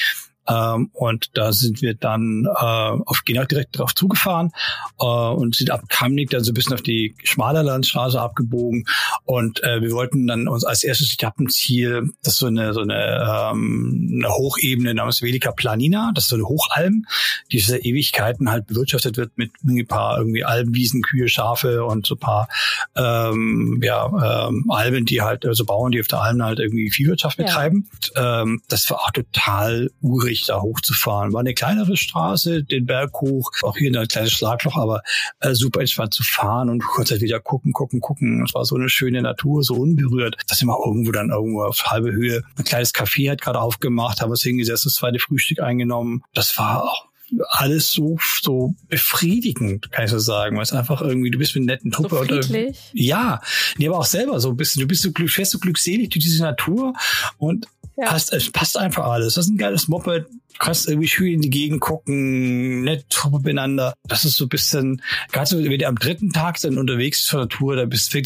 Ähm, 0.48 0.90
und 0.92 1.30
da 1.34 1.52
sind 1.52 1.82
wir 1.82 1.94
dann 1.94 2.46
äh, 2.46 2.60
auf 2.60 3.22
genau 3.24 3.44
direkt 3.44 3.78
drauf 3.78 3.94
zugefahren 3.94 4.52
äh, 5.00 5.04
und 5.04 5.54
sind 5.54 5.70
ab 5.70 5.82
Kamnik 5.88 6.30
dann 6.30 6.44
so 6.44 6.52
ein 6.52 6.54
bisschen 6.54 6.74
auf 6.74 6.82
die 6.82 7.14
schmale 7.24 7.62
Landstraße 7.62 8.20
abgebogen. 8.20 8.84
Und 9.24 9.62
äh, 9.64 9.80
wir 9.82 9.92
wollten 9.92 10.26
dann 10.26 10.48
uns 10.48 10.64
als 10.64 10.84
erstes 10.84 11.12
Etappenziel, 11.12 12.10
das 12.22 12.34
ist 12.34 12.38
so 12.38 12.46
eine, 12.46 12.72
so 12.72 12.80
eine, 12.80 13.50
ähm, 13.52 14.20
eine 14.22 14.28
Hochebene 14.28 14.94
namens 14.94 15.22
Velika 15.22 15.52
Planina, 15.52 16.12
das 16.14 16.24
ist 16.24 16.30
so 16.30 16.36
eine 16.36 16.46
Hochalm, 16.46 17.06
die 17.52 17.58
seit 17.58 17.84
Ewigkeiten 17.84 18.50
halt 18.50 18.66
bewirtschaftet 18.66 19.16
wird 19.16 19.36
mit 19.36 19.50
ein 19.64 19.86
paar 19.86 20.18
irgendwie 20.18 20.44
Almwiesen, 20.44 21.02
Kühe, 21.02 21.28
Schafe 21.28 21.84
und 21.84 22.06
so 22.06 22.14
ein 22.14 22.20
paar 22.20 22.48
ähm, 22.94 23.80
ja, 23.82 24.48
ähm, 24.48 24.70
Almen, 24.70 25.04
die 25.04 25.22
halt, 25.22 25.44
also 25.46 25.64
Bauern, 25.64 25.92
die 25.92 26.00
auf 26.00 26.06
der 26.06 26.20
Alm 26.20 26.42
halt 26.42 26.58
irgendwie 26.58 26.90
Viehwirtschaft 26.90 27.36
betreiben. 27.36 27.88
Ja. 28.14 28.42
Ähm, 28.42 28.62
das 28.68 28.88
war 28.90 28.98
auch 29.00 29.10
total 29.10 29.90
urig 30.00 30.35
schwierig, 30.36 30.46
da 30.46 30.60
hochzufahren. 30.60 31.32
War 31.32 31.40
eine 31.40 31.54
kleinere 31.54 31.96
Straße, 31.96 32.64
den 32.64 32.86
Berg 32.86 33.12
hoch, 33.20 33.50
auch 33.62 33.76
hier 33.76 33.98
ein 33.98 34.08
kleines 34.08 34.32
Schlagloch, 34.32 34.76
aber 34.76 35.02
äh, 35.40 35.54
super 35.54 35.80
entspannt 35.80 36.14
zu 36.14 36.22
fahren 36.22 36.68
und 36.68 36.84
kurz 36.84 37.10
halt 37.10 37.20
wieder 37.20 37.40
gucken, 37.40 37.72
gucken, 37.72 38.00
gucken. 38.00 38.44
Es 38.44 38.54
war 38.54 38.64
so 38.64 38.76
eine 38.76 38.88
schöne 38.88 39.22
Natur, 39.22 39.62
so 39.62 39.74
unberührt. 39.74 40.36
Das 40.48 40.58
sind 40.58 40.68
wir 40.68 40.78
irgendwo 40.84 41.12
dann 41.12 41.30
irgendwo 41.30 41.62
auf 41.62 41.84
halbe 41.86 42.12
Höhe. 42.12 42.42
Ein 42.56 42.64
kleines 42.64 42.94
Café 42.94 43.30
hat 43.30 43.40
gerade 43.40 43.60
aufgemacht, 43.60 44.20
haben 44.20 44.30
uns 44.30 44.42
hingesetzt, 44.42 44.86
das 44.86 44.94
zweite 44.94 45.18
Frühstück 45.18 45.60
eingenommen. 45.60 46.22
Das 46.34 46.56
war 46.58 46.84
auch 46.84 47.08
alles 47.48 47.90
so 47.90 48.18
so 48.42 48.74
befriedigend, 48.88 49.90
kann 49.90 50.04
ich 50.04 50.10
so 50.10 50.18
sagen, 50.18 50.56
weil 50.56 50.62
es 50.62 50.72
einfach 50.72 51.00
irgendwie 51.02 51.30
du 51.30 51.38
bist 51.38 51.54
mit 51.54 51.62
einer 51.62 51.72
netten 51.72 51.90
Truppe 51.90 52.16
so 52.16 52.20
oder 52.20 52.72
ja, 52.92 53.40
nee, 53.78 53.88
aber 53.88 53.98
auch 53.98 54.04
selber 54.04 54.38
so 54.38 54.50
ein 54.50 54.56
bisschen, 54.56 54.80
du 54.80 54.86
bist 54.86 55.02
so 55.02 55.10
glück, 55.12 55.30
fährst 55.30 55.52
so 55.52 55.58
glückselig 55.58 56.10
durch 56.10 56.24
diese 56.24 56.42
Natur 56.42 56.92
und 57.38 57.66
ja. 57.96 58.06
Passt, 58.06 58.32
es 58.32 58.50
passt 58.50 58.76
einfach 58.76 59.06
alles. 59.06 59.34
Das 59.34 59.46
ist 59.46 59.52
ein 59.52 59.58
geiles 59.58 59.88
Moped. 59.88 60.26
Du 60.28 60.58
kannst 60.58 60.88
irgendwie 60.88 61.08
schön 61.08 61.34
in 61.34 61.40
die 61.42 61.50
Gegend 61.50 61.80
gucken, 61.80 62.82
nett 62.82 63.06
beieinander. 63.42 63.94
Das 64.04 64.24
ist 64.24 64.36
so 64.36 64.46
ein 64.46 64.48
bisschen, 64.48 65.02
gerade 65.32 65.46
so, 65.46 65.58
wenn 65.58 65.78
du 65.78 65.86
am 65.86 65.96
dritten 65.96 66.32
Tag 66.32 66.60
dann 66.60 66.78
unterwegs 66.78 67.28
von 67.28 67.40
der 67.40 67.48
Tour, 67.48 67.76
da 67.76 67.84
bist 67.84 68.12
du 68.14 68.18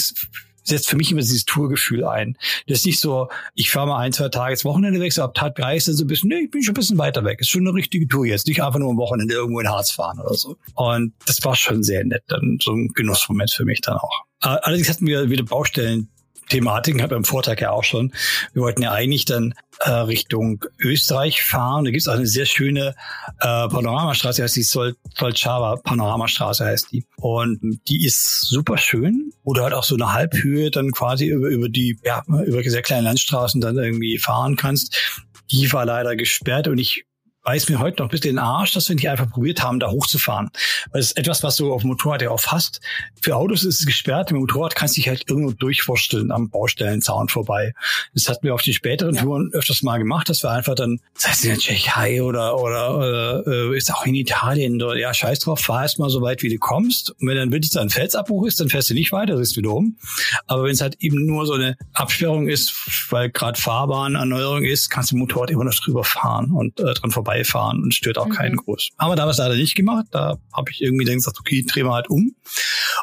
setzt 0.62 0.88
für 0.88 0.96
mich 0.96 1.10
immer 1.10 1.20
dieses 1.20 1.44
Tourgefühl 1.44 2.04
ein. 2.04 2.36
Das 2.66 2.78
ist 2.78 2.86
nicht 2.86 3.00
so, 3.00 3.28
ich 3.54 3.70
fahre 3.70 3.88
mal 3.88 3.98
ein, 3.98 4.12
zwei 4.12 4.28
Tage 4.28 4.52
ins 4.52 4.64
Wochenende 4.64 5.00
weg, 5.00 5.12
so 5.12 5.22
ab 5.22 5.34
Tag 5.34 5.56
drei 5.56 5.76
ist 5.76 5.88
dann 5.88 5.94
so 5.94 6.04
ein 6.04 6.06
bisschen, 6.06 6.28
nee, 6.28 6.44
ich 6.44 6.50
bin 6.50 6.62
schon 6.62 6.72
ein 6.72 6.74
bisschen 6.74 6.98
weiter 6.98 7.24
weg. 7.24 7.40
Ist 7.40 7.50
schon 7.50 7.66
eine 7.66 7.74
richtige 7.74 8.06
Tour 8.06 8.26
jetzt. 8.26 8.46
Nicht 8.46 8.62
einfach 8.62 8.78
nur 8.78 8.90
am 8.90 8.96
Wochenende 8.96 9.34
irgendwo 9.34 9.60
in 9.60 9.68
Harz 9.68 9.90
fahren 9.90 10.20
oder 10.20 10.34
so. 10.34 10.56
Und 10.74 11.12
das 11.26 11.42
war 11.44 11.56
schon 11.56 11.82
sehr 11.82 12.04
nett. 12.04 12.22
Dann 12.28 12.58
so 12.62 12.72
ein 12.72 12.88
Genussmoment 12.88 13.50
für 13.50 13.64
mich 13.64 13.80
dann 13.80 13.96
auch. 13.96 14.24
Allerdings 14.40 14.88
hatten 14.88 15.06
wir 15.06 15.28
wieder 15.28 15.44
Baustellen, 15.44 16.08
Thematiken, 16.50 17.02
hat 17.02 17.10
beim 17.10 17.24
Vortag 17.24 17.60
ja 17.60 17.70
auch 17.70 17.84
schon. 17.84 18.12
Wir 18.52 18.62
wollten 18.62 18.82
ja 18.82 18.92
eigentlich 18.92 19.24
dann 19.24 19.54
äh, 19.80 19.90
Richtung 19.90 20.64
Österreich 20.78 21.42
fahren. 21.42 21.84
Da 21.84 21.90
gibt 21.90 22.02
es 22.02 22.08
auch 22.08 22.14
eine 22.14 22.26
sehr 22.26 22.44
schöne 22.44 22.94
äh, 23.40 23.68
Panoramastraße, 23.68 24.42
heißt 24.42 24.56
die 24.56 24.62
Sol 24.62 24.96
Solchava 25.16 25.76
Panoramastraße 25.76 26.64
heißt 26.64 26.92
die. 26.92 27.04
Und 27.16 27.80
die 27.88 28.04
ist 28.04 28.42
super 28.42 28.76
schön. 28.76 29.32
Oder 29.42 29.64
halt 29.64 29.74
auch 29.74 29.84
so 29.84 29.94
eine 29.94 30.12
Halbhöhe 30.12 30.70
dann 30.70 30.90
quasi 30.92 31.26
über, 31.26 31.48
über 31.48 31.68
die, 31.68 31.98
ja, 32.04 32.22
über 32.26 32.62
sehr 32.62 32.82
kleine 32.82 33.02
Landstraßen 33.02 33.60
dann 33.60 33.78
irgendwie 33.78 34.18
fahren 34.18 34.56
kannst. 34.56 34.96
Die 35.50 35.72
war 35.72 35.84
leider 35.86 36.14
gesperrt 36.14 36.68
und 36.68 36.78
ich 36.78 37.04
weiß 37.42 37.68
mir 37.68 37.78
heute 37.78 38.02
noch 38.02 38.08
ein 38.08 38.10
bisschen 38.10 38.36
den 38.36 38.38
Arsch, 38.38 38.72
dass 38.72 38.88
wir 38.88 38.96
nicht 38.96 39.08
einfach 39.08 39.30
probiert 39.30 39.62
haben, 39.62 39.80
da 39.80 39.90
hochzufahren. 39.90 40.50
Weil 40.90 41.00
es 41.00 41.08
ist 41.08 41.18
etwas, 41.18 41.42
was 41.42 41.56
du 41.56 41.72
auf 41.72 41.82
dem 41.82 41.88
Motorrad 41.88 42.22
ja 42.22 42.30
oft 42.30 42.52
hast. 42.52 42.80
Für 43.22 43.36
Autos 43.36 43.64
ist 43.64 43.80
es 43.80 43.86
gesperrt, 43.86 44.30
im 44.30 44.38
Motorrad 44.38 44.74
kannst 44.74 44.96
du 44.96 45.00
dich 45.00 45.08
halt 45.08 45.24
irgendwo 45.28 45.52
durchwursteln 45.52 46.32
am 46.32 46.50
Baustellenzaun 46.50 47.28
vorbei. 47.28 47.72
Das 48.14 48.28
hatten 48.28 48.42
wir 48.44 48.54
auf 48.54 48.62
den 48.62 48.74
späteren 48.74 49.14
ja. 49.14 49.22
Touren 49.22 49.50
öfters 49.52 49.82
mal 49.82 49.98
gemacht, 49.98 50.28
dass 50.28 50.42
wir 50.42 50.50
einfach 50.50 50.74
dann, 50.74 51.00
das 51.14 51.28
heißt 51.28 51.44
in 51.44 51.50
der 51.50 51.58
Tschechei 51.58 52.22
oder, 52.22 52.58
oder, 52.58 52.96
oder 52.96 53.46
äh, 53.46 53.76
ist 53.76 53.92
auch 53.92 54.04
in 54.04 54.14
Italien, 54.14 54.82
oder, 54.82 54.96
ja, 54.96 55.14
scheiß 55.14 55.40
drauf, 55.40 55.60
fahr 55.60 55.82
erst 55.82 55.98
mal 55.98 56.10
so 56.10 56.20
weit, 56.20 56.42
wie 56.42 56.50
du 56.50 56.58
kommst. 56.58 57.10
Und 57.20 57.28
wenn 57.28 57.36
dann 57.36 57.52
wirklich 57.52 57.72
so 57.72 57.80
ein 57.80 57.90
Felsabbruch 57.90 58.46
ist, 58.46 58.60
dann 58.60 58.68
fährst 58.68 58.90
du 58.90 58.94
nicht 58.94 59.12
weiter, 59.12 59.34
das 59.34 59.50
ist 59.50 59.56
wieder 59.56 59.70
um. 59.70 59.96
Aber 60.46 60.64
wenn 60.64 60.72
es 60.72 60.80
halt 60.80 60.96
eben 61.00 61.24
nur 61.24 61.46
so 61.46 61.54
eine 61.54 61.76
Absperrung 61.94 62.48
ist, 62.48 62.72
weil 63.10 63.30
gerade 63.30 63.60
Fahrbahn 63.60 64.14
ist, 64.62 64.90
kannst 64.90 65.10
du 65.10 65.16
im 65.16 65.20
Motorrad 65.20 65.50
immer 65.50 65.64
noch 65.64 65.74
drüber 65.74 66.04
fahren 66.04 66.50
und 66.52 66.78
äh, 66.80 66.94
dran 66.94 67.10
vorbei 67.10 67.29
vorbeifahren 67.30 67.82
und 67.82 67.94
stört 67.94 68.18
auch 68.18 68.26
mhm. 68.26 68.32
keinen 68.32 68.56
groß. 68.56 68.90
Aber 68.96 69.16
da 69.16 69.22
haben 69.22 69.28
wir 69.28 69.32
es 69.32 69.38
leider 69.38 69.56
nicht 69.56 69.74
gemacht. 69.74 70.06
Da 70.10 70.38
habe 70.52 70.70
ich 70.70 70.82
irgendwie 70.82 71.04
dann 71.04 71.14
gesagt, 71.16 71.38
okay, 71.38 71.64
drehen 71.66 71.86
wir 71.86 71.94
halt 71.94 72.10
um 72.10 72.34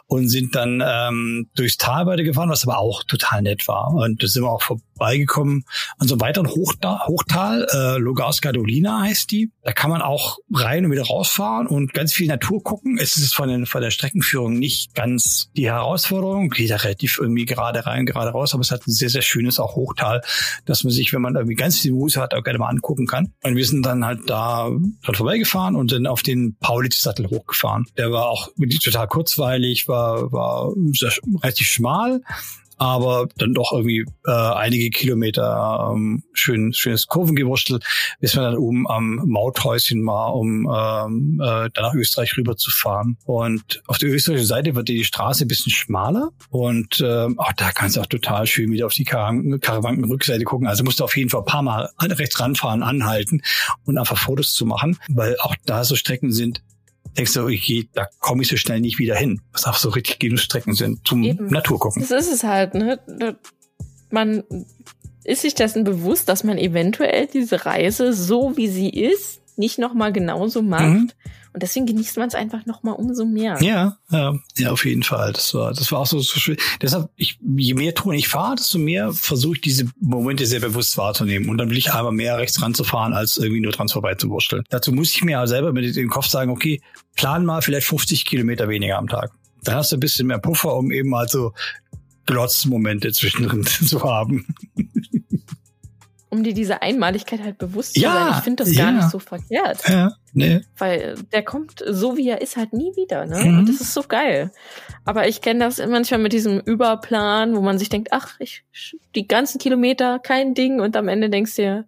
und 0.08 0.30
sind 0.30 0.56
dann 0.56 0.84
ähm, 0.86 1.50
durchs 1.56 1.78
Tal 1.78 2.06
weiter 2.06 2.24
gefahren, 2.24 2.50
was 2.50 2.68
aber 2.68 2.78
auch 2.78 3.04
total 3.04 3.42
nett 3.42 3.68
war. 3.68 3.94
Und 3.94 4.22
da 4.22 4.28
sind 4.28 4.44
wir 4.44 4.52
auch 4.52 4.64
vorbeigekommen 4.98 5.66
an 5.98 6.08
so 6.08 6.16
einem 6.16 6.22
weiteren 6.22 6.48
Hochta 6.48 7.08
Hochtal, 7.08 7.68
äh, 7.72 7.98
Logarska 7.98 8.52
Dolina 8.52 9.02
heißt 9.02 9.32
die. 9.32 9.52
Da 9.64 9.74
kann 9.74 9.90
man 9.90 10.02
auch 10.02 10.38
rein 10.52 10.86
und 10.86 10.92
wieder 10.92 11.06
rausfahren 11.06 11.68
und 11.68 11.94
ganz 11.94 12.14
viel 12.14 12.28
Natur 12.28 12.64
gucken. 12.64 12.98
Es 13.00 13.18
ist 13.18 13.36
von, 13.36 13.50
den, 13.50 13.66
von 13.66 13.82
der 13.82 13.92
Streckenführung 13.92 14.58
nicht 14.58 14.96
ganz 14.96 15.50
die 15.56 15.68
Herausforderung. 15.68 16.50
Geht 16.50 16.72
da 16.72 16.78
relativ 16.78 17.20
irgendwie 17.20 17.46
gerade 17.46 17.86
rein, 17.86 18.06
gerade 18.06 18.32
raus, 18.32 18.54
aber 18.54 18.62
es 18.62 18.72
hat 18.72 18.88
ein 18.88 18.92
sehr, 18.92 19.10
sehr 19.10 19.22
schönes 19.22 19.60
auch 19.60 19.76
Hochtal, 19.76 20.22
dass 20.66 20.84
man 20.84 20.92
sich, 20.92 21.14
wenn 21.14 21.22
man 21.22 21.36
irgendwie 21.36 21.56
ganz 21.56 21.80
viel 21.80 21.94
Muße 21.94 22.20
hat, 22.20 22.34
auch 22.34 22.44
gerne 22.44 22.60
mal 22.60 22.70
angucken 22.70 23.08
kann. 23.08 23.34
Und 23.44 23.56
wir 23.56 23.66
sind 23.66 23.86
dann 23.86 24.06
halt 24.06 24.22
da 24.28 24.70
dran 25.04 25.16
vorbeigefahren 25.16 25.76
und 25.76 25.92
dann 25.92 26.08
auf 26.08 26.24
den 26.24 26.58
Paulitz-Sattel 26.60 27.30
hochgefahren. 27.30 27.86
Der 27.98 28.12
war 28.12 28.28
auch 28.28 28.50
total 28.84 29.08
kurzweilig, 29.08 29.88
war, 29.88 30.32
war 30.32 30.74
relativ 31.44 31.68
schmal, 31.68 32.22
aber 32.78 33.28
dann 33.38 33.54
doch 33.54 33.74
irgendwie 33.74 34.06
äh, 34.26 34.32
einige 34.32 34.90
Kilometer 34.90 35.92
ähm, 35.94 36.24
schön 36.34 36.74
schönes 36.74 37.08
Kurvengewurstel, 37.08 37.80
bis 38.20 38.36
wir 38.36 38.44
dann 38.44 38.58
oben 38.58 38.90
am 38.90 39.22
Mauthäuschen 39.26 40.06
war, 40.06 40.36
um 40.36 40.70
ähm, 40.72 41.42
äh, 41.44 41.70
dann 41.74 41.84
nach 41.84 41.94
Österreich 41.94 42.36
rüber 42.38 42.56
zu 42.56 42.72
fahren. 42.72 43.18
Und 43.26 43.82
auf 43.88 43.98
der 43.98 44.10
österreichischen 44.10 44.48
Seite 44.48 44.76
wird 44.76 44.88
die 44.88 45.04
Straße 45.04 45.46
ein 45.46 45.48
bisschen 45.48 45.72
schmaler 45.72 46.32
und 46.50 47.04
ähm, 47.06 47.40
auch 47.40 47.54
da 47.54 47.72
kannst 47.72 47.98
du 47.98 48.02
auch 48.02 48.06
total 48.06 48.48
schön 48.48 48.72
wieder 48.72 48.86
auf 48.86 48.94
die 48.94 49.06
Karawankenrückseite 49.06 50.44
gucken. 50.44 50.68
Also 50.68 50.84
musst 50.84 51.00
du 51.00 51.04
auf 51.04 51.18
jeden 51.18 51.30
Fall 51.30 51.42
ein 51.42 51.46
paar 51.46 51.64
Mal 51.64 51.90
rechts 52.00 52.40
ranfahren, 52.40 52.84
anhalten 52.84 53.42
und 53.86 53.98
einfach 53.98 54.18
Fotos 54.18 54.54
zu 54.54 54.66
machen, 54.66 54.98
weil 55.10 55.36
auch 55.40 55.56
da 55.66 55.84
so 55.84 55.96
Strecken 55.96 56.32
sind, 56.32 56.62
denkst 57.18 57.34
du, 57.34 57.48
ich, 57.48 57.90
da 57.94 58.08
komme 58.20 58.44
ich 58.44 58.48
so 58.48 58.58
schnell 58.58 58.80
nicht 58.80 59.00
wieder 59.00 59.16
hin. 59.16 59.42
Was 59.52 59.66
auch 59.66 59.78
so 59.78 59.90
richtig 59.90 60.20
Genusstrecken 60.20 60.74
sind 60.74 61.08
zum 61.08 61.24
Eben. 61.24 61.48
Naturgucken. 61.48 62.02
Das 62.02 62.12
ist 62.12 62.32
es 62.32 62.44
halt, 62.44 62.74
ne? 62.74 63.00
Man 64.10 64.44
ist 65.24 65.42
sich 65.42 65.56
dessen 65.56 65.84
bewusst, 65.84 66.30
dass 66.30 66.44
man 66.44 66.58
eventuell 66.58 67.28
diese 67.28 67.66
Reise 67.66 68.14
so 68.14 68.56
wie 68.56 68.68
sie 68.68 68.90
ist 68.90 69.42
nicht 69.58 69.80
nochmal 69.80 70.12
genauso 70.14 70.62
macht. 70.62 70.84
Mhm. 70.84 71.12
Und 71.54 71.64
deswegen 71.64 71.88
genießt 71.88 72.18
man 72.18 72.28
es 72.28 72.36
einfach 72.36 72.68
noch 72.68 72.84
mal 72.84 72.92
umso 72.92 73.26
mehr. 73.26 73.58
Ja, 73.62 73.98
ja, 74.12 74.36
ja, 74.58 74.72
auf 74.72 74.86
jeden 74.86 75.02
Fall. 75.02 75.34
Das 75.34 75.56
war, 75.56 75.74
das 75.74 75.92
war 75.92 76.00
auch 76.00 76.06
so, 76.06 76.20
so 76.20 76.40
schön. 76.40 76.58
Deshalb, 76.82 77.10
ich, 77.16 77.40
je 77.58 77.74
mehr 77.74 77.96
Touren 77.96 78.18
ich 78.18 78.28
fahre, 78.28 78.56
desto 78.58 78.78
mehr 78.78 79.12
versuche 79.12 79.56
ich 79.56 79.62
diese 79.62 79.86
Momente 80.00 80.46
sehr 80.46 80.60
bewusst 80.60 80.98
wahrzunehmen. 80.98 81.50
Und 81.50 81.58
dann 81.58 81.72
will 81.72 81.78
ich 81.78 81.92
einmal 81.92 82.12
mehr 82.12 82.38
rechts 82.38 82.62
ranzufahren, 82.62 83.14
als 83.14 83.38
irgendwie 83.38 83.62
nur 83.62 83.72
dran 83.72 83.90
vorbeizuwursteln. 83.90 84.66
Dazu 84.70 84.92
muss 84.92 85.12
ich 85.12 85.24
mir 85.24 85.46
selber 85.48 85.74
mit 85.74 85.96
dem 85.96 86.10
Kopf 86.10 86.28
sagen, 86.28 86.52
okay, 86.52 86.80
plan 87.16 87.44
mal 87.44 87.64
vielleicht 87.64 87.88
50 87.88 88.26
Kilometer 88.26 88.70
weniger 88.70 89.00
am 89.00 89.08
Tag. 89.08 89.32
Dann 89.64 89.76
hast 89.76 89.92
du 89.92 89.98
ein 89.98 90.00
bisschen 90.00 90.28
mehr 90.28 90.38
Puffer, 90.38 90.76
um 90.76 90.92
eben 90.92 91.10
mal 91.10 91.28
so 91.28 91.54
Glotzmomente 92.28 93.12
zwischendrin 93.14 93.66
zu 93.66 94.04
haben 94.04 94.46
um 96.30 96.44
dir 96.44 96.54
diese 96.54 96.82
Einmaligkeit 96.82 97.42
halt 97.42 97.58
bewusst 97.58 97.94
zu 97.94 98.02
ja, 98.02 98.14
sein. 98.14 98.34
Ich 98.38 98.44
finde 98.44 98.64
das 98.64 98.76
ja. 98.76 98.86
gar 98.86 98.92
nicht 98.92 99.10
so 99.10 99.20
verkehrt. 99.20 99.88
Ja, 99.88 100.12
nee. 100.34 100.62
Weil 100.78 101.16
der 101.32 101.44
kommt 101.44 101.84
so 101.88 102.18
wie 102.18 102.30
er 102.30 102.42
ist 102.42 102.58
halt 102.58 102.74
nie 102.74 102.96
wieder, 102.96 103.26
ne? 103.26 103.44
Mhm. 103.44 103.60
Und 103.60 103.70
das 103.70 103.80
ist 103.80 103.94
so 103.94 104.04
geil. 104.04 104.52
Aber 105.06 105.28
ich 105.28 105.42
kenne 105.42 105.62
das 105.62 105.86
manchmal 105.86 106.20
mit 106.20 106.34
diesem 106.34 106.60
Überplan, 106.60 107.56
wo 107.56 107.62
man 107.62 107.78
sich 107.78 107.90
denkt, 107.90 108.10
ach, 108.12 108.36
ich 108.40 108.64
die 109.16 109.28
ganzen 109.28 109.60
Kilometer 109.60 110.20
kein 110.20 110.54
Ding 110.54 110.82
und 110.82 110.98
am 110.98 111.08
Ende 111.08 111.30
denkst 111.30 111.56
du 111.56 111.62
dir, 111.62 111.86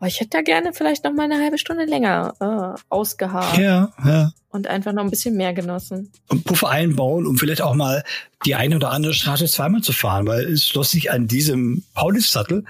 oh, 0.00 0.06
ich 0.06 0.20
hätte 0.20 0.30
da 0.30 0.42
gerne 0.42 0.72
vielleicht 0.72 1.04
noch 1.04 1.12
mal 1.12 1.24
eine 1.24 1.38
halbe 1.42 1.58
Stunde 1.58 1.84
länger 1.84 2.34
äh, 2.40 2.80
ausgeharrt. 2.88 3.58
Ja, 3.58 3.92
ja. 4.04 4.32
Und 4.52 4.66
einfach 4.66 4.92
noch 4.92 5.04
ein 5.04 5.10
bisschen 5.10 5.36
mehr 5.36 5.52
genossen. 5.52 6.10
Und 6.28 6.44
Puffer 6.44 6.70
einbauen, 6.70 7.24
um 7.24 7.38
vielleicht 7.38 7.62
auch 7.62 7.76
mal 7.76 8.02
die 8.44 8.56
eine 8.56 8.74
oder 8.74 8.90
andere 8.90 9.14
Straße 9.14 9.46
zweimal 9.46 9.82
zu 9.82 9.92
fahren, 9.92 10.26
weil 10.26 10.44
es 10.44 10.66
schloss 10.66 10.90
sich 10.90 11.12
an 11.12 11.28
diesem 11.28 11.84
Paulus-Sattel, 11.94 12.64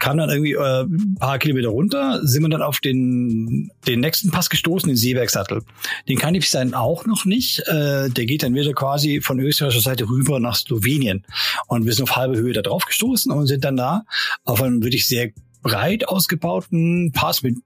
kam 0.00 0.16
dann 0.16 0.30
irgendwie 0.30 0.52
äh, 0.52 0.84
ein 0.84 1.16
paar 1.18 1.38
Kilometer 1.38 1.68
runter, 1.68 2.20
sind 2.22 2.42
wir 2.42 2.48
dann 2.48 2.62
auf 2.62 2.80
den, 2.80 3.70
den 3.86 4.00
nächsten 4.00 4.30
Pass 4.30 4.48
gestoßen, 4.48 4.88
den 4.88 4.96
Seebergsattel. 4.96 5.62
Den 6.08 6.16
kann 6.16 6.34
ich 6.34 6.50
dann 6.50 6.72
auch 6.72 7.04
noch 7.04 7.26
nicht. 7.26 7.58
Äh, 7.66 8.08
der 8.08 8.24
geht 8.24 8.42
dann 8.42 8.54
wieder 8.54 8.72
quasi 8.72 9.20
von 9.20 9.38
österreichischer 9.38 9.82
Seite 9.82 10.08
rüber 10.08 10.40
nach 10.40 10.54
Slowenien. 10.54 11.26
Und 11.66 11.84
wir 11.84 11.92
sind 11.92 12.04
auf 12.04 12.16
halbe 12.16 12.38
Höhe 12.38 12.54
da 12.54 12.62
drauf 12.62 12.86
gestoßen 12.86 13.30
und 13.30 13.46
sind 13.46 13.62
dann 13.64 13.76
da 13.76 14.04
auf 14.44 14.62
einem 14.62 14.82
wirklich 14.82 15.06
sehr 15.06 15.32
breit 15.66 16.08
ausgebauten 16.08 17.10
Pass 17.12 17.42
mit 17.42 17.56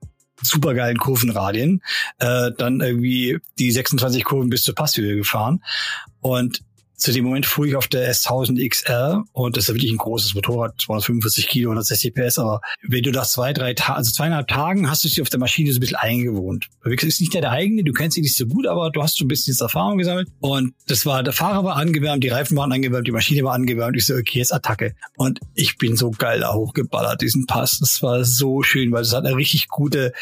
supergeilen 0.41 0.97
Kurvenradien, 0.97 1.83
äh, 2.17 2.51
dann 2.57 2.81
irgendwie 2.81 3.39
die 3.59 3.71
26 3.71 4.23
Kurven 4.23 4.49
bis 4.49 4.63
zur 4.63 4.73
Passhöhe 4.73 5.15
gefahren. 5.15 5.63
Und 6.19 6.63
zu 7.01 7.11
dem 7.11 7.25
Moment 7.25 7.45
fuhr 7.45 7.65
ich 7.65 7.75
auf 7.75 7.87
der 7.87 8.11
S1000 8.13 8.67
XR 8.69 9.23
und 9.33 9.57
das 9.57 9.67
ist 9.67 9.75
wirklich 9.75 9.91
ein 9.91 9.97
großes 9.97 10.35
Motorrad, 10.35 10.79
245 10.79 11.47
Kilo, 11.47 11.71
160 11.71 12.13
PS, 12.13 12.37
aber 12.37 12.61
wenn 12.87 13.03
du 13.03 13.11
das 13.11 13.31
zwei, 13.31 13.53
drei 13.53 13.73
Tage, 13.73 13.97
also 13.97 14.11
zweieinhalb 14.11 14.47
Tagen 14.47 14.89
hast 14.89 15.03
du 15.03 15.07
dich 15.07 15.21
auf 15.21 15.29
der 15.29 15.39
Maschine 15.39 15.71
so 15.71 15.77
ein 15.77 15.81
bisschen 15.81 15.97
eingewohnt. 15.97 16.67
Das 16.83 17.03
ist 17.03 17.19
nicht 17.19 17.33
der, 17.33 17.41
der 17.41 17.51
eigene, 17.51 17.83
du 17.83 17.91
kennst 17.91 18.17
ihn 18.17 18.23
nicht 18.23 18.35
so 18.35 18.45
gut, 18.45 18.67
aber 18.67 18.91
du 18.91 19.01
hast 19.01 19.17
schon 19.17 19.25
ein 19.25 19.29
bisschen 19.29 19.55
Erfahrung 19.59 19.97
gesammelt 19.97 20.29
und 20.39 20.73
das 20.87 21.05
war, 21.05 21.23
der 21.23 21.33
Fahrer 21.33 21.63
war 21.63 21.75
angewärmt, 21.75 22.23
die 22.23 22.29
Reifen 22.29 22.55
waren 22.57 22.71
angewärmt, 22.71 23.07
die 23.07 23.11
Maschine 23.11 23.43
war 23.43 23.53
angewärmt, 23.53 23.97
ich 23.97 24.05
so, 24.05 24.13
okay, 24.13 24.39
jetzt 24.39 24.53
Attacke. 24.53 24.95
Und 25.17 25.39
ich 25.55 25.77
bin 25.77 25.95
so 25.95 26.11
geil 26.11 26.41
da 26.41 26.53
hochgeballert, 26.53 27.21
diesen 27.21 27.45
Pass. 27.45 27.79
Das 27.79 28.01
war 28.01 28.23
so 28.23 28.63
schön, 28.63 28.91
weil 28.91 29.01
es 29.01 29.13
hat 29.13 29.25
eine 29.25 29.35
richtig 29.35 29.67
gute, 29.67 30.13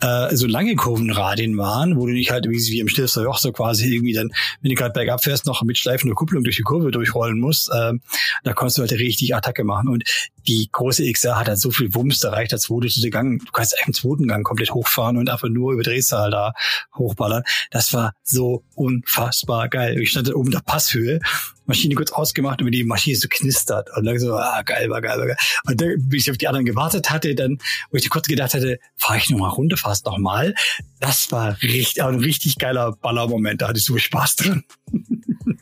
äh, 0.00 0.34
so 0.34 0.46
lange 0.46 0.74
Kurvenradien 0.76 1.56
waren, 1.56 1.96
wo 1.96 2.06
du 2.06 2.12
nicht 2.12 2.30
halt 2.30 2.46
wie, 2.48 2.56
wie 2.56 2.80
im 2.80 2.88
Stilfster 2.88 3.22
Joch 3.22 3.38
so 3.38 3.52
quasi 3.52 3.92
irgendwie 3.92 4.12
dann, 4.12 4.30
wenn 4.60 4.70
du 4.70 4.74
gerade 4.74 4.92
bergab 4.92 5.22
fährst, 5.22 5.46
noch 5.46 5.62
mit 5.62 5.78
schleifender 5.78 6.14
Kupplung 6.22 6.44
durch 6.44 6.56
die 6.56 6.62
Kurve 6.62 6.92
durchrollen 6.92 7.40
musst, 7.40 7.68
ähm, 7.76 8.00
da 8.44 8.52
konntest 8.52 8.78
du 8.78 8.82
halt 8.82 8.92
richtig 8.92 9.34
Attacke 9.34 9.64
machen. 9.64 9.88
Und 9.88 10.04
die 10.46 10.68
große 10.70 11.10
XR 11.10 11.38
hat 11.38 11.48
halt 11.48 11.58
so 11.58 11.70
viel 11.70 11.94
Wumms, 11.94 12.20
da 12.20 12.30
reicht 12.30 12.52
der 12.52 12.58
zweite 12.58 12.88
zu 12.88 13.08
Gang. 13.10 13.38
Du 13.44 13.52
kannst 13.52 13.74
im 13.86 13.92
zweiten 13.92 14.26
Gang 14.26 14.44
komplett 14.44 14.72
hochfahren 14.72 15.16
und 15.16 15.30
einfach 15.30 15.48
nur 15.48 15.72
über 15.72 15.82
Drehzahl 15.82 16.30
da 16.30 16.52
hochballern. 16.96 17.42
Das 17.70 17.92
war 17.92 18.14
so 18.22 18.64
unfassbar 18.74 19.68
geil. 19.68 20.00
Ich 20.00 20.10
stand 20.10 20.34
oben 20.34 20.50
der 20.50 20.60
Passhöhe, 20.60 21.20
Maschine 21.66 21.94
kurz 21.94 22.12
ausgemacht 22.12 22.60
und 22.60 22.70
die 22.72 22.84
Maschine 22.84 23.16
so 23.16 23.28
knistert 23.28 23.88
und 23.96 24.04
dann 24.04 24.18
so, 24.18 24.34
ah, 24.34 24.62
geil, 24.62 24.90
war 24.90 25.00
geil, 25.00 25.18
war 25.18 25.26
geil. 25.26 25.36
Und 25.64 25.80
dann, 25.80 25.94
wie 26.08 26.16
ich 26.16 26.30
auf 26.30 26.38
die 26.38 26.48
anderen 26.48 26.66
gewartet 26.66 27.10
hatte, 27.10 27.34
dann, 27.34 27.58
wo 27.90 27.96
ich 27.96 28.10
kurz 28.10 28.26
gedacht 28.26 28.54
hatte, 28.54 28.78
fahr 28.96 29.16
ich 29.16 29.30
nochmal 29.30 29.50
runter, 29.50 29.76
fahrst 29.76 30.06
nochmal. 30.06 30.54
Das 31.00 31.30
war 31.30 31.60
richtig, 31.62 32.02
ein 32.02 32.16
richtig 32.16 32.58
geiler 32.58 32.92
Ballermoment, 32.92 33.62
da 33.62 33.68
hatte 33.68 33.78
ich 33.78 33.84
so 33.84 33.96
Spaß 33.96 34.36
drin. 34.36 34.64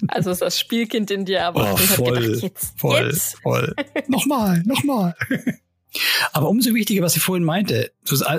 Also 0.08 0.30
ist 0.30 0.42
das 0.42 0.58
Spielkind 0.58 1.10
in 1.10 1.24
dir, 1.24 1.44
aber 1.44 1.72
oh, 1.72 1.76
voll, 1.76 2.20
gedacht, 2.20 2.42
jetzt, 2.42 2.80
voll, 2.80 3.06
jetzt. 3.06 3.40
voll. 3.42 3.74
nochmal, 4.08 4.62
nochmal. 4.70 5.14
Aber 6.32 6.48
umso 6.48 6.74
wichtiger, 6.74 7.02
was 7.02 7.16
ich 7.16 7.22
vorhin 7.22 7.44
meinte, 7.44 7.92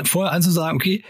vorher 0.05 0.31
anzusagen, 0.31 0.77
okay, 0.77 1.03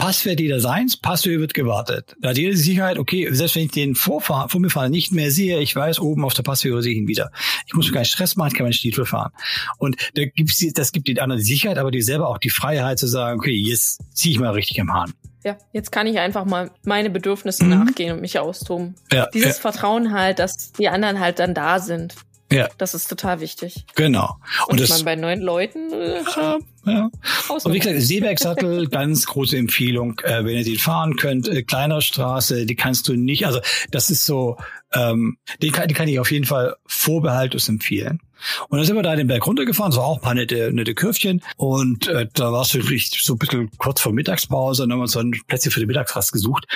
passfertiger 0.00 0.60
Seins, 0.60 0.96
Passhöhe 0.96 1.40
wird 1.40 1.54
gewartet. 1.54 2.16
Da 2.20 2.30
hat 2.30 2.38
jede 2.38 2.56
Sicherheit, 2.56 2.98
okay, 2.98 3.28
selbst 3.32 3.54
wenn 3.54 3.64
ich 3.64 3.70
den 3.70 3.94
Vorfahr 3.94 4.48
vor 4.48 4.60
mir 4.60 4.70
fahre 4.70 4.90
nicht 4.90 5.12
mehr 5.12 5.30
sehe, 5.30 5.60
ich 5.60 5.76
weiß, 5.76 6.00
oben 6.00 6.24
auf 6.24 6.34
der 6.34 6.42
Passhöhe 6.42 6.82
sehe 6.82 6.92
ich 6.92 6.98
ihn 6.98 7.08
wieder. 7.08 7.30
Ich 7.66 7.74
muss 7.74 7.86
mir 7.86 7.94
keinen 7.94 8.06
Stress 8.06 8.34
machen, 8.36 8.48
ich 8.48 8.54
kann 8.54 8.64
meinen 8.64 8.72
Stiefel 8.72 9.04
fahren. 9.04 9.32
Und 9.78 9.96
da 10.14 10.24
gibt's, 10.24 10.64
das 10.72 10.92
gibt 10.92 11.06
den 11.06 11.18
anderen 11.18 11.40
die 11.40 11.46
Sicherheit, 11.46 11.78
aber 11.78 11.90
dir 11.90 12.02
selber 12.02 12.28
auch 12.28 12.38
die 12.38 12.50
Freiheit 12.50 12.98
zu 12.98 13.06
sagen, 13.06 13.38
okay, 13.38 13.54
jetzt 13.54 14.00
ziehe 14.14 14.32
ich 14.32 14.40
mal 14.40 14.52
richtig 14.52 14.78
im 14.78 14.92
Hahn. 14.92 15.12
Ja, 15.44 15.56
jetzt 15.72 15.92
kann 15.92 16.06
ich 16.06 16.18
einfach 16.18 16.44
mal 16.44 16.70
meine 16.84 17.10
Bedürfnisse 17.10 17.64
mhm. 17.64 17.70
nachgehen 17.70 18.14
und 18.14 18.20
mich 18.20 18.38
austoben. 18.38 18.94
Ja, 19.12 19.28
Dieses 19.32 19.56
ja. 19.56 19.60
Vertrauen 19.60 20.12
halt, 20.12 20.38
dass 20.38 20.72
die 20.72 20.88
anderen 20.88 21.20
halt 21.20 21.38
dann 21.38 21.54
da 21.54 21.78
sind. 21.78 22.14
Ja. 22.52 22.68
Das 22.78 22.94
ist 22.94 23.08
total 23.08 23.40
wichtig. 23.40 23.84
Genau. 23.94 24.36
Und, 24.66 24.72
und 24.72 24.80
das 24.80 24.90
man 24.90 25.04
bei 25.04 25.16
neuen 25.16 25.40
Leuten 25.40 25.92
äh, 25.92 26.22
ja, 26.36 26.58
ja. 26.84 27.10
Und 27.48 27.72
wie 27.72 27.78
gesagt, 27.78 28.00
Seebergsattel, 28.00 28.88
ganz 28.90 29.26
große 29.26 29.56
Empfehlung, 29.56 30.18
äh, 30.24 30.44
wenn 30.44 30.56
ihr 30.56 30.64
den 30.64 30.78
fahren 30.78 31.16
könnt. 31.16 31.48
Äh, 31.48 31.62
kleiner 31.62 32.00
Straße, 32.00 32.66
die 32.66 32.74
kannst 32.74 33.06
du 33.08 33.14
nicht, 33.14 33.46
also 33.46 33.60
das 33.90 34.10
ist 34.10 34.26
so, 34.26 34.56
ähm, 34.92 35.36
den, 35.62 35.70
kann, 35.70 35.86
den 35.86 35.96
kann 35.96 36.08
ich 36.08 36.18
auf 36.18 36.32
jeden 36.32 36.46
Fall 36.46 36.76
vorbehaltlos 36.86 37.68
empfehlen. 37.68 38.20
Und 38.68 38.78
dann 38.78 38.86
sind 38.86 38.96
wir 38.96 39.02
da 39.02 39.16
den 39.16 39.26
Berg 39.26 39.46
runtergefahren, 39.46 39.92
so 39.92 40.00
auch 40.00 40.16
ein 40.16 40.22
paar 40.22 40.34
nette, 40.34 40.72
nette 40.72 40.94
Kürfchen. 40.94 41.42
Und 41.56 42.08
äh, 42.08 42.26
da 42.34 42.52
war 42.52 42.62
es 42.62 42.74
wirklich 42.74 43.10
so 43.22 43.34
ein 43.34 43.38
bisschen 43.38 43.70
kurz 43.78 44.00
vor 44.00 44.12
Mittagspause 44.12 44.84
und 44.84 44.92
haben 44.92 45.00
uns 45.00 45.12
dann 45.12 45.32
Plätze 45.46 45.70
für 45.70 45.80
die 45.80 45.86
Mittagsrast 45.86 46.32
gesucht. 46.32 46.66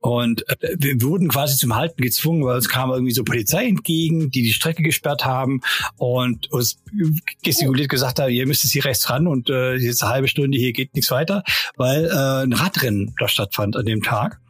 Und 0.00 0.48
äh, 0.48 0.76
wir 0.78 1.00
wurden 1.02 1.28
quasi 1.28 1.56
zum 1.56 1.74
Halten 1.74 2.02
gezwungen, 2.02 2.44
weil 2.44 2.58
es 2.58 2.68
kam 2.68 2.90
irgendwie 2.90 3.12
so 3.12 3.24
Polizei 3.24 3.66
entgegen, 3.66 4.30
die 4.30 4.42
die 4.42 4.52
Strecke 4.52 4.82
gesperrt 4.82 5.24
haben 5.24 5.60
und 5.96 6.50
uns 6.52 6.78
gestikuliert 7.42 7.88
gesagt 7.88 8.20
haben, 8.20 8.30
ihr 8.30 8.46
müsst 8.46 8.64
jetzt 8.64 8.72
hier 8.72 8.84
rechts 8.84 9.08
ran 9.08 9.26
und 9.26 9.50
äh, 9.50 9.74
jetzt 9.74 10.02
eine 10.02 10.12
halbe 10.12 10.28
Stunde, 10.28 10.58
hier 10.58 10.72
geht 10.72 10.94
nichts 10.94 11.10
weiter, 11.10 11.42
weil 11.76 12.06
äh, 12.06 12.44
ein 12.44 12.52
Radrennen 12.52 13.14
da 13.18 13.28
stattfand 13.28 13.76
an 13.76 13.86
dem 13.86 14.02
Tag. 14.02 14.40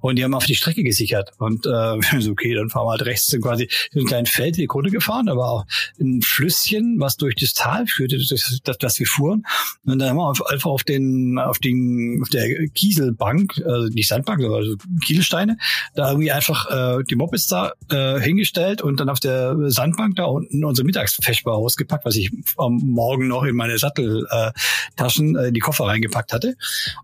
Und 0.00 0.16
die 0.16 0.24
haben 0.24 0.34
auf 0.34 0.46
die 0.46 0.54
Strecke 0.54 0.82
gesichert. 0.82 1.32
Und 1.38 1.66
äh, 1.66 1.98
so, 2.20 2.30
okay, 2.30 2.54
dann 2.54 2.70
fahren 2.70 2.86
wir 2.86 2.92
halt 2.92 3.04
rechts 3.04 3.26
sind 3.26 3.42
quasi 3.42 3.68
in 3.92 4.00
einen 4.00 4.06
kleinen 4.06 4.26
Feldweg 4.26 4.74
runtergefahren, 4.74 5.28
aber 5.28 5.50
auch 5.50 5.66
ein 6.00 6.22
Flüsschen, 6.22 6.98
was 6.98 7.16
durch 7.16 7.36
das 7.36 7.52
Tal 7.54 7.86
führte, 7.86 8.18
das, 8.18 8.60
das, 8.64 8.78
das 8.78 8.98
wir 8.98 9.06
fuhren. 9.06 9.44
Und 9.84 9.98
dann 9.98 10.10
haben 10.10 10.16
wir 10.16 10.50
einfach 10.50 10.70
auf 10.70 10.84
den, 10.84 11.38
auf 11.38 11.58
den, 11.58 12.20
auf 12.22 12.28
der 12.30 12.68
Kieselbank, 12.68 13.60
also 13.64 13.88
nicht 13.88 14.08
Sandbank, 14.08 14.40
sondern 14.40 14.60
also 14.60 14.76
Kieselsteine, 15.04 15.58
da 15.94 16.10
irgendwie 16.10 16.32
einfach 16.32 16.98
äh, 16.98 17.04
die 17.04 17.16
Mopeds 17.16 17.48
da 17.48 17.72
äh, 17.90 18.20
hingestellt 18.20 18.82
und 18.82 19.00
dann 19.00 19.08
auf 19.08 19.20
der 19.20 19.56
Sandbank 19.70 20.16
da 20.16 20.24
unten 20.24 20.64
unsere 20.64 20.86
Mittagsfeschbar 20.86 21.54
ausgepackt, 21.54 22.04
was 22.04 22.16
ich 22.16 22.30
am 22.56 22.76
Morgen 22.76 23.28
noch 23.28 23.44
in 23.44 23.56
meine 23.56 23.78
Satteltaschen 23.78 25.36
äh, 25.36 25.48
in 25.48 25.54
die 25.54 25.60
Koffer 25.60 25.86
reingepackt 25.86 26.32
hatte. 26.32 26.56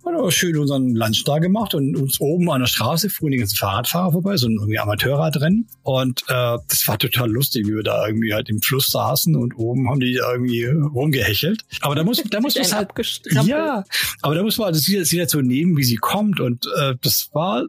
Und 0.03 0.15
dann 0.15 0.31
schön 0.31 0.57
unseren 0.59 0.95
Lunch 0.95 1.25
da 1.25 1.39
gemacht 1.39 1.75
und 1.75 1.97
uns 1.97 2.21
oben 2.21 2.51
an 2.51 2.61
der 2.61 2.69
Straße 2.77 3.09
fuhren 3.09 3.33
die 3.33 3.39
ganzen 3.39 3.57
Fahrradfahrer 3.57 4.13
vorbei, 4.13 4.37
so 4.37 4.49
ein 4.49 4.57
irgendwie 4.57 4.79
Amateurradrennen. 4.79 5.67
Und 5.83 6.23
äh, 6.29 6.59
das 6.69 6.87
war 6.87 6.99
total 6.99 7.31
lustig, 7.31 7.67
wie 7.67 7.75
wir 7.75 7.83
da 7.83 8.07
irgendwie 8.07 8.35
halt 8.35 8.51
im 8.51 8.61
Fluss 8.61 8.89
saßen 8.89 9.35
und 9.35 9.57
oben 9.57 9.89
haben 9.89 10.01
die 10.01 10.15
irgendwie 10.15 10.67
rumgehechelt. 10.67 11.65
Aber 11.81 11.95
da 11.95 12.05
muss, 12.05 12.23
da 12.23 12.41
muss 12.41 12.55
man 12.55 12.73
halt, 12.73 12.91
ja, 13.47 13.85
aber 14.21 14.35
da 14.35 14.43
muss 14.43 14.59
man 14.59 14.73
das 14.73 14.83
Situation 14.85 15.47
nehmen, 15.47 15.77
wie 15.77 15.85
sie 15.85 15.97
kommt. 15.97 16.39
Und 16.39 16.67
äh, 16.79 16.95
das 17.01 17.31
war 17.33 17.65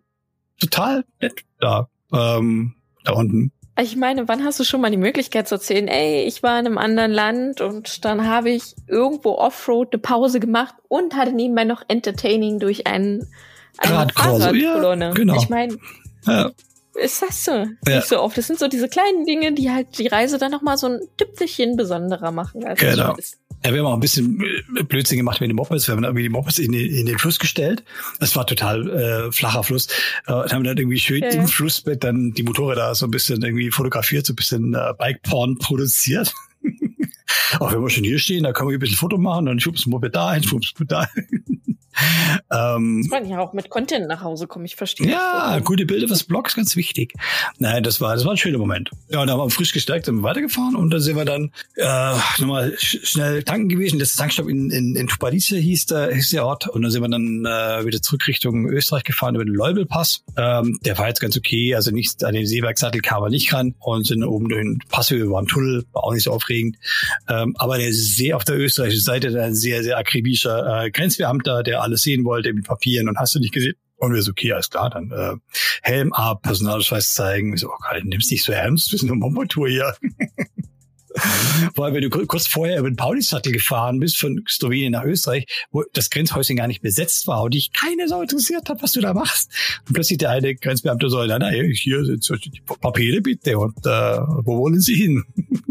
total 0.60 1.06
nett 1.22 1.44
da, 1.60 1.88
ähm, 2.12 2.76
da 3.06 3.14
unten. 3.14 3.52
Ich 3.80 3.96
meine, 3.96 4.28
wann 4.28 4.44
hast 4.44 4.60
du 4.60 4.64
schon 4.64 4.82
mal 4.82 4.90
die 4.90 4.98
Möglichkeit 4.98 5.48
zu 5.48 5.56
erzählen, 5.56 5.88
ey, 5.88 6.24
ich 6.24 6.42
war 6.42 6.60
in 6.60 6.66
einem 6.66 6.80
anderen 6.80 7.12
Land 7.12 7.62
und 7.62 8.04
dann 8.04 8.28
habe 8.28 8.50
ich 8.50 8.76
irgendwo 8.88 9.36
Offroad 9.36 9.94
eine 9.94 10.02
Pause 10.02 10.40
gemacht 10.40 10.76
und 10.90 11.16
hatte 11.16 11.32
nebenbei 11.32 11.64
noch 11.64 11.84
Entertaining 11.88 12.60
durch 12.60 12.88
einen 12.88 13.28
Radkurse. 13.84 14.56
Ja, 14.56 15.12
genau. 15.12 15.38
Ich 15.38 15.50
meine, 15.50 15.78
ja. 16.26 16.52
ist 16.96 17.22
das 17.22 17.46
so? 17.46 17.52
Ja. 17.52 17.96
Nicht 17.98 18.08
so 18.08 18.20
oft. 18.22 18.38
Das 18.38 18.48
sind 18.48 18.60
so 18.60 18.68
diese 18.68 18.88
kleinen 18.88 19.26
Dinge, 19.26 19.54
die 19.54 19.72
halt 19.72 19.98
die 19.98 20.08
Reise 20.08 20.38
dann 20.38 20.52
nochmal 20.52 20.78
so 20.78 20.88
ein 20.88 21.00
Tüpfelchen 21.18 21.76
besonderer 21.78 22.32
machen. 22.32 22.64
Als 22.66 22.80
genau. 22.80 23.16
Ja, 23.66 23.74
wir 23.74 23.80
haben 23.80 23.88
auch 23.88 23.94
ein 23.96 24.00
bisschen 24.00 24.44
Blödsinn 24.88 25.18
gemacht 25.18 25.42
mit 25.42 25.50
den 25.50 25.56
Mopeds. 25.56 25.88
Wir 25.88 25.96
haben 25.96 26.04
irgendwie 26.04 26.24
die 26.24 26.30
Mopeds 26.30 26.60
in 26.60 26.72
den, 26.72 26.94
in 26.94 27.06
den 27.08 27.18
Fluss 27.18 27.40
gestellt. 27.40 27.84
Das 28.20 28.36
war 28.36 28.46
total 28.46 28.90
äh, 28.90 29.32
flacher 29.32 29.64
Fluss. 29.64 29.88
Äh, 30.28 30.34
und 30.34 30.54
haben 30.54 30.64
dann 30.64 30.78
irgendwie 30.78 31.00
schön 31.00 31.24
ja, 31.24 31.30
im 31.30 31.48
Flussbett 31.48 32.04
dann 32.04 32.34
die 32.34 32.44
Motorräder 32.44 32.94
so 32.94 33.08
ein 33.08 33.12
bisschen 33.12 33.42
irgendwie 33.42 33.72
fotografiert, 33.72 34.26
so 34.26 34.34
ein 34.34 34.36
bisschen 34.36 34.74
äh, 34.76 34.94
Bike-Porn 34.98 35.58
produziert. 35.58 36.34
auch 37.60 37.74
wenn 37.74 37.82
wir 37.82 37.90
schon 37.90 38.04
hier 38.04 38.20
stehen, 38.20 38.44
da 38.44 38.54
können 38.54 38.70
wir 38.70 38.78
ein 38.78 38.80
bisschen 38.80 38.98
Foto 38.98 39.18
machen, 39.18 39.48
dann 39.48 39.60
schubst 39.60 39.88
Moped 39.88 40.16
da 40.16 40.34
hin, 40.34 40.44
schubst 40.44 40.76
da 40.88 41.08
hin. 41.14 41.77
Ähm, 42.52 43.02
das 43.04 43.12
man 43.22 43.30
ja 43.30 43.40
auch 43.40 43.54
mit 43.54 43.70
Content 43.70 44.08
nach 44.08 44.22
Hause 44.24 44.48
kommen, 44.48 44.66
ich 44.66 44.76
verstehe. 44.76 45.10
Ja, 45.10 45.60
gute 45.64 45.86
Bilder 45.86 46.08
fürs 46.08 46.24
Blog 46.24 46.48
ist 46.48 46.56
ganz 46.56 46.76
wichtig. 46.76 47.14
Nein, 47.60 47.84
das 47.84 48.02
war, 48.02 48.16
das 48.16 48.26
war 48.26 48.32
ein 48.32 48.38
schöner 48.38 48.58
Moment. 48.58 48.92
Ja, 49.10 49.22
und 49.22 49.28
da 49.28 49.34
haben 49.34 49.40
wir 49.40 49.50
frisch 49.50 49.74
gestärkt, 49.74 50.06
sind 50.06 50.18
wir 50.18 50.24
weitergefahren 50.24 50.76
und 50.76 50.92
da 50.92 51.00
sind 51.00 51.16
wir 51.16 51.26
dann 51.26 51.52
äh, 51.76 52.14
nochmal 52.40 52.74
sch 52.78 53.00
schnell 53.04 53.44
tanken 53.44 53.70
gewesen. 53.70 54.00
Das 54.00 54.16
Tankstopp 54.16 54.48
in, 54.50 54.70
in, 54.70 54.96
in 54.96 55.08
Tupadice 55.08 55.56
hieß 55.58 55.88
der, 55.88 56.14
hieß 56.14 56.32
der 56.32 56.46
Ort 56.46 56.68
und 56.68 56.82
dann 56.82 56.92
sind 56.92 57.02
wir 57.02 57.10
dann 57.10 57.46
äh, 57.46 57.86
wieder 57.86 58.02
zurück 58.02 58.28
Richtung 58.28 58.68
Österreich 58.68 59.04
gefahren 59.04 59.36
über 59.36 59.46
den 59.46 59.54
Leubelpass. 59.54 60.24
Ähm, 60.36 60.80
der 60.86 60.98
war 60.98 61.08
jetzt 61.08 61.20
ganz 61.20 61.38
okay, 61.38 61.76
also 61.76 61.92
nicht 61.92 62.24
an 62.24 62.34
den 62.34 62.46
Seebergsattel 62.46 63.02
kam 63.02 63.24
er 63.24 63.30
nicht 63.30 63.54
ran 63.54 63.76
und 63.80 64.06
sind 64.06 64.24
oben 64.24 64.50
durch 64.50 64.62
den 64.62 64.80
Pass 64.90 65.12
über 65.12 65.42
den 65.42 65.48
Tunnel, 65.48 65.86
war 65.94 66.04
auch 66.04 66.14
nicht 66.14 66.24
so 66.24 66.32
aufregend. 66.32 66.78
Ähm, 67.28 67.56
aber 67.58 67.78
der 67.78 67.94
See 67.94 68.34
auf 68.34 68.44
der 68.44 68.58
österreichischen 68.58 69.04
Seite, 69.04 69.42
ein 69.42 69.56
sehr, 69.56 69.84
sehr 69.84 69.98
akribischer 69.98 70.86
äh, 70.86 70.92
Grenzbeamter, 70.92 71.64
der 71.64 71.82
alles 71.88 72.02
sehen 72.02 72.26
wollte 72.26 72.54
mit 72.54 72.66
Papieren 72.66 73.10
und 73.10 73.18
hast 73.18 73.36
du 73.36 73.40
nicht 73.40 73.54
gesehen. 73.54 73.76
Und 73.98 74.14
wir 74.14 74.22
so, 74.22 74.32
okay, 74.32 74.54
alles 74.54 74.70
klar, 74.70 74.92
dann 74.92 75.12
äh, 75.12 75.34
Helm 75.82 76.14
ab, 76.14 76.44
Personalausweis 76.44 77.14
zeigen. 77.14 77.52
Wir 77.52 77.58
so, 77.58 77.70
oh 77.70 77.78
Gott, 77.80 78.04
nimm's 78.04 78.30
nicht 78.30 78.44
so 78.44 78.52
ernst, 78.52 78.92
wir 78.92 79.00
sind 79.00 79.10
eine 79.10 79.20
Momotour 79.20 79.68
hier. 79.68 79.96
Weil 81.76 81.94
wenn 81.94 82.02
du 82.02 82.10
kurz 82.10 82.48
vorher 82.48 82.80
über 82.80 82.90
den 82.90 82.96
Paulisattel 82.96 83.52
gefahren 83.52 84.00
bist 84.00 84.18
von 84.18 84.44
Slowenien 84.48 84.94
nach 84.94 85.04
Österreich, 85.04 85.46
wo 85.72 85.84
das 85.94 86.10
Grenzhäuschen 86.10 86.56
gar 86.56 86.68
nicht 86.68 86.82
besetzt 86.82 87.28
war 87.28 87.44
und 87.44 87.54
dich 87.54 87.72
keine 87.74 88.08
so 88.08 88.22
interessiert 88.22 88.70
hat, 88.70 88.82
was 88.82 88.94
du 88.94 89.02
da 89.02 89.14
machst. 89.14 89.52
Und 89.88 89.94
plötzlich 89.94 90.18
der 90.18 90.32
eine 90.32 90.56
Grenzbeamte 90.56 91.10
so, 91.10 91.24
na, 91.24 91.40
na, 91.40 91.50
hier 91.50 92.06
sind 92.06 92.28
die 92.46 92.62
Papiere 92.62 93.22
bitte 93.22 93.58
und 93.58 93.78
äh, 93.86 93.90
wo 94.44 94.60
wollen 94.60 94.80
Sie 94.80 94.96
hin? 94.96 95.24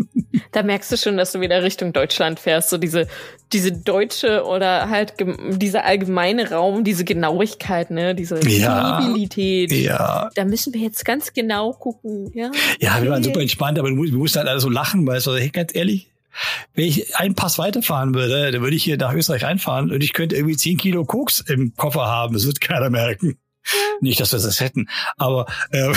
Da 0.52 0.62
merkst 0.62 0.90
du 0.90 0.96
schon, 0.96 1.18
dass 1.18 1.32
du 1.32 1.40
wieder 1.40 1.62
Richtung 1.62 1.92
Deutschland 1.92 2.40
fährst. 2.40 2.70
So 2.70 2.78
diese, 2.78 3.08
diese 3.52 3.72
deutsche 3.72 4.44
oder 4.44 4.88
halt 4.88 5.14
dieser 5.50 5.84
allgemeine 5.84 6.50
Raum, 6.50 6.82
diese 6.82 7.04
Genauigkeit, 7.04 7.90
ne, 7.90 8.14
diese 8.14 8.40
ja, 8.48 8.98
Kredibilität. 9.00 9.72
Ja. 9.72 10.30
Da 10.34 10.44
müssen 10.44 10.72
wir 10.72 10.80
jetzt 10.80 11.04
ganz 11.04 11.32
genau 11.32 11.72
gucken. 11.72 12.30
Ja, 12.34 12.50
ja 12.80 13.02
wir 13.02 13.10
waren 13.10 13.22
super 13.22 13.40
entspannt, 13.40 13.78
aber 13.78 13.88
wir 13.88 14.12
mussten 14.12 14.38
halt 14.38 14.48
alle 14.48 14.60
so 14.60 14.70
lachen, 14.70 15.06
weil 15.06 15.20
so, 15.20 15.35
hey, 15.38 15.50
ganz 15.50 15.74
ehrlich, 15.74 16.08
wenn 16.74 16.84
ich 16.84 17.16
einen 17.16 17.34
Pass 17.34 17.58
weiterfahren 17.58 18.14
würde, 18.14 18.52
dann 18.52 18.62
würde 18.62 18.76
ich 18.76 18.84
hier 18.84 18.96
nach 18.96 19.14
Österreich 19.14 19.44
reinfahren 19.44 19.90
und 19.90 20.02
ich 20.02 20.12
könnte 20.12 20.36
irgendwie 20.36 20.56
zehn 20.56 20.76
Kilo 20.76 21.04
Koks 21.04 21.40
im 21.40 21.74
Koffer 21.76 22.06
haben. 22.06 22.34
Das 22.34 22.46
wird 22.46 22.60
keiner 22.60 22.90
merken. 22.90 23.38
Nicht, 24.00 24.20
dass 24.20 24.32
wir 24.32 24.38
das 24.38 24.60
hätten, 24.60 24.88
aber 25.16 25.46
äh, 25.72 25.92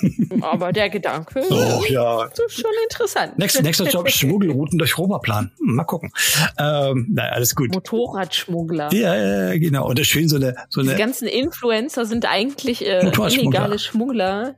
aber 0.40 0.72
der 0.72 0.88
Gedanke 0.88 1.42
oh, 1.50 1.82
ja. 1.88 2.24
ist 2.26 2.60
schon 2.60 2.70
interessant. 2.84 3.38
Nächster, 3.38 3.62
nächster 3.62 3.88
Job 3.88 4.08
Schmuggelrouten 4.08 4.78
durch 4.78 4.96
Robaplan. 4.96 5.50
Hm, 5.58 5.74
mal 5.74 5.84
gucken. 5.84 6.12
Ähm, 6.58 7.08
na, 7.10 7.24
alles 7.24 7.56
gut. 7.56 7.74
Motorradschmuggler. 7.74 8.92
Ja, 8.92 9.16
ja, 9.16 9.58
genau. 9.58 9.88
Und 9.88 9.98
das 9.98 10.06
schön 10.06 10.28
so 10.28 10.36
eine 10.36 10.54
so 10.68 10.80
eine. 10.80 10.92
Die 10.92 10.96
ganzen 10.96 11.26
Influencer 11.26 12.06
sind 12.06 12.24
eigentlich 12.26 12.86
äh, 12.86 13.00
illegale 13.00 13.80
Schmuggler, 13.80 14.54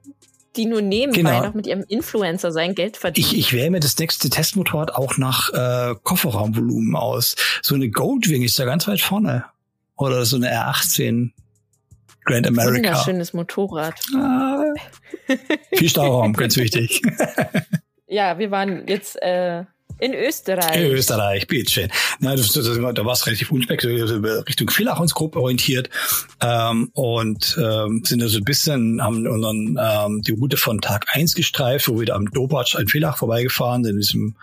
die 0.57 0.67
nur 0.67 0.83
nebenbei 0.83 1.21
genau. 1.23 1.47
noch 1.47 1.55
mit 1.55 1.67
ihrem 1.67 1.85
Influencer 1.87 2.53
sein 2.53 2.75
Geld 2.75 2.97
verdienen. 2.97 3.29
Ich, 3.29 3.39
ich 3.39 3.53
wähle 3.53 3.71
mir 3.71 3.81
das 3.81 3.97
nächste 3.99 4.29
Testmotorrad 4.31 4.95
auch 4.95 5.17
nach 5.17 5.53
äh, 5.53 5.95
Kofferraumvolumen 6.03 6.97
aus. 6.97 7.37
So 7.63 7.75
eine 7.75 7.89
Goldwing 7.89 8.43
ist 8.43 8.59
da 8.59 8.65
ganz 8.65 8.89
weit 8.89 9.01
vorne. 9.01 9.45
Oder 9.97 10.25
so 10.25 10.37
eine 10.37 10.53
R18. 10.53 11.31
Grand 12.25 12.47
America. 12.47 12.91
Ein 12.91 13.05
schönes 13.05 13.33
Motorrad. 13.33 13.95
Ah, 14.15 14.65
viel 15.73 15.89
Stauraum, 15.89 16.33
ganz 16.35 16.57
wichtig. 16.57 17.03
ja, 18.07 18.39
wir 18.39 18.51
waren 18.51 18.87
jetzt 18.87 19.21
äh, 19.23 19.65
in 20.01 20.15
Österreich. 20.15 20.77
In 20.77 20.91
Österreich, 20.93 21.47
bitteschön. 21.47 21.91
Na, 22.19 22.35
das, 22.35 22.53
das, 22.53 22.65
da 22.67 23.05
war 23.05 23.13
es 23.13 23.27
relativ 23.27 23.51
unspektakulär, 23.51 24.45
Richtung 24.47 24.71
Villach 24.71 24.99
uns 25.01 25.15
grob 25.15 25.37
orientiert 25.37 25.91
ähm, 26.43 26.91
und 26.95 27.59
ähm, 27.63 28.03
sind 28.05 28.23
also 28.23 28.39
ein 28.39 28.45
bisschen, 28.45 29.03
haben 29.03 29.27
unseren, 29.27 29.79
ähm, 29.81 30.23
die 30.23 30.33
Route 30.33 30.57
von 30.57 30.81
Tag 30.81 31.07
eins 31.13 31.35
gestreift, 31.35 31.89
wo 31.89 31.99
wir 31.99 32.07
da 32.07 32.15
am 32.15 32.31
Dobatsch 32.31 32.77
an 32.77 32.89
Villach 32.89 33.19
vorbeigefahren 33.19 33.85
sind, 33.85 33.99
diesem, 33.99 34.37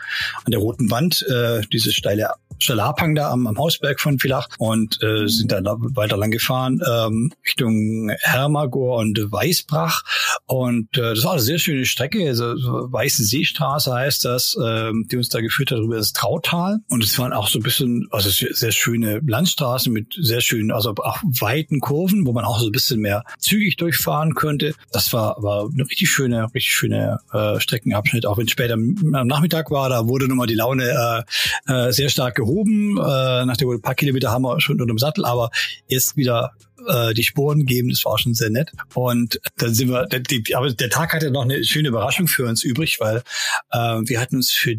an 0.46 0.52
der 0.52 0.60
roten 0.60 0.90
Wand, 0.92 1.26
äh, 1.28 1.62
diese 1.72 1.92
steile 1.92 2.30
Stalabhang 2.60 3.16
da 3.16 3.32
am, 3.32 3.48
am 3.48 3.58
Hausberg 3.58 4.00
von 4.00 4.20
Villach 4.20 4.48
und 4.58 5.02
äh, 5.04 5.28
sind 5.28 5.52
dann 5.52 5.66
weiter 5.66 6.18
lang 6.18 6.32
gefahren 6.32 6.82
ähm, 6.88 7.32
Richtung 7.46 8.10
Hermagor 8.20 8.98
und 8.98 9.32
Weißbrach 9.32 10.04
und 10.46 10.98
äh, 10.98 11.14
das 11.14 11.24
war 11.24 11.34
eine 11.34 11.42
sehr 11.42 11.60
schöne 11.60 11.86
Strecke, 11.86 12.28
also 12.28 12.58
so 12.58 12.92
Weiße 12.92 13.24
Seestraße 13.24 13.94
heißt 13.94 14.26
das, 14.26 14.58
äh, 14.60 14.92
die 15.06 15.18
uns 15.18 15.30
da 15.30 15.42
geführt 15.48 15.72
hat 15.72 15.80
über 15.80 15.96
das 15.96 16.14
Trautal 16.14 16.80
und 16.90 17.04
es 17.04 17.18
waren 17.20 17.34
auch 17.34 17.48
so 17.48 17.60
ein 17.60 17.64
bisschen, 17.64 18.08
also 18.12 18.30
sehr 18.30 18.72
schöne 18.72 19.22
Landstraßen 19.26 19.92
mit 19.92 20.16
sehr 20.20 20.42
schönen, 20.42 20.72
also 20.72 20.94
auch 20.98 21.20
weiten 21.24 21.80
Kurven, 21.80 22.26
wo 22.26 22.34
man 22.34 22.46
auch 22.46 22.60
so 22.60 22.68
ein 22.68 22.72
bisschen 22.72 23.00
mehr 23.00 23.24
zügig 23.40 23.78
durchfahren 23.78 24.36
könnte. 24.36 24.74
Das 24.92 25.14
war, 25.14 25.42
war 25.42 25.70
eine 25.72 25.84
richtig 25.84 26.10
schöne, 26.10 26.44
richtig 26.46 26.74
schöne 26.74 27.20
äh, 27.34 27.60
Streckenabschnitt, 27.60 28.26
auch 28.26 28.38
wenn 28.38 28.48
später 28.48 28.74
am 28.74 29.28
Nachmittag 29.28 29.72
war, 29.72 29.90
da 29.90 30.08
wurde 30.08 30.28
nochmal 30.28 30.48
die 30.48 30.56
Laune 30.56 31.26
äh, 31.68 31.72
äh, 31.72 31.92
sehr 31.92 32.10
stark 32.10 32.36
gehoben. 32.36 32.98
Äh, 32.98 33.46
nachdem 33.46 33.70
ein 33.70 33.82
paar 33.82 33.96
Kilometer 33.96 34.32
haben 34.32 34.44
wir 34.44 34.60
schon 34.62 34.76
unter 34.76 34.86
dem 34.86 34.98
Sattel, 34.98 35.26
aber 35.26 35.50
jetzt 35.88 36.18
wieder 36.18 36.52
äh, 36.88 37.14
die 37.14 37.24
Spuren 37.24 37.66
geben, 37.66 37.90
das 37.90 38.06
war 38.06 38.18
schon 38.18 38.34
sehr 38.34 38.50
nett. 38.50 38.72
Und 38.94 39.40
dann 39.58 39.74
sind 39.74 39.90
wir, 39.90 40.06
die, 40.08 40.56
aber 40.56 40.72
der 40.72 40.90
Tag 40.90 41.14
hatte 41.14 41.32
noch 41.32 41.44
eine 41.44 41.64
schöne 41.64 41.90
Überraschung 41.90 42.28
für 42.28 42.46
uns 42.46 42.64
übrig, 42.64 43.00
weil 43.00 43.24
äh, 43.72 43.78
wir 44.06 44.20
hatten 44.20 44.38
uns 44.38 44.52
für 44.52 44.76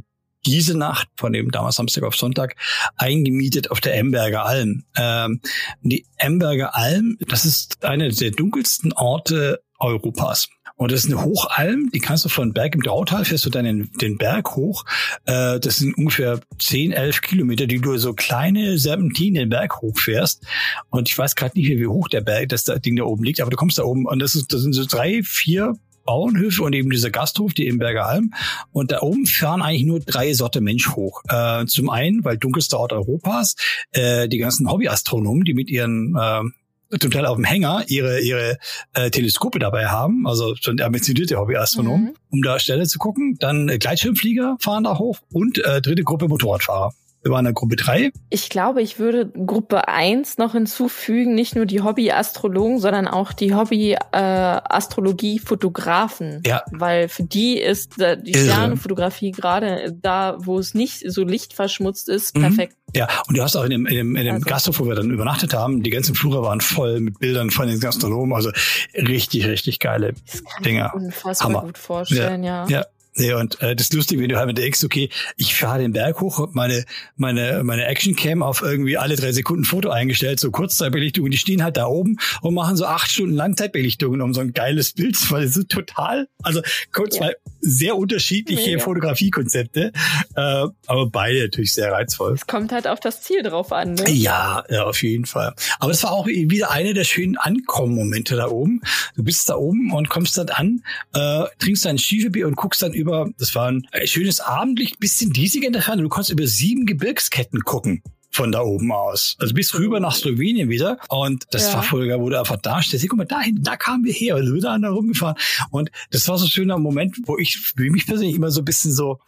diese 0.47 0.77
Nacht 0.77 1.09
von 1.17 1.33
dem 1.33 1.51
damals 1.51 1.77
Samstag 1.77 2.05
auf 2.05 2.17
Sonntag 2.17 2.57
eingemietet 2.97 3.71
auf 3.71 3.81
der 3.81 3.95
Emberger 3.95 4.45
Alm. 4.45 4.85
Ähm, 4.97 5.41
die 5.83 6.07
Emberger 6.17 6.75
Alm, 6.75 7.17
das 7.29 7.45
ist 7.45 7.85
eine 7.85 8.11
der 8.11 8.31
dunkelsten 8.31 8.93
Orte 8.93 9.63
Europas. 9.79 10.49
Und 10.79 10.93
das 10.93 11.05
ist 11.05 11.07
eine 11.13 11.25
Hochalm, 11.25 11.91
die 11.93 11.99
kannst 11.99 12.25
du 12.25 12.29
von 12.29 12.53
Berg 12.53 12.77
im 12.77 12.83
Drautal, 12.83 13.25
fährst 13.25 13.45
du 13.45 13.51
dann 13.51 13.65
den, 13.65 13.91
den 14.01 14.17
Berg 14.17 14.55
hoch. 14.55 14.85
Äh, 15.25 15.59
das 15.59 15.79
sind 15.79 15.99
ungefähr 15.99 16.41
10, 16.57 16.93
11 16.93 17.21
Kilometer, 17.21 17.67
die 17.67 17.81
du 17.81 17.99
so 17.99 18.13
kleine 18.13 18.79
Serpentinen 18.79 19.35
den 19.35 19.49
Berg 19.49 19.81
hochfährst. 19.81 20.47
Und 20.91 21.09
ich 21.09 21.19
weiß 21.19 21.35
gerade 21.35 21.59
nicht 21.59 21.69
mehr, 21.69 21.79
wie 21.79 21.89
hoch 21.89 22.09
der 22.09 22.21
Berg, 22.21 22.51
das 22.51 22.63
Ding 22.65 22.95
da 22.95 23.03
oben 23.03 23.25
liegt, 23.25 23.41
aber 23.41 23.51
du 23.51 23.57
kommst 23.57 23.79
da 23.79 23.83
oben 23.83 24.07
und 24.07 24.21
das, 24.21 24.37
ist, 24.37 24.53
das 24.53 24.61
sind 24.61 24.73
so 24.73 24.85
drei, 24.85 25.23
vier 25.25 25.75
Bauernhöfe 26.09 26.63
und 26.63 26.73
eben 26.73 26.89
dieser 26.89 27.11
Gasthof, 27.11 27.53
die 27.53 27.67
Ebenberger 27.67 28.07
Alm. 28.07 28.33
Und 28.73 28.93
da 28.93 29.03
oben 29.03 29.27
fahren 29.27 29.61
eigentlich 29.61 29.85
nur 29.85 30.01
drei 30.01 30.33
Sorte 30.33 30.63
Mensch 30.63 30.89
hoch. 30.97 31.23
Äh, 31.29 31.67
zum 31.67 31.91
einen, 31.91 32.25
weil 32.25 32.39
dunkelster 32.39 32.81
Ort 32.81 32.95
Europas, 32.95 33.57
äh, 33.91 34.27
die 34.27 34.39
ganzen 34.39 34.71
Hobbyastronomen, 34.71 35.45
die 35.45 35.53
mit 35.53 35.69
ihren 35.69 36.17
äh, 36.17 36.99
zum 36.99 37.11
Teil 37.11 37.27
auf 37.27 37.37
dem 37.37 37.45
Hänger 37.45 37.85
ihre 37.89 38.21
ihre 38.21 38.57
äh, 38.95 39.11
Teleskope 39.11 39.59
dabei 39.59 39.89
haben, 39.89 40.27
also 40.27 40.55
schon 40.57 40.81
ambitionierte 40.81 41.37
Hobbyastronomen, 41.37 42.07
mhm. 42.07 42.15
um 42.31 42.41
da 42.41 42.59
Stelle 42.59 42.87
zu 42.87 42.99
gucken. 42.99 43.37
Dann 43.39 43.69
äh, 43.69 43.77
Gleitschirmflieger 43.77 44.57
fahren 44.61 44.85
da 44.85 44.97
hoch 44.97 45.19
und 45.31 45.63
äh, 45.63 45.83
dritte 45.83 46.05
Gruppe 46.05 46.29
Motorradfahrer. 46.29 46.95
Wir 47.29 47.35
waren 47.35 47.41
in 47.41 47.53
der 47.53 47.53
Gruppe 47.53 47.77
drei. 47.77 48.11
Ich 48.31 48.49
glaube, 48.49 48.81
ich 48.81 48.99
würde 48.99 49.29
Gruppe 49.29 49.87
eins 49.87 50.39
noch 50.39 50.53
hinzufügen, 50.53 51.35
nicht 51.35 51.55
nur 51.55 51.67
die 51.67 51.83
Hobby-Astrologen, 51.83 52.79
sondern 52.79 53.07
auch 53.07 53.35
die 53.35 53.55
Hobby-Astrologie-Fotografen. 53.55 56.43
ja. 56.47 56.63
Weil 56.73 57.11
für 57.11 57.25
die 57.25 57.59
ist 57.59 58.01
äh, 58.01 58.17
die 58.19 58.33
Sternenfotografie 58.33 59.33
gerade 59.33 59.95
da, 60.01 60.39
wo 60.39 60.59
es 60.59 60.73
nicht 60.73 61.03
so 61.13 61.23
lichtverschmutzt 61.23 62.09
ist, 62.09 62.35
mhm. 62.35 62.41
perfekt. 62.41 62.77
Ja, 62.97 63.07
und 63.27 63.37
du 63.37 63.43
hast 63.43 63.57
auch 63.57 63.65
in 63.65 63.71
dem, 63.71 63.85
in 63.85 63.95
dem, 63.95 64.17
in 64.17 64.25
dem 64.25 64.37
also. 64.37 64.47
Gasthof, 64.47 64.81
wo 64.81 64.87
wir 64.87 64.95
dann 64.95 65.11
übernachtet 65.11 65.53
haben, 65.53 65.83
die 65.83 65.91
ganzen 65.91 66.15
Flure 66.15 66.41
waren 66.41 66.63
voll 66.63 67.01
mit 67.01 67.19
Bildern 67.19 67.51
von 67.51 67.69
den 67.69 67.79
Gastronomen, 67.79 68.35
also 68.35 68.51
richtig, 68.95 69.47
richtig 69.47 69.81
geile 69.81 70.15
das 70.27 70.43
kann 70.43 70.63
Dinger. 70.63 70.93
Ich 70.95 71.03
unfassbar 71.03 71.51
Hammer. 71.51 71.61
gut 71.61 71.77
vorstellen, 71.77 72.43
ja. 72.43 72.65
Ja, 72.69 72.79
ja. 72.79 72.87
Nee, 73.19 73.33
und 73.33 73.61
äh, 73.61 73.75
das 73.75 73.93
Lustige, 73.93 74.23
wenn 74.23 74.29
du 74.29 74.37
halt 74.37 74.57
denkst, 74.57 74.85
okay, 74.85 75.11
ich 75.37 75.55
fahre 75.55 75.81
den 75.81 75.93
Berg 75.93 76.21
hoch, 76.21 76.39
hab 76.39 76.55
meine, 76.55 76.85
meine, 77.17 77.63
meine 77.65 77.85
Actioncam 77.87 78.43
auf 78.43 78.63
irgendwie 78.63 78.97
alle 78.97 79.17
drei 79.17 79.33
Sekunden 79.33 79.65
Foto 79.65 79.91
eingestellt, 79.91 80.39
so 80.41 80.51
Kurzzeitbelichtungen, 80.51 81.31
die 81.31 81.39
stehen 81.39 81.63
halt 81.63 81.77
da 81.77 81.87
oben 81.87 82.19
und 82.43 82.55
machen 82.55 82.77
so 82.77 82.87
acht 82.87 83.11
Stunden 83.11 83.35
Langzeitbelichtungen 83.35 84.21
um 84.21 84.35
so 84.35 84.41
ein 84.41 84.53
geiles 84.53 84.93
Bild, 84.93 85.17
weil 85.33 85.45
es 85.45 85.57
ist 85.57 85.69
total, 85.69 86.29
also 86.43 86.63
kurz 86.93 87.17
ja. 87.17 87.27
mal 87.27 87.37
sehr 87.61 87.97
unterschiedliche 87.97 88.71
Mega. 88.71 88.83
Fotografiekonzepte, 88.85 89.93
äh, 90.37 90.67
aber 90.87 91.11
beide 91.11 91.43
natürlich 91.43 91.75
sehr 91.75 91.91
reizvoll. 91.91 92.35
Es 92.35 92.47
kommt 92.47 92.73
halt 92.73 92.87
auf 92.87 93.01
das 93.01 93.23
Ziel 93.23 93.43
drauf 93.43 93.73
an, 93.73 93.95
ne? 93.95 94.09
Ja, 94.11 94.65
ja, 94.71 94.85
auf 94.85 95.03
jeden 95.03 95.27
Fall. 95.27 95.55
Aber 95.81 95.91
es 95.91 96.03
war 96.05 96.13
auch 96.13 96.27
wieder 96.27 96.71
einer 96.71 96.95
der 96.95 97.05
schönen 97.05 97.37
Ankommen-Momente 97.37 98.37
da 98.37 98.49
oben. 98.49 98.81
Du 99.17 99.25
bist 99.25 99.49
da 99.49 99.57
oben 99.57 99.93
und 99.93 100.09
kommst 100.09 100.39
dann 100.39 100.51
an, 100.51 100.83
äh, 101.15 101.45
trinkst 101.59 101.85
dein 101.85 101.99
Schiefebier 101.99 102.47
und 102.47 102.57
guckst 102.57 102.83
dann 102.83 102.93
über, 102.93 103.08
das 103.39 103.55
war 103.55 103.69
ein 103.69 103.87
schönes 104.05 104.41
Abendlicht, 104.41 104.99
bisschen 104.99 105.33
diesig 105.33 105.65
in 105.65 105.73
der 105.73 105.83
Ferne. 105.83 106.03
Du 106.03 106.09
konntest 106.09 106.33
über 106.33 106.47
sieben 106.47 106.87
Gebirgsketten 106.87 107.61
gucken 107.63 108.03
von 108.31 108.53
da 108.53 108.61
oben 108.61 108.93
aus. 108.93 109.37
Also 109.39 109.55
bis 109.55 109.75
rüber 109.75 110.01
nach 110.01 110.15
Slowenien 110.15 110.69
wieder. 110.69 110.99
Und 111.09 111.47
das 111.51 111.65
ja. 111.65 111.71
Verfolger 111.71 112.21
wurde 112.21 112.39
einfach 112.39 112.59
da 112.59 112.83
steht. 112.83 113.09
Guck 113.09 113.19
mal, 113.19 113.25
dahin, 113.25 113.63
da 113.63 113.77
kamen 113.77 114.05
wir 114.05 114.13
her. 114.13 114.37
Und 114.37 114.47
sind 114.47 114.63
da 114.63 114.91
rumgefahren. 114.91 115.37
Und 115.71 115.91
das 116.11 116.29
war 116.29 116.39
so 116.39 116.45
ein 116.45 116.51
schöner 116.51 116.79
Moment, 116.79 117.17
wo 117.25 117.39
ich 117.39 117.59
für 117.59 117.91
mich 117.91 118.07
persönlich 118.07 118.37
immer 118.37 118.51
so 118.51 118.61
ein 118.61 118.65
bisschen 118.65 118.93
so 118.93 119.19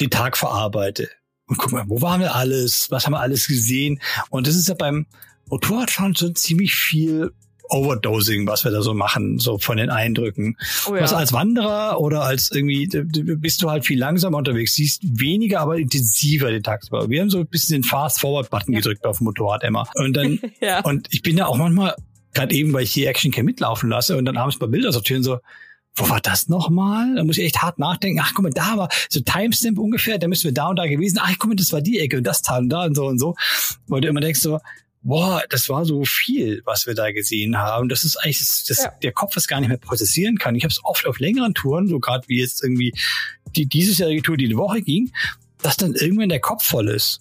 den 0.00 0.10
Tag 0.10 0.36
verarbeite. 0.36 1.08
Und 1.46 1.58
guck 1.58 1.72
mal, 1.72 1.84
wo 1.88 2.02
waren 2.02 2.20
wir 2.20 2.34
alles? 2.34 2.90
Was 2.90 3.06
haben 3.06 3.12
wir 3.12 3.20
alles 3.20 3.46
gesehen? 3.46 4.00
Und 4.30 4.46
das 4.46 4.56
ist 4.56 4.68
ja 4.68 4.74
beim, 4.74 5.06
Motorradfahren 5.50 6.14
schon 6.14 6.36
ziemlich 6.36 6.74
viel 6.74 7.32
Overdosing, 7.70 8.46
was 8.46 8.64
wir 8.64 8.70
da 8.70 8.82
so 8.82 8.94
machen, 8.94 9.38
so 9.38 9.58
von 9.58 9.76
den 9.76 9.90
Eindrücken. 9.90 10.56
Oh 10.88 10.94
ja. 10.94 11.02
Was 11.02 11.12
als 11.12 11.32
Wanderer 11.32 12.00
oder 12.00 12.22
als 12.22 12.50
irgendwie, 12.50 12.86
bist 12.86 13.62
du 13.62 13.70
halt 13.70 13.86
viel 13.86 13.98
langsamer 13.98 14.38
unterwegs, 14.38 14.74
siehst 14.74 15.02
weniger, 15.02 15.60
aber 15.60 15.78
intensiver 15.78 16.50
den 16.50 16.62
Tag. 16.62 16.82
Wir 16.90 17.20
haben 17.20 17.30
so 17.30 17.38
ein 17.38 17.46
bisschen 17.46 17.82
den 17.82 17.84
Fast-Forward-Button 17.84 18.74
ja. 18.74 18.80
gedrückt 18.80 19.06
auf 19.06 19.18
dem 19.18 19.24
Motorrad 19.24 19.64
immer. 19.64 19.86
Und 19.94 20.16
dann, 20.16 20.40
ja. 20.60 20.80
und 20.80 21.08
ich 21.10 21.22
bin 21.22 21.36
ja 21.36 21.46
auch 21.46 21.56
manchmal, 21.56 21.94
gerade 22.34 22.54
eben, 22.54 22.72
weil 22.72 22.82
ich 22.82 22.92
hier 22.92 23.08
Action 23.08 23.30
Cam 23.30 23.44
mitlaufen 23.44 23.88
lasse 23.88 24.16
und 24.16 24.24
dann 24.24 24.36
abends 24.36 24.60
mal 24.60 24.68
Bilder 24.68 24.92
sortieren, 24.92 25.22
so, 25.22 25.38
wo 25.96 26.08
war 26.08 26.20
das 26.20 26.48
nochmal? 26.48 27.14
Da 27.16 27.24
muss 27.24 27.38
ich 27.38 27.44
echt 27.44 27.62
hart 27.62 27.78
nachdenken. 27.78 28.20
Ach, 28.22 28.32
guck 28.34 28.44
mal, 28.44 28.52
da 28.52 28.76
war 28.76 28.88
so 29.08 29.20
Timestamp 29.20 29.78
ungefähr, 29.78 30.18
da 30.18 30.28
müssen 30.28 30.44
wir 30.44 30.54
da 30.54 30.68
und 30.68 30.76
da 30.76 30.86
gewesen. 30.86 31.18
Ach, 31.20 31.34
guck 31.38 31.50
mal, 31.50 31.56
das 31.56 31.72
war 31.72 31.80
die 31.80 31.98
Ecke 31.98 32.16
und 32.16 32.24
das 32.24 32.42
Tal 32.42 32.62
und 32.62 32.68
da 32.68 32.84
und 32.84 32.94
so 32.94 33.06
und 33.06 33.18
so. 33.18 33.34
Weil 33.88 34.00
du 34.00 34.08
immer 34.08 34.20
denkst 34.20 34.40
so, 34.40 34.60
boah, 35.02 35.42
das 35.48 35.68
war 35.68 35.84
so 35.84 36.04
viel, 36.04 36.62
was 36.64 36.86
wir 36.86 36.94
da 36.94 37.10
gesehen 37.12 37.58
haben. 37.58 37.88
Das 37.88 38.04
ist 38.04 38.16
eigentlich, 38.16 38.38
das, 38.38 38.64
das 38.64 38.84
ja. 38.84 38.92
der 39.02 39.12
Kopf 39.12 39.34
das 39.34 39.48
gar 39.48 39.60
nicht 39.60 39.68
mehr 39.68 39.78
prozessieren 39.78 40.36
kann. 40.36 40.54
Ich 40.54 40.64
habe 40.64 40.72
es 40.72 40.84
oft 40.84 41.06
auf 41.06 41.18
längeren 41.18 41.54
Touren, 41.54 41.88
so 41.88 42.00
gerade 42.00 42.28
wie 42.28 42.40
jetzt 42.40 42.62
irgendwie 42.62 42.94
die 43.56 43.66
dieses 43.66 43.98
Jahr 43.98 44.10
die 44.10 44.22
Tour, 44.22 44.36
die 44.36 44.46
eine 44.46 44.56
Woche 44.56 44.82
ging, 44.82 45.12
dass 45.62 45.76
dann 45.76 45.94
irgendwann 45.94 46.28
der 46.28 46.40
Kopf 46.40 46.64
voll 46.64 46.88
ist. 46.88 47.20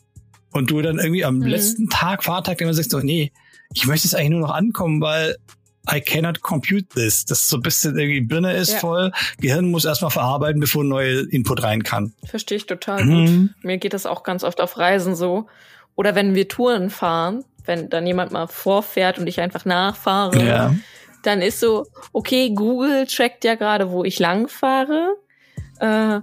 Und 0.52 0.72
du 0.72 0.82
dann 0.82 0.98
irgendwie 0.98 1.26
am 1.26 1.38
mhm. 1.38 1.46
letzten 1.46 1.90
Tag, 1.90 2.24
Fahrtag 2.24 2.60
immer 2.62 2.74
sagst, 2.74 2.94
oh, 2.94 3.00
nee, 3.00 3.32
ich 3.74 3.86
möchte 3.86 4.08
es 4.08 4.16
eigentlich 4.16 4.32
nur 4.32 4.42
noch 4.42 4.54
ankommen, 4.54 5.00
weil 5.00 5.38
I 5.92 6.02
cannot 6.02 6.42
compute 6.42 6.90
this. 6.90 7.26
Das 7.26 7.42
ist 7.42 7.50
so 7.50 7.58
ein 7.58 7.62
bisschen 7.62 7.98
irgendwie 7.98 8.22
Birne 8.22 8.54
ist 8.54 8.74
ja. 8.74 8.80
voll, 8.80 9.12
Gehirn 9.40 9.70
muss 9.72 9.86
erstmal 9.86 10.12
verarbeiten, 10.12 10.60
bevor 10.60 10.84
neue 10.84 11.22
Input 11.30 11.64
rein 11.64 11.84
kann. 11.84 12.14
Verstehe 12.26 12.58
ich 12.58 12.66
total 12.66 13.06
mhm. 13.06 13.54
gut. 13.54 13.64
Mir 13.64 13.78
geht 13.78 13.94
das 13.94 14.06
auch 14.06 14.24
ganz 14.24 14.44
oft 14.44 14.60
auf 14.60 14.78
Reisen 14.78 15.16
so. 15.16 15.48
Oder 15.96 16.16
wenn 16.16 16.36
wir 16.36 16.48
Touren 16.48 16.90
fahren, 16.90 17.44
wenn 17.70 17.90
dann 17.90 18.06
jemand 18.06 18.34
mal 18.34 18.48
vorfährt 18.48 19.18
und 19.18 19.28
ich 19.28 19.40
einfach 19.40 19.64
nachfahre, 19.64 20.46
ja. 20.46 20.76
dann 21.24 21.42
ist 21.42 21.62
so, 21.62 21.86
okay, 22.12 22.50
Google 22.50 23.08
trackt 23.08 23.46
ja 23.46 23.56
gerade, 23.56 23.92
wo 23.92 24.04
ich 24.04 24.20
lang 24.20 24.50
fahre. 24.50 25.16
Äh, 25.80 26.20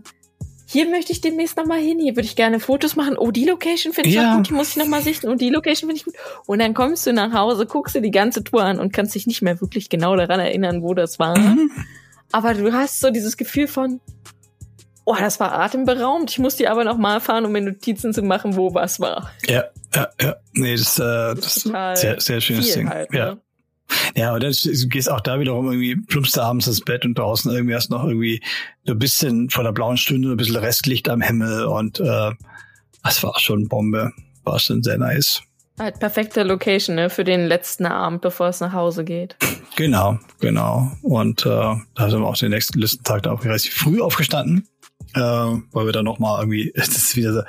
hier 0.68 0.88
möchte 0.90 1.12
ich 1.12 1.20
demnächst 1.20 1.56
nochmal 1.56 1.78
hin, 1.78 2.00
hier 2.00 2.16
würde 2.16 2.26
ich 2.26 2.34
gerne 2.34 2.58
Fotos 2.58 2.96
machen. 2.96 3.16
Oh, 3.16 3.30
die 3.30 3.44
Location 3.44 3.92
finde 3.92 4.08
ich 4.08 4.16
ja. 4.16 4.32
auch 4.32 4.36
gut, 4.36 4.48
die 4.48 4.52
muss 4.52 4.70
ich 4.70 4.76
nochmal 4.76 5.00
sichten. 5.00 5.28
Und 5.28 5.40
die 5.40 5.50
Location 5.50 5.88
finde 5.88 6.00
ich 6.00 6.04
gut. 6.04 6.14
Und 6.46 6.58
dann 6.58 6.74
kommst 6.74 7.06
du 7.06 7.12
nach 7.12 7.32
Hause, 7.32 7.66
guckst 7.66 7.94
dir 7.94 8.02
die 8.02 8.10
ganze 8.10 8.42
Tour 8.42 8.64
an 8.64 8.80
und 8.80 8.92
kannst 8.92 9.14
dich 9.14 9.28
nicht 9.28 9.42
mehr 9.42 9.60
wirklich 9.60 9.88
genau 9.88 10.16
daran 10.16 10.40
erinnern, 10.40 10.82
wo 10.82 10.92
das 10.92 11.20
war. 11.20 11.38
Mhm. 11.38 11.70
Aber 12.32 12.54
du 12.54 12.72
hast 12.72 13.00
so 13.00 13.10
dieses 13.10 13.36
Gefühl 13.36 13.68
von, 13.68 14.00
oh, 15.06 15.16
das 15.18 15.40
war 15.40 15.58
atemberaubend. 15.58 16.30
Ich 16.30 16.38
muss 16.38 16.56
die 16.56 16.68
aber 16.68 16.84
nochmal 16.84 17.20
fahren, 17.20 17.46
um 17.46 17.52
mir 17.52 17.62
Notizen 17.62 18.12
zu 18.12 18.22
machen, 18.22 18.56
wo 18.56 18.74
was 18.74 19.00
war. 19.00 19.30
Ja, 19.46 19.64
ja, 19.94 20.08
ja. 20.20 20.36
Nee, 20.52 20.76
das, 20.76 20.98
äh, 20.98 21.34
das 21.34 21.56
ist 21.58 21.74
ein 21.74 21.96
sehr, 21.96 22.20
sehr 22.20 22.40
schönes 22.40 22.74
Ding. 22.74 22.90
Halt, 22.90 23.12
ja. 23.14 23.36
Ne? 23.36 23.40
Ja, 24.16 24.34
und 24.34 24.42
dann 24.42 24.52
gehst 24.88 25.08
auch 25.08 25.20
da 25.20 25.38
wiederum 25.38 25.66
irgendwie, 25.66 25.94
plumpst 25.94 26.36
du 26.36 26.40
abends 26.40 26.66
ins 26.66 26.80
Bett 26.80 27.04
und 27.04 27.16
draußen 27.16 27.52
irgendwie 27.52 27.76
hast 27.76 27.88
noch 27.88 28.04
irgendwie 28.04 28.42
so 28.84 28.92
ein 28.94 28.98
bisschen 28.98 29.48
von 29.48 29.64
der 29.64 29.70
blauen 29.70 29.96
Stunde 29.96 30.30
ein 30.30 30.36
bisschen 30.36 30.56
Restlicht 30.56 31.08
am 31.08 31.20
Himmel 31.20 31.66
und 31.66 32.00
äh, 32.00 32.32
das 33.04 33.22
war 33.22 33.38
schon 33.38 33.68
Bombe. 33.68 34.12
War 34.42 34.58
schon 34.58 34.82
sehr 34.82 34.98
nice. 34.98 35.42
Halt 35.78 36.00
perfekte 36.00 36.42
Location, 36.42 36.96
ne, 36.96 37.10
für 37.10 37.22
den 37.22 37.46
letzten 37.46 37.86
Abend, 37.86 38.22
bevor 38.22 38.48
es 38.48 38.60
nach 38.60 38.72
Hause 38.72 39.04
geht. 39.04 39.36
Genau, 39.76 40.18
genau. 40.40 40.90
Und 41.02 41.44
äh, 41.44 41.48
da 41.48 42.10
sind 42.10 42.20
wir 42.20 42.26
auch 42.26 42.36
den 42.36 42.50
nächsten 42.50 42.78
Listentag 42.78 43.24
da 43.24 43.32
auch 43.32 43.44
relativ 43.44 43.74
früh 43.74 44.00
aufgestanden 44.00 44.66
äh, 45.14 45.20
weil 45.20 45.86
wir 45.86 45.92
dann 45.92 46.04
noch 46.04 46.18
mal 46.18 46.40
irgendwie, 46.40 46.72
das 46.76 46.88
ist 46.88 47.16
wieder 47.16 47.32
so, 47.32 47.42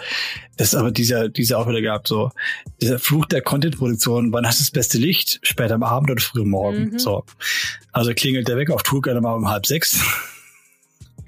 das 0.58 0.70
ist 0.70 0.76
aber 0.76 0.92
dieser, 0.92 1.30
dieser 1.30 1.60
auch 1.60 1.68
wieder 1.68 1.82
gehabt, 1.82 2.08
so, 2.08 2.32
dieser 2.82 3.00
Fluch 3.00 3.26
der 3.26 3.42
Content-Produktion, 3.42 4.32
wann 4.34 4.46
hast 4.46 4.60
du 4.60 4.64
das 4.64 4.72
beste 4.72 4.98
Licht? 4.98 5.40
Später 5.44 5.76
am 5.76 5.84
Abend 5.84 6.12
oder 6.12 6.22
früh 6.22 6.46
Morgen, 6.46 6.92
mhm. 6.92 7.00
so. 7.00 7.24
Also 7.92 8.14
klingelt 8.14 8.48
der 8.48 8.58
weg 8.58 8.70
auf 8.70 8.84
Tour 8.84 9.02
gerne 9.02 9.22
mal 9.22 9.34
um 9.34 9.50
halb 9.50 9.66
sechs. 9.66 10.00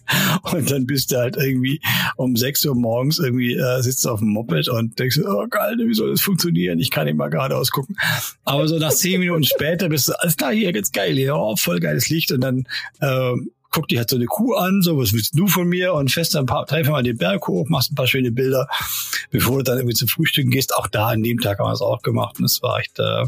Und 0.51 0.71
dann 0.71 0.85
bist 0.85 1.11
du 1.11 1.17
halt 1.17 1.37
irgendwie 1.37 1.81
um 2.15 2.35
sechs 2.35 2.65
Uhr 2.65 2.75
morgens 2.75 3.19
irgendwie 3.19 3.53
äh, 3.55 3.81
sitzt 3.81 4.07
auf 4.07 4.19
dem 4.19 4.29
Moped 4.29 4.67
und 4.67 4.97
denkst, 4.97 5.19
oh 5.23 5.45
geil, 5.47 5.75
wie 5.77 5.93
soll 5.93 6.09
das 6.09 6.21
funktionieren? 6.21 6.79
Ich 6.79 6.89
kann 6.89 7.05
nicht 7.05 7.17
mal 7.17 7.29
geradeaus 7.29 7.69
gucken. 7.69 7.95
Aber 8.43 8.67
so 8.67 8.77
nach 8.79 8.91
zehn 8.91 9.19
Minuten 9.19 9.43
später 9.43 9.89
bist 9.89 10.07
du, 10.07 10.13
alles 10.19 10.35
klar, 10.35 10.51
hier 10.51 10.73
geht's 10.73 10.91
geil, 10.91 11.13
hier, 11.13 11.35
oh, 11.35 11.55
voll 11.55 11.79
geiles 11.79 12.09
Licht. 12.09 12.31
Und 12.31 12.41
dann 12.41 12.67
ähm, 13.01 13.51
guckt 13.71 13.91
dich 13.91 13.97
halt 13.97 14.09
so 14.09 14.15
eine 14.15 14.25
Kuh 14.25 14.55
an, 14.55 14.81
so, 14.81 14.97
was 14.97 15.13
willst 15.13 15.37
du 15.37 15.47
von 15.47 15.67
mir? 15.67 15.93
Und 15.93 16.11
fährst 16.11 16.35
dann 16.35 16.43
ein 16.43 16.45
paar, 16.47 16.65
treffen 16.65 16.91
mal 16.91 17.03
den 17.03 17.17
Berg 17.17 17.47
hoch, 17.47 17.67
machst 17.69 17.91
ein 17.91 17.95
paar 17.95 18.07
schöne 18.07 18.31
Bilder, 18.31 18.67
bevor 19.31 19.57
du 19.57 19.63
dann 19.63 19.77
irgendwie 19.77 19.95
zum 19.95 20.07
Frühstücken 20.07 20.51
gehst. 20.51 20.75
Auch 20.75 20.87
da 20.87 21.07
an 21.09 21.23
dem 21.23 21.39
Tag 21.39 21.59
haben 21.59 21.67
wir 21.67 21.73
es 21.73 21.81
auch 21.81 22.01
gemacht. 22.01 22.39
Und 22.39 22.45
es 22.45 22.61
war 22.61 22.79
echt 22.79 22.97
äh, 22.99 23.25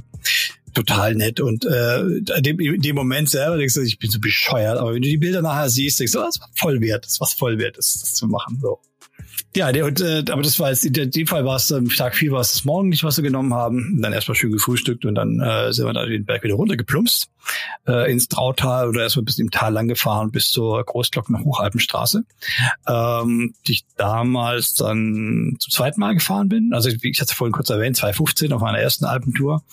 total 0.73 1.15
nett. 1.15 1.39
Und 1.39 1.65
äh, 1.65 2.01
in, 2.01 2.43
dem, 2.43 2.59
in 2.59 2.81
dem 2.81 2.95
Moment 2.95 3.29
selber 3.29 3.57
denkst 3.57 3.75
du, 3.75 3.81
ich 3.81 3.99
bin 3.99 4.09
so 4.09 4.19
bescheuert. 4.19 4.77
Aber 4.77 4.93
wenn 4.93 5.01
du 5.01 5.09
die 5.09 5.17
Bilder 5.17 5.41
nachher 5.41 5.69
siehst, 5.69 5.99
denkst 5.99 6.13
du, 6.13 6.19
oh, 6.19 6.25
das 6.25 6.39
war 6.39 6.49
voll 6.55 6.81
wert, 6.81 7.05
das 7.05 7.19
war 7.19 7.27
voll 7.27 7.57
wert, 7.59 7.77
das, 7.77 7.99
das 7.99 8.13
zu 8.13 8.27
machen. 8.27 8.59
So. 8.61 8.79
Ja, 9.55 9.71
der, 9.71 9.85
und, 9.85 9.99
äh, 9.99 10.23
aber 10.29 10.41
das 10.41 10.59
war 10.59 10.69
jetzt, 10.69 10.85
in 10.85 11.11
dem 11.11 11.27
Fall 11.27 11.45
war 11.45 11.57
es, 11.57 11.71
ähm, 11.71 11.89
Tag 11.89 12.15
4 12.15 12.31
war 12.31 12.41
es 12.41 12.53
das 12.53 12.65
Morgen 12.65 12.89
nicht, 12.89 13.03
was 13.03 13.17
wir 13.17 13.23
genommen 13.23 13.53
haben. 13.53 13.99
Dann 14.01 14.13
erstmal 14.13 14.35
schön 14.35 14.51
gefrühstückt 14.51 15.05
und 15.05 15.15
dann 15.15 15.39
äh, 15.39 15.73
sind 15.73 15.85
wir 15.85 15.93
da 15.93 16.05
den 16.05 16.25
Berg 16.25 16.43
wieder 16.43 16.55
runtergeplumpst 16.55 17.29
äh, 17.87 18.11
ins 18.11 18.27
Trautal 18.27 18.87
oder 18.87 19.01
erstmal 19.01 19.25
bis 19.25 19.39
im 19.39 19.51
Tal 19.51 19.73
lang 19.73 19.87
gefahren 19.87 20.31
bis 20.31 20.51
zur 20.51 20.83
Großglockner 20.83 21.43
Hochalpenstraße, 21.43 22.23
ähm, 22.87 23.53
die 23.67 23.73
ich 23.73 23.85
damals 23.97 24.75
dann 24.75 25.55
zum 25.59 25.71
zweiten 25.71 25.99
Mal 25.99 26.13
gefahren 26.13 26.49
bin. 26.49 26.71
Also 26.73 26.89
wie 26.89 27.09
ich 27.09 27.19
hatte 27.19 27.35
vorhin 27.35 27.53
kurz 27.53 27.69
erwähnt, 27.69 27.97
2015 27.97 28.53
auf 28.53 28.61
meiner 28.61 28.79
ersten 28.79 29.05
Alpentour 29.05 29.63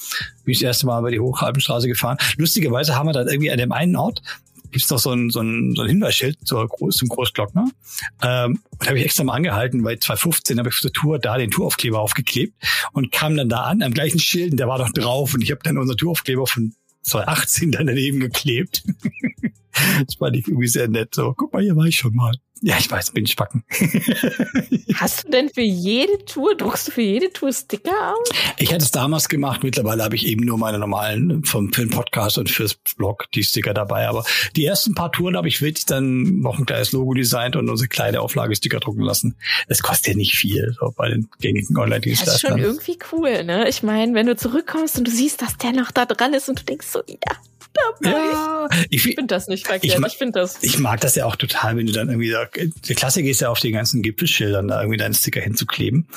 bin 0.45 0.53
ich 0.53 0.59
das 0.59 0.67
erste 0.67 0.87
Mal 0.87 1.01
über 1.01 1.11
die 1.11 1.21
Hochalpenstraße 1.21 1.89
gefahren. 1.89 2.17
Lustigerweise 2.37 2.97
haben 2.97 3.07
wir 3.07 3.13
dann 3.13 3.29
irgendwie 3.29 3.51
an 3.51 3.59
dem 3.59 3.73
einen 3.73 3.97
Ort, 3.97 4.23
gibt's 4.71 4.89
doch 4.89 4.99
so 4.99 5.11
ein, 5.11 5.31
so 5.31 5.41
ein, 5.41 5.75
so 5.75 5.83
ein 5.83 5.89
Hinweisschild 5.89 6.47
zur 6.47 6.67
Groß, 6.67 6.97
zum 6.97 7.09
Großglockner. 7.09 7.69
Ähm, 8.23 8.61
und 8.79 8.87
habe 8.87 8.99
ich 8.99 9.05
extra 9.05 9.25
mal 9.25 9.35
angehalten, 9.35 9.85
weil 9.85 9.99
2015 9.99 10.59
habe 10.59 10.69
ich 10.69 10.75
für 10.75 10.89
die 10.89 10.93
Tour 10.93 11.19
da 11.19 11.39
den 11.39 11.51
Touraufkleber 11.51 12.01
aufgeklebt 12.01 12.55
und 12.93 13.13
kam 13.13 13.37
dann 13.37 13.49
da 13.49 13.63
an, 13.65 13.83
am 13.83 13.93
gleichen 13.93 14.19
Schild, 14.19 14.53
und 14.53 14.57
der 14.59 14.69
war 14.69 14.79
doch 14.79 14.93
drauf 14.93 15.35
und 15.35 15.43
ich 15.43 15.51
habe 15.51 15.61
dann 15.63 15.79
unser 15.79 15.97
Touraufkleber 15.97 16.47
von 16.47 16.75
2018 17.03 17.73
dann 17.73 17.87
daneben 17.87 18.21
geklebt. 18.21 18.85
das 20.07 20.15
fand 20.17 20.37
ich 20.37 20.47
irgendwie 20.47 20.69
sehr 20.69 20.89
nett. 20.89 21.15
So, 21.15 21.35
guck 21.37 21.53
mal, 21.53 21.63
hier 21.63 21.77
war 21.77 21.87
ich 21.87 21.97
schon 21.97 22.15
mal. 22.15 22.35
Ja, 22.61 22.77
ich 22.79 22.91
weiß, 22.91 23.13
bin 23.13 23.27
Spacken. 23.27 23.63
Hast 24.95 25.25
du 25.25 25.31
denn 25.31 25.49
für 25.49 25.63
jede 25.63 26.25
Tour, 26.25 26.57
druckst 26.57 26.89
du 26.89 26.93
für 26.93 27.03
jede 27.03 27.33
Tour 27.33 27.53
Sticker 27.53 28.15
aus? 28.15 28.29
Ich 28.59 28.73
hätte 28.73 28.85
es 28.85 28.91
damals 28.91 29.29
gemacht. 29.29 29.63
Mittlerweile 29.63 30.03
habe 30.03 30.17
ich 30.17 30.27
eben 30.27 30.45
nur 30.45 30.59
meine 30.59 30.79
normalen 30.79 31.45
vom, 31.45 31.71
den 31.71 31.91
Podcast 31.91 32.37
und 32.37 32.51
fürs 32.51 32.75
Blog 32.97 33.31
die 33.33 33.45
Sticker 33.45 33.75
dabei. 33.75 34.09
Aber 34.09 34.25
die 34.57 34.65
ersten 34.65 34.95
paar 34.95 35.13
Touren 35.13 35.37
habe 35.37 35.47
ich 35.47 35.63
wirklich 35.63 35.87
dann 35.87 36.41
noch 36.41 36.59
ein 36.59 36.67
kleines 36.67 36.91
Logo 36.93 37.15
designt 37.15 37.55
und 37.55 37.71
unsere 37.71 37.89
kleine 37.89 38.21
Auflage 38.21 38.57
Sticker 38.57 38.81
drucken 38.81 39.03
lassen. 39.03 39.37
Das 39.69 39.83
kostet 39.83 40.09
ja 40.09 40.15
nicht 40.17 40.35
viel, 40.35 40.75
so 40.81 40.93
bei 40.97 41.09
den 41.09 41.29
gängigen 41.41 41.77
Online-Dienstleistern. 41.77 42.35
Das 42.35 42.43
ist 42.43 42.49
schon 42.49 42.59
irgendwie 42.59 42.99
cool, 43.13 43.45
ne? 43.45 43.69
Ich 43.69 43.85
meine, 43.85 44.15
wenn 44.15 44.27
du 44.27 44.37
zurückkommst 44.37 44.99
und 44.99 45.07
du 45.07 45.13
siehst, 45.13 45.43
dass 45.43 45.57
der 45.59 45.73
noch 45.73 45.93
da 45.93 46.07
dran 46.07 46.35
ist 46.35 46.49
und 46.49 46.61
du 46.61 46.65
denkst 46.65 46.89
so, 46.89 47.03
ja, 47.07 47.37
dabei. 48.01 48.19
Ja, 48.19 48.69
ich, 48.91 49.07
ich 49.07 49.15
finde 49.15 49.35
das 49.35 49.49
nicht 49.49 49.67
verkehrt. 49.67 49.99
Ich, 49.99 50.07
ich 50.07 50.19
finde 50.19 50.41
das. 50.41 50.63
Ich 50.63 50.79
mag 50.79 51.01
das 51.01 51.15
ja 51.15 51.25
auch 51.25 51.37
total, 51.37 51.77
wenn 51.77 51.87
du 51.87 51.93
dann 51.93 52.09
irgendwie 52.09 52.31
da, 52.31 52.47
der 52.47 52.97
Klassiker 52.97 53.29
ist 53.29 53.41
ja 53.41 53.49
auf 53.49 53.61
die 53.61 53.73
ganzen 53.73 54.03
Gipfelschildern 54.03 54.69
da 54.69 54.81
irgendwie 54.81 54.99
deinen 54.99 55.15
Sticker 55.15 55.41
hinzukleben. 55.41 56.09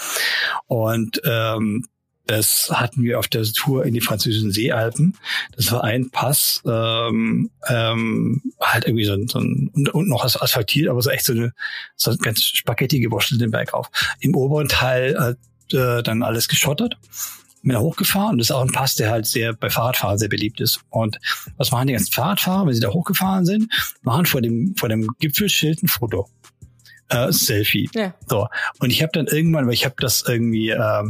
Und 0.67 1.21
ähm, 1.25 1.85
das 2.27 2.69
hatten 2.71 3.03
wir 3.03 3.19
auf 3.19 3.27
der 3.27 3.43
Tour 3.43 3.85
in 3.85 3.93
die 3.93 4.01
französischen 4.01 4.51
Seealpen. 4.51 5.17
Das 5.55 5.71
war 5.71 5.83
ein 5.83 6.11
Pass, 6.11 6.61
ähm, 6.65 7.49
ähm, 7.67 8.41
halt 8.59 8.85
irgendwie 8.85 9.05
so 9.05 9.13
ein, 9.13 9.27
so 9.27 9.39
ein 9.39 9.69
und, 9.73 9.89
und 9.89 10.07
noch 10.07 10.23
asphaltiert, 10.23 10.89
aber 10.89 11.01
so 11.01 11.09
echt 11.09 11.25
so 11.25 11.33
eine 11.33 11.53
so 11.95 12.15
ganz 12.17 12.43
Spaghetti 12.43 12.99
den 12.99 13.51
Berg 13.51 13.73
auf. 13.73 13.89
Im 14.19 14.35
oberen 14.35 14.67
Teil 14.67 15.19
hat 15.19 15.37
äh, 15.73 16.03
dann 16.03 16.23
alles 16.23 16.47
geschottert 16.47 16.97
da 17.63 17.79
hochgefahren. 17.79 18.37
Das 18.37 18.47
ist 18.47 18.51
auch 18.51 18.61
ein 18.61 18.71
Pass, 18.71 18.95
der 18.95 19.11
halt 19.11 19.25
sehr 19.25 19.53
bei 19.53 19.69
Fahrradfahrern 19.69 20.17
sehr 20.17 20.29
beliebt 20.29 20.59
ist. 20.61 20.81
Und 20.89 21.19
was 21.57 21.71
machen 21.71 21.87
die 21.87 21.93
ganzen 21.93 22.11
Fahrradfahrer, 22.11 22.67
wenn 22.67 22.73
sie 22.73 22.81
da 22.81 22.89
hochgefahren 22.89 23.45
sind? 23.45 23.71
Machen 24.01 24.25
vor 24.25 24.41
dem, 24.41 24.75
vor 24.77 24.89
dem 24.89 25.07
Gipfelschild 25.19 25.83
ein 25.83 25.87
Foto. 25.87 26.27
Äh, 27.09 27.31
Selfie. 27.31 27.89
Ja. 27.93 28.13
So. 28.27 28.47
Und 28.79 28.91
ich 28.91 29.01
habe 29.01 29.11
dann 29.13 29.27
irgendwann, 29.27 29.67
weil 29.67 29.73
ich 29.73 29.85
habe 29.85 29.95
das 29.99 30.23
irgendwie 30.25 30.69
äh, 30.69 31.03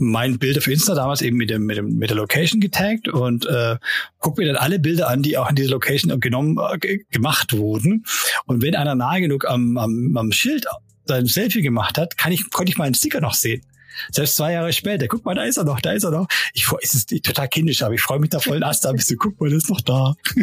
mein 0.00 0.38
Bild 0.38 0.58
auf 0.58 0.66
Insta 0.66 0.94
damals 0.94 1.22
eben 1.22 1.36
mit 1.36 1.50
dem 1.50 1.66
mit 1.66 1.76
dem 1.76 1.96
mit 1.98 2.10
der 2.10 2.16
Location 2.16 2.60
getaggt 2.60 3.08
und 3.08 3.46
äh, 3.46 3.76
guck 4.18 4.38
mir 4.38 4.46
dann 4.46 4.56
alle 4.56 4.78
Bilder 4.78 5.08
an, 5.08 5.22
die 5.22 5.36
auch 5.36 5.48
in 5.50 5.56
dieser 5.56 5.70
Location 5.70 6.18
genommen 6.20 6.58
äh, 6.80 6.98
gemacht 7.10 7.56
wurden. 7.56 8.04
Und 8.46 8.62
wenn 8.62 8.74
einer 8.74 8.94
nahe 8.94 9.20
genug 9.20 9.46
am, 9.46 9.76
am, 9.76 10.16
am 10.16 10.32
Schild 10.32 10.66
sein 11.04 11.26
Selfie 11.26 11.62
gemacht 11.62 11.98
hat, 11.98 12.16
kann 12.16 12.32
ich 12.32 12.50
konnte 12.50 12.72
ich 12.72 12.78
meinen 12.78 12.94
Sticker 12.94 13.20
noch 13.20 13.34
sehen. 13.34 13.62
Selbst 14.10 14.36
zwei 14.36 14.52
Jahre 14.52 14.72
später, 14.72 15.08
guck 15.08 15.24
mal, 15.24 15.34
da 15.34 15.44
ist 15.44 15.56
er 15.56 15.64
noch, 15.64 15.80
da 15.80 15.92
ist 15.92 16.04
er 16.04 16.10
noch. 16.10 16.28
Ich 16.54 16.66
es 16.82 16.94
ist 16.94 17.10
total 17.22 17.48
kindisch, 17.48 17.82
aber 17.82 17.94
ich 17.94 18.00
freue 18.00 18.18
mich 18.18 18.30
da 18.30 18.40
voll 18.40 18.62
Ast. 18.62 18.86
Ich 18.94 19.06
so, 19.06 19.16
guck 19.16 19.40
mal, 19.40 19.48
der 19.48 19.58
ist 19.58 19.70
noch 19.70 19.80
da. 19.80 20.14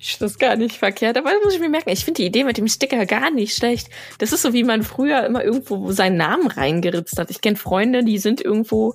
ist 0.00 0.22
das 0.22 0.38
gar 0.38 0.56
nicht 0.56 0.76
verkehrt. 0.76 1.16
Aber 1.16 1.30
das 1.30 1.44
muss 1.44 1.54
ich 1.54 1.60
mir 1.60 1.68
merken. 1.68 1.90
Ich 1.90 2.04
finde 2.04 2.22
die 2.22 2.26
Idee 2.26 2.44
mit 2.44 2.58
dem 2.58 2.68
Sticker 2.68 3.06
gar 3.06 3.30
nicht 3.30 3.54
schlecht. 3.54 3.88
Das 4.18 4.32
ist 4.32 4.42
so, 4.42 4.52
wie 4.52 4.64
man 4.64 4.82
früher 4.82 5.24
immer 5.24 5.44
irgendwo 5.44 5.90
seinen 5.92 6.16
Namen 6.16 6.46
reingeritzt 6.46 7.18
hat. 7.18 7.30
Ich 7.30 7.40
kenne 7.40 7.56
Freunde, 7.56 8.04
die 8.04 8.18
sind 8.18 8.40
irgendwo, 8.40 8.94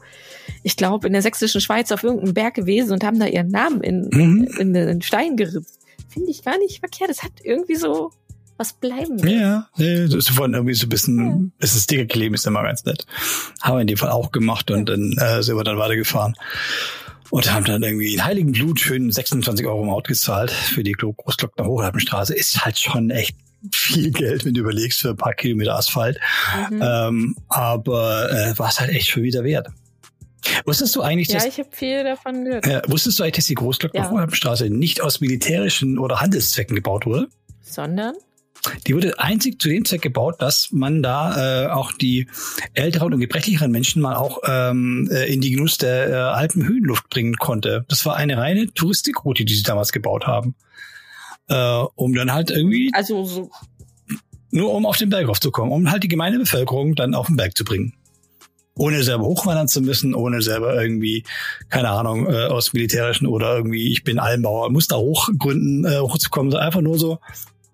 ich 0.63 0.77
glaube, 0.77 1.07
in 1.07 1.13
der 1.13 1.21
sächsischen 1.21 1.61
Schweiz 1.61 1.91
auf 1.91 2.03
irgendeinem 2.03 2.33
Berg 2.33 2.55
gewesen 2.55 2.93
und 2.93 3.03
haben 3.03 3.19
da 3.19 3.25
ihren 3.25 3.49
Namen 3.49 3.81
in, 3.81 4.09
mhm. 4.11 4.47
in 4.59 4.73
den 4.73 5.01
Stein 5.01 5.37
geritzt. 5.37 5.79
Finde 6.09 6.31
ich 6.31 6.43
gar 6.43 6.57
nicht 6.57 6.79
verkehrt. 6.79 7.09
Das 7.09 7.23
hat 7.23 7.31
irgendwie 7.43 7.75
so 7.75 8.11
was 8.61 8.73
bleiben 8.73 9.23
will. 9.23 9.39
Ja, 9.39 9.67
das 9.75 10.13
ist 10.13 10.29
von 10.29 10.53
irgendwie 10.53 10.75
so 10.75 10.85
ein 10.85 10.89
bisschen, 10.89 11.17
ja. 11.17 11.65
es 11.65 11.75
ist 11.75 11.85
Sticker 11.85 12.05
kleben, 12.05 12.35
ist 12.35 12.45
immer 12.45 12.61
ganz 12.61 12.85
nett. 12.85 13.07
Haben 13.59 13.77
wir 13.77 13.81
in 13.81 13.87
dem 13.87 13.97
Fall 13.97 14.11
auch 14.11 14.31
gemacht 14.31 14.69
und 14.69 14.87
ja. 14.87 14.95
dann 14.95 15.13
äh, 15.17 15.41
sind 15.41 15.57
wir 15.57 15.63
dann 15.63 15.79
weitergefahren. 15.79 16.35
Und 17.31 17.51
haben 17.51 17.65
dann 17.65 17.81
irgendwie 17.81 18.13
in 18.13 18.23
Heiligen 18.23 18.51
Blut 18.51 18.79
schön 18.79 19.09
26 19.09 19.65
Euro 19.65 19.83
im 19.83 19.89
Auto 19.89 20.09
gezahlt 20.09 20.51
für 20.51 20.83
die 20.83 20.91
Großglockner 20.91 21.65
Hochhalbenstraße. 21.65 22.35
Ist 22.35 22.63
halt 22.63 22.77
schon 22.77 23.09
echt 23.09 23.35
viel 23.73 24.11
Geld, 24.11 24.45
wenn 24.45 24.53
du 24.53 24.61
überlegst, 24.61 24.99
für 24.99 25.11
ein 25.11 25.17
paar 25.17 25.33
Kilometer 25.33 25.75
Asphalt. 25.75 26.19
Mhm. 26.69 26.81
Ähm, 26.83 27.35
aber 27.47 28.31
äh, 28.31 28.59
war 28.59 28.69
es 28.69 28.79
halt 28.79 28.91
echt 28.91 29.07
schon 29.07 29.23
wieder 29.23 29.43
wert. 29.43 29.69
Wusstest 30.65 30.95
du 30.95 31.01
eigentlich, 31.01 31.29
dass... 31.29 31.43
Ja, 31.43 31.49
ich 31.49 31.57
habe 31.57 31.69
viel 31.71 32.03
davon 32.03 32.45
gehört. 32.45 32.67
Äh, 32.67 32.81
wusstest 32.87 33.17
du 33.17 33.23
eigentlich, 33.23 33.37
dass 33.37 33.45
die 33.45 33.55
Großglockner 33.55 34.01
ja. 34.01 34.11
Hochhalbenstraße 34.11 34.69
nicht 34.69 35.01
aus 35.01 35.21
militärischen 35.21 35.97
oder 35.97 36.19
Handelszwecken 36.19 36.75
gebaut 36.75 37.05
wurde? 37.05 37.27
Sondern? 37.61 38.15
Die 38.85 38.95
wurde 38.95 39.19
einzig 39.19 39.61
zu 39.61 39.69
dem 39.69 39.85
Zweck 39.85 40.01
gebaut, 40.01 40.35
dass 40.39 40.71
man 40.71 41.01
da 41.01 41.65
äh, 41.65 41.67
auch 41.69 41.91
die 41.93 42.27
älteren 42.73 43.13
und 43.13 43.19
gebrechlicheren 43.19 43.71
Menschen 43.71 44.01
mal 44.01 44.15
auch 44.15 44.39
ähm, 44.45 45.09
äh, 45.11 45.31
in 45.33 45.41
die 45.41 45.51
Genuss 45.51 45.77
der 45.77 46.09
äh, 46.09 46.13
alten 46.13 46.67
Höhenluft 46.67 47.09
bringen 47.09 47.35
konnte. 47.37 47.85
Das 47.89 48.05
war 48.05 48.15
eine 48.15 48.37
reine 48.37 48.71
Touristikroute, 48.73 49.45
die 49.45 49.55
sie 49.55 49.63
damals 49.63 49.91
gebaut 49.91 50.27
haben. 50.27 50.55
Äh, 51.49 51.83
um 51.95 52.13
dann 52.13 52.31
halt 52.33 52.51
irgendwie. 52.51 52.91
Also 52.93 53.25
so. 53.25 53.51
Nur 54.51 54.73
um 54.73 54.85
auf 54.85 54.97
den 54.97 55.09
Berg 55.09 55.27
raufzukommen, 55.27 55.71
um 55.71 55.89
halt 55.89 56.03
die 56.03 56.07
gemeine 56.09 56.37
Bevölkerung 56.37 56.95
dann 56.95 57.15
auf 57.15 57.27
den 57.27 57.37
Berg 57.37 57.57
zu 57.57 57.63
bringen. 57.63 57.93
Ohne 58.75 59.03
selber 59.03 59.25
hochwandern 59.25 59.67
zu 59.67 59.81
müssen, 59.81 60.13
ohne 60.13 60.41
selber 60.41 60.81
irgendwie, 60.81 61.23
keine 61.69 61.89
Ahnung, 61.89 62.27
äh, 62.27 62.45
aus 62.45 62.73
militärischen 62.73 63.27
oder 63.27 63.55
irgendwie, 63.55 63.91
ich 63.91 64.03
bin 64.03 64.19
Almbauer, 64.19 64.69
muss 64.69 64.87
da 64.87 64.97
hochgründen, 64.97 65.85
äh, 65.85 65.99
hochzukommen, 65.99 66.53
einfach 66.55 66.81
nur 66.81 66.97
so, 66.97 67.19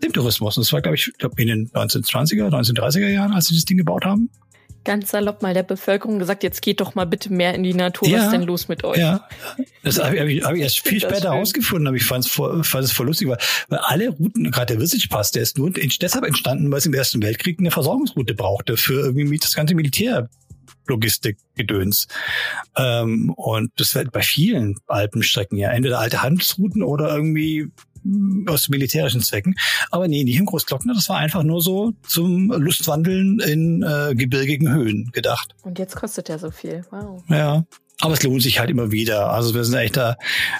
dem 0.03 0.14
Tourismus. 0.14 0.56
das 0.56 0.72
war, 0.74 0.82
glaube 0.82 0.95
ich, 0.95 1.11
glaub, 1.18 1.40
in 1.40 1.48
den 1.48 1.69
1920er, 1.69 2.49
1930er 2.49 3.07
Jahren, 3.07 3.34
als 3.34 3.48
sie 3.48 3.56
das 3.56 3.65
Ding 3.65 3.78
gebaut 3.78 4.06
haben. 4.06 4.30
Ganz 4.84 5.11
salopp 5.11 5.41
mal 5.41 5.53
der 5.53 5.64
Bevölkerung 5.64 6.18
gesagt, 6.18 6.44
jetzt 6.44 6.61
geht 6.61 6.80
doch 6.80 6.95
mal 6.95 7.06
bitte 7.06 7.32
mehr 7.32 7.53
in 7.53 7.64
die 7.64 7.74
Natur. 7.74 8.07
Ja, 8.07 8.19
Was 8.19 8.26
ist 8.26 8.32
denn 8.32 8.44
los 8.44 8.69
mit 8.69 8.86
euch? 8.86 8.98
Ja, 8.98 9.28
das 9.84 10.02
habe 10.02 10.32
ich, 10.32 10.44
hab 10.45 10.56
ich 10.56 10.61
erst 10.61 10.88
viel 10.88 11.02
später 11.02 11.34
herausgefunden, 11.34 11.88
aber 11.88 11.98
ich 11.98 12.06
fand 12.06 12.24
es 12.24 12.32
voll, 12.32 12.64
fand 12.64 12.86
es 12.86 12.94
voll 12.94 13.07
lustig, 13.07 13.28
weil, 13.28 13.38
weil 13.68 13.80
alle 13.80 14.10
Routen, 14.10 14.49
gerade 14.49 14.74
der 14.74 14.82
Visage 14.82 15.10
Pass, 15.10 15.32
der 15.32 15.41
ist 15.41 15.57
nur 15.57 15.72
deshalb 15.72 16.24
entstanden, 16.24 16.72
weil 16.72 16.78
es 16.78 16.86
im 16.86 16.94
Ersten 16.94 17.22
Weltkrieg 17.22 17.60
eine 17.60 17.72
Versorgungsroute 17.72 18.34
brauchte 18.34 18.78
für 18.78 19.02
irgendwie 19.02 19.38
das 19.38 19.53
ganze 19.56 19.76
Militär. 19.76 20.30
Logistikgedöns. 20.88 22.07
Ähm, 22.78 23.32
und 23.36 23.72
das 23.76 23.94
wird 23.94 24.11
bei 24.11 24.22
vielen 24.22 24.76
Alpenstrecken 24.88 25.57
ja 25.57 25.72
entweder 25.72 25.99
alte 25.99 26.22
Handelsrouten 26.22 26.82
oder 26.82 27.14
irgendwie 27.14 27.72
aus 28.48 28.70
militärischen 28.70 29.22
Zwecken. 29.22 29.56
Aber 29.92 30.08
nee, 30.08 30.24
nicht 30.24 30.38
im 30.38 30.46
Großglockner, 30.46 30.94
das 30.94 31.10
war 31.10 31.18
einfach 31.18 31.44
nur 31.44 31.62
so 31.62 31.94
zum 32.08 32.52
Lustwandeln 32.52 33.40
in 33.40 33.84
äh, 33.84 34.16
gebirgigen 34.16 34.72
Höhen 34.72 35.10
gedacht. 35.12 35.56
Und 35.64 35.80
jetzt 35.80 35.96
kostet 35.96 36.30
er 36.30 36.40
so 36.40 36.52
viel. 36.52 36.84
Wow. 36.92 37.24
Ja. 37.30 37.66
Aber 38.00 38.14
es 38.14 38.22
lohnt 38.22 38.44
sich 38.44 38.60
halt 38.60 38.70
immer 38.70 38.92
wieder. 38.92 39.32
Also 39.32 39.56
wir 39.56 39.64
sind 39.64 39.76
echt 39.76 39.98
da, 39.98 40.18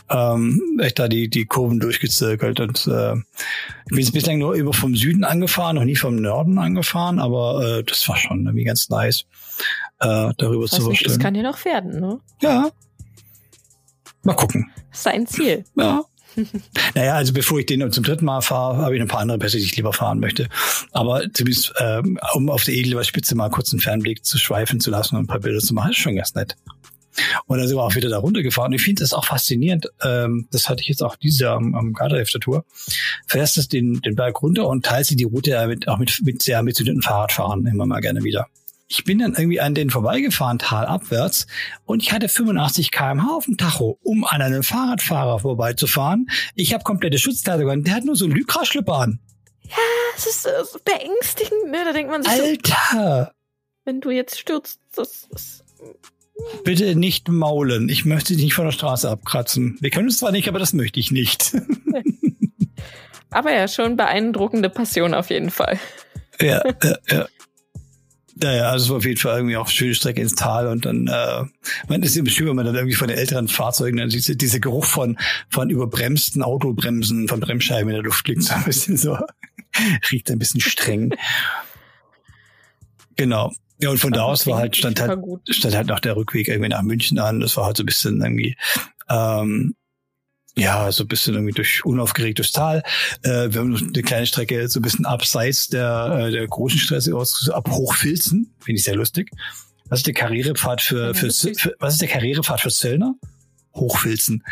ähm, 0.10 0.80
echt 0.82 0.98
da 0.98 1.08
die, 1.08 1.30
die 1.30 1.46
Kurven 1.46 1.80
durchgezirkelt. 1.80 2.60
Und 2.60 2.88
äh, 2.88 3.14
ich 3.14 3.90
bin 3.90 4.00
jetzt 4.00 4.14
bislang 4.14 4.40
nur 4.40 4.54
über 4.54 4.74
vom 4.74 4.96
Süden 4.96 5.24
angefahren, 5.24 5.76
noch 5.76 5.84
nie 5.84 5.96
vom 5.96 6.16
Norden 6.16 6.58
angefahren, 6.58 7.20
aber 7.20 7.64
äh, 7.64 7.84
das 7.84 8.10
war 8.10 8.18
schon 8.18 8.46
irgendwie 8.46 8.64
ganz 8.64 8.90
nice, 8.90 9.26
äh, 10.00 10.32
darüber 10.38 10.64
Weiß 10.64 10.72
zu 10.72 10.82
verstehen. 10.82 11.10
Das 11.10 11.20
kann 11.20 11.36
ja 11.36 11.44
noch 11.44 11.64
werden, 11.64 12.00
ne? 12.00 12.20
Ja. 12.42 12.72
Mal 14.24 14.36
gucken. 14.36 14.72
Das 14.90 15.02
ist 15.02 15.08
ein 15.08 15.28
Ziel. 15.28 15.64
Ja. 15.76 16.06
naja, 16.96 17.16
also 17.16 17.34
bevor 17.34 17.60
ich 17.60 17.66
den 17.66 17.92
zum 17.92 18.04
dritten 18.04 18.26
Mal 18.26 18.42
fahre, 18.42 18.78
habe 18.78 18.96
ich 18.96 19.02
ein 19.02 19.08
paar 19.08 19.22
andere 19.22 19.40
Pässe, 19.40 19.58
die 19.58 19.64
ich 19.64 19.76
lieber 19.76 19.94
fahren 19.94 20.20
möchte. 20.20 20.48
Aber 20.92 21.24
zumindest, 21.34 21.74
ähm, 21.80 22.20
um 22.34 22.50
auf 22.50 22.64
der 22.64 22.76
Edelweißspitze 22.76 23.36
mal 23.36 23.50
kurz 23.50 23.74
einen 23.74 23.80
Fernblick 23.80 24.26
zu 24.26 24.38
schweifen 24.38 24.80
zu 24.80 24.92
lassen 24.92 25.16
und 25.16 25.24
ein 25.24 25.28
paar 25.28 25.40
Bilder 25.40 25.60
zu 25.60 25.74
machen, 25.74 25.92
ist 25.92 25.98
schon 25.98 26.16
ganz 26.16 26.34
nett. 26.36 26.56
Und 27.48 27.58
dann 27.58 27.68
sind 27.68 27.78
wir 27.78 27.84
auch 27.84 27.96
wieder 27.96 28.10
da 28.10 28.20
runtergefahren. 28.20 28.74
Ich 28.74 28.84
finde 28.84 29.02
das 29.02 29.14
auch 29.14 29.26
faszinierend. 29.26 29.88
Ähm, 30.04 30.48
das 30.52 30.70
hatte 30.70 30.82
ich 30.82 30.88
jetzt 30.88 31.02
auch 31.02 31.16
dieses 31.16 31.40
Jahr 31.40 31.58
am, 31.58 31.74
am 31.74 31.94
Garda 31.94 32.24
Tour. 32.24 32.64
Fährst 33.26 33.58
es 33.58 33.68
den, 33.68 34.02
den 34.02 34.16
Berg 34.16 34.42
runter 34.44 34.68
und 34.68 34.86
teilst 34.86 35.18
die 35.18 35.24
Route 35.24 35.66
mit, 35.68 35.88
auch 35.88 35.98
mit, 35.98 36.22
mit 36.24 36.44
sehr 36.44 36.60
ambitionierten 36.60 37.02
Fahrradfahren 37.02 37.66
immer 37.66 37.88
mal 37.88 38.02
gerne 38.02 38.24
wieder 38.24 38.48
ich 38.88 39.04
bin 39.04 39.20
dann 39.20 39.34
irgendwie 39.34 39.60
an 39.60 39.76
den 39.76 39.90
vorbeigefahren, 39.90 40.60
talabwärts, 40.60 41.48
und 41.86 42.02
ich 42.02 42.12
hatte 42.12 42.30
85 42.30 42.92
kmh 42.92 43.36
auf 43.36 43.46
dem 43.46 43.58
Tacho, 43.58 44.00
um 44.02 44.24
an 44.24 44.42
einem 44.42 44.64
Fahrradfahrer 44.64 45.40
vorbeizufahren. 45.40 46.30
Ich 46.56 46.74
habe 46.74 46.84
komplette 46.84 47.18
Schutzkleidung 47.18 47.70
an. 47.70 47.84
Der 47.84 47.96
hat 47.96 48.06
nur 48.06 48.16
so 48.16 48.26
einen 48.26 48.36
Lycra-Schlipper 48.36 48.98
an. 48.98 49.20
Ja, 49.64 49.76
es 50.16 50.26
ist 50.26 50.44
so 50.44 50.80
beängstigend, 50.86 51.72
ne? 51.72 51.84
Da 51.84 51.92
denkt 51.92 52.10
man 52.10 52.24
sich 52.24 52.32
Alter! 52.32 53.26
So, 53.26 53.32
wenn 53.84 54.02
du 54.02 54.12
jetzt 54.12 54.40
stürzt, 54.40 54.80
das 54.96 55.28
ist... 55.34 55.64
Bitte 56.64 56.96
nicht 56.96 57.30
maulen. 57.30 57.90
Ich 57.90 58.06
möchte 58.06 58.34
dich 58.34 58.44
nicht 58.44 58.54
von 58.54 58.66
der 58.66 58.72
Straße 58.72 59.10
abkratzen. 59.10 59.78
Wir 59.82 59.90
können 59.90 60.08
es 60.08 60.18
zwar 60.18 60.32
nicht, 60.32 60.48
aber 60.48 60.60
das 60.60 60.72
möchte 60.72 61.00
ich 61.00 61.10
nicht. 61.12 61.54
aber 63.32 63.52
ja, 63.52 63.68
schon 63.68 63.98
beeindruckende 63.98 64.70
Passion 64.70 65.16
auf 65.16 65.32
jeden 65.32 65.50
Fall. 65.50 65.80
Ja, 66.40 66.62
ja, 66.84 66.98
ja. 67.10 67.28
Naja, 68.40 68.70
also 68.70 68.86
es 68.86 68.90
war 68.90 68.98
auf 68.98 69.06
jeden 69.06 69.20
Fall 69.20 69.38
irgendwie 69.38 69.58
auch 69.58 69.66
eine 69.66 69.74
schöne 69.74 69.96
Strecke 69.96 70.22
ins 70.22 70.36
Tal 70.36 70.68
und 70.68 70.86
dann, 70.86 71.08
äh, 71.08 71.44
man 71.88 72.04
ist 72.04 72.16
immer 72.16 72.30
schön, 72.30 72.48
wenn 72.48 72.56
man 72.56 72.66
dann 72.66 72.76
irgendwie 72.76 72.96
von 72.96 73.08
den 73.08 73.18
älteren 73.18 73.48
Fahrzeugen 73.48 73.98
dann 73.98 74.10
diese, 74.10 74.36
dieser 74.36 74.60
Geruch 74.60 74.86
von, 74.86 75.18
von 75.50 75.70
überbremsten 75.70 76.44
Autobremsen, 76.44 77.28
von 77.28 77.40
Bremsscheiben 77.40 77.90
in 77.90 77.96
der 77.96 78.04
Luft 78.04 78.26
klingt 78.26 78.44
so 78.44 78.54
ein 78.54 78.64
bisschen 78.64 78.98
so, 78.98 79.18
riecht 80.12 80.30
ein 80.30 80.40
bisschen 80.40 80.62
streng. 80.62 81.16
genau. 83.16 83.52
Ja, 83.80 83.90
und 83.92 84.00
von 84.00 84.12
da 84.12 84.24
aus 84.24 84.48
war 84.48 84.58
halt, 84.58 84.76
stand 84.76 85.00
halt, 85.00 85.20
stand 85.50 85.76
halt 85.76 85.88
noch 85.88 86.00
der 86.00 86.16
Rückweg 86.16 86.48
irgendwie 86.48 86.70
nach 86.70 86.82
München 86.82 87.20
an. 87.20 87.40
Das 87.40 87.58
war 87.58 87.66
halt 87.66 87.78
so 87.78 87.84
ein 87.84 87.86
bisschen 87.86 88.22
irgendwie, 88.22 88.58
ähm, 89.08 89.76
ja, 90.58 90.92
so 90.92 91.04
ein 91.04 91.08
bisschen 91.08 91.36
irgendwie 91.36 91.54
durch 91.54 91.86
unaufgeregt 91.86 92.40
durchs 92.40 92.52
Tal. 92.52 92.84
Äh, 93.24 93.52
wir 93.52 93.62
haben 93.62 93.76
eine 93.76 94.04
kleine 94.04 94.26
Strecke 94.26 94.68
so 94.68 94.80
ein 94.80 94.84
bisschen 94.84 95.06
abseits 95.06 95.68
der, 95.68 96.28
äh, 96.28 96.32
der 96.32 96.48
großen 96.48 96.80
Straße 96.80 97.16
aus, 97.16 97.50
ab 97.50 97.70
Hochfilzen. 97.70 98.54
Finde 98.60 98.78
ich 98.78 98.84
sehr 98.84 98.96
lustig. 98.96 99.32
Was 99.90 100.00
ist 100.00 100.08
der 100.08 100.14
Karrierepfad 100.14 100.82
für, 100.82 101.14
für, 101.14 101.32
für, 101.32 101.76
was 101.80 101.94
ist 101.94 102.02
der 102.02 102.10
Karrierepfad 102.10 102.62
für 102.62 102.70
Zöllner? 102.70 103.16
Hochfilzen. 103.74 104.44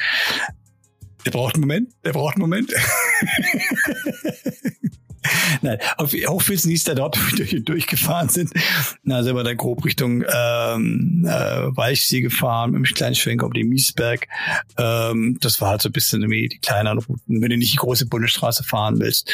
Der 1.26 1.32
braucht 1.32 1.56
einen 1.56 1.62
Moment, 1.62 1.94
der 2.04 2.14
braucht 2.14 2.36
einen 2.36 2.42
Moment. 2.42 2.72
Nein, 5.62 5.78
auf 5.98 6.14
Hochfilzen 6.14 6.72
hieß 6.72 6.84
der 6.86 6.96
dort, 6.96 7.18
wo 7.18 7.38
wir 7.38 7.62
durchgefahren 7.62 8.30
sind. 8.30 8.52
Na, 9.04 9.24
sind 9.24 9.36
wir 9.36 9.44
dann 9.44 9.58
grob 9.58 9.84
Richtung 9.86 10.24
ähm, 10.24 11.26
äh, 11.28 11.76
Weichsee 11.76 12.22
gefahren, 12.22 12.72
mit 12.72 12.78
einem 12.78 12.96
kleinen 12.96 13.16
Schwenk 13.16 13.44
um 13.44 13.54
den 13.54 13.70
Miesberg. 13.70 14.28
Ähm, 14.78 15.38
das 15.42 15.62
war 15.62 15.70
halt 15.70 15.82
so 15.82 15.90
ein 15.90 15.94
bisschen 15.94 16.22
irgendwie 16.22 16.50
die 16.50 16.60
kleineren 16.60 17.00
Routen. 17.00 17.42
Wenn 17.42 17.50
du 17.50 17.58
nicht 17.58 17.74
die 17.74 17.78
große 17.78 18.08
Bundesstraße 18.08 18.64
fahren 18.64 19.00
willst, 19.00 19.32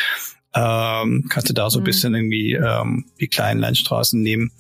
ähm, 0.53 1.26
kannst 1.30 1.49
du 1.49 1.53
da 1.53 1.69
so 1.69 1.80
ein 1.80 1.84
mhm. 1.84 1.85
bisschen 1.85 2.15
irgendwie 2.15 2.53
ähm, 2.53 3.05
die 3.19 3.27
kleinen 3.27 3.59
Landstraßen 3.59 4.22
nehmen. 4.22 4.51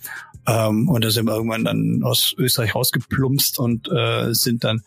Ähm, 0.47 0.89
und 0.89 1.03
da 1.03 1.11
sind 1.11 1.25
wir 1.25 1.35
irgendwann 1.35 1.65
dann 1.65 2.01
aus 2.03 2.33
Österreich 2.37 2.73
rausgeplumpst 2.73 3.59
und 3.59 3.89
äh, 3.91 4.33
sind 4.33 4.63
dann 4.63 4.81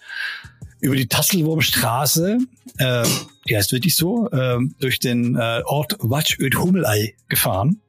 über 0.84 0.96
die 0.96 1.08
Tasselwurmstraße, 1.08 2.38
äh, 2.78 3.04
die 3.48 3.56
heißt 3.56 3.72
wirklich 3.72 3.96
so, 3.96 4.30
äh, 4.30 4.58
durch 4.80 5.00
den 5.00 5.34
äh, 5.34 5.62
Ort 5.64 5.96
Watschöd 6.00 6.56
Hummelei 6.56 7.14
gefahren. 7.28 7.80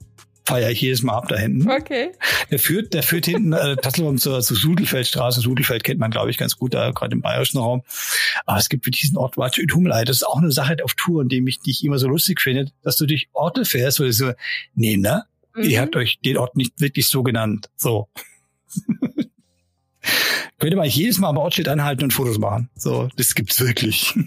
Feier 0.48 0.70
ich 0.70 0.80
jedes 0.80 1.02
Mal 1.02 1.14
ab 1.18 1.28
da 1.28 1.38
hinten. 1.38 1.70
Okay. 1.70 2.12
Der 2.52 2.60
führt, 2.60 2.94
der 2.94 3.02
führt 3.04 3.26
hinten 3.26 3.52
äh, 3.52 3.76
Tasselwurm 3.78 4.20
zur, 4.20 4.42
zur 4.42 4.56
Sudelfeldstraße. 4.56 5.42
Sudelfeld 5.42 5.84
kennt 5.84 6.00
man, 6.00 6.12
glaube 6.12 6.30
ich, 6.30 6.38
ganz 6.38 6.56
gut, 6.56 6.76
da 6.76 6.92
gerade 6.92 7.14
im 7.14 7.22
bayerischen 7.22 7.58
Raum. 7.58 7.82
Aber 8.46 8.60
es 8.60 8.70
gibt 8.70 8.86
für 8.86 8.92
diesen 8.92 9.18
Ort 9.18 9.38
Watschöd 9.38 9.74
Hummelei. 9.74 10.06
Das 10.06 10.18
ist 10.18 10.24
auch 10.24 10.38
eine 10.38 10.52
Sache 10.52 10.78
auf 10.84 10.94
Touren, 10.94 11.30
die 11.30 11.42
mich 11.42 11.60
nicht 11.66 11.84
immer 11.84 11.98
so 11.98 12.08
lustig 12.08 12.40
findet, 12.40 12.74
dass 12.84 12.96
du 12.96 13.08
durch 13.08 13.28
Orte 13.34 13.66
fährst, 13.66 14.00
wo 14.00 14.04
du 14.04 14.14
so, 14.14 14.32
nee, 14.76 14.98
ne? 14.98 15.24
Mhm. 15.56 15.64
Ihr 15.64 15.82
habt 15.82 15.96
euch 15.96 16.20
den 16.24 16.38
Ort 16.38 16.56
nicht 16.56 16.80
wirklich 16.80 17.10
so 17.10 17.24
genannt. 17.24 17.70
So. 17.76 18.08
Könnte 20.60 20.78
man 20.78 20.88
jedes 20.88 21.18
Mal 21.18 21.30
am 21.30 21.38
Ortsschild 21.38 21.68
anhalten 21.68 22.04
und 22.04 22.12
Fotos 22.12 22.38
machen. 22.38 22.70
So, 22.76 23.10
das 23.18 23.36
gibt's 23.36 23.60
wirklich. 23.60 24.14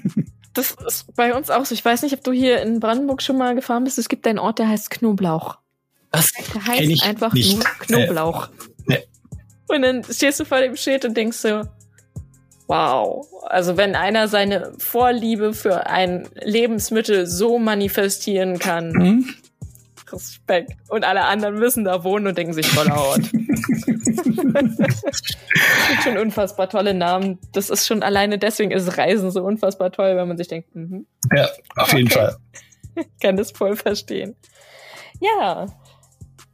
Das 0.54 0.74
ist 0.88 1.14
bei 1.14 1.34
uns 1.34 1.50
auch 1.50 1.64
so. 1.64 1.72
Ich 1.72 1.84
weiß 1.84 2.02
nicht, 2.02 2.14
ob 2.14 2.24
du 2.24 2.32
hier 2.32 2.62
in 2.62 2.80
Brandenburg 2.80 3.22
schon 3.22 3.38
mal 3.38 3.54
gefahren 3.54 3.84
bist. 3.84 3.96
Es 3.96 4.08
gibt 4.08 4.26
einen 4.26 4.40
Ort, 4.40 4.58
der 4.58 4.66
heißt 4.68 4.90
Knoblauch. 4.90 5.58
Das 6.10 6.32
der 6.32 6.66
heißt 6.66 6.80
ich 6.80 7.02
einfach 7.04 7.32
nicht. 7.32 7.54
nur 7.54 7.64
Knoblauch. 7.78 8.48
Äh, 8.48 8.50
nee. 8.86 8.98
Und 9.68 9.82
dann 9.82 10.02
stehst 10.02 10.40
du 10.40 10.44
vor 10.44 10.58
dem 10.58 10.74
Schild 10.74 11.04
und 11.04 11.16
denkst 11.16 11.36
so, 11.36 11.62
Wow. 12.68 13.26
Also 13.46 13.76
wenn 13.76 13.96
einer 13.96 14.28
seine 14.28 14.72
Vorliebe 14.78 15.54
für 15.54 15.86
ein 15.86 16.28
Lebensmittel 16.34 17.26
so 17.26 17.58
manifestieren 17.58 18.58
kann. 18.58 18.90
Mhm. 18.90 19.34
Respekt. 20.12 20.72
Und 20.88 21.04
alle 21.04 21.24
anderen 21.24 21.58
müssen 21.58 21.84
da 21.84 22.04
wohnen 22.04 22.26
und 22.26 22.38
denken 22.38 22.52
sich 22.52 22.66
voller 22.66 22.96
Haut. 22.96 23.20
schon 26.02 26.18
unfassbar 26.18 26.68
tolle 26.68 26.94
Namen. 26.94 27.38
Das 27.52 27.70
ist 27.70 27.86
schon 27.86 28.02
alleine 28.02 28.38
deswegen 28.38 28.70
ist 28.70 28.98
Reisen 28.98 29.30
so 29.30 29.42
unfassbar 29.42 29.92
toll, 29.92 30.16
wenn 30.16 30.28
man 30.28 30.36
sich 30.36 30.48
denkt, 30.48 30.74
mhm. 30.74 31.06
Ja, 31.34 31.48
auf 31.76 31.92
jeden 31.92 32.10
Fall. 32.10 32.36
Ich 32.96 33.06
kann 33.22 33.36
das 33.36 33.52
voll 33.52 33.76
verstehen. 33.76 34.36
Ja, 35.20 35.66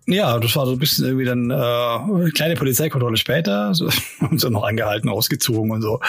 ja, 0.07 0.39
das 0.39 0.55
war 0.55 0.67
so 0.67 0.73
ein 0.73 0.79
bisschen 0.79 1.07
irgendwie 1.07 1.25
dann 1.25 1.51
äh, 1.51 2.31
kleine 2.31 2.57
Polizeikontrolle 2.57 3.17
später, 3.17 3.75
so, 3.75 3.89
uns 4.31 4.43
dann 4.43 4.53
noch 4.53 4.65
angehalten, 4.65 5.09
ausgezogen 5.09 5.71
und 5.71 5.83
so. 5.83 6.01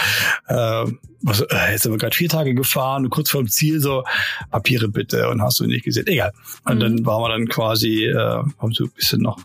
Äh, 0.48 0.86
was, 1.22 1.42
äh, 1.42 1.72
jetzt 1.72 1.84
sind 1.84 1.92
wir 1.92 1.98
gerade 1.98 2.16
vier 2.16 2.30
Tage 2.30 2.54
gefahren, 2.54 3.10
kurz 3.10 3.30
vorm 3.30 3.48
Ziel 3.48 3.80
so, 3.80 4.04
Papiere 4.52 4.90
bitte 4.90 5.30
und 5.30 5.42
hast 5.42 5.60
du 5.60 5.66
nicht 5.66 5.86
gesehen. 5.86 6.08
Egal. 6.08 6.34
Und 6.66 6.76
mhm. 6.76 6.80
dann 6.80 7.06
waren 7.06 7.22
wir 7.22 7.30
dann 7.30 7.48
quasi, 7.48 8.06
äh, 8.06 8.16
haben 8.16 8.74
so 8.74 8.86
ein 8.86 8.92
bisschen 8.92 9.22
noch 9.22 9.40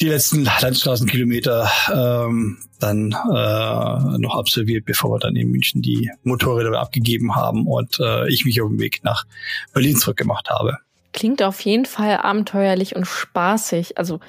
die 0.00 0.08
letzten 0.08 0.44
Landstraßenkilometer 0.44 1.70
ähm, 1.92 2.58
dann 2.80 3.12
äh, 3.12 4.18
noch 4.18 4.36
absolviert, 4.36 4.84
bevor 4.84 5.12
wir 5.12 5.18
dann 5.18 5.36
in 5.36 5.50
München 5.50 5.82
die 5.82 6.10
Motorräder 6.24 6.78
abgegeben 6.78 7.36
haben 7.36 7.66
und 7.66 8.00
äh, 8.00 8.28
ich 8.28 8.44
mich 8.44 8.60
auf 8.60 8.68
den 8.68 8.80
Weg 8.80 9.04
nach 9.04 9.24
Berlin 9.72 9.96
zurückgemacht 9.96 10.50
habe. 10.50 10.78
Klingt 11.12 11.42
auf 11.42 11.60
jeden 11.60 11.84
Fall 11.84 12.16
abenteuerlich 12.16 12.96
und 12.96 13.04
spaßig. 13.06 13.98
Also 13.98 14.20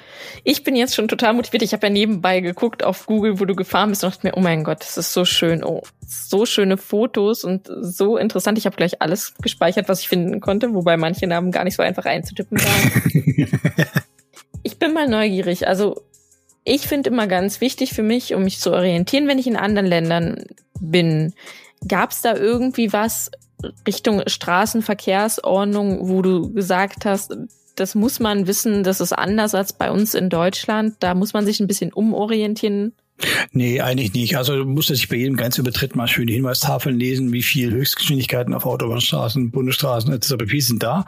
ich 0.42 0.64
bin 0.64 0.76
jetzt 0.76 0.94
schon 0.94 1.08
total 1.08 1.32
motiviert. 1.32 1.62
Ich 1.62 1.72
habe 1.72 1.86
ja 1.86 1.92
nebenbei 1.92 2.40
geguckt 2.40 2.84
auf 2.84 3.06
Google, 3.06 3.40
wo 3.40 3.46
du 3.46 3.54
gefahren 3.54 3.88
bist 3.88 4.04
und 4.04 4.12
dachte 4.12 4.26
mir, 4.26 4.34
oh 4.36 4.40
mein 4.40 4.64
Gott, 4.64 4.80
das 4.80 4.98
ist 4.98 5.14
so 5.14 5.24
schön. 5.24 5.64
Oh, 5.64 5.82
so 6.06 6.44
schöne 6.44 6.76
Fotos 6.76 7.42
und 7.42 7.70
so 7.80 8.18
interessant. 8.18 8.58
Ich 8.58 8.66
habe 8.66 8.76
gleich 8.76 9.00
alles 9.00 9.34
gespeichert, 9.40 9.88
was 9.88 10.00
ich 10.00 10.08
finden 10.08 10.40
konnte, 10.40 10.74
wobei 10.74 10.98
manche 10.98 11.26
Namen 11.26 11.52
gar 11.52 11.64
nicht 11.64 11.76
so 11.76 11.82
einfach 11.82 12.04
einzutippen 12.04 12.58
waren. 12.58 13.86
ich 14.62 14.78
bin 14.78 14.92
mal 14.92 15.08
neugierig. 15.08 15.66
Also 15.66 16.02
ich 16.64 16.86
finde 16.86 17.10
immer 17.10 17.26
ganz 17.26 17.60
wichtig 17.60 17.92
für 17.92 18.02
mich, 18.02 18.34
um 18.34 18.42
mich 18.42 18.58
zu 18.58 18.72
orientieren, 18.72 19.26
wenn 19.28 19.38
ich 19.38 19.46
in 19.46 19.56
anderen 19.56 19.86
Ländern 19.86 20.44
bin. 20.80 21.34
Gab 21.86 22.10
es 22.10 22.22
da 22.22 22.34
irgendwie 22.34 22.92
was, 22.92 23.30
Richtung 23.86 24.22
Straßenverkehrsordnung, 24.26 26.08
wo 26.08 26.22
du 26.22 26.52
gesagt 26.52 27.04
hast, 27.04 27.36
das 27.76 27.94
muss 27.94 28.20
man 28.20 28.46
wissen, 28.46 28.84
das 28.84 29.00
ist 29.00 29.12
anders 29.12 29.54
als 29.54 29.72
bei 29.72 29.90
uns 29.90 30.14
in 30.14 30.28
Deutschland. 30.28 30.96
Da 31.00 31.14
muss 31.14 31.32
man 31.32 31.44
sich 31.44 31.60
ein 31.60 31.66
bisschen 31.66 31.92
umorientieren. 31.92 32.92
Nee, 33.52 33.80
eigentlich 33.80 34.12
nicht. 34.12 34.36
Also 34.36 34.56
du 34.56 34.64
musst 34.64 34.88
sich 34.88 35.08
bei 35.08 35.16
jedem 35.16 35.36
Grenzübertritt 35.36 35.94
mal 35.94 36.08
schön 36.08 36.26
die 36.26 36.34
Hinweistafeln 36.34 36.98
lesen, 36.98 37.32
wie 37.32 37.42
viel 37.42 37.70
Höchstgeschwindigkeiten 37.70 38.54
auf 38.54 38.66
Autobahnstraßen, 38.66 39.50
Bundesstraßen 39.50 40.12
etc. 40.12 40.34
sind 40.58 40.82
da. 40.82 41.04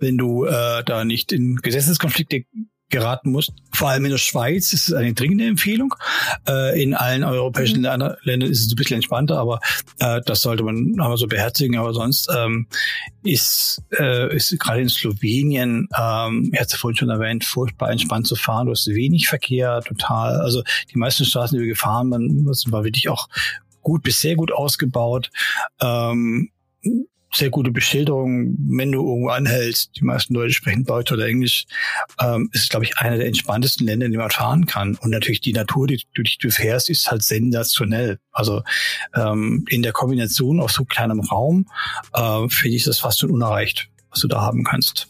Wenn 0.00 0.18
du 0.18 0.44
äh, 0.44 0.82
da 0.84 1.04
nicht 1.04 1.32
in 1.32 1.56
Gesetzeskonflikte 1.56 2.44
geraten 2.90 3.30
muss. 3.30 3.50
Vor 3.72 3.88
allem 3.88 4.04
in 4.04 4.12
der 4.12 4.18
Schweiz 4.18 4.72
ist 4.72 4.88
es 4.88 4.94
eine 4.94 5.14
dringende 5.14 5.46
Empfehlung. 5.46 5.94
Äh, 6.48 6.80
in 6.80 6.94
allen 6.94 7.24
europäischen 7.24 7.78
mhm. 7.78 7.84
Ländern 8.22 8.50
ist 8.50 8.66
es 8.66 8.72
ein 8.72 8.76
bisschen 8.76 8.96
entspannter, 8.96 9.38
aber 9.38 9.60
äh, 9.98 10.20
das 10.24 10.42
sollte 10.42 10.62
man 10.62 10.94
aber 11.00 11.16
so 11.16 11.26
beherzigen. 11.26 11.76
Aber 11.76 11.92
sonst 11.92 12.30
ähm, 12.34 12.66
ist, 13.22 13.82
äh, 13.98 14.34
ist 14.34 14.56
gerade 14.58 14.82
in 14.82 14.88
Slowenien, 14.88 15.88
ähm, 15.98 16.50
ich 16.52 16.60
hatte 16.60 16.74
es 16.74 16.80
vorhin 16.80 16.96
schon 16.96 17.10
erwähnt, 17.10 17.44
furchtbar 17.44 17.90
entspannt 17.90 18.26
zu 18.26 18.36
fahren. 18.36 18.66
Du 18.66 18.72
hast 18.72 18.86
wenig 18.86 19.28
Verkehr, 19.28 19.80
total. 19.80 20.40
Also 20.40 20.62
die 20.92 20.98
meisten 20.98 21.24
Straßen, 21.24 21.58
die 21.58 21.64
wir 21.64 21.72
gefahren 21.72 22.12
sind, 22.12 22.72
war 22.72 22.84
wirklich 22.84 23.08
auch 23.08 23.28
gut 23.82 24.02
bis 24.02 24.20
sehr 24.20 24.36
gut 24.36 24.52
ausgebaut. 24.52 25.30
Ähm, 25.80 26.50
sehr 27.34 27.50
gute 27.50 27.70
Beschilderung, 27.70 28.56
wenn 28.58 28.92
du 28.92 29.06
irgendwo 29.06 29.28
anhältst. 29.28 29.90
Die 29.96 30.04
meisten 30.04 30.34
Leute 30.34 30.52
sprechen 30.52 30.84
Deutsch 30.84 31.12
oder 31.12 31.26
Englisch. 31.26 31.66
Ähm, 32.20 32.48
ist, 32.52 32.70
glaube 32.70 32.84
ich, 32.84 32.98
einer 32.98 33.16
der 33.16 33.26
entspanntesten 33.26 33.86
Länder, 33.86 34.06
in 34.06 34.12
denen 34.12 34.22
man 34.22 34.30
fahren 34.30 34.66
kann. 34.66 34.96
Und 34.96 35.10
natürlich 35.10 35.40
die 35.40 35.52
Natur, 35.52 35.86
die, 35.86 36.02
die 36.16 36.38
du 36.40 36.50
fährst, 36.50 36.90
ist 36.90 37.10
halt 37.10 37.22
sensationell. 37.22 38.18
Also 38.32 38.62
ähm, 39.14 39.64
in 39.68 39.82
der 39.82 39.92
Kombination 39.92 40.60
auf 40.60 40.70
so 40.70 40.84
kleinem 40.84 41.20
Raum 41.20 41.66
äh, 42.12 42.48
finde 42.48 42.76
ich 42.76 42.84
das 42.84 43.00
fast 43.00 43.20
schon 43.20 43.30
unerreicht, 43.30 43.88
was 44.10 44.20
du 44.20 44.28
da 44.28 44.40
haben 44.40 44.64
kannst. 44.64 45.08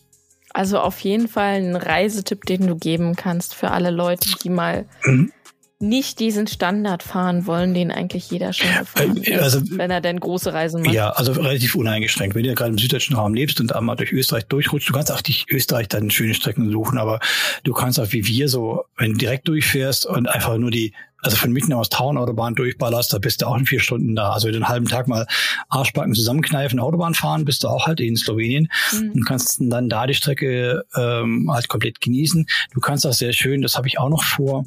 Also 0.52 0.78
auf 0.78 1.00
jeden 1.00 1.26
Fall 1.28 1.54
ein 1.54 1.76
Reisetipp, 1.76 2.44
den 2.44 2.66
du 2.66 2.76
geben 2.76 3.16
kannst 3.16 3.54
für 3.54 3.72
alle 3.72 3.90
Leute, 3.90 4.30
die 4.42 4.50
mal 4.50 4.86
mhm 5.04 5.32
nicht 5.80 6.20
diesen 6.20 6.46
Standard 6.46 7.02
fahren 7.02 7.46
wollen, 7.46 7.74
den 7.74 7.90
eigentlich 7.90 8.30
jeder 8.30 8.52
schon 8.52 8.68
äh, 8.68 8.78
gefahren 8.78 9.16
ist, 9.16 9.40
also, 9.40 9.60
wenn 9.76 9.90
er 9.90 10.00
denn 10.00 10.20
große 10.20 10.52
Reisen 10.52 10.82
macht. 10.82 10.94
Ja, 10.94 11.10
also 11.10 11.32
relativ 11.32 11.74
uneingeschränkt. 11.74 12.34
Wenn 12.34 12.44
du 12.44 12.48
ja 12.48 12.54
gerade 12.54 12.70
im 12.70 12.78
süddeutschen 12.78 13.16
Raum 13.16 13.34
lebst 13.34 13.60
und 13.60 13.74
einmal 13.74 13.96
durch 13.96 14.12
Österreich 14.12 14.46
durchrutscht, 14.46 14.88
du 14.88 14.92
kannst 14.92 15.10
auch 15.10 15.20
dich 15.20 15.46
Österreich 15.50 15.88
dann 15.88 16.10
schöne 16.10 16.34
Strecken 16.34 16.70
suchen, 16.70 16.98
aber 16.98 17.20
du 17.64 17.72
kannst 17.72 17.98
auch 17.98 18.12
wie 18.12 18.26
wir 18.26 18.48
so, 18.48 18.84
wenn 18.96 19.12
du 19.12 19.18
direkt 19.18 19.48
durchfährst 19.48 20.06
und 20.06 20.28
einfach 20.28 20.56
nur 20.58 20.70
die 20.70 20.92
also 21.24 21.38
von 21.38 21.52
mitten 21.52 21.72
aus 21.72 21.88
Taunautobahn 21.88 22.54
durchballerst, 22.54 23.12
da 23.12 23.18
bist 23.18 23.40
du 23.40 23.46
auch 23.46 23.56
in 23.56 23.64
vier 23.64 23.80
Stunden 23.80 24.14
da. 24.14 24.32
Also 24.32 24.46
wenn 24.46 24.52
du 24.52 24.58
einen 24.58 24.68
halben 24.68 24.86
Tag 24.86 25.08
mal 25.08 25.26
Arschbacken 25.70 26.14
zusammenkneifen, 26.14 26.78
Autobahn 26.78 27.14
fahren, 27.14 27.46
bist 27.46 27.64
du 27.64 27.68
auch 27.68 27.86
halt 27.86 28.00
in 28.00 28.14
Slowenien 28.16 28.68
mhm. 28.92 29.12
und 29.12 29.24
kannst 29.24 29.56
dann 29.58 29.88
da 29.88 30.06
die 30.06 30.12
Strecke 30.12 30.84
ähm, 30.94 31.50
halt 31.50 31.68
komplett 31.68 32.02
genießen. 32.02 32.46
Du 32.74 32.80
kannst 32.80 33.06
auch 33.06 33.14
sehr 33.14 33.32
schön, 33.32 33.62
das 33.62 33.76
habe 33.76 33.88
ich 33.88 33.98
auch 33.98 34.10
noch 34.10 34.22
vor, 34.22 34.66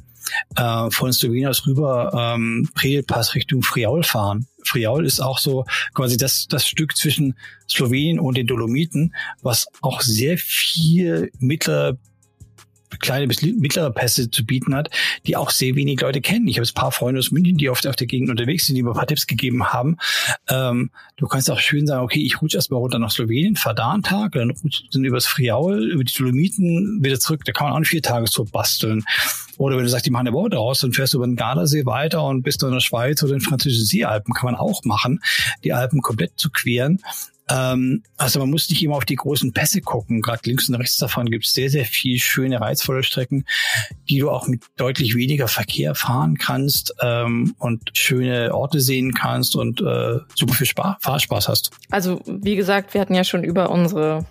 äh, 0.55 0.89
von 0.91 1.13
Slowenien 1.13 1.49
aus 1.49 1.65
rüber 1.65 2.35
ähm, 2.35 2.69
Predelpass 2.73 3.35
Richtung 3.35 3.63
Friaul 3.63 4.03
fahren. 4.03 4.47
Friaul 4.63 5.05
ist 5.05 5.19
auch 5.19 5.39
so 5.39 5.65
quasi 5.93 6.17
das, 6.17 6.47
das 6.47 6.67
Stück 6.67 6.97
zwischen 6.97 7.35
Slowenien 7.69 8.19
und 8.19 8.37
den 8.37 8.47
Dolomiten, 8.47 9.15
was 9.41 9.67
auch 9.81 10.01
sehr 10.01 10.37
viel 10.37 11.31
mittler 11.39 11.97
kleine 12.99 13.27
bis 13.27 13.41
mittlere 13.41 13.91
Pässe 13.91 14.29
zu 14.29 14.45
bieten 14.45 14.73
hat, 14.75 14.89
die 15.25 15.35
auch 15.35 15.49
sehr 15.49 15.75
wenig 15.75 15.99
Leute 16.01 16.21
kennen. 16.21 16.47
Ich 16.47 16.57
habe 16.57 16.67
ein 16.67 16.73
paar 16.73 16.91
Freunde 16.91 17.19
aus 17.19 17.31
München, 17.31 17.57
die 17.57 17.69
oft 17.69 17.85
auf 17.85 17.95
der 17.95 18.07
Gegend 18.07 18.29
unterwegs 18.29 18.65
sind, 18.65 18.75
die 18.75 18.83
mir 18.83 18.91
ein 18.91 18.95
paar 18.95 19.07
Tipps 19.07 19.27
gegeben 19.27 19.67
haben. 19.67 19.97
Ähm, 20.49 20.91
du 21.17 21.27
kannst 21.27 21.51
auch 21.51 21.59
schön 21.59 21.87
sagen, 21.87 22.03
okay, 22.03 22.21
ich 22.21 22.41
rutsche 22.41 22.57
erstmal 22.57 22.79
runter 22.79 22.99
nach 22.99 23.11
Slowenien, 23.11 23.55
fahre 23.55 23.75
da 23.75 23.91
einen 23.91 24.03
Tag, 24.03 24.33
dann 24.33 24.51
rutsche 24.51 24.83
dann 24.91 25.03
übers 25.03 25.25
Friaul, 25.25 25.91
über 25.91 26.03
die 26.03 26.13
Dolomiten 26.13 27.03
wieder 27.03 27.19
zurück. 27.19 27.43
Da 27.45 27.51
kann 27.51 27.67
man 27.67 27.75
auch 27.75 27.79
nicht 27.79 27.89
vier 27.89 28.01
Tage 28.01 28.27
so 28.27 28.45
basteln. 28.45 29.03
Oder 29.57 29.77
wenn 29.77 29.84
du 29.84 29.89
sagst, 29.89 30.05
die 30.05 30.11
machen 30.11 30.27
eine 30.27 30.35
Woche 30.35 30.51
draus, 30.51 30.79
dann 30.79 30.93
fährst 30.93 31.13
du 31.13 31.17
über 31.17 31.27
den 31.27 31.35
Gardasee 31.35 31.85
weiter 31.85 32.23
und 32.23 32.43
bist 32.43 32.61
du 32.61 32.67
in 32.67 32.73
der 32.73 32.79
Schweiz 32.79 33.21
oder 33.23 33.34
in 33.34 33.39
den 33.39 33.45
französischen 33.45 33.85
Seealpen. 33.85 34.34
Kann 34.34 34.51
man 34.51 34.55
auch 34.55 34.84
machen, 34.84 35.21
die 35.63 35.73
Alpen 35.73 36.01
komplett 36.01 36.34
zu 36.35 36.49
queren. 36.49 36.99
Ähm, 37.49 38.03
also 38.17 38.39
man 38.39 38.49
muss 38.49 38.69
nicht 38.69 38.84
immer 38.84 38.95
auf 38.95 39.05
die 39.05 39.15
großen 39.15 39.53
Pässe 39.53 39.81
gucken. 39.81 40.21
Gerade 40.21 40.41
links 40.45 40.67
und 40.69 40.75
rechts 40.75 40.97
davon 40.97 41.29
gibt 41.29 41.45
es 41.45 41.53
sehr, 41.53 41.69
sehr 41.69 41.85
viel 41.85 42.19
schöne, 42.19 42.59
reizvolle 42.59 43.03
Strecken, 43.03 43.45
die 44.09 44.19
du 44.19 44.29
auch 44.29 44.47
mit 44.47 44.63
deutlich 44.75 45.15
weniger 45.15 45.47
Verkehr 45.47 45.95
fahren 45.95 46.38
kannst 46.38 46.93
ähm, 47.01 47.55
und 47.57 47.91
schöne 47.93 48.53
Orte 48.53 48.81
sehen 48.81 49.13
kannst 49.13 49.55
und 49.55 49.81
äh, 49.81 50.19
super 50.35 50.53
viel 50.53 50.67
Spar 50.67 50.97
Fahrspaß 51.01 51.47
hast. 51.47 51.71
Also 51.89 52.21
wie 52.25 52.55
gesagt, 52.55 52.93
wir 52.93 53.01
hatten 53.01 53.15
ja 53.15 53.23
schon 53.23 53.43
über 53.43 53.69
unsere 53.69 54.25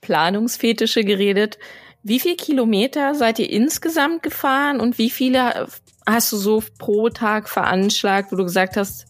Planungsfetische 0.00 1.04
geredet. 1.04 1.58
Wie 2.04 2.20
viel 2.20 2.36
Kilometer 2.36 3.14
seid 3.14 3.38
ihr 3.38 3.50
insgesamt 3.50 4.22
gefahren 4.22 4.78
und 4.78 4.98
wie 4.98 5.08
viele 5.10 5.66
hast 6.06 6.30
du 6.32 6.36
so 6.36 6.62
pro 6.78 7.08
Tag 7.08 7.48
veranschlagt, 7.48 8.30
wo 8.30 8.36
du 8.36 8.44
gesagt 8.44 8.76
hast, 8.76 9.06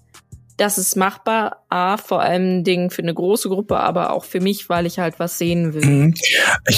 das 0.56 0.78
ist 0.78 0.96
machbar, 0.96 1.64
A, 1.68 1.96
vor 1.96 2.22
allem 2.22 2.62
Ding 2.62 2.90
für 2.90 3.02
eine 3.02 3.12
große 3.12 3.48
Gruppe, 3.48 3.78
aber 3.78 4.12
auch 4.12 4.24
für 4.24 4.40
mich, 4.40 4.68
weil 4.68 4.86
ich 4.86 5.00
halt 5.00 5.18
was 5.18 5.38
sehen 5.38 5.74
will. 5.74 5.84
Mhm. 5.84 6.14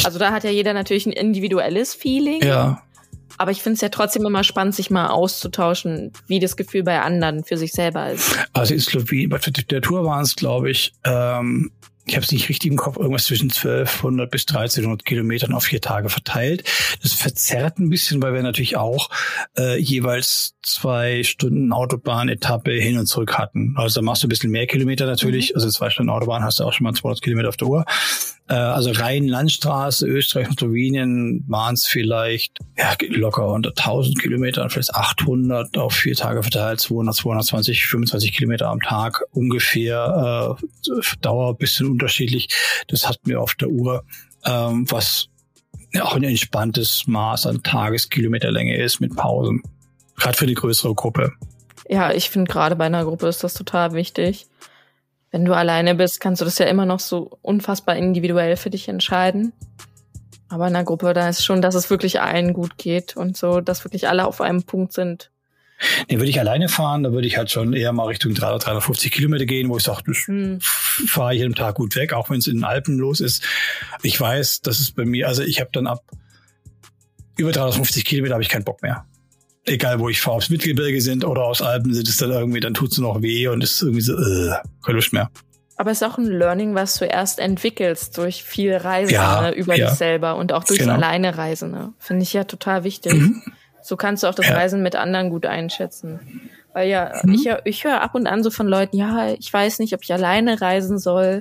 Also 0.04 0.18
da 0.18 0.32
hat 0.32 0.44
ja 0.44 0.50
jeder 0.50 0.72
natürlich 0.72 1.04
ein 1.04 1.12
individuelles 1.12 1.94
Feeling. 1.94 2.42
Ja. 2.42 2.82
Aber 3.36 3.50
ich 3.50 3.62
finde 3.62 3.74
es 3.74 3.82
ja 3.82 3.90
trotzdem 3.90 4.24
immer 4.24 4.44
spannend, 4.44 4.74
sich 4.74 4.90
mal 4.90 5.08
auszutauschen, 5.08 6.12
wie 6.26 6.40
das 6.40 6.56
Gefühl 6.56 6.84
bei 6.84 7.02
anderen 7.02 7.44
für 7.44 7.58
sich 7.58 7.72
selber 7.72 8.10
ist. 8.10 8.38
Also 8.54 8.72
in 8.72 8.80
Slowenien, 8.80 9.28
bei 9.28 9.38
der 9.38 9.82
Tour 9.82 10.06
waren 10.06 10.22
es, 10.22 10.34
glaube 10.36 10.70
ich, 10.70 10.94
ähm, 11.04 11.70
ich 12.06 12.14
habe 12.14 12.24
es 12.24 12.30
nicht 12.30 12.48
richtig 12.48 12.70
im 12.70 12.76
Kopf, 12.76 12.96
irgendwas 12.96 13.24
zwischen 13.24 13.50
1200 13.50 14.30
bis 14.30 14.46
1300 14.46 15.04
Kilometern 15.04 15.52
auf 15.52 15.64
vier 15.64 15.80
Tage 15.80 16.08
verteilt. 16.08 16.62
Das 17.02 17.12
verzerrt 17.12 17.78
ein 17.78 17.90
bisschen, 17.90 18.22
weil 18.22 18.32
wir 18.32 18.42
natürlich 18.42 18.76
auch 18.76 19.10
äh, 19.58 19.76
jeweils 19.78 20.54
zwei 20.62 21.24
Stunden 21.24 21.72
Autobahn-Etappe 21.72 22.70
hin 22.70 22.98
und 22.98 23.06
zurück 23.06 23.36
hatten. 23.36 23.74
Also 23.76 24.00
da 24.00 24.04
machst 24.04 24.22
du 24.22 24.28
ein 24.28 24.30
bisschen 24.30 24.52
mehr 24.52 24.68
Kilometer 24.68 25.06
natürlich. 25.06 25.50
Mhm. 25.50 25.56
Also 25.56 25.70
zwei 25.70 25.90
Stunden 25.90 26.10
Autobahn 26.10 26.44
hast 26.44 26.60
du 26.60 26.64
auch 26.64 26.72
schon 26.72 26.84
mal 26.84 26.94
200 26.94 27.22
Kilometer 27.22 27.48
auf 27.48 27.56
der 27.56 27.68
Uhr. 27.68 27.84
Äh, 28.48 28.54
also 28.54 28.92
rein 28.92 29.26
Landstraße, 29.26 30.06
Österreich 30.06 30.48
und 30.48 30.58
Slowenien 30.58 31.44
waren 31.48 31.74
es 31.74 31.86
vielleicht 31.86 32.58
ja, 32.78 32.94
locker 33.08 33.48
unter 33.48 33.70
1000 33.70 34.20
Kilometer, 34.20 34.68
vielleicht 34.70 34.94
800 34.94 35.76
auf 35.76 35.94
vier 35.94 36.14
Tage 36.14 36.42
verteilt, 36.42 36.80
200, 36.80 37.14
220, 37.14 37.86
25 37.86 38.32
Kilometer 38.32 38.68
am 38.68 38.80
Tag 38.80 39.24
ungefähr. 39.32 40.58
Äh, 40.58 40.66
Dauer 41.20 41.56
bisschen 41.56 41.90
unterschiedlich. 41.90 42.48
Das 42.88 43.08
hatten 43.08 43.28
wir 43.28 43.40
auf 43.40 43.54
der 43.54 43.68
Uhr, 43.68 44.04
ähm, 44.44 44.86
was 44.90 45.28
auch 46.00 46.14
ein 46.14 46.24
entspanntes 46.24 47.04
Maß 47.06 47.46
an 47.46 47.62
Tageskilometerlänge 47.62 48.76
ist 48.76 49.00
mit 49.00 49.16
Pausen. 49.16 49.62
Gerade 50.16 50.36
für 50.36 50.46
die 50.46 50.54
größere 50.54 50.94
Gruppe. 50.94 51.32
Ja, 51.88 52.12
ich 52.12 52.30
finde 52.30 52.50
gerade 52.50 52.76
bei 52.76 52.86
einer 52.86 53.04
Gruppe 53.04 53.28
ist 53.28 53.44
das 53.44 53.54
total 53.54 53.92
wichtig. 53.94 54.46
Wenn 55.30 55.44
du 55.44 55.54
alleine 55.54 55.94
bist, 55.94 56.20
kannst 56.20 56.40
du 56.40 56.44
das 56.44 56.58
ja 56.58 56.66
immer 56.66 56.86
noch 56.86 57.00
so 57.00 57.38
unfassbar 57.42 57.96
individuell 57.96 58.56
für 58.56 58.70
dich 58.70 58.88
entscheiden. 58.88 59.52
Aber 60.48 60.68
in 60.68 60.76
einer 60.76 60.84
Gruppe, 60.84 61.12
da 61.12 61.28
ist 61.28 61.44
schon, 61.44 61.60
dass 61.60 61.74
es 61.74 61.90
wirklich 61.90 62.20
allen 62.20 62.52
gut 62.52 62.78
geht 62.78 63.16
und 63.16 63.36
so, 63.36 63.60
dass 63.60 63.84
wirklich 63.84 64.08
alle 64.08 64.26
auf 64.26 64.40
einem 64.40 64.62
Punkt 64.62 64.92
sind. 64.92 65.30
Nee, 66.08 66.16
würde 66.16 66.30
ich 66.30 66.40
alleine 66.40 66.68
fahren, 66.68 67.02
da 67.02 67.12
würde 67.12 67.26
ich 67.26 67.36
halt 67.36 67.50
schon 67.50 67.74
eher 67.74 67.92
mal 67.92 68.06
Richtung 68.06 68.32
300, 68.32 68.64
350 68.66 69.12
Kilometer 69.12 69.44
gehen, 69.44 69.68
wo 69.68 69.76
ich 69.76 69.82
sage, 69.82 70.04
das 70.06 70.26
hm. 70.26 70.58
fahre 70.60 71.34
ich 71.34 71.40
jeden 71.40 71.54
Tag 71.54 71.74
gut 71.74 71.96
weg, 71.96 72.14
auch 72.14 72.30
wenn 72.30 72.38
es 72.38 72.46
in 72.46 72.58
den 72.58 72.64
Alpen 72.64 72.96
los 72.96 73.20
ist. 73.20 73.42
Ich 74.02 74.18
weiß, 74.18 74.62
das 74.62 74.80
ist 74.80 74.96
bei 74.96 75.04
mir, 75.04 75.28
also 75.28 75.42
ich 75.42 75.60
habe 75.60 75.70
dann 75.72 75.86
ab 75.86 76.02
über 77.36 77.52
350 77.52 78.04
Kilometer 78.06 78.34
habe 78.34 78.42
ich 78.42 78.48
keinen 78.48 78.64
Bock 78.64 78.82
mehr. 78.82 79.04
Egal, 79.66 79.98
wo 79.98 80.08
ich 80.08 80.20
fahre, 80.20 80.36
ob 80.36 80.42
es 80.42 80.50
Mittelgebirge 80.50 81.00
sind 81.00 81.24
oder 81.24 81.42
aus 81.42 81.60
Alpen 81.60 81.92
sind 81.92 82.08
es 82.08 82.16
dann 82.18 82.30
irgendwie, 82.30 82.60
dann 82.60 82.74
tut 82.74 82.92
es 82.92 82.98
noch 82.98 83.20
weh 83.20 83.48
und 83.48 83.64
ist 83.64 83.82
irgendwie 83.82 84.00
so, 84.00 84.14
äh, 84.14 84.54
keine 84.84 84.96
Lust 84.96 85.12
mehr. 85.12 85.30
Aber 85.76 85.90
es 85.90 86.00
ist 86.00 86.08
auch 86.08 86.18
ein 86.18 86.26
Learning, 86.26 86.74
was 86.74 86.94
du 86.98 87.04
erst 87.04 87.38
entwickelst 87.38 88.16
durch 88.16 88.42
viel 88.42 88.74
Reisen 88.74 89.12
ja, 89.12 89.42
ne, 89.42 89.54
über 89.54 89.76
ja. 89.76 89.88
dich 89.88 89.98
selber 89.98 90.36
und 90.36 90.52
auch 90.52 90.64
durchs 90.64 90.82
genau. 90.82 90.94
alleine 90.94 91.36
Reisen. 91.36 91.70
Ne? 91.70 91.92
Finde 91.98 92.22
ich 92.22 92.32
ja 92.32 92.44
total 92.44 92.84
wichtig. 92.84 93.12
Mhm. 93.12 93.42
So 93.82 93.96
kannst 93.96 94.22
du 94.22 94.26
auch 94.26 94.34
das 94.34 94.48
ja. 94.48 94.54
Reisen 94.54 94.82
mit 94.82 94.96
anderen 94.96 95.30
gut 95.30 95.46
einschätzen. 95.46 96.18
Weil 96.72 96.88
ja, 96.88 97.12
mhm. 97.22 97.34
ich, 97.34 97.48
ich 97.64 97.84
höre 97.84 98.00
ab 98.00 98.14
und 98.14 98.26
an 98.26 98.42
so 98.42 98.50
von 98.50 98.66
Leuten, 98.66 98.96
ja, 98.96 99.28
ich 99.38 99.52
weiß 99.52 99.78
nicht, 99.78 99.94
ob 99.94 100.02
ich 100.02 100.12
alleine 100.12 100.60
reisen 100.60 100.98
soll. 100.98 101.40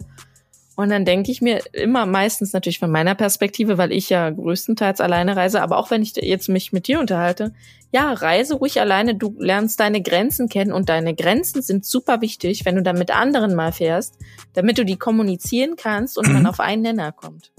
Und 0.75 0.89
dann 0.89 1.05
denke 1.05 1.31
ich 1.31 1.41
mir 1.41 1.61
immer 1.71 2.05
meistens 2.05 2.51
natürlich 2.51 2.79
von 2.79 2.91
meiner 2.91 3.15
Perspektive, 3.15 3.77
weil 3.77 3.93
ich 3.93 4.09
ja 4.09 4.29
größtenteils 4.29 4.99
alleine 4.99 5.35
reise, 5.35 5.61
aber 5.61 5.77
auch 5.77 5.89
wenn 5.89 6.01
ich 6.01 6.15
jetzt 6.17 6.49
mich 6.49 6.73
mit 6.73 6.87
dir 6.87 6.99
unterhalte, 6.99 7.53
ja, 7.93 8.11
reise 8.11 8.55
ruhig 8.55 8.81
alleine, 8.81 9.15
du 9.15 9.37
lernst 9.39 9.79
deine 9.79 10.01
Grenzen 10.01 10.49
kennen 10.49 10.73
und 10.73 10.89
deine 10.89 11.15
Grenzen 11.15 11.61
sind 11.61 11.85
super 11.85 12.19
wichtig, 12.19 12.65
wenn 12.65 12.75
du 12.75 12.83
dann 12.83 12.97
mit 12.97 13.09
anderen 13.09 13.55
mal 13.55 13.71
fährst, 13.71 14.15
damit 14.53 14.77
du 14.77 14.83
die 14.83 14.97
kommunizieren 14.97 15.75
kannst 15.77 16.17
und 16.17 16.27
mhm. 16.27 16.33
man 16.33 16.45
auf 16.47 16.59
einen 16.59 16.81
Nenner 16.81 17.13
kommt. 17.13 17.53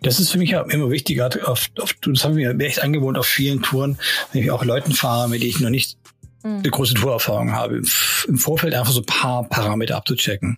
Das 0.00 0.18
ist 0.18 0.32
für 0.32 0.38
mich 0.38 0.52
immer 0.52 0.90
wichtiger. 0.90 1.28
Oft, 1.46 1.78
oft, 1.78 1.98
das 2.06 2.24
haben 2.24 2.36
wir 2.36 2.58
echt 2.60 2.82
angewohnt 2.82 3.18
auf 3.18 3.26
vielen 3.26 3.62
Touren, 3.62 3.98
wenn 4.32 4.42
ich 4.42 4.50
auch 4.50 4.64
Leuten 4.64 4.92
fahre, 4.92 5.28
mit 5.28 5.42
denen 5.42 5.50
ich 5.50 5.60
noch 5.60 5.70
nicht 5.70 5.98
mhm. 6.42 6.58
eine 6.58 6.70
große 6.70 6.94
Tourerfahrung 6.94 7.52
habe, 7.52 7.82
im 8.26 8.38
Vorfeld 8.38 8.74
einfach 8.74 8.92
so 8.92 9.00
ein 9.00 9.06
paar 9.06 9.44
Parameter 9.44 9.96
abzuchecken 9.96 10.56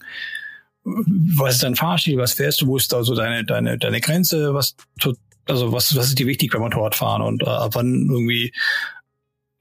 was 0.84 1.54
ist 1.54 1.62
dein 1.62 1.76
Fahrstil, 1.76 2.18
was 2.18 2.32
fährst 2.32 2.60
du, 2.60 2.66
wo 2.66 2.76
ist 2.76 2.92
da 2.92 3.02
so 3.02 3.14
deine, 3.14 3.44
deine, 3.44 3.78
deine 3.78 4.00
Grenze, 4.00 4.54
was, 4.54 4.76
also 5.46 5.72
was, 5.72 5.94
was 5.94 6.08
ist 6.08 6.18
dir 6.18 6.26
wichtig 6.26 6.52
beim 6.52 6.62
Motorradfahren? 6.62 7.22
Und 7.22 7.42
äh, 7.42 7.46
ab 7.46 7.72
wann 7.74 8.08
irgendwie 8.10 8.52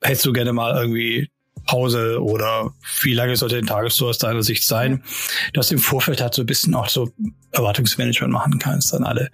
hättest 0.02 0.26
du 0.26 0.34
gerne 0.34 0.54
mal 0.54 0.76
irgendwie 0.76 1.30
Pause 1.66 2.22
oder 2.22 2.74
wie 3.02 3.14
lange 3.14 3.36
sollte 3.36 3.58
ein 3.58 3.68
Tagestour 3.68 4.10
aus 4.10 4.18
deiner 4.18 4.42
Sicht 4.44 4.66
sein, 4.66 5.04
dass 5.54 5.68
du 5.68 5.76
im 5.76 5.82
Vorfeld 5.82 6.22
halt 6.22 6.34
so 6.34 6.42
ein 6.42 6.48
bisschen 6.48 6.74
auch 6.74 6.90
so 6.90 7.12
Erwartungsmanagement 7.52 8.34
machen 8.34 8.60
kannst 8.60 8.94
an 8.94 9.04
alle. 9.04 9.30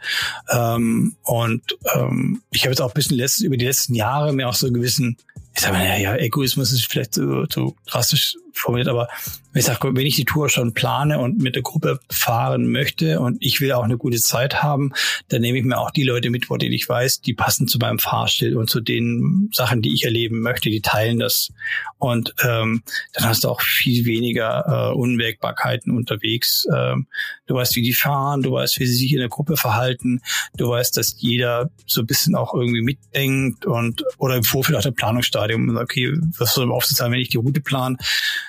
Ähm, 0.50 1.16
und 1.24 1.78
ähm, 1.94 2.42
ich 2.52 2.64
habe 2.64 2.72
jetzt 2.72 2.82
auch 2.82 2.92
ein 2.92 2.96
bisschen 2.96 3.18
letzt, 3.18 3.42
über 3.42 3.58
die 3.58 3.66
letzten 3.66 3.94
Jahre 3.94 4.34
mir 4.34 4.50
auch 4.50 4.54
so 4.54 4.66
einen 4.66 4.76
gewissen, 4.76 5.18
ich 5.54 5.62
sag 5.62 5.72
mal, 5.72 5.86
ja, 5.86 5.98
ja, 5.98 6.16
Egoismus 6.16 6.74
ist 6.74 6.88
vielleicht 6.88 7.14
so, 7.14 7.46
so 7.50 7.76
drastisch 7.86 8.36
formuliert, 8.58 8.88
aber 8.88 9.08
ich 9.56 9.64
sag, 9.64 9.84
wenn 9.84 10.06
ich 10.06 10.18
die 10.18 10.26
Tour 10.26 10.50
schon 10.50 10.74
plane 10.74 11.18
und 11.18 11.42
mit 11.42 11.56
der 11.56 11.62
Gruppe 11.62 12.00
fahren 12.10 12.68
möchte 12.68 13.22
und 13.22 13.38
ich 13.40 13.62
will 13.62 13.72
auch 13.72 13.84
eine 13.84 13.98
gute 13.98 14.20
Zeit 14.20 14.62
haben, 14.62 14.92
dann 15.30 15.42
nehme 15.42 15.58
ich 15.58 15.64
mir 15.64 15.78
auch 15.78 15.92
die 15.92 16.04
Leute 16.04 16.30
mit, 16.30 16.50
wo 16.50 16.58
ich 16.58 16.90
weiß, 16.90 17.22
die 17.22 17.34
passen 17.34 17.68
zu 17.68 17.78
meinem 17.78 18.00
Fahrstil 18.00 18.58
und 18.58 18.70
zu 18.70 18.82
den 18.82 19.50
Sachen, 19.54 19.82
die 19.82 19.94
ich 19.94 20.04
erleben 20.04 20.42
möchte, 20.42 20.70
die 20.70 20.82
teilen 20.82 21.20
das. 21.20 21.54
Und 21.98 22.34
ähm, 22.44 22.84
dann 23.14 23.26
hast 23.26 23.46
du 23.46 23.50
auch 23.50 23.62
viel 23.62 24.06
weniger 24.06 24.92
äh, 24.92 24.94
Unwägbarkeiten 24.94 25.96
unterwegs. 25.96 26.68
Ähm, 26.76 27.08
du 27.48 27.56
weißt, 27.56 27.78
wie 27.78 27.82
die 27.82 27.94
fahren, 27.94 28.42
du 28.42 28.52
weißt, 28.52 28.80
wie 28.80 28.86
sie 28.86 28.96
sich 28.96 29.14
in 29.14 29.20
der 29.20 29.30
Gruppe 29.30 29.56
verhalten, 29.56 30.22
du 30.58 30.68
weißt, 30.68 30.98
dass 30.98 31.16
jeder 31.18 31.70
so 31.86 32.02
ein 32.02 32.08
bisschen 32.08 32.36
auch 32.36 32.54
irgendwie 32.54 32.82
mitdenkt 32.82 33.66
und 33.66 34.04
oder 34.18 34.36
im 34.36 34.44
Vorfeld 34.44 34.78
auch 34.78 34.84
der 34.84 34.92
Planungsstadium, 34.92 35.78
okay, 35.78 36.14
was 36.38 36.54
soll 36.54 36.72
oft 36.72 36.88
sein, 36.88 37.12
wenn 37.12 37.20
ich 37.20 37.30
die 37.30 37.38
Route 37.38 37.62
plan, 37.62 37.98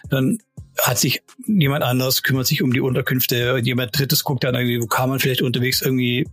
dann 0.08 0.38
hat 0.78 0.98
sich 0.98 1.22
jemand 1.46 1.82
anders, 1.82 2.22
kümmert 2.22 2.46
sich 2.46 2.62
um 2.62 2.72
die 2.72 2.80
Unterkünfte, 2.80 3.58
jemand 3.62 3.98
drittes 3.98 4.24
guckt 4.24 4.44
dann 4.44 4.54
irgendwie, 4.54 4.80
wo 4.80 4.86
kann 4.86 5.08
man 5.08 5.20
vielleicht 5.20 5.42
unterwegs 5.42 5.80
irgendwie 5.80 6.26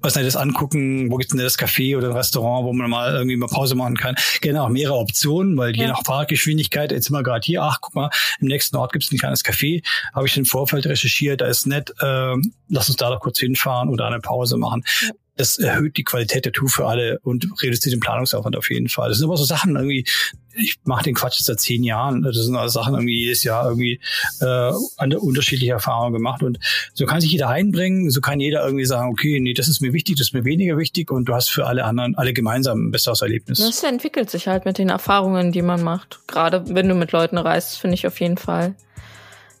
was 0.00 0.14
nicht 0.14 0.26
das 0.26 0.36
angucken, 0.36 1.10
wo 1.10 1.16
gibt's 1.16 1.34
denn 1.34 1.42
das 1.42 1.58
Café 1.58 1.96
oder 1.96 2.10
ein 2.10 2.16
Restaurant, 2.16 2.64
wo 2.64 2.72
man 2.72 2.88
mal 2.88 3.14
irgendwie 3.14 3.36
mal 3.36 3.48
Pause 3.48 3.74
machen 3.74 3.96
kann. 3.96 4.14
Gerne 4.40 4.62
auch 4.62 4.68
mehrere 4.68 4.96
Optionen, 4.96 5.56
weil 5.56 5.74
ja. 5.74 5.82
je 5.82 5.88
nach 5.88 6.04
Fahrgeschwindigkeit, 6.04 6.92
jetzt 6.92 7.06
sind 7.06 7.16
wir 7.16 7.22
gerade 7.22 7.44
hier, 7.44 7.62
ach 7.62 7.78
guck 7.80 7.94
mal, 7.94 8.10
im 8.40 8.46
nächsten 8.46 8.76
Ort 8.76 8.92
gibt's 8.92 9.10
ein 9.10 9.18
kleines 9.18 9.44
Café, 9.44 9.84
habe 10.14 10.26
ich 10.26 10.36
im 10.36 10.44
Vorfeld 10.44 10.86
recherchiert, 10.86 11.40
da 11.40 11.46
ist 11.46 11.66
nett, 11.66 11.92
äh, 12.00 12.34
lass 12.68 12.88
uns 12.88 12.96
da 12.96 13.10
doch 13.10 13.20
kurz 13.20 13.40
hinfahren 13.40 13.88
oder 13.88 14.06
eine 14.06 14.20
Pause 14.20 14.56
machen. 14.56 14.84
Ja 15.02 15.10
das 15.38 15.56
erhöht 15.58 15.96
die 15.96 16.04
Qualität 16.04 16.44
der 16.44 16.52
Tour 16.52 16.68
für 16.68 16.86
alle 16.86 17.20
und 17.22 17.46
reduziert 17.62 17.92
den 17.92 18.00
Planungsaufwand 18.00 18.56
auf 18.56 18.70
jeden 18.70 18.88
Fall. 18.88 19.08
Das 19.08 19.18
sind 19.18 19.26
aber 19.26 19.36
so 19.36 19.44
Sachen 19.44 19.76
irgendwie, 19.76 20.04
ich 20.52 20.76
mache 20.82 21.04
den 21.04 21.14
Quatsch 21.14 21.40
seit 21.40 21.60
zehn 21.60 21.84
Jahren. 21.84 22.22
Das 22.22 22.36
sind 22.36 22.56
also 22.56 22.80
Sachen 22.80 22.94
irgendwie 22.94 23.20
jedes 23.20 23.44
Jahr 23.44 23.68
irgendwie 23.68 24.00
äh, 24.40 24.72
eine 24.96 25.20
unterschiedliche 25.20 25.72
Erfahrungen 25.72 26.12
gemacht. 26.12 26.42
Und 26.42 26.58
so 26.92 27.06
kann 27.06 27.20
sich 27.20 27.30
jeder 27.30 27.48
einbringen, 27.48 28.10
so 28.10 28.20
kann 28.20 28.40
jeder 28.40 28.64
irgendwie 28.64 28.84
sagen, 28.84 29.10
okay, 29.12 29.38
nee, 29.38 29.54
das 29.54 29.68
ist 29.68 29.80
mir 29.80 29.92
wichtig, 29.92 30.16
das 30.16 30.28
ist 30.28 30.34
mir 30.34 30.44
weniger 30.44 30.76
wichtig 30.76 31.12
und 31.12 31.26
du 31.26 31.34
hast 31.34 31.50
für 31.50 31.66
alle 31.66 31.84
anderen, 31.84 32.16
alle 32.16 32.32
gemeinsam 32.32 32.88
ein 32.88 32.90
besseres 32.90 33.22
Erlebnis. 33.22 33.58
Das 33.58 33.84
entwickelt 33.84 34.30
sich 34.30 34.48
halt 34.48 34.64
mit 34.64 34.78
den 34.78 34.88
Erfahrungen, 34.88 35.52
die 35.52 35.62
man 35.62 35.84
macht. 35.84 36.18
Gerade 36.26 36.64
wenn 36.74 36.88
du 36.88 36.96
mit 36.96 37.12
Leuten 37.12 37.38
reist, 37.38 37.78
finde 37.78 37.94
ich 37.94 38.08
auf 38.08 38.18
jeden 38.18 38.38
Fall 38.38 38.74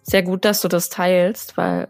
sehr 0.02 0.24
gut, 0.24 0.44
dass 0.44 0.60
du 0.60 0.66
das 0.66 0.88
teilst, 0.88 1.56
weil 1.56 1.86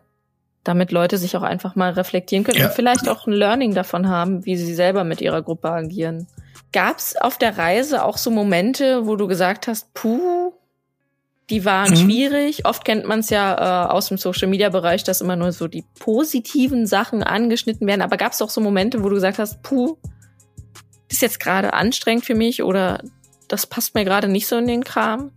damit 0.65 0.93
Leute 0.93 1.19
sich 1.19 1.37
auch 1.37 1.43
einfach 1.43 1.77
mal 1.77 1.93
reflektieren 1.93 2.45
können 2.45 2.59
ja. 2.59 2.67
und 2.67 2.75
vielleicht 2.75 3.09
auch 3.09 3.27
ein 3.27 3.33
Learning 3.33 3.75
davon 3.75 4.09
haben, 4.09 4.45
wie 4.45 4.57
sie 4.57 4.75
selber 4.75 5.05
mit 5.05 5.21
ihrer 5.21 5.43
Gruppe 5.43 5.71
agieren. 5.71 6.27
Gab 6.73 6.99
es 6.99 7.17
auf 7.17 7.39
der 7.39 7.57
Reise 7.57 8.05
auch 8.05 8.19
so 8.19 8.31
Momente, 8.31 9.07
wo 9.07 9.17
du 9.17 9.27
gesagt 9.27 9.69
hast, 9.69 9.95
puh, 9.95 10.53
die 11.51 11.65
waren 11.65 11.91
mhm. 11.91 11.97
schwierig. 11.97 12.67
Oft 12.67 12.85
kennt 12.85 13.07
man 13.07 13.21
es 13.21 13.31
ja 13.31 13.87
äh, 13.87 13.91
aus 13.91 14.09
dem 14.09 14.19
Social-Media-Bereich, 14.19 15.05
dass 15.05 15.23
immer 15.23 15.37
nur 15.37 15.53
so 15.53 15.67
die 15.67 15.85
positiven 15.99 16.87
Sachen 16.87 17.23
angeschnitten 17.23 17.87
werden. 17.87 18.03
Aber 18.03 18.19
gab 18.19 18.33
es 18.33 18.43
auch 18.43 18.51
so 18.51 18.61
Momente, 18.61 19.03
wo 19.03 19.09
du 19.09 19.15
gesagt 19.15 19.39
hast, 19.39 19.63
puh, 19.63 19.97
das 21.09 21.17
ist 21.17 21.23
jetzt 21.23 21.41
gerade 21.41 21.73
anstrengend 21.73 22.27
für 22.27 22.35
mich 22.35 22.63
oder 22.63 23.03
das 23.49 23.67
passt 23.67 23.95
mir 23.95 24.05
gerade 24.05 24.29
nicht 24.29 24.47
so 24.47 24.59
in 24.59 24.67
den 24.67 24.85
Kram? 24.85 25.33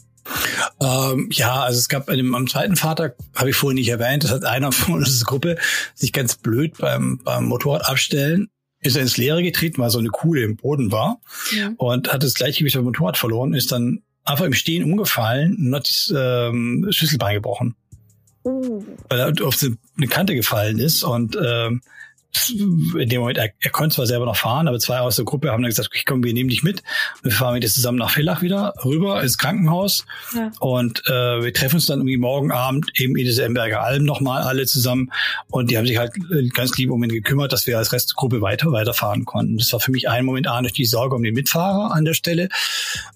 Ähm, 0.79 1.29
ja, 1.31 1.61
also 1.63 1.79
es 1.79 1.89
gab 1.89 2.09
einem, 2.09 2.35
am 2.35 2.47
zweiten 2.47 2.75
Vater, 2.75 3.15
habe 3.35 3.49
ich 3.49 3.55
vorhin 3.55 3.75
nicht 3.75 3.89
erwähnt, 3.89 4.23
das 4.23 4.31
hat 4.31 4.45
einer 4.45 4.71
von 4.71 4.95
unserer 4.95 5.25
Gruppe 5.25 5.57
sich 5.95 6.13
ganz 6.13 6.35
blöd 6.35 6.77
beim, 6.77 7.19
beim 7.23 7.45
Motorrad 7.45 7.87
abstellen 7.87 8.49
ist 8.81 8.95
er 8.95 9.03
ins 9.03 9.17
Leere 9.17 9.43
getreten, 9.43 9.81
weil 9.81 9.89
so 9.89 9.99
eine 9.99 10.09
Kuhle 10.09 10.41
im 10.41 10.57
Boden 10.57 10.91
war 10.91 11.21
ja. 11.55 11.71
und 11.77 12.11
hat 12.11 12.23
das 12.23 12.33
Gleichgewicht 12.33 12.75
beim 12.75 12.85
Motorrad 12.85 13.17
verloren, 13.17 13.53
ist 13.53 13.71
dann 13.71 14.01
einfach 14.23 14.45
im 14.45 14.53
Stehen 14.53 14.83
umgefallen 14.83 15.55
und 15.57 15.75
hat 15.75 15.87
das 15.87 16.13
ähm, 16.15 16.87
Schlüsselbein 16.89 17.35
gebrochen. 17.35 17.75
Uh. 18.43 18.83
Weil 19.07 19.19
er 19.19 19.45
auf 19.45 19.57
eine 19.97 20.07
Kante 20.07 20.33
gefallen 20.33 20.79
ist 20.79 21.03
und 21.03 21.37
ähm, 21.41 21.81
in 22.97 23.09
dem 23.09 23.21
Moment, 23.21 23.37
er, 23.37 23.49
er 23.59 23.71
konnte 23.71 23.95
zwar 23.95 24.05
selber 24.05 24.25
noch 24.25 24.35
fahren, 24.35 24.67
aber 24.67 24.79
zwei 24.79 24.99
aus 24.99 25.17
der 25.17 25.25
Gruppe 25.25 25.51
haben 25.51 25.61
dann 25.61 25.69
gesagt, 25.69 25.89
okay, 25.91 26.03
komm, 26.05 26.23
wir 26.23 26.33
nehmen 26.33 26.49
dich 26.49 26.63
mit. 26.63 26.81
Und 27.23 27.31
wir 27.31 27.31
fahren 27.31 27.53
mit 27.53 27.63
dir 27.63 27.69
zusammen 27.69 27.97
nach 27.97 28.11
Villach 28.11 28.41
wieder 28.41 28.73
rüber 28.85 29.21
ins 29.21 29.37
Krankenhaus. 29.37 30.05
Ja. 30.35 30.51
Und 30.59 31.03
äh, 31.07 31.43
wir 31.43 31.53
treffen 31.53 31.75
uns 31.75 31.87
dann 31.87 31.99
irgendwie 31.99 32.17
morgen 32.17 32.51
Abend 32.51 32.91
eben 32.95 33.15
in 33.17 33.25
diese 33.25 33.43
Emberger 33.43 33.81
Alm 33.81 34.03
nochmal 34.03 34.43
alle 34.43 34.65
zusammen. 34.65 35.11
Und 35.49 35.71
die 35.71 35.77
haben 35.77 35.85
sich 35.85 35.97
halt 35.97 36.13
äh, 36.31 36.47
ganz 36.49 36.77
lieb 36.77 36.89
um 36.91 37.03
ihn 37.03 37.09
gekümmert, 37.09 37.51
dass 37.51 37.67
wir 37.67 37.77
als 37.77 37.91
Restgruppe 37.91 38.41
weiter 38.41 38.71
weiterfahren 38.71 39.25
konnten. 39.25 39.57
Das 39.57 39.71
war 39.73 39.79
für 39.79 39.91
mich 39.91 40.09
ein 40.09 40.25
Moment 40.25 40.47
A, 40.47 40.61
durch 40.61 40.73
die 40.73 40.85
Sorge 40.85 41.15
um 41.15 41.23
den 41.23 41.33
Mitfahrer 41.33 41.93
an 41.93 42.05
der 42.05 42.13
Stelle. 42.13 42.49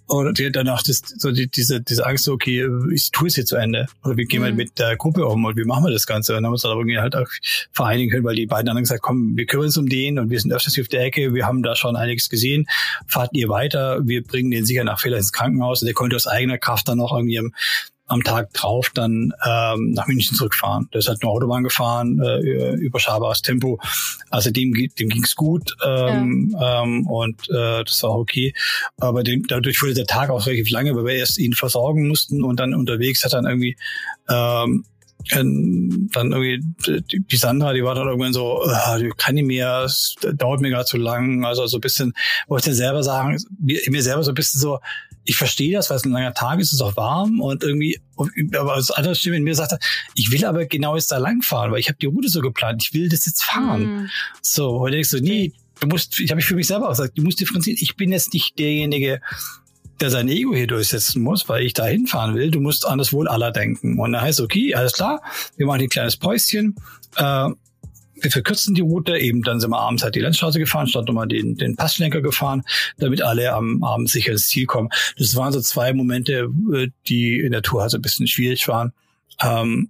Und 0.08 0.40
danach 0.52 0.84
das, 0.84 1.02
so 1.18 1.32
die, 1.32 1.48
diese, 1.48 1.82
diese 1.82 2.06
Angst, 2.06 2.26
so, 2.26 2.34
okay, 2.34 2.68
ich 2.94 3.12
tue 3.12 3.28
es 3.28 3.36
jetzt 3.38 3.50
zu 3.50 3.56
Ende. 3.56 3.88
Oder 4.04 4.18
wir 4.18 4.26
gehen 4.26 4.42
mhm. 4.42 4.50
mal 4.50 4.54
mit 4.54 4.78
der 4.78 4.96
Gruppe 4.98 5.26
um 5.26 5.46
und 5.46 5.58
wie 5.58 5.64
machen 5.64 5.86
wir 5.86 5.92
das 5.92 6.06
Ganze? 6.06 6.34
Und 6.34 6.38
dann 6.38 6.46
haben 6.46 6.52
wir 6.52 6.56
uns 6.56 6.62
dann 6.62 6.72
irgendwie 6.72 7.00
halt 7.00 7.16
auch 7.16 7.28
vereinigen 7.72 8.12
können, 8.12 8.24
weil 8.24 8.36
die 8.36 8.46
beiden 8.46 8.70
anderen 8.70 8.84
gesagt 8.84 9.02
komm, 9.06 9.38
wir 9.38 9.45
kümmern 9.45 9.68
uns 9.68 9.77
um 9.77 9.88
den 9.88 10.18
und 10.18 10.32
wir 10.32 10.40
sind 10.40 10.52
öfters 10.52 10.73
hier 10.73 10.82
auf 10.82 10.88
der 10.88 11.03
Ecke, 11.03 11.36
wir 11.36 11.45
haben 11.45 11.61
da 11.61 11.76
schon 11.76 11.95
einiges 11.95 12.27
gesehen, 12.27 12.65
fahrt 13.07 13.30
ihr 13.34 13.49
weiter, 13.49 13.99
wir 14.03 14.23
bringen 14.23 14.49
den 14.49 14.65
sicher 14.65 14.84
nach 14.84 14.99
Fehler 14.99 15.18
ins 15.18 15.32
Krankenhaus 15.32 15.84
und 15.84 15.86
der 15.86 15.94
konnte 15.94 16.15
aus 16.15 16.26
eigener 16.26 16.57
Kraft 16.57 16.88
dann 16.88 16.98
noch 16.98 17.14
irgendwie 17.14 17.38
am, 17.38 17.53
am 18.07 18.23
Tag 18.23 18.52
drauf 18.53 18.90
dann 18.95 19.32
ähm, 19.45 19.91
nach 19.91 20.07
München 20.07 20.36
zurückfahren. 20.36 20.90
Der 20.91 20.99
ist 20.99 21.07
halt 21.07 21.22
nur 21.22 21.32
Autobahn 21.32 21.64
gefahren, 21.64 22.19
äh, 22.19 22.73
überschaubares 22.77 23.44
Tempo. 23.44 23.80
Also 24.32 24.49
dem, 24.49 24.73
dem 24.73 25.10
ging's 25.10 25.36
gut 25.36 25.76
ähm, 25.86 26.56
ja. 26.60 26.84
ähm, 26.84 27.06
und 27.06 27.48
äh, 27.49 27.84
das 27.84 28.02
war 28.02 28.18
okay. 28.18 28.56
Aber 28.98 29.23
dem, 29.23 29.45
dadurch 29.48 29.82
wurde 29.84 29.94
der 29.94 30.07
Tag 30.07 30.32
auch 30.32 30.48
relativ 30.48 30.72
lange, 30.72 30.95
weil 30.95 31.06
wir 31.06 31.14
erst 31.14 31.38
ihn 31.38 31.53
versorgen 31.53 32.07
mussten 32.07 32.44
und 32.44 32.60
dann 32.60 32.73
unterwegs 32.73 33.23
hat 33.23 33.34
dann 33.34 33.45
irgendwie 33.45 33.77
ähm, 34.30 34.84
dann 35.31 36.31
irgendwie 36.31 36.61
die 37.07 37.38
Sandra, 37.38 37.73
die 37.73 37.84
war 37.84 37.95
dann 37.95 38.07
irgendwann 38.07 38.34
so, 38.34 38.64
äh, 38.64 39.10
kann 39.18 39.38
ich 39.38 39.43
mehr, 39.43 39.84
es 39.85 40.15
dauert 40.35 40.61
mir 40.61 40.69
gerade 40.69 40.85
zu 40.85 40.97
lang. 40.97 41.43
Also 41.45 41.65
so 41.68 41.77
ein 41.77 41.81
bisschen, 41.81 42.14
wollte 42.47 42.72
ich 42.72 42.76
selber 42.76 43.03
sagen, 43.03 43.38
mir, 43.60 43.80
mir 43.89 44.03
selber 44.03 44.23
so 44.23 44.31
ein 44.31 44.35
bisschen 44.35 44.61
so, 44.61 44.80
ich 45.26 45.38
verstehe 45.38 45.73
das, 45.73 45.89
weil 45.89 45.97
es 45.97 46.06
ein 46.06 46.11
langer 46.11 46.34
Tag 46.34 46.60
ist, 46.60 46.68
es 46.68 46.73
ist 46.73 46.81
auch 46.81 46.95
warm 46.95 47.41
und 47.41 47.64
irgendwie, 47.64 47.99
aber 48.15 48.76
das 48.76 48.91
andere 48.91 49.15
Stimme 49.15 49.38
in 49.38 49.43
mir 49.43 49.56
sagt, 49.56 49.73
ich 50.14 50.31
will 50.31 50.45
aber 50.45 50.65
genau 50.65 50.95
jetzt 50.95 51.11
da 51.11 51.18
lang 51.18 51.41
fahren, 51.41 51.72
weil 51.72 51.80
ich 51.80 51.88
habe 51.88 51.97
die 51.97 52.06
Route 52.06 52.30
so 52.30 52.41
geplant, 52.41 52.84
ich 52.84 52.93
will 52.93 53.10
das 53.10 53.26
jetzt 53.26 53.43
fahren. 53.43 53.81
Mhm. 53.81 54.10
So, 54.41 54.69
und 54.84 54.93
ich 54.93 55.10
so, 55.10 55.18
nee, 55.18 55.53
du 55.80 55.88
musst, 55.88 56.19
ich 56.19 56.30
habe 56.30 56.39
ich 56.39 56.45
für 56.45 56.56
mich 56.56 56.68
selber 56.68 56.85
auch 56.85 56.91
gesagt, 56.91 57.18
du 57.18 57.23
musst 57.23 57.39
differenzieren, 57.39 57.80
ich 57.81 57.95
bin 57.95 58.11
jetzt 58.11 58.34
nicht 58.34 58.57
derjenige, 58.60 59.19
der 60.02 60.10
sein 60.10 60.28
Ego 60.28 60.54
hier 60.54 60.68
durchsetzen 60.68 61.22
muss, 61.22 61.48
weil 61.48 61.64
ich 61.64 61.74
da 61.74 61.86
hinfahren 61.86 62.36
will. 62.36 62.52
Du 62.52 62.60
musst 62.60 62.86
an 62.86 62.98
das 62.98 63.14
Wohl 63.14 63.28
aller 63.28 63.52
denken. 63.52 64.00
Und 64.00 64.12
da 64.12 64.22
heißt, 64.22 64.42
okay, 64.42 64.76
alles 64.76 64.94
klar, 64.94 65.22
wir 65.58 65.66
machen 65.66 65.82
ein 65.82 65.90
kleines 65.90 66.18
Päuschen. 66.18 66.76
Äh, 67.16 67.50
wir 68.22 68.32
verkürzen 68.32 68.76
die 68.76 68.82
Route, 68.82 69.18
eben 69.18 69.42
dann 69.44 69.60
sind 69.60 69.72
wir 69.72 69.80
abends 69.80 70.04
halt 70.04 70.16
die 70.16 70.22
Landstraße 70.22 70.58
gefahren, 70.58 70.88
statt 70.88 71.06
nochmal 71.08 71.28
den, 71.28 71.56
den 71.56 71.76
Passschlenker 71.76 72.22
gefahren, 72.22 72.64
damit 72.98 73.22
alle 73.22 73.54
am 73.54 73.84
Abend 73.84 74.10
sicher 74.10 74.32
ins 74.32 74.48
Ziel 74.48 74.66
kommen. 74.66 74.90
Das 75.18 75.36
waren 75.36 75.52
so 75.52 75.62
zwei 75.62 75.94
Momente, 75.94 76.50
äh, 76.74 76.88
die 77.08 77.40
in 77.40 77.52
der 77.52 77.62
Tour 77.62 77.82
halt 77.82 77.92
so 77.92 77.98
ein 77.98 78.02
bisschen 78.02 78.28
schwierig 78.28 78.68
waren. 78.68 78.94
Ähm, 79.42 79.90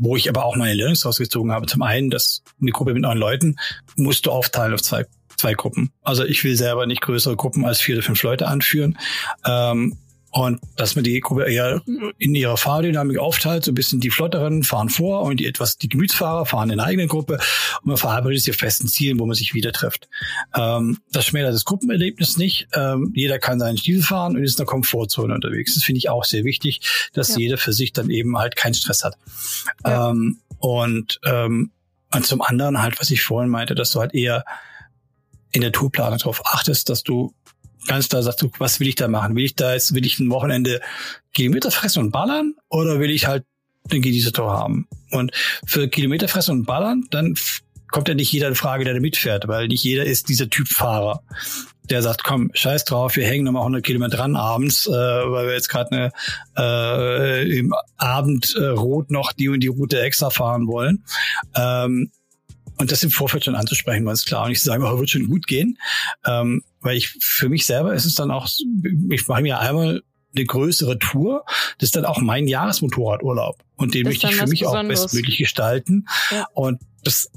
wo 0.00 0.16
ich 0.16 0.28
aber 0.28 0.44
auch 0.44 0.56
meine 0.56 0.74
Learnings 0.74 1.04
rausgezogen 1.04 1.50
habe. 1.50 1.66
Zum 1.66 1.82
einen, 1.82 2.08
dass 2.08 2.42
eine 2.60 2.70
Gruppe 2.70 2.94
mit 2.94 3.02
neun 3.02 3.18
Leuten 3.18 3.56
musst 3.96 4.26
du 4.26 4.30
aufteilen 4.30 4.72
auf 4.72 4.80
zwei, 4.80 5.04
zwei 5.38 5.54
Gruppen. 5.54 5.90
Also 6.02 6.24
ich 6.24 6.44
will 6.44 6.56
selber 6.56 6.86
nicht 6.86 7.00
größere 7.00 7.36
Gruppen 7.36 7.64
als 7.64 7.80
vier 7.80 7.96
oder 7.96 8.04
fünf 8.04 8.22
Leute 8.22 8.48
anführen. 8.48 8.98
Ähm, 9.46 9.96
und 10.30 10.60
dass 10.76 10.94
man 10.94 11.04
die 11.04 11.20
Gruppe 11.20 11.50
eher 11.50 11.80
in 12.18 12.34
ihrer 12.34 12.58
Fahrdynamik 12.58 13.18
aufteilt, 13.18 13.64
so 13.64 13.72
ein 13.72 13.74
bisschen 13.74 14.00
die 14.00 14.10
Flotteren 14.10 14.62
fahren 14.62 14.90
vor 14.90 15.22
und 15.22 15.40
die 15.40 15.46
etwas 15.46 15.78
die 15.78 15.88
Gemütsfahrer 15.88 16.44
fahren 16.44 16.68
in 16.68 16.78
einer 16.78 16.88
eigenen 16.88 17.08
Gruppe 17.08 17.38
und 17.82 17.86
man 17.86 17.96
verarbeitet 17.96 18.42
sich 18.42 18.54
auf 18.54 18.58
festen 18.58 18.88
Zielen, 18.88 19.18
wo 19.18 19.24
man 19.24 19.34
sich 19.34 19.54
wieder 19.54 19.72
trifft. 19.72 20.08
Ähm, 20.54 20.98
das 21.12 21.26
schmälert 21.26 21.54
das 21.54 21.64
Gruppenerlebnis 21.64 22.36
nicht. 22.36 22.68
Ähm, 22.74 23.12
jeder 23.14 23.38
kann 23.38 23.58
seinen 23.58 23.78
Stil 23.78 24.02
fahren 24.02 24.36
und 24.36 24.44
ist 24.44 24.58
in 24.58 24.64
der 24.64 24.66
Komfortzone 24.66 25.32
unterwegs. 25.32 25.74
Das 25.74 25.84
finde 25.84 25.98
ich 25.98 26.10
auch 26.10 26.24
sehr 26.24 26.44
wichtig, 26.44 26.82
dass 27.14 27.30
ja. 27.30 27.38
jeder 27.38 27.56
für 27.56 27.72
sich 27.72 27.94
dann 27.94 28.10
eben 28.10 28.36
halt 28.36 28.54
keinen 28.54 28.74
Stress 28.74 29.04
hat. 29.04 29.16
Ja. 29.86 30.10
Ähm, 30.10 30.40
und, 30.58 31.20
ähm, 31.24 31.70
und 32.12 32.26
zum 32.26 32.42
anderen 32.42 32.82
halt, 32.82 33.00
was 33.00 33.10
ich 33.10 33.22
vorhin 33.22 33.50
meinte, 33.50 33.74
dass 33.74 33.92
du 33.92 34.00
halt 34.00 34.14
eher 34.14 34.44
in 35.52 35.62
der 35.62 35.72
Tourplanung 35.72 36.18
darauf 36.18 36.44
achtest, 36.46 36.88
dass 36.88 37.02
du 37.02 37.34
ganz 37.86 38.08
klar 38.08 38.22
sagst 38.22 38.42
du, 38.42 38.50
was 38.58 38.80
will 38.80 38.88
ich 38.88 38.94
da 38.94 39.08
machen? 39.08 39.34
Will 39.34 39.44
ich 39.44 39.56
da 39.56 39.72
jetzt, 39.72 39.94
will 39.94 40.06
ich 40.06 40.18
ein 40.18 40.30
Wochenende 40.30 40.80
Kilometer 41.34 41.70
fressen 41.70 42.00
und 42.04 42.10
ballern 42.10 42.54
oder 42.68 43.00
will 43.00 43.10
ich 43.10 43.26
halt 43.26 43.44
den 43.90 44.02
Genießertor 44.02 44.52
haben? 44.52 44.86
Und 45.10 45.32
für 45.66 45.88
Kilometer 45.88 46.28
fressen 46.28 46.52
und 46.52 46.66
ballern, 46.66 47.04
dann 47.10 47.34
kommt 47.90 48.08
ja 48.08 48.14
nicht 48.14 48.32
jeder 48.32 48.48
in 48.48 48.54
Frage, 48.54 48.84
der 48.84 48.94
da 48.94 49.00
mitfährt, 49.00 49.48
weil 49.48 49.68
nicht 49.68 49.82
jeder 49.82 50.04
ist 50.04 50.28
dieser 50.28 50.50
Typ 50.50 50.68
Fahrer, 50.68 51.22
der 51.84 52.02
sagt, 52.02 52.22
komm, 52.22 52.50
scheiß 52.52 52.84
drauf, 52.84 53.16
wir 53.16 53.26
hängen 53.26 53.44
nochmal 53.44 53.62
100 53.62 53.82
Kilometer 53.82 54.18
dran 54.18 54.36
abends, 54.36 54.86
äh, 54.86 54.90
weil 54.90 55.46
wir 55.46 55.54
jetzt 55.54 55.68
gerade 55.68 56.12
äh, 56.58 57.58
im 57.58 57.74
Abend 57.96 58.54
äh, 58.56 58.66
rot 58.66 59.10
noch 59.10 59.32
die 59.32 59.48
und 59.48 59.60
die 59.60 59.68
Route 59.68 60.00
extra 60.00 60.28
fahren 60.28 60.66
wollen. 60.66 61.04
Ähm, 61.56 62.10
und 62.78 62.92
das 62.92 63.02
im 63.02 63.10
Vorfeld 63.10 63.44
schon 63.44 63.54
anzusprechen, 63.54 64.06
es 64.08 64.24
klar. 64.24 64.46
Und 64.46 64.52
ich 64.52 64.62
sage, 64.62 64.84
oh, 64.84 64.98
wird 64.98 65.10
schon 65.10 65.26
gut 65.26 65.46
gehen. 65.46 65.78
Ähm, 66.24 66.62
weil 66.80 66.96
ich 66.96 67.08
für 67.20 67.48
mich 67.48 67.66
selber 67.66 67.94
ist 67.94 68.04
es 68.04 68.14
dann 68.14 68.30
auch, 68.30 68.48
ich 69.10 69.26
mache 69.26 69.42
mir 69.42 69.58
einmal 69.58 70.02
eine 70.34 70.44
größere 70.44 70.98
Tour. 70.98 71.44
Das 71.78 71.88
ist 71.88 71.96
dann 71.96 72.04
auch 72.04 72.20
mein 72.20 72.46
Jahresmotorradurlaub. 72.46 73.62
Und 73.76 73.94
den 73.94 74.04
möchte 74.04 74.28
ich 74.28 74.36
für 74.36 74.46
mich 74.46 74.60
Besonderes. 74.60 75.00
auch 75.00 75.04
bestmöglich 75.04 75.38
gestalten. 75.38 76.06
Ja. 76.30 76.46
Und 76.54 76.80
das 77.02 77.30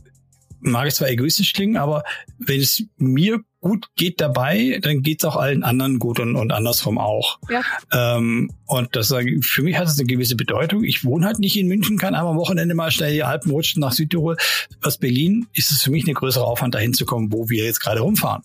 mag 0.60 0.88
es 0.88 0.96
zwar 0.96 1.10
egoistisch 1.10 1.54
klingen, 1.54 1.78
aber 1.78 2.04
wenn 2.38 2.60
es 2.60 2.84
mir 2.98 3.42
gut 3.62 3.88
geht 3.96 4.20
dabei, 4.20 4.80
dann 4.82 5.04
geht 5.04 5.22
es 5.22 5.26
auch 5.26 5.36
allen 5.36 5.64
anderen 5.64 6.00
gut 6.00 6.20
und, 6.20 6.36
und 6.36 6.52
andersrum 6.52 6.98
auch. 6.98 7.40
Ja. 7.50 7.62
Ähm, 7.94 8.52
und 8.66 8.96
das 8.96 9.14
für 9.42 9.62
mich 9.62 9.78
hat 9.78 9.88
es 9.88 10.00
eine 10.00 10.08
gewisse 10.08 10.36
Bedeutung. 10.36 10.84
Ich 10.84 11.06
wohne 11.06 11.26
halt 11.28 11.40
nicht 11.40 11.56
in 11.58 11.68
München, 11.68 11.98
kann 11.98 12.16
einmal 12.16 12.32
am 12.32 12.40
Wochenende 12.40 12.74
mal 12.74 12.92
schnell 12.92 13.14
die 13.14 13.24
Alpen 13.24 13.52
rutschen 13.52 13.80
nach 13.82 13.92
Südtirol. 13.92 14.38
Aus 14.82 14.98
Berlin 14.98 15.48
ist 15.54 15.72
es 15.72 15.84
für 15.84 15.92
mich 15.92 16.06
eine 16.06 16.14
größere 16.14 16.44
Aufwand, 16.44 16.74
dahin 16.74 16.94
zu 16.94 17.06
kommen, 17.06 17.32
wo 17.32 17.50
wir 17.50 17.64
jetzt 17.64 17.80
gerade 17.80 18.02
rumfahren. 18.02 18.42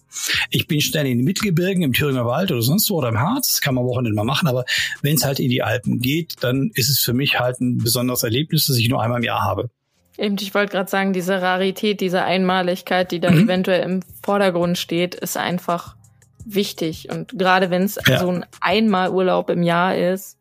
Ich 0.51 0.67
bin 0.67 0.81
schnell 0.81 1.07
in 1.07 1.19
den 1.19 1.25
Mittelgebirgen, 1.25 1.83
im 1.83 1.95
Thüringer 1.95 2.27
Wald 2.27 2.53
oder 2.53 2.63
sonst 2.63 2.91
wo 2.91 2.97
oder 2.97 3.09
im 3.09 3.19
Harz, 3.19 3.53
das 3.53 3.61
kann 3.63 3.75
man 3.75 3.85
am 3.85 3.91
Wochenende 3.91 4.15
mal 4.15 4.25
machen, 4.25 4.49
aber 4.49 4.65
wenn 5.01 5.17
es 5.17 5.25
halt 5.25 5.41
in 5.41 5.49
die 5.49 5.63
Alpen 5.63 6.01
geht, 6.01 6.35
dann 6.41 6.71
ist 6.75 6.91
es 6.91 6.99
für 6.99 7.15
mich 7.15 7.41
halt 7.41 7.61
ein 7.61 7.79
besonderes 7.79 8.23
Erlebnis, 8.23 8.67
das 8.67 8.77
ich 8.77 8.89
nur 8.89 9.03
einmal 9.03 9.19
im 9.19 9.25
Jahr 9.25 9.43
habe. 9.43 9.71
Eben, 10.19 10.37
ich 10.41 10.55
wollte 10.55 10.73
gerade 10.73 10.91
sagen, 10.91 11.13
diese 11.13 11.43
Rarität, 11.43 12.01
diese 12.01 12.23
Einmaligkeit, 12.23 13.13
die 13.13 13.21
da 13.21 13.31
mhm. 13.31 13.45
eventuell 13.45 13.83
im 13.83 14.01
Vordergrund 14.23 14.79
steht, 14.79 15.15
ist 15.15 15.37
einfach 15.37 15.97
wichtig. 16.45 17.11
Und 17.11 17.39
gerade 17.39 17.71
wenn 17.71 17.83
es 17.83 17.99
ja. 18.07 18.19
so 18.19 18.31
ein 18.31 18.47
Einmalurlaub 18.61 19.51
im 19.51 19.63
Jahr 19.63 19.97
ist, 19.97 20.39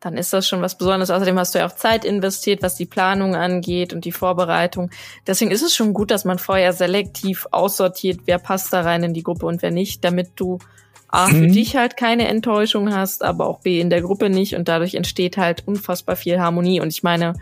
dann 0.00 0.16
ist 0.16 0.32
das 0.32 0.48
schon 0.48 0.62
was 0.62 0.76
Besonderes. 0.76 1.10
Außerdem 1.10 1.38
hast 1.38 1.54
du 1.54 1.60
ja 1.60 1.66
auch 1.66 1.76
Zeit 1.76 2.04
investiert, 2.04 2.62
was 2.62 2.74
die 2.74 2.86
Planung 2.86 3.36
angeht 3.36 3.92
und 3.92 4.04
die 4.04 4.12
Vorbereitung. 4.12 4.90
Deswegen 5.26 5.52
ist 5.52 5.62
es 5.62 5.74
schon 5.76 5.94
gut, 5.94 6.10
dass 6.10 6.24
man 6.24 6.40
vorher 6.40 6.72
selektiv 6.72 7.46
aussortiert, 7.52 8.20
wer 8.26 8.38
passt 8.38 8.72
da 8.72 8.80
rein 8.80 9.04
in 9.04 9.14
die 9.14 9.22
Gruppe 9.22 9.46
und 9.46 9.62
wer 9.62 9.70
nicht, 9.70 10.04
damit 10.04 10.30
du 10.36 10.58
A, 11.06 11.26
für 11.26 11.36
mhm. 11.36 11.52
dich 11.52 11.76
halt 11.76 11.96
keine 11.96 12.26
Enttäuschung 12.26 12.92
hast, 12.92 13.22
aber 13.22 13.46
auch 13.46 13.60
B, 13.60 13.80
in 13.80 13.90
der 13.90 14.02
Gruppe 14.02 14.28
nicht 14.28 14.56
und 14.56 14.66
dadurch 14.66 14.94
entsteht 14.94 15.36
halt 15.36 15.62
unfassbar 15.68 16.16
viel 16.16 16.40
Harmonie. 16.40 16.80
Und 16.80 16.88
ich 16.88 17.02
meine, 17.02 17.34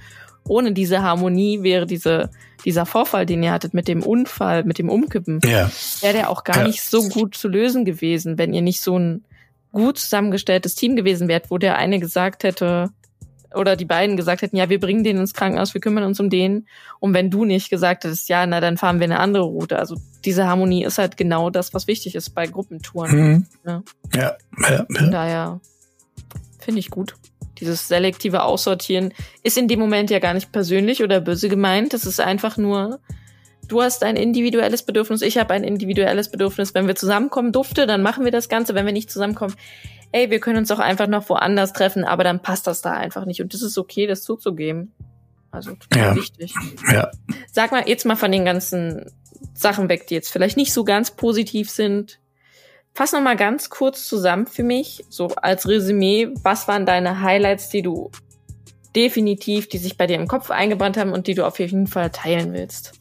ohne 0.48 0.72
diese 0.72 1.02
Harmonie 1.02 1.62
wäre 1.62 1.86
diese, 1.86 2.30
dieser 2.64 2.86
Vorfall, 2.86 3.26
den 3.26 3.42
ihr 3.42 3.52
hattet 3.52 3.74
mit 3.74 3.88
dem 3.88 4.02
Unfall, 4.02 4.64
mit 4.64 4.78
dem 4.78 4.88
Umkippen, 4.88 5.40
ja. 5.44 5.70
wäre 6.00 6.14
der 6.14 6.30
auch 6.30 6.44
gar 6.44 6.58
ja. 6.58 6.66
nicht 6.66 6.82
so 6.82 7.08
gut 7.08 7.34
zu 7.34 7.48
lösen 7.48 7.84
gewesen, 7.84 8.38
wenn 8.38 8.52
ihr 8.52 8.62
nicht 8.62 8.80
so 8.80 8.98
ein 8.98 9.24
gut 9.72 9.98
zusammengestelltes 9.98 10.74
Team 10.74 10.96
gewesen 10.96 11.28
wärt, 11.28 11.50
wo 11.50 11.58
der 11.58 11.76
eine 11.76 12.00
gesagt 12.00 12.42
hätte, 12.42 12.90
oder 13.54 13.76
die 13.76 13.84
beiden 13.84 14.16
gesagt 14.16 14.42
hätten, 14.42 14.56
ja, 14.56 14.68
wir 14.68 14.78
bringen 14.78 15.04
den 15.04 15.18
ins 15.18 15.34
Krankenhaus, 15.34 15.74
wir 15.74 15.80
kümmern 15.80 16.04
uns 16.04 16.20
um 16.20 16.30
den. 16.30 16.66
Und 17.00 17.14
wenn 17.14 17.30
du 17.30 17.44
nicht 17.44 17.68
gesagt 17.68 18.04
hättest, 18.04 18.28
ja, 18.28 18.46
na, 18.46 18.60
dann 18.60 18.76
fahren 18.76 19.00
wir 19.00 19.04
eine 19.04 19.18
andere 19.18 19.42
Route. 19.44 19.78
Also 19.78 19.96
diese 20.24 20.46
Harmonie 20.46 20.84
ist 20.84 20.98
halt 20.98 21.16
genau 21.16 21.50
das, 21.50 21.74
was 21.74 21.86
wichtig 21.86 22.14
ist 22.14 22.30
bei 22.30 22.46
Gruppentouren. 22.46 23.16
Mhm. 23.16 23.46
Ja. 23.66 23.82
Ja, 24.14 24.36
ja, 24.58 24.70
ja. 24.70 24.86
Von 24.88 25.10
daher 25.10 25.60
finde 26.60 26.80
ich 26.80 26.90
gut. 26.90 27.14
Dieses 27.60 27.88
selektive 27.88 28.42
Aussortieren 28.42 29.12
ist 29.42 29.58
in 29.58 29.68
dem 29.68 29.80
Moment 29.80 30.10
ja 30.10 30.18
gar 30.18 30.34
nicht 30.34 30.52
persönlich 30.52 31.02
oder 31.02 31.20
böse 31.20 31.48
gemeint. 31.48 31.92
Das 31.92 32.06
ist 32.06 32.20
einfach 32.20 32.56
nur, 32.56 33.00
du 33.68 33.82
hast 33.82 34.02
ein 34.02 34.16
individuelles 34.16 34.82
Bedürfnis, 34.82 35.22
ich 35.22 35.38
habe 35.38 35.54
ein 35.54 35.64
individuelles 35.64 36.30
Bedürfnis. 36.30 36.74
Wenn 36.74 36.86
wir 36.86 36.96
zusammenkommen 36.96 37.52
dufte, 37.52 37.86
dann 37.86 38.02
machen 38.02 38.24
wir 38.24 38.32
das 38.32 38.48
Ganze. 38.48 38.74
Wenn 38.74 38.86
wir 38.86 38.92
nicht 38.92 39.10
zusammenkommen, 39.10 39.54
ey, 40.12 40.30
wir 40.30 40.40
können 40.40 40.58
uns 40.58 40.70
auch 40.70 40.78
einfach 40.78 41.06
noch 41.06 41.28
woanders 41.28 41.72
treffen, 41.72 42.04
aber 42.04 42.24
dann 42.24 42.40
passt 42.40 42.66
das 42.66 42.82
da 42.82 42.92
einfach 42.92 43.24
nicht. 43.24 43.40
Und 43.40 43.54
das 43.54 43.62
ist 43.62 43.78
okay, 43.78 44.06
das 44.06 44.22
zuzugeben. 44.22 44.92
Also 45.50 45.72
total 45.74 46.02
ja. 46.02 46.16
wichtig. 46.16 46.54
Ja. 46.92 47.10
Sag 47.50 47.72
mal 47.72 47.88
jetzt 47.88 48.06
mal 48.06 48.16
von 48.16 48.30
den 48.30 48.44
ganzen 48.44 49.06
Sachen 49.54 49.88
weg, 49.88 50.06
die 50.06 50.14
jetzt 50.14 50.30
vielleicht 50.30 50.56
nicht 50.56 50.72
so 50.72 50.84
ganz 50.84 51.10
positiv 51.10 51.70
sind. 51.70 52.19
Fass 53.00 53.12
noch 53.12 53.22
mal 53.22 53.34
ganz 53.34 53.70
kurz 53.70 54.06
zusammen 54.06 54.46
für 54.46 54.62
mich, 54.62 55.06
so 55.08 55.28
als 55.28 55.66
Resümee, 55.66 56.28
was 56.42 56.68
waren 56.68 56.84
deine 56.84 57.22
Highlights, 57.22 57.70
die 57.70 57.80
du 57.80 58.10
definitiv, 58.94 59.70
die 59.70 59.78
sich 59.78 59.96
bei 59.96 60.06
dir 60.06 60.16
im 60.16 60.28
Kopf 60.28 60.50
eingebrannt 60.50 60.98
haben 60.98 61.12
und 61.12 61.26
die 61.26 61.32
du 61.32 61.46
auf 61.46 61.58
jeden 61.60 61.86
Fall 61.86 62.10
teilen 62.10 62.52
willst? 62.52 62.92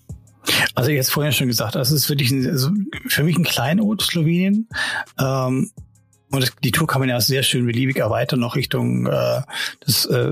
Also 0.73 0.91
jetzt 0.91 1.11
vorhin 1.11 1.33
schon 1.33 1.47
gesagt, 1.47 1.75
das 1.75 1.91
ist 1.91 2.07
wirklich 2.07 2.31
ein, 2.31 2.47
also 2.49 2.69
für 3.09 3.23
mich 3.23 3.35
ein 3.35 3.43
Kleinod 3.43 4.01
Slowenien. 4.01 4.69
Ähm, 5.19 5.69
und 6.31 6.51
die 6.63 6.71
Tour 6.71 6.87
kann 6.87 6.99
man 6.99 7.09
ja 7.09 7.19
sehr 7.21 7.43
schön 7.43 7.65
beliebig 7.65 7.97
erweitern, 7.97 8.39
noch 8.39 8.55
Richtung 8.55 9.07
äh, 9.07 9.41
das 9.79 10.05
äh, 10.05 10.31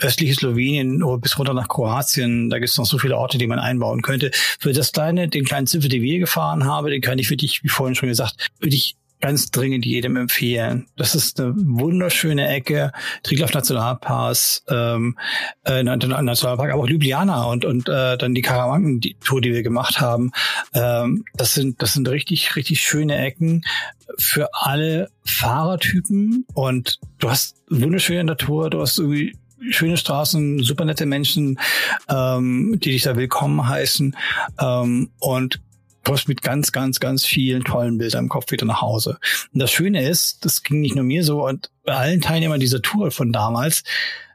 östliche 0.00 0.34
Slowenien 0.34 1.02
oder 1.02 1.18
bis 1.18 1.38
runter 1.38 1.54
nach 1.54 1.68
Kroatien. 1.68 2.50
Da 2.50 2.58
gibt 2.58 2.70
es 2.70 2.76
noch 2.76 2.86
so 2.86 2.98
viele 2.98 3.16
Orte, 3.16 3.38
die 3.38 3.46
man 3.46 3.60
einbauen 3.60 4.02
könnte. 4.02 4.30
Für 4.58 4.72
das 4.72 4.92
kleine, 4.92 5.28
den 5.28 5.44
kleinen 5.44 5.66
Zipfel, 5.66 5.90
den 5.90 6.02
wir 6.02 6.18
gefahren 6.18 6.64
haben, 6.64 6.88
den 6.88 7.00
kann 7.00 7.18
ich 7.18 7.30
wirklich, 7.30 7.62
wie 7.62 7.68
vorhin 7.68 7.94
schon 7.94 8.08
gesagt, 8.08 8.50
wirklich 8.58 8.96
ganz 9.20 9.50
dringend 9.50 9.84
jedem 9.84 10.16
empfehlen. 10.16 10.86
Das 10.96 11.14
ist 11.14 11.40
eine 11.40 11.54
wunderschöne 11.56 12.48
Ecke, 12.48 12.92
Triglav 13.22 13.52
Nationalpass, 13.52 14.64
ähm, 14.68 15.16
äh, 15.64 15.82
Nationalpark, 15.82 16.72
aber 16.72 16.82
auch 16.82 16.88
Ljubljana 16.88 17.44
und 17.44 17.64
und 17.64 17.88
äh, 17.88 18.16
dann 18.16 18.34
die 18.34 18.42
Karawanken, 18.42 19.00
Tour, 19.24 19.40
die 19.40 19.52
wir 19.52 19.62
gemacht 19.62 20.00
haben. 20.00 20.30
Ähm, 20.74 21.24
das 21.34 21.54
sind 21.54 21.82
das 21.82 21.94
sind 21.94 22.08
richtig 22.08 22.54
richtig 22.56 22.80
schöne 22.80 23.18
Ecken 23.18 23.62
für 24.16 24.48
alle 24.52 25.10
Fahrertypen. 25.24 26.46
Und 26.54 26.98
du 27.18 27.30
hast 27.30 27.56
wunderschöne 27.68 28.24
Natur, 28.24 28.70
du 28.70 28.80
hast 28.80 28.98
irgendwie 28.98 29.36
schöne 29.70 29.96
Straßen, 29.96 30.62
super 30.62 30.84
nette 30.84 31.06
Menschen, 31.06 31.58
ähm, 32.08 32.78
die 32.82 32.92
dich 32.92 33.02
da 33.02 33.16
willkommen 33.16 33.68
heißen. 33.68 34.16
Ähm, 34.60 35.10
und 35.18 35.60
kommst 36.04 36.28
mit 36.28 36.40
ganz, 36.40 36.72
ganz, 36.72 37.00
ganz 37.00 37.26
vielen 37.26 37.64
tollen 37.64 37.98
Bildern 37.98 38.24
im 38.24 38.28
Kopf 38.30 38.50
wieder 38.50 38.64
nach 38.64 38.80
Hause. 38.80 39.18
Und 39.52 39.60
das 39.60 39.70
Schöne 39.70 40.08
ist, 40.08 40.42
das 40.44 40.62
ging 40.62 40.80
nicht 40.80 40.94
nur 40.94 41.04
mir 41.04 41.22
so 41.22 41.46
und 41.46 41.70
bei 41.84 41.94
allen 41.94 42.22
Teilnehmern 42.22 42.60
dieser 42.60 42.80
Tour 42.80 43.10
von 43.10 43.30
damals, 43.30 43.84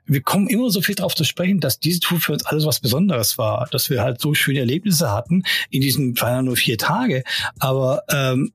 wir 0.06 0.22
kommen 0.22 0.48
immer 0.48 0.70
so 0.70 0.82
viel 0.82 0.96
darauf 0.96 1.16
zu 1.16 1.24
sprechen, 1.24 1.60
dass 1.60 1.80
diese 1.80 2.02
Tour 2.02 2.20
für 2.20 2.34
uns 2.34 2.46
alles 2.46 2.66
was 2.66 2.80
Besonderes 2.80 3.38
war, 3.38 3.68
dass 3.72 3.90
wir 3.90 4.04
halt 4.04 4.22
so 4.22 4.34
schöne 4.34 4.60
Erlebnisse 4.60 5.10
hatten 5.10 5.44
in 5.70 5.82
diesen, 5.82 6.20
waren 6.20 6.46
nur 6.46 6.58
vier 6.58 6.78
Tage, 6.78 7.24
aber 7.58 8.04
ähm, 8.10 8.52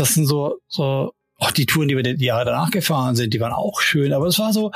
das 0.00 0.14
sind 0.14 0.26
so, 0.26 0.58
so 0.68 1.12
auch 1.38 1.50
die 1.50 1.66
Touren, 1.66 1.88
die 1.88 1.96
wir 1.96 2.02
die 2.02 2.24
Jahre 2.24 2.44
danach 2.44 2.70
gefahren 2.70 3.16
sind, 3.16 3.32
die 3.34 3.40
waren 3.40 3.52
auch 3.52 3.80
schön. 3.80 4.12
Aber 4.12 4.26
es 4.26 4.38
war 4.38 4.52
so, 4.52 4.72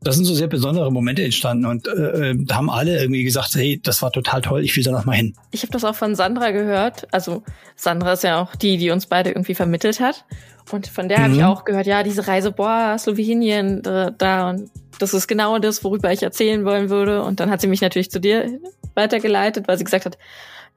das 0.00 0.16
sind 0.16 0.24
so 0.24 0.34
sehr 0.34 0.48
besondere 0.48 0.92
Momente 0.92 1.22
entstanden 1.22 1.66
und 1.66 1.88
äh, 1.88 2.30
äh 2.30 2.46
haben 2.52 2.70
alle 2.70 3.00
irgendwie 3.00 3.24
gesagt, 3.24 3.54
hey, 3.54 3.80
das 3.82 4.02
war 4.02 4.12
total 4.12 4.42
toll, 4.42 4.62
ich 4.62 4.76
will 4.76 4.84
da 4.84 4.90
noch 4.92 5.04
mal 5.06 5.16
hin. 5.16 5.34
Ich 5.50 5.62
habe 5.62 5.72
das 5.72 5.84
auch 5.84 5.94
von 5.94 6.14
Sandra 6.14 6.50
gehört. 6.50 7.06
Also 7.12 7.42
Sandra 7.74 8.12
ist 8.12 8.24
ja 8.24 8.40
auch 8.40 8.54
die, 8.54 8.76
die 8.76 8.90
uns 8.90 9.06
beide 9.06 9.30
irgendwie 9.30 9.54
vermittelt 9.54 10.00
hat. 10.00 10.24
Und 10.70 10.86
von 10.86 11.08
der 11.08 11.18
mhm. 11.18 11.22
habe 11.22 11.34
ich 11.34 11.44
auch 11.44 11.64
gehört, 11.64 11.86
ja, 11.86 12.02
diese 12.02 12.26
Reise, 12.26 12.52
boah, 12.52 12.96
Slowenien, 12.98 13.82
da, 13.82 14.10
da 14.10 14.50
und 14.50 14.70
das 14.98 15.12
ist 15.14 15.26
genau 15.26 15.58
das, 15.58 15.82
worüber 15.82 16.12
ich 16.12 16.22
erzählen 16.22 16.64
wollen 16.64 16.90
würde. 16.90 17.22
Und 17.22 17.40
dann 17.40 17.50
hat 17.50 17.60
sie 17.60 17.66
mich 17.66 17.80
natürlich 17.80 18.10
zu 18.10 18.20
dir 18.20 18.60
weitergeleitet, 18.94 19.66
weil 19.66 19.78
sie 19.78 19.84
gesagt 19.84 20.06
hat, 20.06 20.18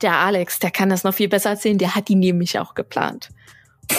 der 0.01 0.17
Alex, 0.17 0.59
der 0.59 0.71
kann 0.71 0.89
das 0.89 1.03
noch 1.03 1.13
viel 1.13 1.27
besser 1.27 1.51
erzählen, 1.51 1.77
der 1.77 1.95
hat 1.95 2.07
die 2.07 2.15
nämlich 2.15 2.59
auch 2.59 2.75
geplant. 2.75 3.29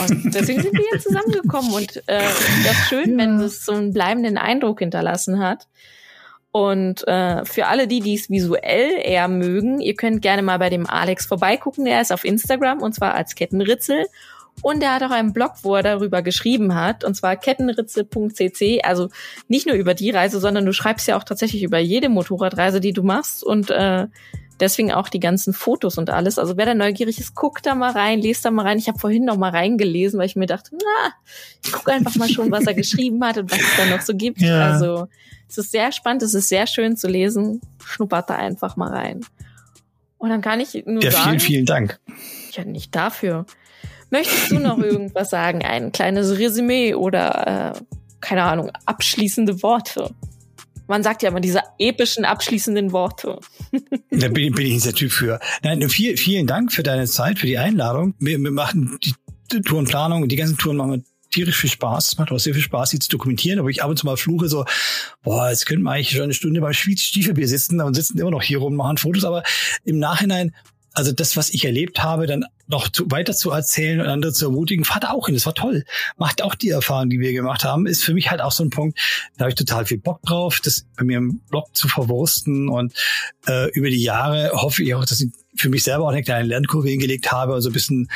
Und 0.01 0.35
deswegen 0.35 0.63
sind 0.63 0.75
wir 0.75 0.85
jetzt 0.93 1.05
zusammengekommen 1.05 1.73
und 1.73 1.97
äh, 2.07 2.23
das 2.65 2.73
ist 2.73 2.89
schön, 2.89 3.13
ja. 3.13 3.19
wenn 3.19 3.41
es 3.41 3.65
so 3.65 3.73
einen 3.73 3.93
bleibenden 3.93 4.39
Eindruck 4.39 4.81
hinterlassen 4.81 5.39
hat. 5.39 5.67
Und 6.51 7.07
äh, 7.07 7.45
für 7.45 7.67
alle 7.67 7.87
die, 7.87 8.01
die 8.01 8.15
es 8.15 8.31
visuell 8.31 9.01
eher 9.03 9.29
mögen, 9.29 9.81
ihr 9.81 9.95
könnt 9.95 10.23
gerne 10.23 10.43
mal 10.43 10.59
bei 10.59 10.71
dem 10.71 10.87
Alex 10.87 11.27
vorbeigucken. 11.27 11.87
Er 11.87 12.01
ist 12.01 12.13
auf 12.13 12.25
Instagram 12.25 12.83
und 12.83 12.95
zwar 12.95 13.15
als 13.15 13.35
Kettenritzel. 13.35 14.07
Und 14.63 14.83
er 14.83 14.95
hat 14.95 15.03
auch 15.03 15.11
einen 15.11 15.33
Blog, 15.33 15.53
wo 15.63 15.77
er 15.77 15.83
darüber 15.83 16.23
geschrieben 16.23 16.75
hat, 16.75 17.05
und 17.05 17.15
zwar 17.15 17.37
kettenritzel.cc. 17.37 18.81
Also 18.83 19.09
nicht 19.47 19.67
nur 19.67 19.77
über 19.77 19.95
die 19.95 20.11
Reise, 20.11 20.41
sondern 20.41 20.67
du 20.67 20.73
schreibst 20.73 21.07
ja 21.07 21.17
auch 21.17 21.23
tatsächlich 21.23 21.63
über 21.63 21.79
jede 21.79 22.09
Motorradreise, 22.09 22.81
die 22.81 22.93
du 22.93 23.03
machst. 23.05 23.45
Und 23.45 23.71
äh, 23.71 24.09
Deswegen 24.61 24.93
auch 24.93 25.09
die 25.09 25.21
ganzen 25.21 25.53
Fotos 25.53 25.99
und 25.99 26.11
alles. 26.11 26.39
Also 26.39 26.57
wer 26.57 26.67
da 26.67 26.75
neugierig 26.75 27.19
ist, 27.19 27.35
guckt 27.35 27.67
da 27.67 27.75
mal 27.75 27.93
rein, 27.93 28.21
lest 28.21 28.45
da 28.45 28.51
mal 28.51 28.67
rein. 28.67 28.79
Ich 28.79 28.89
habe 28.89 28.99
vorhin 28.99 29.25
noch 29.25 29.37
mal 29.37 29.51
reingelesen, 29.51 30.19
weil 30.19 30.27
ich 30.27 30.37
mir 30.37 30.47
dachte, 30.47 30.73
na, 30.73 31.13
ich 31.65 31.73
gucke 31.73 31.93
einfach 31.93 32.17
mal 32.17 32.29
schon, 32.29 32.51
was 32.51 32.67
er 32.67 32.75
geschrieben 32.75 33.25
hat 33.25 33.39
und 33.39 33.51
was 33.51 33.61
es 33.61 33.77
da 33.77 33.87
noch 33.87 34.03
so 34.03 34.15
gibt. 34.15 34.41
Ja. 34.41 34.73
Also 34.73 35.09
es 35.49 35.59
ist 35.59 35.71
sehr 35.71 35.93
spannend, 35.93 36.23
es 36.23 36.35
ist 36.35 36.49
sehr 36.49 36.67
schön 36.67 36.97
zu 36.97 37.09
lesen. 37.09 37.61
Schnuppert 37.85 38.31
da 38.31 38.37
einfach 38.37 38.77
mal 38.77 38.91
rein. 38.91 39.21
Und 40.19 40.31
dann 40.31 40.41
kann 40.41 40.61
ich 40.61 40.83
nur 40.87 41.03
ja, 41.03 41.13
sagen. 41.13 41.39
Vielen, 41.39 41.41
vielen 41.41 41.67
Dank. 41.67 42.01
Ja, 42.53 42.65
nicht 42.65 42.95
dafür. 42.95 43.47
Möchtest 44.11 44.51
du 44.51 44.59
noch 44.59 44.79
irgendwas 44.79 45.31
sagen? 45.31 45.63
Ein 45.63 45.93
kleines 45.93 46.39
Resümee 46.39 46.95
oder 46.95 47.75
äh, 47.77 47.81
keine 48.21 48.43
Ahnung, 48.43 48.73
abschließende 48.85 49.63
Worte? 49.63 50.11
Man 50.89 51.03
sagt 51.03 51.23
ja 51.23 51.29
immer 51.29 51.41
diese 51.41 51.61
epischen 51.79 52.25
abschließenden 52.25 52.93
Worte. 52.93 53.39
da 54.11 54.29
bin, 54.29 54.53
bin 54.55 54.67
ich 54.67 54.73
nicht 54.73 54.87
der 54.87 54.95
Typ 54.95 55.13
für. 55.13 55.39
Nein, 55.63 55.89
viel, 55.89 56.17
vielen 56.17 56.47
Dank 56.47 56.73
für 56.73 56.83
deine 56.83 57.07
Zeit, 57.07 57.39
für 57.39 57.47
die 57.47 57.59
Einladung. 57.59 58.15
Wir, 58.19 58.39
wir 58.39 58.51
machen 58.51 58.99
die 59.03 59.15
Tourenplanung, 59.63 60.29
die 60.29 60.37
ganzen 60.37 60.59
Touren 60.59 60.77
machen 60.77 61.05
tierisch 61.31 61.57
viel 61.57 61.71
Spaß. 61.71 62.09
Es 62.09 62.19
macht 62.19 62.33
auch 62.33 62.39
sehr 62.39 62.55
viel 62.55 62.63
Spaß, 62.63 62.91
sie 62.91 62.99
zu 62.99 63.11
dokumentieren, 63.11 63.59
aber 63.59 63.69
ich 63.69 63.83
ab 63.83 63.91
und 63.91 63.99
zu 63.99 64.07
mal 64.07 64.17
fluche 64.17 64.49
so, 64.49 64.65
boah, 65.23 65.51
jetzt 65.51 65.67
könnten 65.67 65.83
wir 65.83 65.93
eigentlich 65.93 66.11
schon 66.11 66.23
eine 66.23 66.35
Stunde 66.35 66.61
beim 66.61 66.73
Stiefelbier 66.73 67.49
sitzen 67.49 67.81
und 67.81 67.95
sitzen 67.95 68.19
immer 68.19 68.31
noch 68.31 68.43
hier 68.43 68.59
rum, 68.59 68.77
machen 68.77 68.99
Fotos, 68.99 69.25
aber 69.25 69.43
im 69.85 69.99
Nachhinein 69.99 70.55
also 70.99 71.13
das, 71.13 71.37
was 71.37 71.51
ich 71.51 71.65
erlebt 71.65 72.03
habe, 72.03 72.27
dann 72.27 72.45
noch 72.67 72.89
zu, 72.89 73.09
weiter 73.09 73.33
zu 73.33 73.53
erzählen 73.53 74.01
und 74.01 74.09
andere 74.09 74.33
zu 74.33 74.47
ermutigen, 74.47 74.85
fahrt 74.85 75.09
auch 75.09 75.27
hin. 75.27 75.37
Das 75.37 75.47
war 75.47 75.55
toll. 75.55 75.85
Macht 76.17 76.43
auch 76.43 76.57
die 76.57 76.71
Erfahrung, 76.71 77.09
die 77.09 77.21
wir 77.21 77.33
gemacht 77.33 77.63
haben, 77.63 77.87
ist 77.87 78.03
für 78.03 78.15
mich 78.15 78.33
halt 78.33 78.41
auch 78.41 78.51
so 78.51 78.65
ein 78.65 78.71
Punkt, 78.71 78.99
da 79.37 79.45
habe 79.45 79.51
ich 79.51 79.55
total 79.55 79.87
viel 79.87 79.99
Bock 79.99 80.21
drauf, 80.23 80.59
das 80.61 80.87
bei 80.97 81.05
mir 81.05 81.19
im 81.19 81.39
Blog 81.51 81.69
zu 81.77 81.87
verwursten 81.87 82.69
und 82.69 82.93
äh, 83.47 83.71
über 83.71 83.91
die 83.91 84.03
Jahre 84.03 84.51
hoffe 84.55 84.83
ich 84.83 84.93
auch, 84.97 85.05
dass 85.05 85.21
ich 85.21 85.31
für 85.55 85.69
mich 85.69 85.85
selber 85.85 86.03
auch 86.03 86.11
eine 86.11 86.25
kleine 86.25 86.49
Lernkurve 86.49 86.89
hingelegt 86.89 87.31
habe, 87.31 87.55
also 87.55 87.71
ein 87.71 87.75
bisschen 87.75 88.11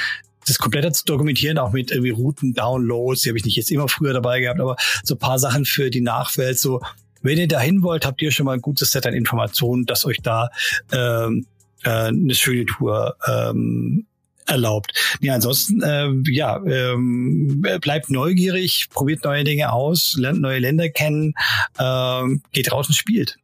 das 0.44 0.58
komplette 0.58 0.90
zu 0.90 1.04
dokumentieren, 1.04 1.58
auch 1.58 1.70
mit 1.70 1.92
irgendwie 1.92 2.10
Routen, 2.10 2.52
Downloads, 2.52 3.20
die 3.20 3.28
habe 3.28 3.38
ich 3.38 3.44
nicht 3.44 3.56
jetzt 3.56 3.70
immer 3.70 3.86
früher 3.86 4.12
dabei 4.12 4.40
gehabt, 4.40 4.58
aber 4.58 4.74
so 5.04 5.14
paar 5.14 5.38
Sachen 5.38 5.66
für 5.66 5.88
die 5.88 6.00
Nachwelt, 6.00 6.58
so 6.58 6.80
wenn 7.22 7.38
ihr 7.38 7.46
dahin 7.46 7.82
wollt, 7.82 8.04
habt 8.04 8.20
ihr 8.20 8.32
schon 8.32 8.46
mal 8.46 8.54
ein 8.54 8.60
gutes 8.60 8.90
Set 8.90 9.06
an 9.06 9.14
Informationen, 9.14 9.86
das 9.86 10.04
euch 10.04 10.18
da 10.20 10.50
ähm, 10.90 11.46
äh, 11.84 12.08
eine 12.08 12.34
schöne 12.34 12.66
Tour 12.66 13.16
ähm, 13.26 14.06
erlaubt. 14.46 14.92
Ja, 15.20 15.34
ansonsten, 15.34 15.82
äh, 15.82 16.10
ja, 16.30 16.62
ähm, 16.64 17.62
bleibt 17.80 18.10
neugierig, 18.10 18.88
probiert 18.90 19.24
neue 19.24 19.44
Dinge 19.44 19.72
aus, 19.72 20.16
lernt 20.18 20.40
neue 20.40 20.58
Länder 20.58 20.88
kennen, 20.88 21.34
ähm, 21.78 22.42
geht 22.52 22.72
raus 22.72 22.88
und 22.88 22.94
spielt 22.94 23.38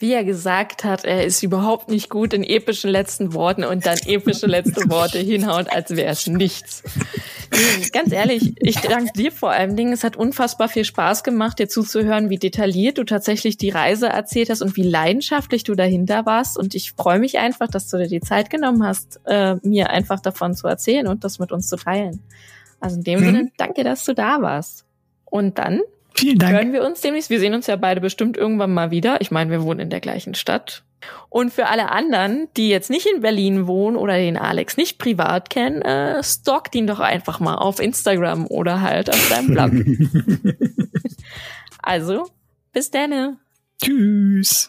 wie 0.00 0.14
er 0.14 0.24
gesagt 0.24 0.82
hat, 0.82 1.04
er 1.04 1.26
ist 1.26 1.42
überhaupt 1.42 1.90
nicht 1.90 2.08
gut 2.08 2.32
in 2.32 2.42
epischen 2.42 2.90
letzten 2.90 3.34
Worten 3.34 3.64
und 3.64 3.84
dann 3.84 3.98
epische 4.06 4.46
letzte 4.46 4.88
Worte 4.88 5.18
hinhauen, 5.18 5.66
als 5.68 5.90
wäre 5.90 6.10
es 6.10 6.26
nichts. 6.26 6.82
Ganz 7.92 8.10
ehrlich, 8.10 8.54
ich 8.60 8.76
danke 8.76 9.12
dir 9.12 9.30
vor 9.30 9.50
allem 9.50 9.76
Dingen. 9.76 9.92
Es 9.92 10.02
hat 10.02 10.16
unfassbar 10.16 10.70
viel 10.70 10.86
Spaß 10.86 11.22
gemacht, 11.22 11.58
dir 11.58 11.68
zuzuhören, 11.68 12.30
wie 12.30 12.38
detailliert 12.38 12.96
du 12.96 13.04
tatsächlich 13.04 13.58
die 13.58 13.68
Reise 13.68 14.08
erzählt 14.08 14.48
hast 14.48 14.62
und 14.62 14.74
wie 14.76 14.88
leidenschaftlich 14.88 15.64
du 15.64 15.74
dahinter 15.74 16.24
warst. 16.24 16.56
Und 16.56 16.74
ich 16.74 16.92
freue 16.92 17.18
mich 17.18 17.38
einfach, 17.38 17.68
dass 17.68 17.88
du 17.88 17.98
dir 17.98 18.08
die 18.08 18.22
Zeit 18.22 18.48
genommen 18.48 18.82
hast, 18.82 19.20
äh, 19.26 19.56
mir 19.62 19.90
einfach 19.90 20.20
davon 20.20 20.54
zu 20.54 20.66
erzählen 20.66 21.08
und 21.08 21.24
das 21.24 21.38
mit 21.38 21.52
uns 21.52 21.68
zu 21.68 21.76
teilen. 21.76 22.22
Also 22.80 22.96
in 22.96 23.04
dem 23.04 23.20
mhm. 23.20 23.24
Sinne, 23.24 23.52
danke, 23.58 23.84
dass 23.84 24.06
du 24.06 24.14
da 24.14 24.40
warst. 24.40 24.86
Und 25.26 25.58
dann 25.58 25.82
Vielen 26.14 26.38
Dank. 26.38 26.54
Hören 26.54 26.72
wir 26.72 26.84
uns 26.84 27.00
demnächst. 27.00 27.30
Wir 27.30 27.40
sehen 27.40 27.54
uns 27.54 27.66
ja 27.66 27.76
beide 27.76 28.00
bestimmt 28.00 28.36
irgendwann 28.36 28.72
mal 28.72 28.90
wieder. 28.90 29.20
Ich 29.20 29.30
meine, 29.30 29.50
wir 29.50 29.62
wohnen 29.62 29.80
in 29.80 29.90
der 29.90 30.00
gleichen 30.00 30.34
Stadt. 30.34 30.82
Und 31.28 31.52
für 31.52 31.66
alle 31.66 31.90
anderen, 31.90 32.48
die 32.56 32.68
jetzt 32.68 32.90
nicht 32.90 33.06
in 33.06 33.22
Berlin 33.22 33.66
wohnen 33.66 33.96
oder 33.96 34.16
den 34.16 34.36
Alex 34.36 34.76
nicht 34.76 34.98
privat 34.98 35.48
kennen, 35.48 35.80
äh, 35.82 36.22
stalkt 36.22 36.74
ihn 36.74 36.86
doch 36.86 37.00
einfach 37.00 37.40
mal 37.40 37.54
auf 37.54 37.80
Instagram 37.80 38.46
oder 38.46 38.82
halt 38.82 39.08
auf 39.08 39.28
seinem 39.28 39.54
Blog. 39.54 39.72
also, 41.82 42.28
bis 42.72 42.90
dann. 42.90 43.38
Tschüss. 43.82 44.68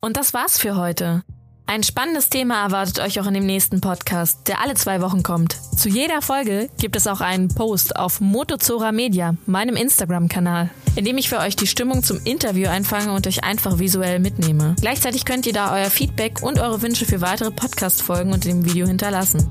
Und 0.00 0.16
das 0.16 0.34
war's 0.34 0.58
für 0.58 0.76
heute. 0.76 1.22
Ein 1.70 1.82
spannendes 1.82 2.30
Thema 2.30 2.62
erwartet 2.62 2.98
euch 2.98 3.20
auch 3.20 3.26
in 3.26 3.34
dem 3.34 3.44
nächsten 3.44 3.82
Podcast, 3.82 4.48
der 4.48 4.62
alle 4.62 4.72
zwei 4.72 5.02
Wochen 5.02 5.22
kommt. 5.22 5.54
Zu 5.76 5.90
jeder 5.90 6.22
Folge 6.22 6.70
gibt 6.78 6.96
es 6.96 7.06
auch 7.06 7.20
einen 7.20 7.48
Post 7.48 7.94
auf 7.94 8.22
Motozora 8.22 8.90
Media, 8.90 9.34
meinem 9.44 9.76
Instagram-Kanal, 9.76 10.70
in 10.96 11.04
dem 11.04 11.18
ich 11.18 11.28
für 11.28 11.40
euch 11.40 11.56
die 11.56 11.66
Stimmung 11.66 12.02
zum 12.02 12.20
Interview 12.24 12.70
einfange 12.70 13.12
und 13.12 13.26
euch 13.26 13.44
einfach 13.44 13.78
visuell 13.78 14.18
mitnehme. 14.18 14.76
Gleichzeitig 14.80 15.26
könnt 15.26 15.44
ihr 15.44 15.52
da 15.52 15.74
euer 15.74 15.90
Feedback 15.90 16.40
und 16.40 16.58
eure 16.58 16.80
Wünsche 16.80 17.04
für 17.04 17.20
weitere 17.20 17.50
Podcast-Folgen 17.50 18.32
unter 18.32 18.48
dem 18.48 18.64
Video 18.64 18.86
hinterlassen. 18.86 19.46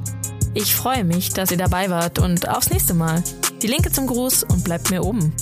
Ich 0.55 0.75
freue 0.75 1.03
mich, 1.03 1.29
dass 1.33 1.51
ihr 1.51 1.57
dabei 1.57 1.91
wart 1.91 2.17
und 2.17 2.49
aufs 2.49 2.71
nächste 2.71 2.95
Mal. 2.95 3.23
Die 3.61 3.67
Linke 3.67 3.91
zum 3.91 4.07
Gruß 4.07 4.41
und 4.41 4.63
bleibt 4.63 4.89
mir 4.89 5.03
oben. 5.03 5.35